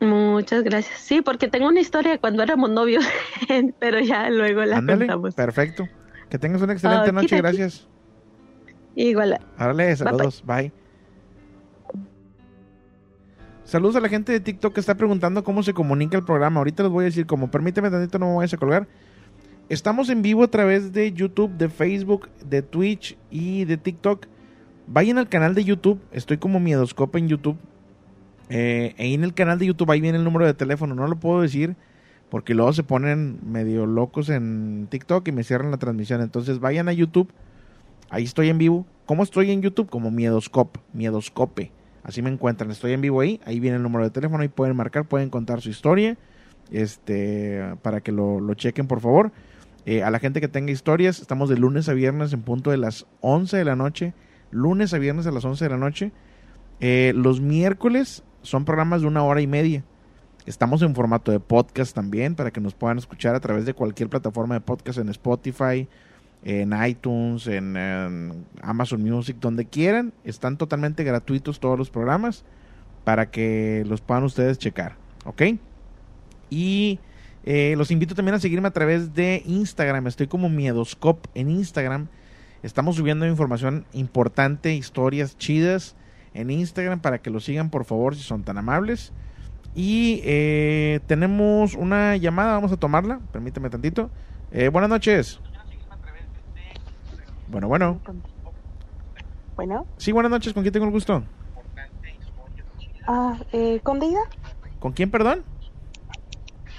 Muchas 0.00 0.62
gracias. 0.62 1.00
Sí, 1.00 1.22
porque 1.22 1.48
tengo 1.48 1.68
una 1.68 1.80
historia 1.80 2.12
de 2.12 2.18
cuando 2.18 2.42
éramos 2.42 2.70
novios, 2.70 3.04
pero 3.78 4.00
ya 4.00 4.28
luego 4.30 4.64
la 4.64 4.78
Ándale, 4.78 5.06
contamos. 5.06 5.34
perfecto. 5.34 5.88
Que 6.28 6.38
tengas 6.38 6.60
una 6.60 6.72
excelente 6.74 7.12
noche, 7.12 7.36
gracias. 7.36 7.88
Igual. 8.94 9.38
Árale, 9.56 9.94
saludos, 9.96 10.42
bye. 10.44 10.72
Saludos 13.64 13.96
a 13.96 14.00
la 14.00 14.08
gente 14.08 14.32
de 14.32 14.40
TikTok 14.40 14.74
que 14.74 14.80
está 14.80 14.94
preguntando 14.94 15.42
cómo 15.42 15.62
se 15.62 15.74
comunica 15.74 16.16
el 16.16 16.24
programa. 16.24 16.58
Ahorita 16.58 16.84
les 16.84 16.92
voy 16.92 17.02
a 17.02 17.06
decir 17.06 17.26
cómo. 17.26 17.50
Permíteme 17.50 17.90
tantito, 17.90 18.18
no 18.18 18.30
me 18.30 18.36
vayas 18.36 18.54
a 18.54 18.58
colgar. 18.58 18.86
Estamos 19.68 20.08
en 20.08 20.22
vivo 20.22 20.44
a 20.44 20.48
través 20.48 20.92
de 20.92 21.12
YouTube, 21.12 21.50
de 21.56 21.68
Facebook, 21.68 22.28
de 22.44 22.62
Twitch 22.62 23.18
y 23.30 23.64
de 23.64 23.76
TikTok. 23.76 24.26
Vayan 24.86 25.18
al 25.18 25.28
canal 25.28 25.54
de 25.56 25.64
YouTube. 25.64 26.00
Estoy 26.12 26.38
como 26.38 26.60
Miedoscope 26.60 27.18
en 27.18 27.26
YouTube. 27.28 27.56
Eh, 28.48 28.94
en 28.98 29.24
el 29.24 29.34
canal 29.34 29.58
de 29.58 29.66
YouTube, 29.66 29.90
ahí 29.90 30.00
viene 30.00 30.18
el 30.18 30.24
número 30.24 30.46
de 30.46 30.54
teléfono. 30.54 30.94
No 30.94 31.06
lo 31.06 31.16
puedo 31.16 31.40
decir 31.42 31.76
porque 32.30 32.54
luego 32.54 32.72
se 32.72 32.82
ponen 32.82 33.38
medio 33.44 33.86
locos 33.86 34.28
en 34.28 34.88
TikTok 34.90 35.26
y 35.28 35.32
me 35.32 35.44
cierran 35.44 35.70
la 35.70 35.78
transmisión. 35.78 36.20
Entonces 36.20 36.60
vayan 36.60 36.88
a 36.88 36.92
YouTube. 36.92 37.32
Ahí 38.10 38.24
estoy 38.24 38.48
en 38.48 38.58
vivo. 38.58 38.86
¿Cómo 39.06 39.22
estoy 39.22 39.50
en 39.50 39.62
YouTube? 39.62 39.88
Como 39.88 40.10
Miedoscope. 40.10 40.80
Miedoscope. 40.92 41.70
Así 42.02 42.22
me 42.22 42.30
encuentran. 42.30 42.70
Estoy 42.70 42.92
en 42.92 43.00
vivo 43.00 43.20
ahí. 43.20 43.40
Ahí 43.44 43.60
viene 43.60 43.76
el 43.76 43.82
número 43.82 44.04
de 44.04 44.10
teléfono. 44.10 44.42
Ahí 44.42 44.48
pueden 44.48 44.76
marcar, 44.76 45.06
pueden 45.06 45.30
contar 45.30 45.60
su 45.60 45.70
historia. 45.70 46.16
Este, 46.70 47.62
para 47.82 48.00
que 48.00 48.12
lo, 48.12 48.40
lo 48.40 48.54
chequen, 48.54 48.86
por 48.86 49.00
favor. 49.00 49.32
Eh, 49.86 50.02
a 50.02 50.10
la 50.10 50.18
gente 50.18 50.40
que 50.40 50.48
tenga 50.48 50.72
historias, 50.72 51.20
estamos 51.20 51.48
de 51.48 51.56
lunes 51.56 51.88
a 51.88 51.94
viernes 51.94 52.32
en 52.32 52.42
punto 52.42 52.72
de 52.72 52.76
las 52.76 53.06
11 53.20 53.56
de 53.56 53.64
la 53.64 53.76
noche. 53.76 54.14
Lunes 54.50 54.92
a 54.92 54.98
viernes 54.98 55.28
a 55.28 55.30
las 55.30 55.44
11 55.44 55.64
de 55.64 55.70
la 55.70 55.76
noche. 55.76 56.12
Eh, 56.80 57.12
los 57.14 57.40
miércoles 57.40 58.24
son 58.46 58.64
programas 58.64 59.00
de 59.00 59.08
una 59.08 59.24
hora 59.24 59.40
y 59.40 59.46
media. 59.46 59.84
Estamos 60.46 60.80
en 60.82 60.94
formato 60.94 61.32
de 61.32 61.40
podcast 61.40 61.94
también 61.94 62.36
para 62.36 62.52
que 62.52 62.60
nos 62.60 62.74
puedan 62.74 62.98
escuchar 62.98 63.34
a 63.34 63.40
través 63.40 63.66
de 63.66 63.74
cualquier 63.74 64.08
plataforma 64.08 64.54
de 64.54 64.60
podcast 64.60 64.98
en 64.98 65.08
Spotify, 65.08 65.88
en 66.44 66.72
iTunes, 66.86 67.48
en, 67.48 68.46
Amazon 68.62 69.02
Music, 69.02 69.36
donde 69.40 69.66
quieran. 69.66 70.12
Están 70.22 70.56
totalmente 70.56 71.02
gratuitos 71.02 71.58
todos 71.58 71.76
los 71.76 71.90
programas 71.90 72.44
para 73.02 73.30
que 73.32 73.84
los 73.86 74.00
puedan 74.00 74.22
ustedes 74.22 74.58
checar. 74.58 74.94
¿Ok? 75.24 75.42
Y 76.48 77.00
eh, 77.44 77.74
los 77.76 77.90
invito 77.90 78.14
también 78.14 78.36
a 78.36 78.40
seguirme 78.40 78.68
a 78.68 78.72
través 78.72 79.12
de 79.14 79.42
Instagram. 79.44 80.06
Estoy 80.06 80.28
como 80.28 80.48
Miedoscope 80.48 81.28
en 81.34 81.50
Instagram. 81.50 82.06
Estamos 82.62 82.94
subiendo 82.94 83.26
información 83.26 83.84
importante, 83.92 84.72
historias 84.74 85.36
chidas 85.36 85.96
en 86.40 86.50
Instagram 86.50 87.00
para 87.00 87.18
que 87.18 87.30
lo 87.30 87.40
sigan 87.40 87.70
por 87.70 87.84
favor 87.84 88.14
si 88.14 88.22
son 88.22 88.42
tan 88.42 88.58
amables. 88.58 89.12
Y 89.74 90.20
eh, 90.24 91.00
tenemos 91.06 91.74
una 91.74 92.16
llamada, 92.16 92.54
vamos 92.54 92.72
a 92.72 92.76
tomarla. 92.76 93.20
Permíteme 93.32 93.68
tantito. 93.68 94.10
Eh, 94.50 94.68
buenas 94.68 94.88
noches. 94.88 95.40
Bueno, 97.48 97.68
bueno. 97.68 98.00
Bueno, 99.54 99.86
Sí, 99.96 100.12
buenas 100.12 100.30
noches. 100.30 100.52
¿Con 100.52 100.62
quién 100.62 100.72
tengo 100.72 100.86
el 100.86 100.92
gusto? 100.92 101.22
ah, 103.06 103.38
eh, 103.52 103.80
¿con 103.82 104.00
Deida? 104.00 104.20
¿Con 104.80 104.92
quién, 104.92 105.10
perdón? 105.10 105.44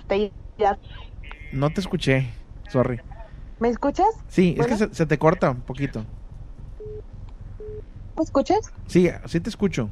Deida. 0.09 0.77
No 1.51 1.69
te 1.69 1.81
escuché. 1.81 2.29
Sorry. 2.69 2.99
¿Me 3.59 3.69
escuchas? 3.69 4.07
Sí, 4.27 4.55
es 4.57 4.67
que 4.67 4.75
se, 4.77 4.93
se 4.93 5.05
te 5.05 5.17
corta 5.17 5.51
un 5.51 5.61
poquito. 5.61 6.03
¿Me 8.17 8.23
escuchas? 8.23 8.59
Sí, 8.87 9.09
sí 9.25 9.39
te 9.41 9.49
escucho. 9.49 9.91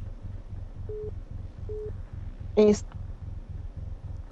Es- 2.56 2.84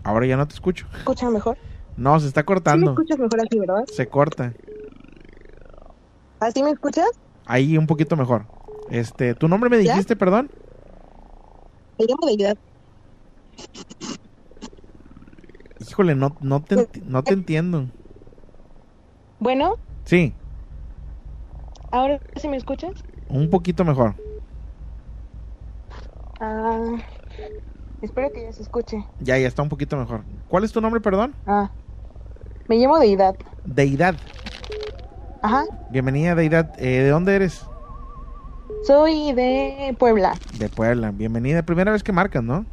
Ahora 0.03 0.27
ya 0.27 0.37
no 0.37 0.47
te 0.47 0.55
escucho. 0.55 0.87
¿Escucha 0.95 1.31
mejor? 1.31 1.57
No, 1.97 2.19
se 2.21 2.27
está 2.27 2.41
Sí 2.43 2.47
me 2.47 2.55
cortando. 2.55 2.91
escuchas 2.91 3.19
mejor 3.19 3.41
así, 3.41 3.59
¿verdad? 3.59 3.85
Se 3.87 4.09
corta. 4.09 4.55
¿Así 6.41 6.63
me 6.63 6.71
escuchas? 6.71 7.07
Ahí 7.47 7.79
un 7.79 7.87
poquito 7.87 8.17
mejor. 8.17 8.47
Este, 8.91 9.35
¿tu 9.35 9.49
nombre 9.49 9.71
me 9.71 9.83
¿Ya? 9.83 9.93
dijiste, 9.93 10.17
perdón? 10.17 10.51
Me 11.99 12.07
llamo 12.07 12.27
Deida. 12.27 12.55
Híjole, 15.79 16.15
no, 16.15 16.37
no, 16.41 16.63
te, 16.65 16.77
no 17.03 17.23
te 17.23 17.35
entiendo. 17.35 17.91
Bueno, 19.39 19.77
Sí, 20.05 20.37
¿ahora 21.91 22.21
sí 22.37 22.49
me 22.49 22.59
escuchas? 22.59 22.93
Un 23.29 23.51
poquito 23.51 23.85
mejor. 23.85 24.15
Ah, 26.41 26.97
espero 28.03 28.31
que 28.33 28.43
ya 28.43 28.53
se 28.53 28.63
escuche. 28.63 29.05
Ya, 29.21 29.39
ya 29.39 29.47
está 29.49 29.63
un 29.63 29.69
poquito 29.69 29.97
mejor. 29.97 30.23
¿Cuál 30.49 30.65
es 30.65 30.73
tu 30.73 30.81
nombre, 30.81 31.01
perdón? 31.01 31.35
Ah, 31.47 31.71
me 32.69 32.77
llamo 32.77 32.99
Deidad. 32.99 33.37
Deidad. 33.65 34.15
Ajá, 35.43 35.65
Bienvenida, 35.91 36.35
Deidad. 36.35 36.73
Eh, 36.79 37.03
¿De 37.03 37.09
dónde 37.09 37.37
eres? 37.37 37.67
soy 38.85 39.33
de 39.33 39.95
Puebla. 39.99 40.35
De 40.59 40.69
Puebla. 40.69 41.11
Bienvenida. 41.11 41.63
Primera 41.63 41.93
vez 41.93 42.03
que 42.03 42.13
marcas, 42.13 42.43
¿no? 42.43 42.67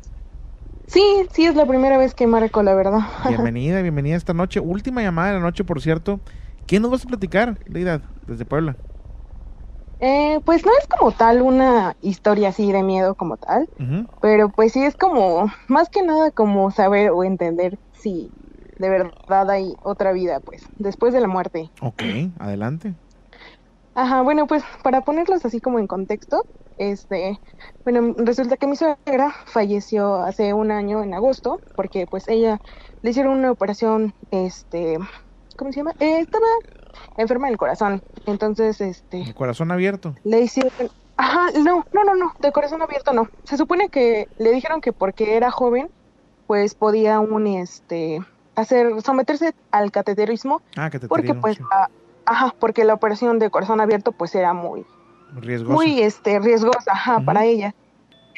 Sí, 0.87 1.01
sí, 1.31 1.45
es 1.45 1.55
la 1.55 1.65
primera 1.65 1.97
vez 1.97 2.13
que 2.13 2.27
marco, 2.27 2.63
la 2.63 2.73
verdad. 2.73 2.99
Bienvenida, 3.27 3.81
bienvenida 3.81 4.17
esta 4.17 4.33
noche. 4.33 4.59
Última 4.59 5.01
llamada 5.01 5.29
de 5.29 5.33
la 5.35 5.39
noche, 5.39 5.63
por 5.63 5.81
cierto. 5.81 6.19
¿Qué 6.67 6.79
nos 6.79 6.91
vas 6.91 7.05
a 7.05 7.07
platicar, 7.07 7.57
Deidad, 7.65 8.01
desde 8.27 8.43
Puebla? 8.45 8.75
Eh, 10.03 10.39
pues 10.45 10.65
no 10.65 10.71
es 10.79 10.87
como 10.87 11.11
tal 11.11 11.43
una 11.43 11.93
historia 12.01 12.49
así 12.49 12.71
de 12.71 12.81
miedo 12.81 13.13
como 13.13 13.37
tal, 13.37 13.69
pero 14.19 14.49
pues 14.49 14.73
sí 14.73 14.83
es 14.83 14.95
como, 14.95 15.45
más 15.67 15.89
que 15.89 16.01
nada 16.01 16.31
como 16.31 16.71
saber 16.71 17.11
o 17.11 17.23
entender 17.23 17.77
si 17.93 18.31
de 18.79 18.89
verdad 18.89 19.51
hay 19.51 19.75
otra 19.83 20.11
vida, 20.11 20.39
pues, 20.39 20.63
después 20.79 21.13
de 21.13 21.21
la 21.21 21.27
muerte. 21.27 21.69
Ok, 21.81 22.01
adelante. 22.39 22.95
Ajá, 23.93 24.23
bueno, 24.23 24.47
pues 24.47 24.63
para 24.83 25.01
ponerlos 25.01 25.45
así 25.45 25.59
como 25.59 25.77
en 25.77 25.85
contexto, 25.85 26.45
este, 26.77 27.37
bueno, 27.83 28.15
resulta 28.17 28.57
que 28.57 28.65
mi 28.65 28.75
suegra 28.75 29.35
falleció 29.45 30.15
hace 30.15 30.55
un 30.55 30.71
año 30.71 31.03
en 31.03 31.13
agosto, 31.13 31.61
porque 31.75 32.07
pues 32.09 32.27
ella 32.27 32.57
le 33.03 33.11
hicieron 33.11 33.37
una 33.37 33.51
operación, 33.51 34.13
este, 34.31 34.97
¿cómo 35.57 35.71
se 35.71 35.81
llama? 35.81 35.93
Eh, 35.99 36.21
estaba 36.21 36.47
enferma 37.17 37.47
del 37.47 37.57
corazón, 37.57 38.01
entonces, 38.25 38.79
este, 38.81 39.21
El 39.21 39.33
corazón 39.35 39.71
abierto. 39.71 40.15
le 40.23 40.41
hicieron, 40.41 40.71
ajá, 41.17 41.47
no, 41.59 41.85
no, 41.93 42.03
no, 42.03 42.15
no, 42.15 42.33
de 42.39 42.51
corazón 42.51 42.81
abierto 42.81 43.13
no. 43.13 43.27
Se 43.45 43.57
supone 43.57 43.89
que 43.89 44.27
le 44.37 44.51
dijeron 44.51 44.81
que 44.81 44.93
porque 44.93 45.35
era 45.35 45.51
joven, 45.51 45.89
pues 46.47 46.75
podía 46.75 47.19
un, 47.19 47.47
este, 47.47 48.19
hacer, 48.55 49.01
someterse 49.01 49.53
al 49.71 49.91
cateterismo, 49.91 50.61
Ah, 50.75 50.89
te 50.89 50.99
porque 51.07 51.33
pues, 51.33 51.57
a- 51.71 51.87
ajá, 52.25 52.53
porque 52.59 52.83
la 52.85 52.93
operación 52.93 53.39
de 53.39 53.49
corazón 53.49 53.81
abierto 53.81 54.11
pues 54.11 54.35
era 54.35 54.53
muy, 54.53 54.85
riesgoso. 55.33 55.73
muy 55.73 56.01
este 56.01 56.39
riesgosa 56.39 56.91
ajá, 56.91 57.21
para 57.21 57.45
ella. 57.45 57.73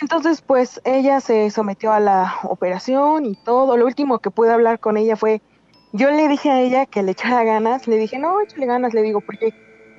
Entonces, 0.02 0.42
pues 0.42 0.82
ella 0.86 1.20
se 1.22 1.50
sometió 1.52 1.92
a 1.92 2.00
la 2.00 2.36
operación 2.44 3.26
y 3.26 3.36
todo. 3.44 3.78
Lo 3.78 3.86
último 3.86 4.20
que 4.20 4.32
pude 4.32 4.52
hablar 4.52 4.80
con 4.80 4.98
ella 4.98 5.16
fue, 5.16 5.42
yo 5.94 6.10
le 6.10 6.28
dije 6.28 6.50
a 6.50 6.60
ella 6.60 6.86
que 6.88 7.04
le 7.04 7.12
echara 7.12 7.44
ganas. 7.44 7.88
Le 7.88 7.98
dije, 7.98 8.20
no, 8.20 8.42
échale 8.42 8.66
ganas, 8.66 8.94
le 8.94 9.04
digo, 9.04 9.22
porque 9.22 9.54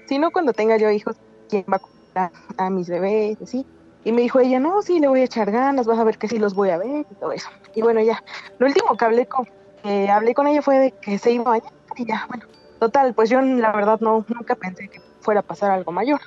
si 0.07 0.19
no, 0.19 0.31
cuando 0.33 0.53
tenga 0.53 0.77
yo 0.77 0.91
hijos, 0.91 1.17
¿quién 1.49 1.65
va 1.73 1.77
a 1.77 1.79
cuidar 1.79 2.33
a 2.59 2.69
mis 2.69 2.89
bebés? 2.89 3.41
Así. 3.41 3.65
Y 4.05 4.13
me 4.13 4.23
dijo 4.23 4.41
ella, 4.41 4.61
no, 4.61 4.83
sí, 4.83 4.99
le 5.01 5.09
voy 5.09 5.21
a 5.21 5.25
echar 5.25 5.51
ganas, 5.51 5.87
vas 5.87 5.99
a 5.99 6.05
ver 6.05 6.19
que 6.19 6.29
sí 6.29 6.39
los 6.39 6.55
voy 6.55 6.71
a 6.71 6.79
ver 6.79 7.07
y 7.11 7.15
todo 7.15 7.33
eso. 7.33 7.49
Y 7.75 7.81
bueno, 7.81 8.03
ya, 8.03 8.23
lo 8.59 8.67
último 8.67 8.97
que 8.97 9.05
hablé 9.05 9.27
con, 9.27 9.49
que 9.83 10.11
hablé 10.11 10.35
con 10.35 10.47
ella 10.47 10.61
fue 10.61 10.79
de 10.79 10.91
que 10.91 11.17
se 11.17 11.33
iba 11.33 11.45
a 11.45 11.59
bañar 11.59 11.73
y 11.97 12.05
ya, 12.05 12.27
bueno, 12.29 12.45
total, 12.81 13.15
pues 13.15 13.31
yo 13.31 13.41
la 13.41 13.73
verdad 13.73 14.01
no, 14.01 14.27
nunca 14.29 14.57
pensé 14.57 14.89
que 14.89 15.01
fuera 15.21 15.41
a 15.41 15.43
pasar 15.45 15.71
algo 15.71 15.93
mayor. 15.93 16.21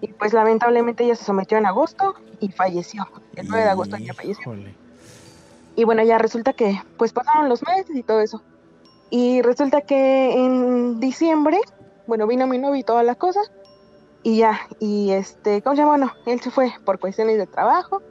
Y 0.00 0.08
pues 0.08 0.34
lamentablemente 0.34 1.04
ella 1.04 1.14
se 1.14 1.24
sometió 1.24 1.56
en 1.56 1.64
agosto 1.64 2.16
y 2.40 2.50
falleció. 2.50 3.08
El 3.34 3.48
9 3.48 3.64
de 3.64 3.70
agosto 3.70 3.96
ella 3.96 4.12
falleció. 4.12 4.54
Y 5.74 5.84
bueno, 5.84 6.02
ya 6.02 6.18
resulta 6.18 6.52
que 6.52 6.82
pues 6.98 7.12
pasaron 7.12 7.48
los 7.48 7.62
meses 7.62 7.96
y 7.96 8.02
todo 8.02 8.20
eso. 8.20 8.42
Y 9.10 9.42
resulta 9.42 9.80
que 9.82 10.32
en 10.32 10.98
diciembre, 11.00 11.58
bueno, 12.06 12.26
vino 12.26 12.46
mi 12.46 12.58
novio 12.58 12.76
y 12.76 12.82
todas 12.82 13.04
las 13.04 13.16
cosas. 13.16 13.50
Y 14.22 14.38
ya, 14.38 14.58
y 14.80 15.12
este, 15.12 15.62
¿cómo 15.62 15.76
se 15.76 15.82
llama? 15.82 15.92
Bueno, 15.96 16.12
él 16.26 16.40
se 16.40 16.50
fue 16.50 16.72
por 16.84 16.98
cuestiones 16.98 17.38
de 17.38 17.46
trabajo 17.46 18.02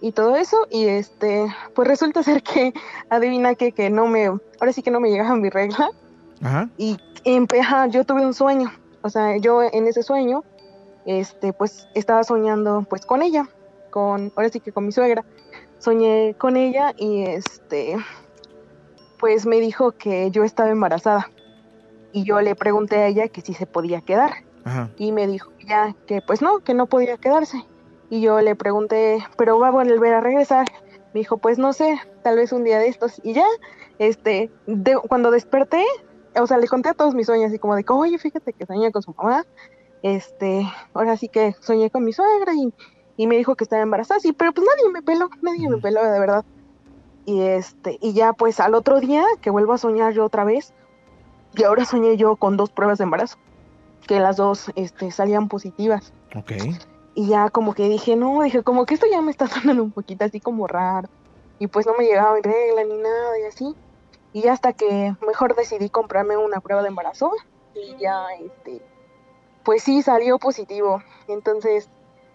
y 0.00 0.12
todo 0.12 0.36
eso. 0.36 0.66
Y 0.70 0.86
este, 0.86 1.46
pues 1.74 1.86
resulta 1.86 2.22
ser 2.24 2.42
que, 2.42 2.72
adivina 3.10 3.54
que, 3.54 3.72
que 3.72 3.90
no 3.90 4.06
me, 4.06 4.26
ahora 4.26 4.72
sí 4.72 4.82
que 4.82 4.90
no 4.90 5.00
me 5.00 5.10
llegaba 5.10 5.36
mi 5.36 5.50
regla. 5.50 5.90
Ajá. 6.42 6.70
Y 6.78 6.96
empe- 7.24 7.60
ajá, 7.60 7.86
yo 7.88 8.04
tuve 8.04 8.24
un 8.24 8.32
sueño. 8.32 8.72
O 9.02 9.10
sea, 9.10 9.36
yo 9.36 9.62
en 9.62 9.86
ese 9.86 10.02
sueño, 10.02 10.44
este, 11.04 11.52
pues 11.52 11.86
estaba 11.94 12.24
soñando 12.24 12.86
pues 12.88 13.04
con 13.04 13.20
ella, 13.22 13.48
con, 13.90 14.32
ahora 14.36 14.48
sí 14.48 14.60
que 14.60 14.72
con 14.72 14.86
mi 14.86 14.92
suegra. 14.92 15.24
Soñé 15.78 16.34
con 16.38 16.56
ella 16.56 16.92
y 16.96 17.22
este, 17.22 17.96
pues 19.20 19.46
me 19.46 19.60
dijo 19.60 19.92
que 19.92 20.30
yo 20.30 20.42
estaba 20.44 20.70
embarazada. 20.70 21.30
Y 22.12 22.24
yo 22.24 22.40
le 22.40 22.56
pregunté 22.56 22.96
a 22.96 23.06
ella 23.06 23.28
que 23.28 23.40
si 23.42 23.54
se 23.54 23.66
podía 23.66 24.00
quedar. 24.00 24.32
Ajá. 24.64 24.90
Y 24.96 25.12
me 25.12 25.26
dijo 25.26 25.52
ya 25.66 25.94
que 26.06 26.20
pues 26.22 26.42
no, 26.42 26.58
que 26.60 26.74
no 26.74 26.86
podía 26.86 27.16
quedarse. 27.18 27.64
Y 28.08 28.20
yo 28.20 28.40
le 28.40 28.56
pregunté, 28.56 29.18
pero 29.36 29.58
va 29.60 29.68
a 29.68 29.70
volver 29.70 30.14
a 30.14 30.20
regresar. 30.20 30.66
Me 31.14 31.20
dijo, 31.20 31.38
pues 31.38 31.58
no 31.58 31.72
sé, 31.72 31.98
tal 32.24 32.36
vez 32.36 32.52
un 32.52 32.64
día 32.64 32.78
de 32.78 32.88
estos. 32.88 33.20
Y 33.22 33.34
ya, 33.34 33.44
este, 33.98 34.50
de- 34.66 34.96
cuando 35.08 35.30
desperté, 35.30 35.84
o 36.40 36.46
sea, 36.46 36.58
le 36.58 36.66
conté 36.66 36.88
a 36.88 36.94
todos 36.94 37.14
mis 37.14 37.26
sueños, 37.26 37.48
así 37.50 37.58
como 37.58 37.76
de 37.76 37.84
oye, 37.88 38.18
fíjate 38.18 38.52
que 38.52 38.66
soñé 38.66 38.90
con 38.90 39.02
su 39.02 39.14
mamá. 39.16 39.44
Este, 40.02 40.66
ahora 40.94 41.16
sí 41.16 41.28
que 41.28 41.54
soñé 41.60 41.90
con 41.90 42.04
mi 42.04 42.12
suegra 42.12 42.52
y, 42.54 42.72
y 43.16 43.26
me 43.26 43.36
dijo 43.36 43.54
que 43.54 43.64
estaba 43.64 43.82
embarazada. 43.82 44.18
Sí, 44.20 44.32
pero 44.32 44.52
pues 44.52 44.66
nadie 44.66 44.90
me 44.92 45.02
peló, 45.02 45.28
nadie 45.42 45.68
me 45.68 45.76
peló, 45.78 46.02
de 46.04 46.18
verdad. 46.18 46.44
Y 47.30 47.42
este, 47.42 47.96
y 48.00 48.12
ya 48.12 48.32
pues 48.32 48.58
al 48.58 48.74
otro 48.74 48.98
día 48.98 49.24
que 49.40 49.50
vuelvo 49.50 49.72
a 49.72 49.78
soñar 49.78 50.12
yo 50.12 50.24
otra 50.24 50.42
vez, 50.42 50.74
y 51.54 51.62
ahora 51.62 51.84
soñé 51.84 52.16
yo 52.16 52.34
con 52.34 52.56
dos 52.56 52.70
pruebas 52.70 52.98
de 52.98 53.04
embarazo, 53.04 53.38
que 54.08 54.18
las 54.18 54.36
dos 54.36 54.72
este, 54.74 55.12
salían 55.12 55.46
positivas. 55.46 56.12
Ok. 56.34 56.50
Y 57.14 57.28
ya 57.28 57.48
como 57.48 57.72
que 57.72 57.88
dije, 57.88 58.16
no, 58.16 58.42
dije, 58.42 58.64
como 58.64 58.84
que 58.84 58.94
esto 58.94 59.06
ya 59.08 59.22
me 59.22 59.30
está 59.30 59.46
sonando 59.46 59.80
un 59.80 59.92
poquito 59.92 60.24
así 60.24 60.40
como 60.40 60.66
raro. 60.66 61.08
Y 61.60 61.68
pues 61.68 61.86
no 61.86 61.92
me 61.96 62.04
llegaba 62.04 62.34
mi 62.34 62.40
regla 62.40 62.82
ni 62.82 62.96
nada 62.96 63.38
y 63.38 63.44
así. 63.44 63.76
Y 64.32 64.42
ya 64.42 64.52
hasta 64.52 64.72
que 64.72 65.14
mejor 65.24 65.54
decidí 65.54 65.88
comprarme 65.88 66.36
una 66.36 66.60
prueba 66.60 66.82
de 66.82 66.88
embarazo. 66.88 67.30
Y 67.76 67.96
ya, 68.00 68.24
este, 68.40 68.82
pues 69.62 69.84
sí, 69.84 70.02
salió 70.02 70.40
positivo. 70.40 71.00
Entonces, 71.28 71.88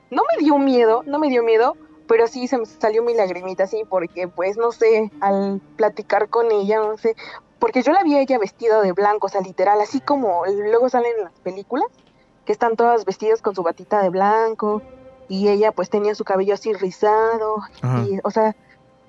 no 0.10 0.24
me 0.32 0.42
dio 0.42 0.58
miedo, 0.58 1.04
no 1.06 1.20
me 1.20 1.28
dio 1.28 1.44
miedo, 1.44 1.76
pero 2.07 2.27
sí 2.27 2.48
se 2.48 2.57
me 2.57 2.65
salió 2.65 3.03
mi 3.03 3.14
lagrimita 3.14 3.64
así, 3.64 3.84
porque 3.90 4.27
pues 4.27 4.57
no 4.57 4.72
sé, 4.72 5.11
al 5.22 5.61
platicar 5.76 6.30
con 6.30 6.52
ella, 6.52 6.77
no 6.80 6.98
sé, 6.98 7.15
porque 7.60 7.82
yo 7.82 7.91
la 7.94 8.03
vi 8.03 8.15
a 8.15 8.22
ella 8.22 8.38
vestida 8.38 8.82
de 8.82 8.91
blanco, 8.91 9.27
o 9.27 9.30
sea, 9.30 9.41
literal, 9.41 9.80
así 9.82 9.99
como 10.02 10.44
luego 10.45 10.90
salen 10.90 11.11
en 11.18 11.23
las 11.26 11.40
películas, 11.40 11.88
que 12.45 12.52
están 12.52 12.76
todas 12.76 13.06
vestidas 13.06 13.41
con 13.41 13.56
su 13.56 13.64
batita 13.64 14.02
de 14.02 14.10
blanco, 14.10 14.82
y 15.27 15.48
ella 15.48 15.72
pues 15.72 15.90
tenía 15.90 16.14
su 16.14 16.23
cabello 16.23 16.53
así 16.53 16.73
rizado, 16.73 17.57
Ajá. 17.82 18.03
y, 18.07 18.19
o 18.23 18.30
sea, 18.30 18.56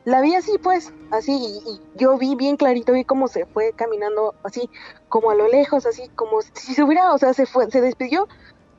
la 0.04 0.20
vi 0.20 0.34
así 0.34 0.56
pues, 0.58 0.92
así, 1.10 1.32
y, 1.32 1.70
y 1.70 1.80
yo 1.96 2.16
vi 2.16 2.34
bien 2.34 2.56
clarito, 2.56 2.92
vi 2.92 3.04
cómo 3.04 3.28
se 3.28 3.44
fue 3.44 3.72
caminando 3.72 4.34
así, 4.44 4.70
como 5.08 5.30
a 5.30 5.34
lo 5.34 5.48
lejos, 5.48 5.84
así 5.84 6.08
como 6.14 6.40
si 6.40 6.74
se 6.74 6.82
hubiera, 6.82 7.12
o 7.12 7.18
sea, 7.18 7.34
se 7.34 7.44
fue, 7.44 7.70
se 7.70 7.80
despidió 7.80 8.28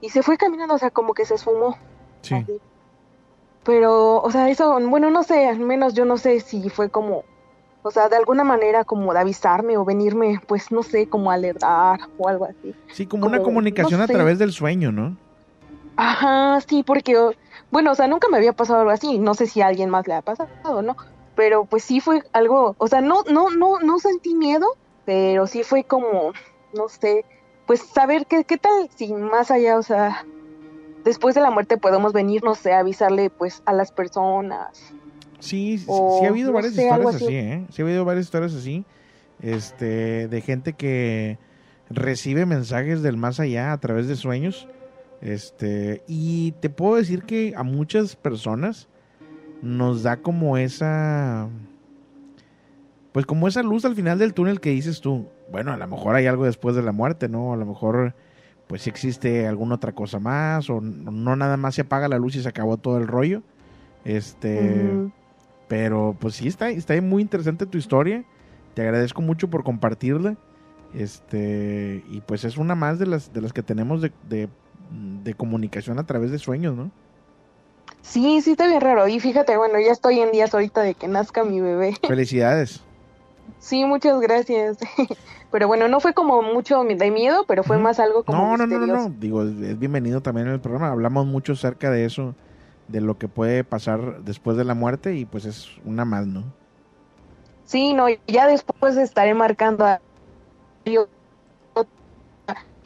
y 0.02 0.10
se 0.10 0.24
fue 0.24 0.38
caminando, 0.38 0.76
o 0.76 0.78
sea, 0.78 0.90
como 0.90 1.14
que 1.14 1.26
se 1.26 1.36
esfumó. 1.36 1.78
Sí. 2.22 2.36
así. 2.36 2.60
Pero, 3.68 4.22
o 4.22 4.32
sea, 4.32 4.50
eso, 4.50 4.80
bueno, 4.88 5.12
no 5.12 5.24
sé, 5.24 5.46
al 5.46 5.60
menos 5.60 5.94
yo 5.94 6.06
no 6.06 6.18
sé 6.18 6.40
si 6.40 6.70
fue 6.70 6.90
como, 6.90 7.26
o 7.84 7.92
sea, 7.92 8.08
de 8.08 8.16
alguna 8.16 8.46
manera 8.46 8.86
como 8.86 9.14
de 9.14 9.20
avisarme 9.20 9.76
o 9.76 9.84
venirme, 9.84 10.40
pues 10.48 10.72
no 10.72 10.84
sé, 10.84 11.06
como 11.08 11.30
a 11.30 11.34
alertar 11.34 12.00
o 12.16 12.30
algo 12.30 12.46
así. 12.46 12.74
Sí, 12.94 13.06
como, 13.08 13.28
una 13.28 13.44
comunicación 13.44 14.00
no 14.00 14.06
a 14.06 14.08
sé. 14.08 14.14
través 14.14 14.40
del 14.40 14.54
sueño, 14.54 14.94
¿no? 14.94 15.18
Ajá, 15.98 16.62
sí, 16.62 16.82
porque, 16.84 17.18
bueno, 17.70 17.92
o 17.92 17.96
sea, 17.96 18.08
nunca 18.08 18.30
me 18.30 18.38
había 18.38 18.54
pasado 18.54 18.80
algo 18.80 18.92
así, 18.92 19.20
no 19.20 19.34
sé 19.34 19.48
si 19.48 19.60
a 19.60 19.68
alguien 19.68 19.90
más 19.90 20.08
le 20.08 20.14
ha 20.14 20.22
pasado, 20.22 20.82
¿no? 20.82 20.96
Pero 21.36 21.66
pues 21.66 21.84
sí 21.84 22.00
fue 22.00 22.22
algo, 22.32 22.74
o 22.78 22.88
sea, 22.88 23.02
no, 23.02 23.24
no, 23.30 23.50
no, 23.50 23.80
no 23.80 24.00
sentí 24.00 24.34
miedo, 24.34 24.66
pero 25.04 25.46
sí 25.46 25.64
fue 25.64 25.84
como, 25.84 26.32
no 26.74 26.88
sé, 26.88 27.26
pues 27.66 27.82
saber 27.82 28.28
qué, 28.28 28.46
qué 28.46 28.58
tal 28.58 28.90
si 28.96 29.12
más 29.12 29.52
allá, 29.52 29.78
o 29.78 29.84
sea, 29.84 30.26
después 31.08 31.36
de 31.36 31.42
la 31.42 31.52
muerte 31.52 31.78
podemos 31.78 32.14
venir, 32.14 32.44
no 32.44 32.56
sé, 32.56 32.74
a 32.74 32.80
avisarle 32.80 33.30
pues 33.30 33.62
a 33.66 33.74
las 33.74 33.92
personas. 33.92 34.94
Sí, 35.40 35.78
sí, 35.78 35.86
O, 35.88 36.20
sí 36.20 36.26
ha 36.26 36.30
habido 36.30 36.50
no 36.50 36.56
varias 36.56 36.74
sé, 36.74 36.84
historias 36.84 37.16
así, 37.16 37.26
así. 37.26 37.36
¿eh? 37.36 37.66
Sí 37.72 37.82
ha 37.82 37.86
habido 37.86 38.06
varias 38.06 38.26
historias 38.26 38.54
así, 38.54 38.86
este, 39.42 40.28
de 40.28 40.42
gente 40.42 40.74
que 40.74 41.38
recibe 41.90 42.46
mensajes 42.46 43.02
del 43.02 43.18
más 43.18 43.40
allá 43.40 43.72
a 43.72 43.78
través 43.80 44.08
de 44.08 44.16
sueños, 44.16 44.68
este, 45.22 46.04
y 46.08 46.52
te 46.60 46.70
puedo 46.70 46.96
decir 46.96 47.24
que 47.24 47.54
a 47.56 47.64
muchas 47.64 48.16
personas 48.16 48.88
nos 49.62 50.04
da 50.04 50.18
como 50.18 50.58
esa, 50.58 51.48
pues 53.12 53.26
como 53.26 53.48
esa 53.48 53.64
luz 53.64 53.86
al 53.86 53.96
final 53.96 54.20
del 54.20 54.34
túnel 54.34 54.60
que 54.60 54.72
dices 54.72 55.02
tú, 55.02 55.28
bueno, 55.52 55.72
a 55.72 55.78
lo 55.78 55.88
mejor 55.88 56.16
hay 56.16 56.28
algo 56.28 56.46
después 56.46 56.76
de 56.76 56.82
la 56.84 56.92
muerte, 56.92 57.30
¿no? 57.30 57.54
A 57.54 57.58
lo 57.58 57.66
mejor, 57.66 58.14
pues 58.68 58.84
si 58.84 58.90
existe 58.90 59.48
alguna 59.48 59.76
otra 59.76 59.94
cosa 59.94 60.20
más, 60.20 60.70
o 60.70 60.82
no 60.82 61.36
nada 61.36 61.58
más 61.58 61.76
se 61.76 61.82
apaga 61.82 62.08
la 62.08 62.18
luz 62.18 62.36
y 62.36 62.42
se 62.42 62.50
acabó 62.50 62.78
todo 62.78 62.98
el 62.98 63.08
rollo, 63.08 63.42
este... 64.06 65.10
Pero 65.68 66.16
pues 66.18 66.36
sí, 66.36 66.48
está, 66.48 66.70
está 66.70 67.02
muy 67.02 67.22
interesante 67.22 67.66
tu 67.66 67.78
historia. 67.78 68.24
Te 68.74 68.84
agradezco 68.84 69.22
mucho 69.22 69.50
por 69.50 69.66
compartirla. 69.66 70.38
Este, 70.94 72.06
y 72.10 72.22
pues 72.22 72.46
es 72.46 72.58
una 72.58 72.74
más 72.74 73.00
de 73.00 73.06
las, 73.06 73.34
de 73.34 73.42
las 73.42 73.52
que 73.52 73.64
tenemos 73.64 74.02
de, 74.02 74.14
de, 74.30 74.48
de 75.26 75.34
comunicación 75.34 76.00
a 76.00 76.06
través 76.06 76.32
de 76.32 76.40
sueños, 76.40 76.74
¿no? 76.78 76.90
Sí, 78.02 78.42
sí 78.42 78.52
está 78.52 78.66
bien 78.66 78.80
raro. 78.80 79.10
Y 79.10 79.20
fíjate, 79.20 79.58
bueno, 79.58 79.78
ya 79.78 79.92
estoy 79.92 80.22
en 80.22 80.32
días 80.32 80.54
ahorita 80.54 80.84
de 80.84 80.94
que 80.94 81.10
nazca 81.10 81.44
mi 81.44 81.60
bebé. 81.60 81.96
Felicidades. 82.08 82.82
Sí, 83.60 83.86
muchas 83.86 84.20
gracias. 84.20 84.78
Pero 85.52 85.68
bueno, 85.68 85.88
no 85.88 86.00
fue 86.00 86.14
como 86.14 86.42
mucho 86.42 86.84
de 86.84 87.10
miedo, 87.10 87.46
pero 87.48 87.64
fue 87.64 87.78
más 87.78 88.02
algo 88.02 88.24
como 88.24 88.58
No, 88.58 88.68
no, 88.68 88.68
no, 88.68 88.86
no. 88.86 89.10
Digo, 89.10 89.44
es 89.44 89.80
bienvenido 89.80 90.20
también 90.20 90.48
en 90.48 90.54
el 90.54 90.60
programa. 90.60 90.90
Hablamos 90.90 91.26
mucho 91.26 91.54
acerca 91.54 91.90
de 91.90 92.04
eso, 92.04 92.36
de 92.90 93.00
lo 93.00 93.18
que 93.18 93.30
puede 93.30 93.64
pasar 93.64 94.24
después 94.24 94.58
de 94.58 94.66
la 94.66 94.74
muerte 94.74 95.16
y 95.16 95.24
pues 95.24 95.46
es 95.46 95.70
una 95.86 96.04
más, 96.04 96.28
¿no? 96.28 96.44
Sí, 97.64 97.94
no, 97.94 98.08
ya 98.28 98.46
después 98.46 98.98
estaré 98.98 99.34
marcando 99.34 99.86
a 99.86 100.02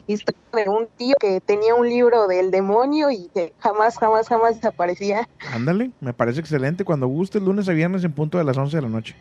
historia 0.06 0.64
de 0.64 0.68
un 0.68 0.86
tío 0.96 1.14
que 1.20 1.40
tenía 1.40 1.74
un 1.74 1.88
libro 1.88 2.26
del 2.26 2.50
demonio 2.50 3.10
y 3.10 3.28
que 3.34 3.52
jamás, 3.58 3.98
jamás, 3.98 4.28
jamás 4.28 4.56
desaparecía. 4.56 5.28
Ándale, 5.52 5.90
me 6.00 6.12
parece 6.12 6.40
excelente. 6.40 6.84
Cuando 6.84 7.06
guste, 7.06 7.40
lunes 7.40 7.68
a 7.68 7.72
viernes 7.72 8.04
en 8.04 8.12
punto 8.12 8.38
de 8.38 8.44
las 8.44 8.56
11 8.56 8.76
de 8.76 8.82
la 8.82 8.88
noche. 8.88 9.14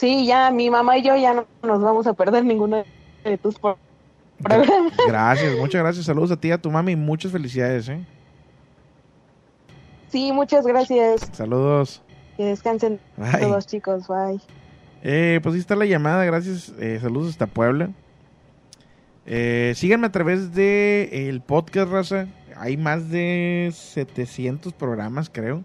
Sí, 0.00 0.24
ya 0.24 0.50
mi 0.50 0.70
mamá 0.70 0.96
y 0.96 1.02
yo 1.02 1.14
ya 1.14 1.34
no 1.34 1.46
nos 1.62 1.82
vamos 1.82 2.06
a 2.06 2.14
perder 2.14 2.42
ninguno 2.42 2.82
de 3.22 3.36
tus 3.36 3.58
pro- 3.58 3.76
programas. 4.42 4.94
Gracias, 5.06 5.58
muchas 5.58 5.82
gracias. 5.82 6.06
Saludos 6.06 6.30
a 6.30 6.36
ti 6.38 6.48
y 6.48 6.52
a 6.52 6.58
tu 6.58 6.70
mami 6.70 6.92
y 6.92 6.96
muchas 6.96 7.30
felicidades, 7.32 7.86
¿eh? 7.90 8.02
Sí, 10.08 10.32
muchas 10.32 10.66
gracias. 10.66 11.28
Saludos. 11.32 12.02
Que 12.38 12.44
descansen 12.46 12.98
Bye. 13.18 13.40
todos, 13.40 13.66
chicos. 13.66 14.08
Bye. 14.08 14.40
Eh, 15.02 15.38
pues 15.42 15.54
ahí 15.54 15.60
está 15.60 15.76
la 15.76 15.84
llamada, 15.84 16.24
gracias. 16.24 16.72
Eh, 16.80 16.98
saludos 17.00 17.28
hasta 17.32 17.46
Puebla. 17.46 17.90
Eh, 19.26 19.74
síganme 19.76 20.06
a 20.06 20.12
través 20.12 20.54
de 20.54 21.28
el 21.28 21.42
podcast, 21.42 21.90
raza. 21.92 22.26
Hay 22.56 22.78
más 22.78 23.10
de 23.10 23.70
700 23.74 24.72
programas, 24.72 25.28
creo. 25.30 25.62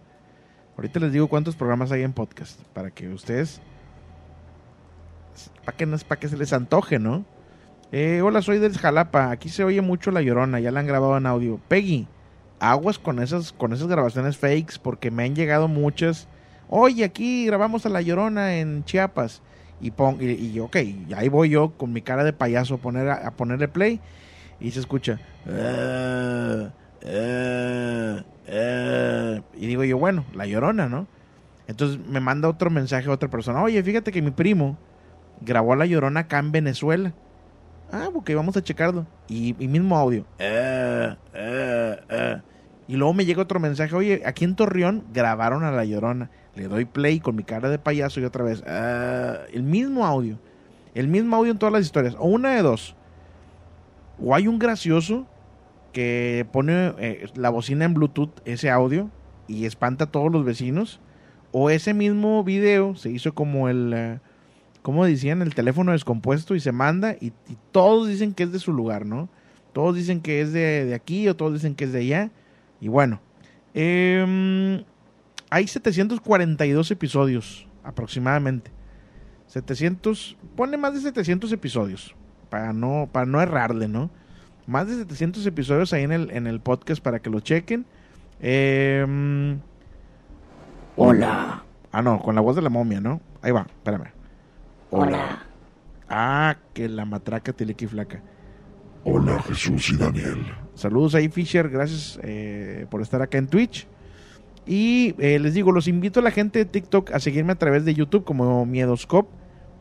Ahorita 0.77 0.99
les 0.99 1.13
digo 1.13 1.27
cuántos 1.29 1.55
programas 1.55 1.93
hay 1.93 2.03
en 2.03 2.11
podcast, 2.11 2.59
para 2.73 2.91
que 2.91 3.07
ustedes, 3.07 3.61
para 5.63 5.77
que, 5.77 5.87
para 5.87 6.19
que 6.19 6.27
se 6.27 6.37
les 6.37 6.53
antoje, 6.53 6.99
¿no? 6.99 7.25
Eh, 7.91 8.21
hola, 8.21 8.41
soy 8.41 8.59
del 8.59 8.77
Jalapa. 8.77 9.31
Aquí 9.31 9.49
se 9.49 9.63
oye 9.63 9.81
mucho 9.81 10.11
la 10.11 10.21
llorona, 10.21 10.59
ya 10.59 10.71
la 10.71 10.79
han 10.79 10.87
grabado 10.87 11.17
en 11.17 11.25
audio. 11.25 11.59
Peggy, 11.67 12.07
aguas 12.59 12.99
con 12.99 13.21
esas, 13.21 13.53
con 13.53 13.73
esas 13.73 13.87
grabaciones 13.87 14.37
fakes, 14.37 14.79
porque 14.81 15.11
me 15.11 15.23
han 15.23 15.35
llegado 15.35 15.67
muchas. 15.67 16.27
Oye, 16.69 17.03
aquí 17.03 17.45
grabamos 17.45 17.85
a 17.85 17.89
la 17.89 18.01
llorona 18.01 18.57
en 18.57 18.83
Chiapas. 18.83 19.41
Y, 19.81 19.91
pon, 19.91 20.17
y, 20.21 20.57
ok, 20.59 20.77
ahí 21.15 21.29
voy 21.29 21.49
yo 21.49 21.71
con 21.77 21.91
mi 21.91 22.01
cara 22.01 22.23
de 22.23 22.33
payaso 22.33 22.75
a, 22.75 22.77
poner, 22.77 23.09
a, 23.09 23.31
ponerle 23.31 23.67
play. 23.67 23.99
Y 24.59 24.71
se 24.71 24.79
escucha. 24.79 25.19
"Ah, 25.47 26.71
ah, 27.05 28.23
ah". 28.49 29.41
y 29.55 29.67
digo 29.67 29.83
yo, 29.83 29.97
bueno, 29.97 30.25
la 30.33 30.45
llorona, 30.47 30.87
¿no? 30.87 31.07
Entonces 31.67 31.99
me 32.07 32.19
manda 32.19 32.47
otro 32.47 32.69
mensaje 32.69 33.09
a 33.09 33.11
otra 33.11 33.29
persona. 33.29 33.61
Oye, 33.61 33.81
fíjate 33.83 34.11
que 34.11 34.21
mi 34.21 34.31
primo 34.31 34.77
grabó 35.45 35.73
a 35.73 35.75
la 35.75 35.85
llorona 35.85 36.21
acá 36.21 36.39
en 36.39 36.51
Venezuela. 36.51 37.13
Ah, 37.91 38.09
ok, 38.13 38.31
vamos 38.35 38.57
a 38.57 38.63
checarlo. 38.63 39.05
Y, 39.27 39.55
y 39.63 39.67
mismo 39.67 39.95
audio. 39.97 40.25
"Ah, 40.39 41.17
ah, 41.33 41.95
ah". 42.09 42.41
Y 42.87 42.97
luego 42.97 43.13
me 43.13 43.25
llega 43.25 43.41
otro 43.41 43.59
mensaje. 43.59 43.95
Oye, 43.95 44.21
aquí 44.25 44.45
en 44.45 44.55
Torreón 44.55 45.05
grabaron 45.13 45.63
a 45.63 45.71
la 45.71 45.85
llorona. 45.85 46.29
Le 46.55 46.67
doy 46.67 46.85
play 46.85 47.19
con 47.19 47.35
mi 47.35 47.43
cara 47.43 47.69
de 47.69 47.79
payaso 47.79 48.19
y 48.19 48.25
otra 48.25 48.43
vez. 48.43 48.63
El 49.51 49.63
mismo 49.63 50.05
audio. 50.05 50.37
El 50.93 51.07
mismo 51.07 51.35
audio 51.35 51.51
en 51.51 51.57
todas 51.57 51.73
las 51.73 51.83
historias. 51.83 52.15
O 52.19 52.27
una 52.27 52.51
de 52.51 52.61
dos. 52.61 52.95
O 54.21 54.35
hay 54.35 54.47
un 54.47 54.59
gracioso 54.59 55.25
que 55.93 56.45
pone 56.51 56.93
eh, 56.99 57.27
la 57.35 57.49
bocina 57.49 57.85
en 57.85 57.93
Bluetooth, 57.93 58.31
ese 58.45 58.69
audio, 58.69 59.09
y 59.47 59.65
espanta 59.65 60.05
a 60.05 60.11
todos 60.11 60.31
los 60.31 60.45
vecinos. 60.45 60.99
O 61.51 61.69
ese 61.69 61.93
mismo 61.93 62.43
video 62.43 62.95
se 62.95 63.09
hizo 63.09 63.33
como 63.33 63.67
el, 63.69 63.93
eh, 63.95 64.19
¿cómo 64.85 65.03
decían? 65.03 65.41
El 65.41 65.55
teléfono 65.55 65.93
descompuesto 65.93 66.53
y 66.53 66.59
se 66.59 66.71
manda 66.71 67.13
y, 67.13 67.33
y 67.49 67.57
todos 67.71 68.07
dicen 68.07 68.35
que 68.35 68.43
es 68.43 68.51
de 68.51 68.59
su 68.59 68.71
lugar, 68.71 69.03
¿no? 69.03 69.29
Todos 69.73 69.95
dicen 69.95 70.21
que 70.21 70.41
es 70.41 70.53
de, 70.53 70.85
de 70.85 70.93
aquí 70.93 71.27
o 71.27 71.35
todos 71.35 71.53
dicen 71.53 71.73
que 71.73 71.85
es 71.85 71.91
de 71.91 72.01
allá. 72.01 72.29
Y 72.79 72.87
bueno, 72.87 73.19
em, 73.73 74.83
hay 75.49 75.65
742 75.65 76.91
episodios 76.91 77.67
aproximadamente. 77.83 78.69
700, 79.47 80.37
pone 80.55 80.77
más 80.77 80.93
de 80.93 80.99
700 80.99 81.51
episodios 81.51 82.13
para 82.51 82.71
no, 82.71 83.09
para 83.11 83.25
no 83.25 83.41
errarle, 83.41 83.87
¿no? 83.87 84.11
Más 84.67 84.87
de 84.87 84.97
700 84.97 85.47
episodios 85.47 85.93
ahí 85.93 86.03
en 86.03 86.11
el, 86.11 86.29
en 86.29 86.45
el 86.45 86.59
podcast 86.59 87.01
para 87.01 87.17
que 87.17 87.31
lo 87.31 87.39
chequen. 87.39 87.87
Em, 88.39 89.57
Hola. 90.95 91.63
Ah, 91.91 92.03
no, 92.03 92.19
con 92.19 92.35
la 92.35 92.41
voz 92.41 92.55
de 92.55 92.61
la 92.61 92.69
momia, 92.69 93.01
¿no? 93.01 93.19
Ahí 93.41 93.51
va, 93.51 93.61
espérame. 93.61 94.14
Hola. 94.91 95.43
Ah, 96.09 96.57
que 96.73 96.87
la 96.87 97.05
matraca 97.05 97.53
tiliqui 97.53 97.87
flaca. 97.87 98.21
Hola 99.03 99.41
Jesús 99.43 99.89
y 99.91 99.97
Daniel. 99.97 100.45
Saludos 100.73 101.15
ahí, 101.15 101.29
Fisher. 101.29 101.69
Gracias 101.69 102.19
eh, 102.23 102.85
por 102.89 103.01
estar 103.01 103.21
acá 103.21 103.37
en 103.37 103.47
Twitch. 103.47 103.87
Y 104.65 105.13
eh, 105.19 105.37
les 105.39 105.53
digo, 105.53 105.71
los 105.71 105.87
invito 105.87 106.19
a 106.19 106.23
la 106.23 106.31
gente 106.31 106.59
de 106.59 106.65
TikTok 106.65 107.11
a 107.11 107.19
seguirme 107.19 107.53
a 107.53 107.55
través 107.55 107.85
de 107.85 107.93
YouTube 107.93 108.23
como 108.23 108.65
Miedoscope 108.65 109.29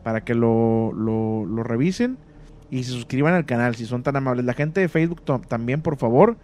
para 0.03 0.23
que 0.23 0.35
lo, 0.35 0.91
lo, 0.93 1.45
lo 1.45 1.63
revisen 1.63 2.19
y 2.69 2.83
se 2.83 2.91
suscriban 2.91 3.33
al 3.33 3.45
canal 3.45 3.75
si 3.75 3.85
son 3.85 4.03
tan 4.03 4.15
amables. 4.15 4.45
La 4.45 4.53
gente 4.53 4.81
de 4.81 4.89
Facebook 4.89 5.21
también, 5.47 5.81
por 5.81 5.97
favor, 5.97 6.37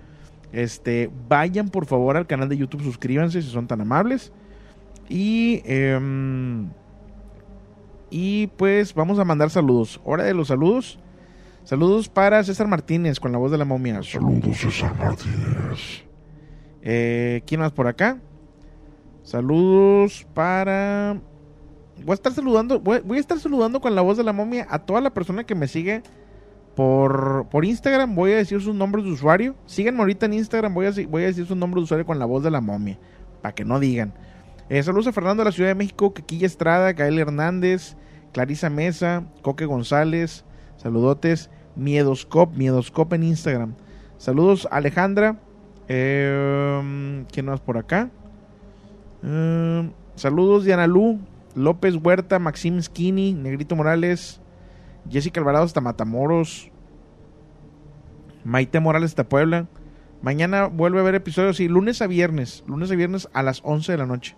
este, 0.52 1.10
vayan 1.28 1.70
por 1.70 1.86
favor 1.86 2.18
al 2.18 2.28
canal 2.28 2.50
de 2.50 2.58
YouTube, 2.58 2.84
suscríbanse 2.84 3.42
si 3.42 3.50
son 3.50 3.68
tan 3.68 3.82
amables. 3.82 4.32
Y, 5.10 5.62
em, 5.66 6.70
y 8.12 8.48
pues 8.58 8.94
vamos 8.94 9.18
a 9.18 9.26
mandar 9.26 9.50
saludos. 9.50 10.00
Hora 10.04 10.24
de 10.24 10.34
los 10.34 10.50
saludos. 10.50 11.00
Saludos 11.64 12.10
para 12.10 12.44
César 12.44 12.68
Martínez 12.68 13.20
con 13.20 13.32
la 13.32 13.38
voz 13.38 13.52
de 13.52 13.58
la 13.58 13.66
momia. 13.66 14.04
Saludos 14.04 14.58
César 14.58 14.96
Martínez. 14.98 16.04
Eh, 16.82 17.42
¿Quién 17.48 17.62
más 17.62 17.72
por 17.72 17.88
acá? 17.88 18.20
Saludos 19.24 20.28
para. 20.34 21.22
Voy 22.04 22.12
a 22.12 22.14
estar 22.16 22.34
saludando. 22.34 22.80
Voy, 22.80 23.00
voy 23.00 23.18
a 23.18 23.22
estar 23.22 23.40
saludando 23.40 23.80
con 23.80 23.96
la 23.96 24.02
voz 24.02 24.18
de 24.18 24.24
la 24.24 24.34
momia 24.34 24.68
a 24.70 24.80
toda 24.80 25.00
la 25.00 25.14
persona 25.14 25.46
que 25.46 25.56
me 25.56 25.68
sigue 25.68 26.04
por, 26.76 27.48
por 27.50 27.64
Instagram. 27.64 28.16
Voy 28.16 28.34
a 28.34 28.38
decir 28.38 28.60
sus 28.60 28.76
nombres 28.76 29.06
de 29.06 29.12
usuario. 29.12 29.56
Síganme 29.66 30.00
ahorita 30.00 30.26
en 30.26 30.34
Instagram. 30.34 30.74
Voy 30.74 30.88
a, 30.88 30.92
voy 31.08 31.24
a 31.24 31.28
decir 31.28 31.46
sus 31.46 31.56
nombres 31.56 31.82
de 31.82 31.84
usuario 31.86 32.06
con 32.06 32.20
la 32.20 32.26
voz 32.26 32.44
de 32.44 32.52
la 32.52 32.60
momia. 32.60 33.00
Para 33.42 33.56
que 33.56 33.64
no 33.64 33.80
digan. 33.80 34.14
Eh, 34.70 34.82
saludos 34.84 35.08
a 35.08 35.12
Fernando 35.12 35.42
de 35.42 35.50
la 35.50 35.52
Ciudad 35.52 35.70
de 35.70 35.76
México, 35.76 36.14
Quequilla 36.14 36.48
Estrada, 36.48 36.94
Gael 36.94 37.20
Hernández, 37.20 37.98
Clarisa 38.34 38.70
Mesa, 38.70 39.24
Coque 39.42 39.66
González. 39.66 40.46
Saludotes. 40.78 41.50
Miedoscop, 41.76 42.54
Miedoscop 42.56 43.14
en 43.14 43.24
Instagram. 43.24 43.76
Saludos 44.18 44.68
Alejandra. 44.72 45.40
Eh, 45.88 47.26
¿Quién 47.32 47.46
más 47.46 47.60
por 47.60 47.78
acá? 47.78 48.10
Eh, 49.24 49.92
saludos 50.16 50.64
Diana 50.64 50.88
Lu, 50.88 51.20
López 51.56 51.96
Huerta, 51.96 52.40
Maxim 52.40 52.82
Skinny, 52.82 53.34
Negrito 53.34 53.76
Morales, 53.76 54.42
Jessica 55.10 55.40
Alvarado 55.40 55.66
hasta 55.66 55.82
Matamoros, 55.82 56.72
Maite 58.44 58.80
Morales 58.80 59.12
hasta 59.12 59.28
Puebla. 59.28 59.68
Mañana 60.22 60.68
vuelve 60.68 61.00
a 61.00 61.02
haber 61.02 61.16
episodios, 61.16 61.58
sí, 61.58 61.68
lunes 61.68 62.02
a 62.02 62.08
viernes, 62.08 62.64
lunes 62.68 62.92
a 62.92 62.96
viernes 62.96 63.28
a 63.34 63.42
las 63.42 63.62
11 63.64 63.92
de 63.92 63.98
la 63.98 64.06
noche. 64.06 64.36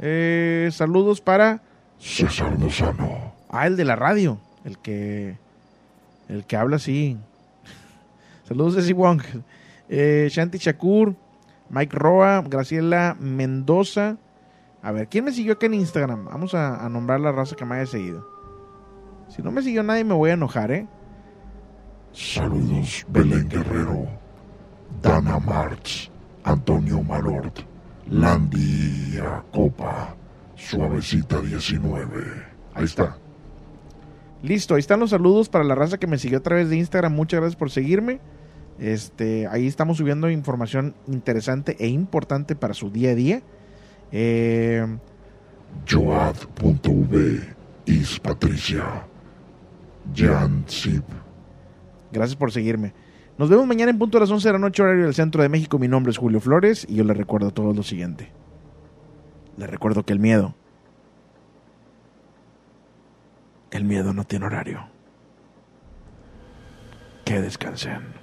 Eh, 0.00 0.70
saludos 0.72 1.20
para 1.20 1.62
César 1.98 2.58
Lozano. 2.58 3.32
Ah, 3.50 3.66
el 3.66 3.76
de 3.76 3.84
la 3.84 3.96
radio, 3.96 4.38
el 4.64 4.78
que 4.78 5.36
el 6.28 6.44
que 6.44 6.56
habla 6.56 6.76
así. 6.76 7.16
Saludos 8.46 8.74
Ceci 8.74 8.92
Wong. 8.92 9.22
Eh, 9.88 10.28
Shanti 10.30 10.58
Shakur, 10.58 11.14
Mike 11.70 11.96
Roa, 11.96 12.42
Graciela 12.46 13.16
Mendoza. 13.18 14.16
A 14.82 14.92
ver, 14.92 15.08
¿quién 15.08 15.24
me 15.24 15.32
siguió 15.32 15.54
acá 15.54 15.66
en 15.66 15.74
Instagram? 15.74 16.26
Vamos 16.26 16.54
a, 16.54 16.84
a 16.84 16.88
nombrar 16.88 17.20
la 17.20 17.32
raza 17.32 17.56
que 17.56 17.64
me 17.64 17.76
haya 17.76 17.86
seguido. 17.86 18.26
Si 19.28 19.42
no 19.42 19.50
me 19.50 19.62
siguió 19.62 19.82
nadie 19.82 20.04
me 20.04 20.14
voy 20.14 20.30
a 20.30 20.34
enojar, 20.34 20.70
¿eh? 20.70 20.86
Saludos 22.12 23.04
Belén 23.08 23.48
Guerrero. 23.48 24.06
Dana 25.02 25.38
March. 25.38 26.10
Antonio 26.44 27.02
Malort. 27.02 27.60
Landy 28.10 29.18
Copa. 29.52 30.14
Suavecita 30.58 31.40
19. 31.40 32.06
Ahí 32.74 32.84
está. 32.84 33.16
Listo, 34.42 34.74
ahí 34.74 34.80
están 34.80 35.00
los 35.00 35.10
saludos 35.10 35.48
para 35.48 35.64
la 35.64 35.74
raza 35.74 35.98
que 35.98 36.06
me 36.06 36.18
siguió 36.18 36.38
a 36.38 36.42
través 36.42 36.68
de 36.68 36.76
Instagram. 36.76 37.14
Muchas 37.14 37.40
gracias 37.40 37.56
por 37.56 37.70
seguirme. 37.70 38.20
Este, 38.78 39.46
ahí 39.48 39.66
estamos 39.66 39.96
subiendo 39.98 40.30
información 40.30 40.94
interesante 41.06 41.76
e 41.80 41.88
importante 41.88 42.54
para 42.54 42.74
su 42.74 42.90
día 42.90 43.10
a 43.10 43.14
día. 43.14 43.42
Eh, 44.12 44.86
Joad.v. 45.88 47.40
Is 47.86 48.20
Patricia. 48.20 49.06
Jan 50.14 50.64
Zip. 50.68 51.04
Gracias 52.12 52.36
por 52.36 52.52
seguirme. 52.52 52.92
Nos 53.38 53.48
vemos 53.48 53.66
mañana 53.66 53.90
en 53.90 53.98
punto 53.98 54.18
de 54.18 54.22
las 54.22 54.30
11 54.30 54.48
de 54.48 54.52
la 54.52 54.58
noche, 54.58 54.82
horario 54.82 55.04
del 55.04 55.14
centro 55.14 55.42
de 55.42 55.48
México. 55.48 55.78
Mi 55.78 55.88
nombre 55.88 56.10
es 56.10 56.18
Julio 56.18 56.40
Flores 56.40 56.84
y 56.88 56.96
yo 56.96 57.04
les 57.04 57.16
recuerdo 57.16 57.48
a 57.48 57.50
todos 57.52 57.76
lo 57.76 57.82
siguiente. 57.82 58.32
Les 59.58 59.68
recuerdo 59.68 60.04
que 60.04 60.12
el 60.12 60.20
miedo. 60.20 60.54
El 63.72 63.84
miedo 63.84 64.12
no 64.14 64.24
tiene 64.24 64.46
horario. 64.46 64.88
Que 67.24 67.40
descansen. 67.40 68.14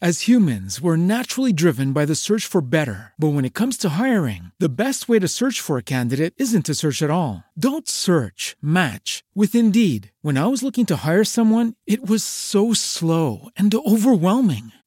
As 0.00 0.28
humans, 0.28 0.80
we're 0.80 0.96
naturally 0.96 1.52
driven 1.52 1.92
by 1.92 2.06
the 2.06 2.14
search 2.14 2.46
for 2.46 2.60
better. 2.60 3.14
But 3.18 3.34
when 3.34 3.44
it 3.44 3.52
comes 3.52 3.76
to 3.78 3.98
hiring, 3.98 4.52
the 4.60 4.68
best 4.68 5.08
way 5.08 5.18
to 5.18 5.26
search 5.26 5.60
for 5.60 5.76
a 5.76 5.82
candidate 5.82 6.34
isn't 6.38 6.66
to 6.66 6.74
search 6.74 7.02
at 7.02 7.10
all. 7.10 7.42
Don't 7.58 7.88
search, 7.88 8.56
match 8.62 9.24
with 9.34 9.56
Indeed. 9.56 10.12
When 10.22 10.38
I 10.38 10.46
was 10.46 10.62
looking 10.62 10.86
to 10.86 11.04
hire 11.04 11.24
someone, 11.24 11.74
it 11.84 12.08
was 12.08 12.22
so 12.22 12.72
slow 12.72 13.50
and 13.56 13.74
overwhelming. 13.74 14.70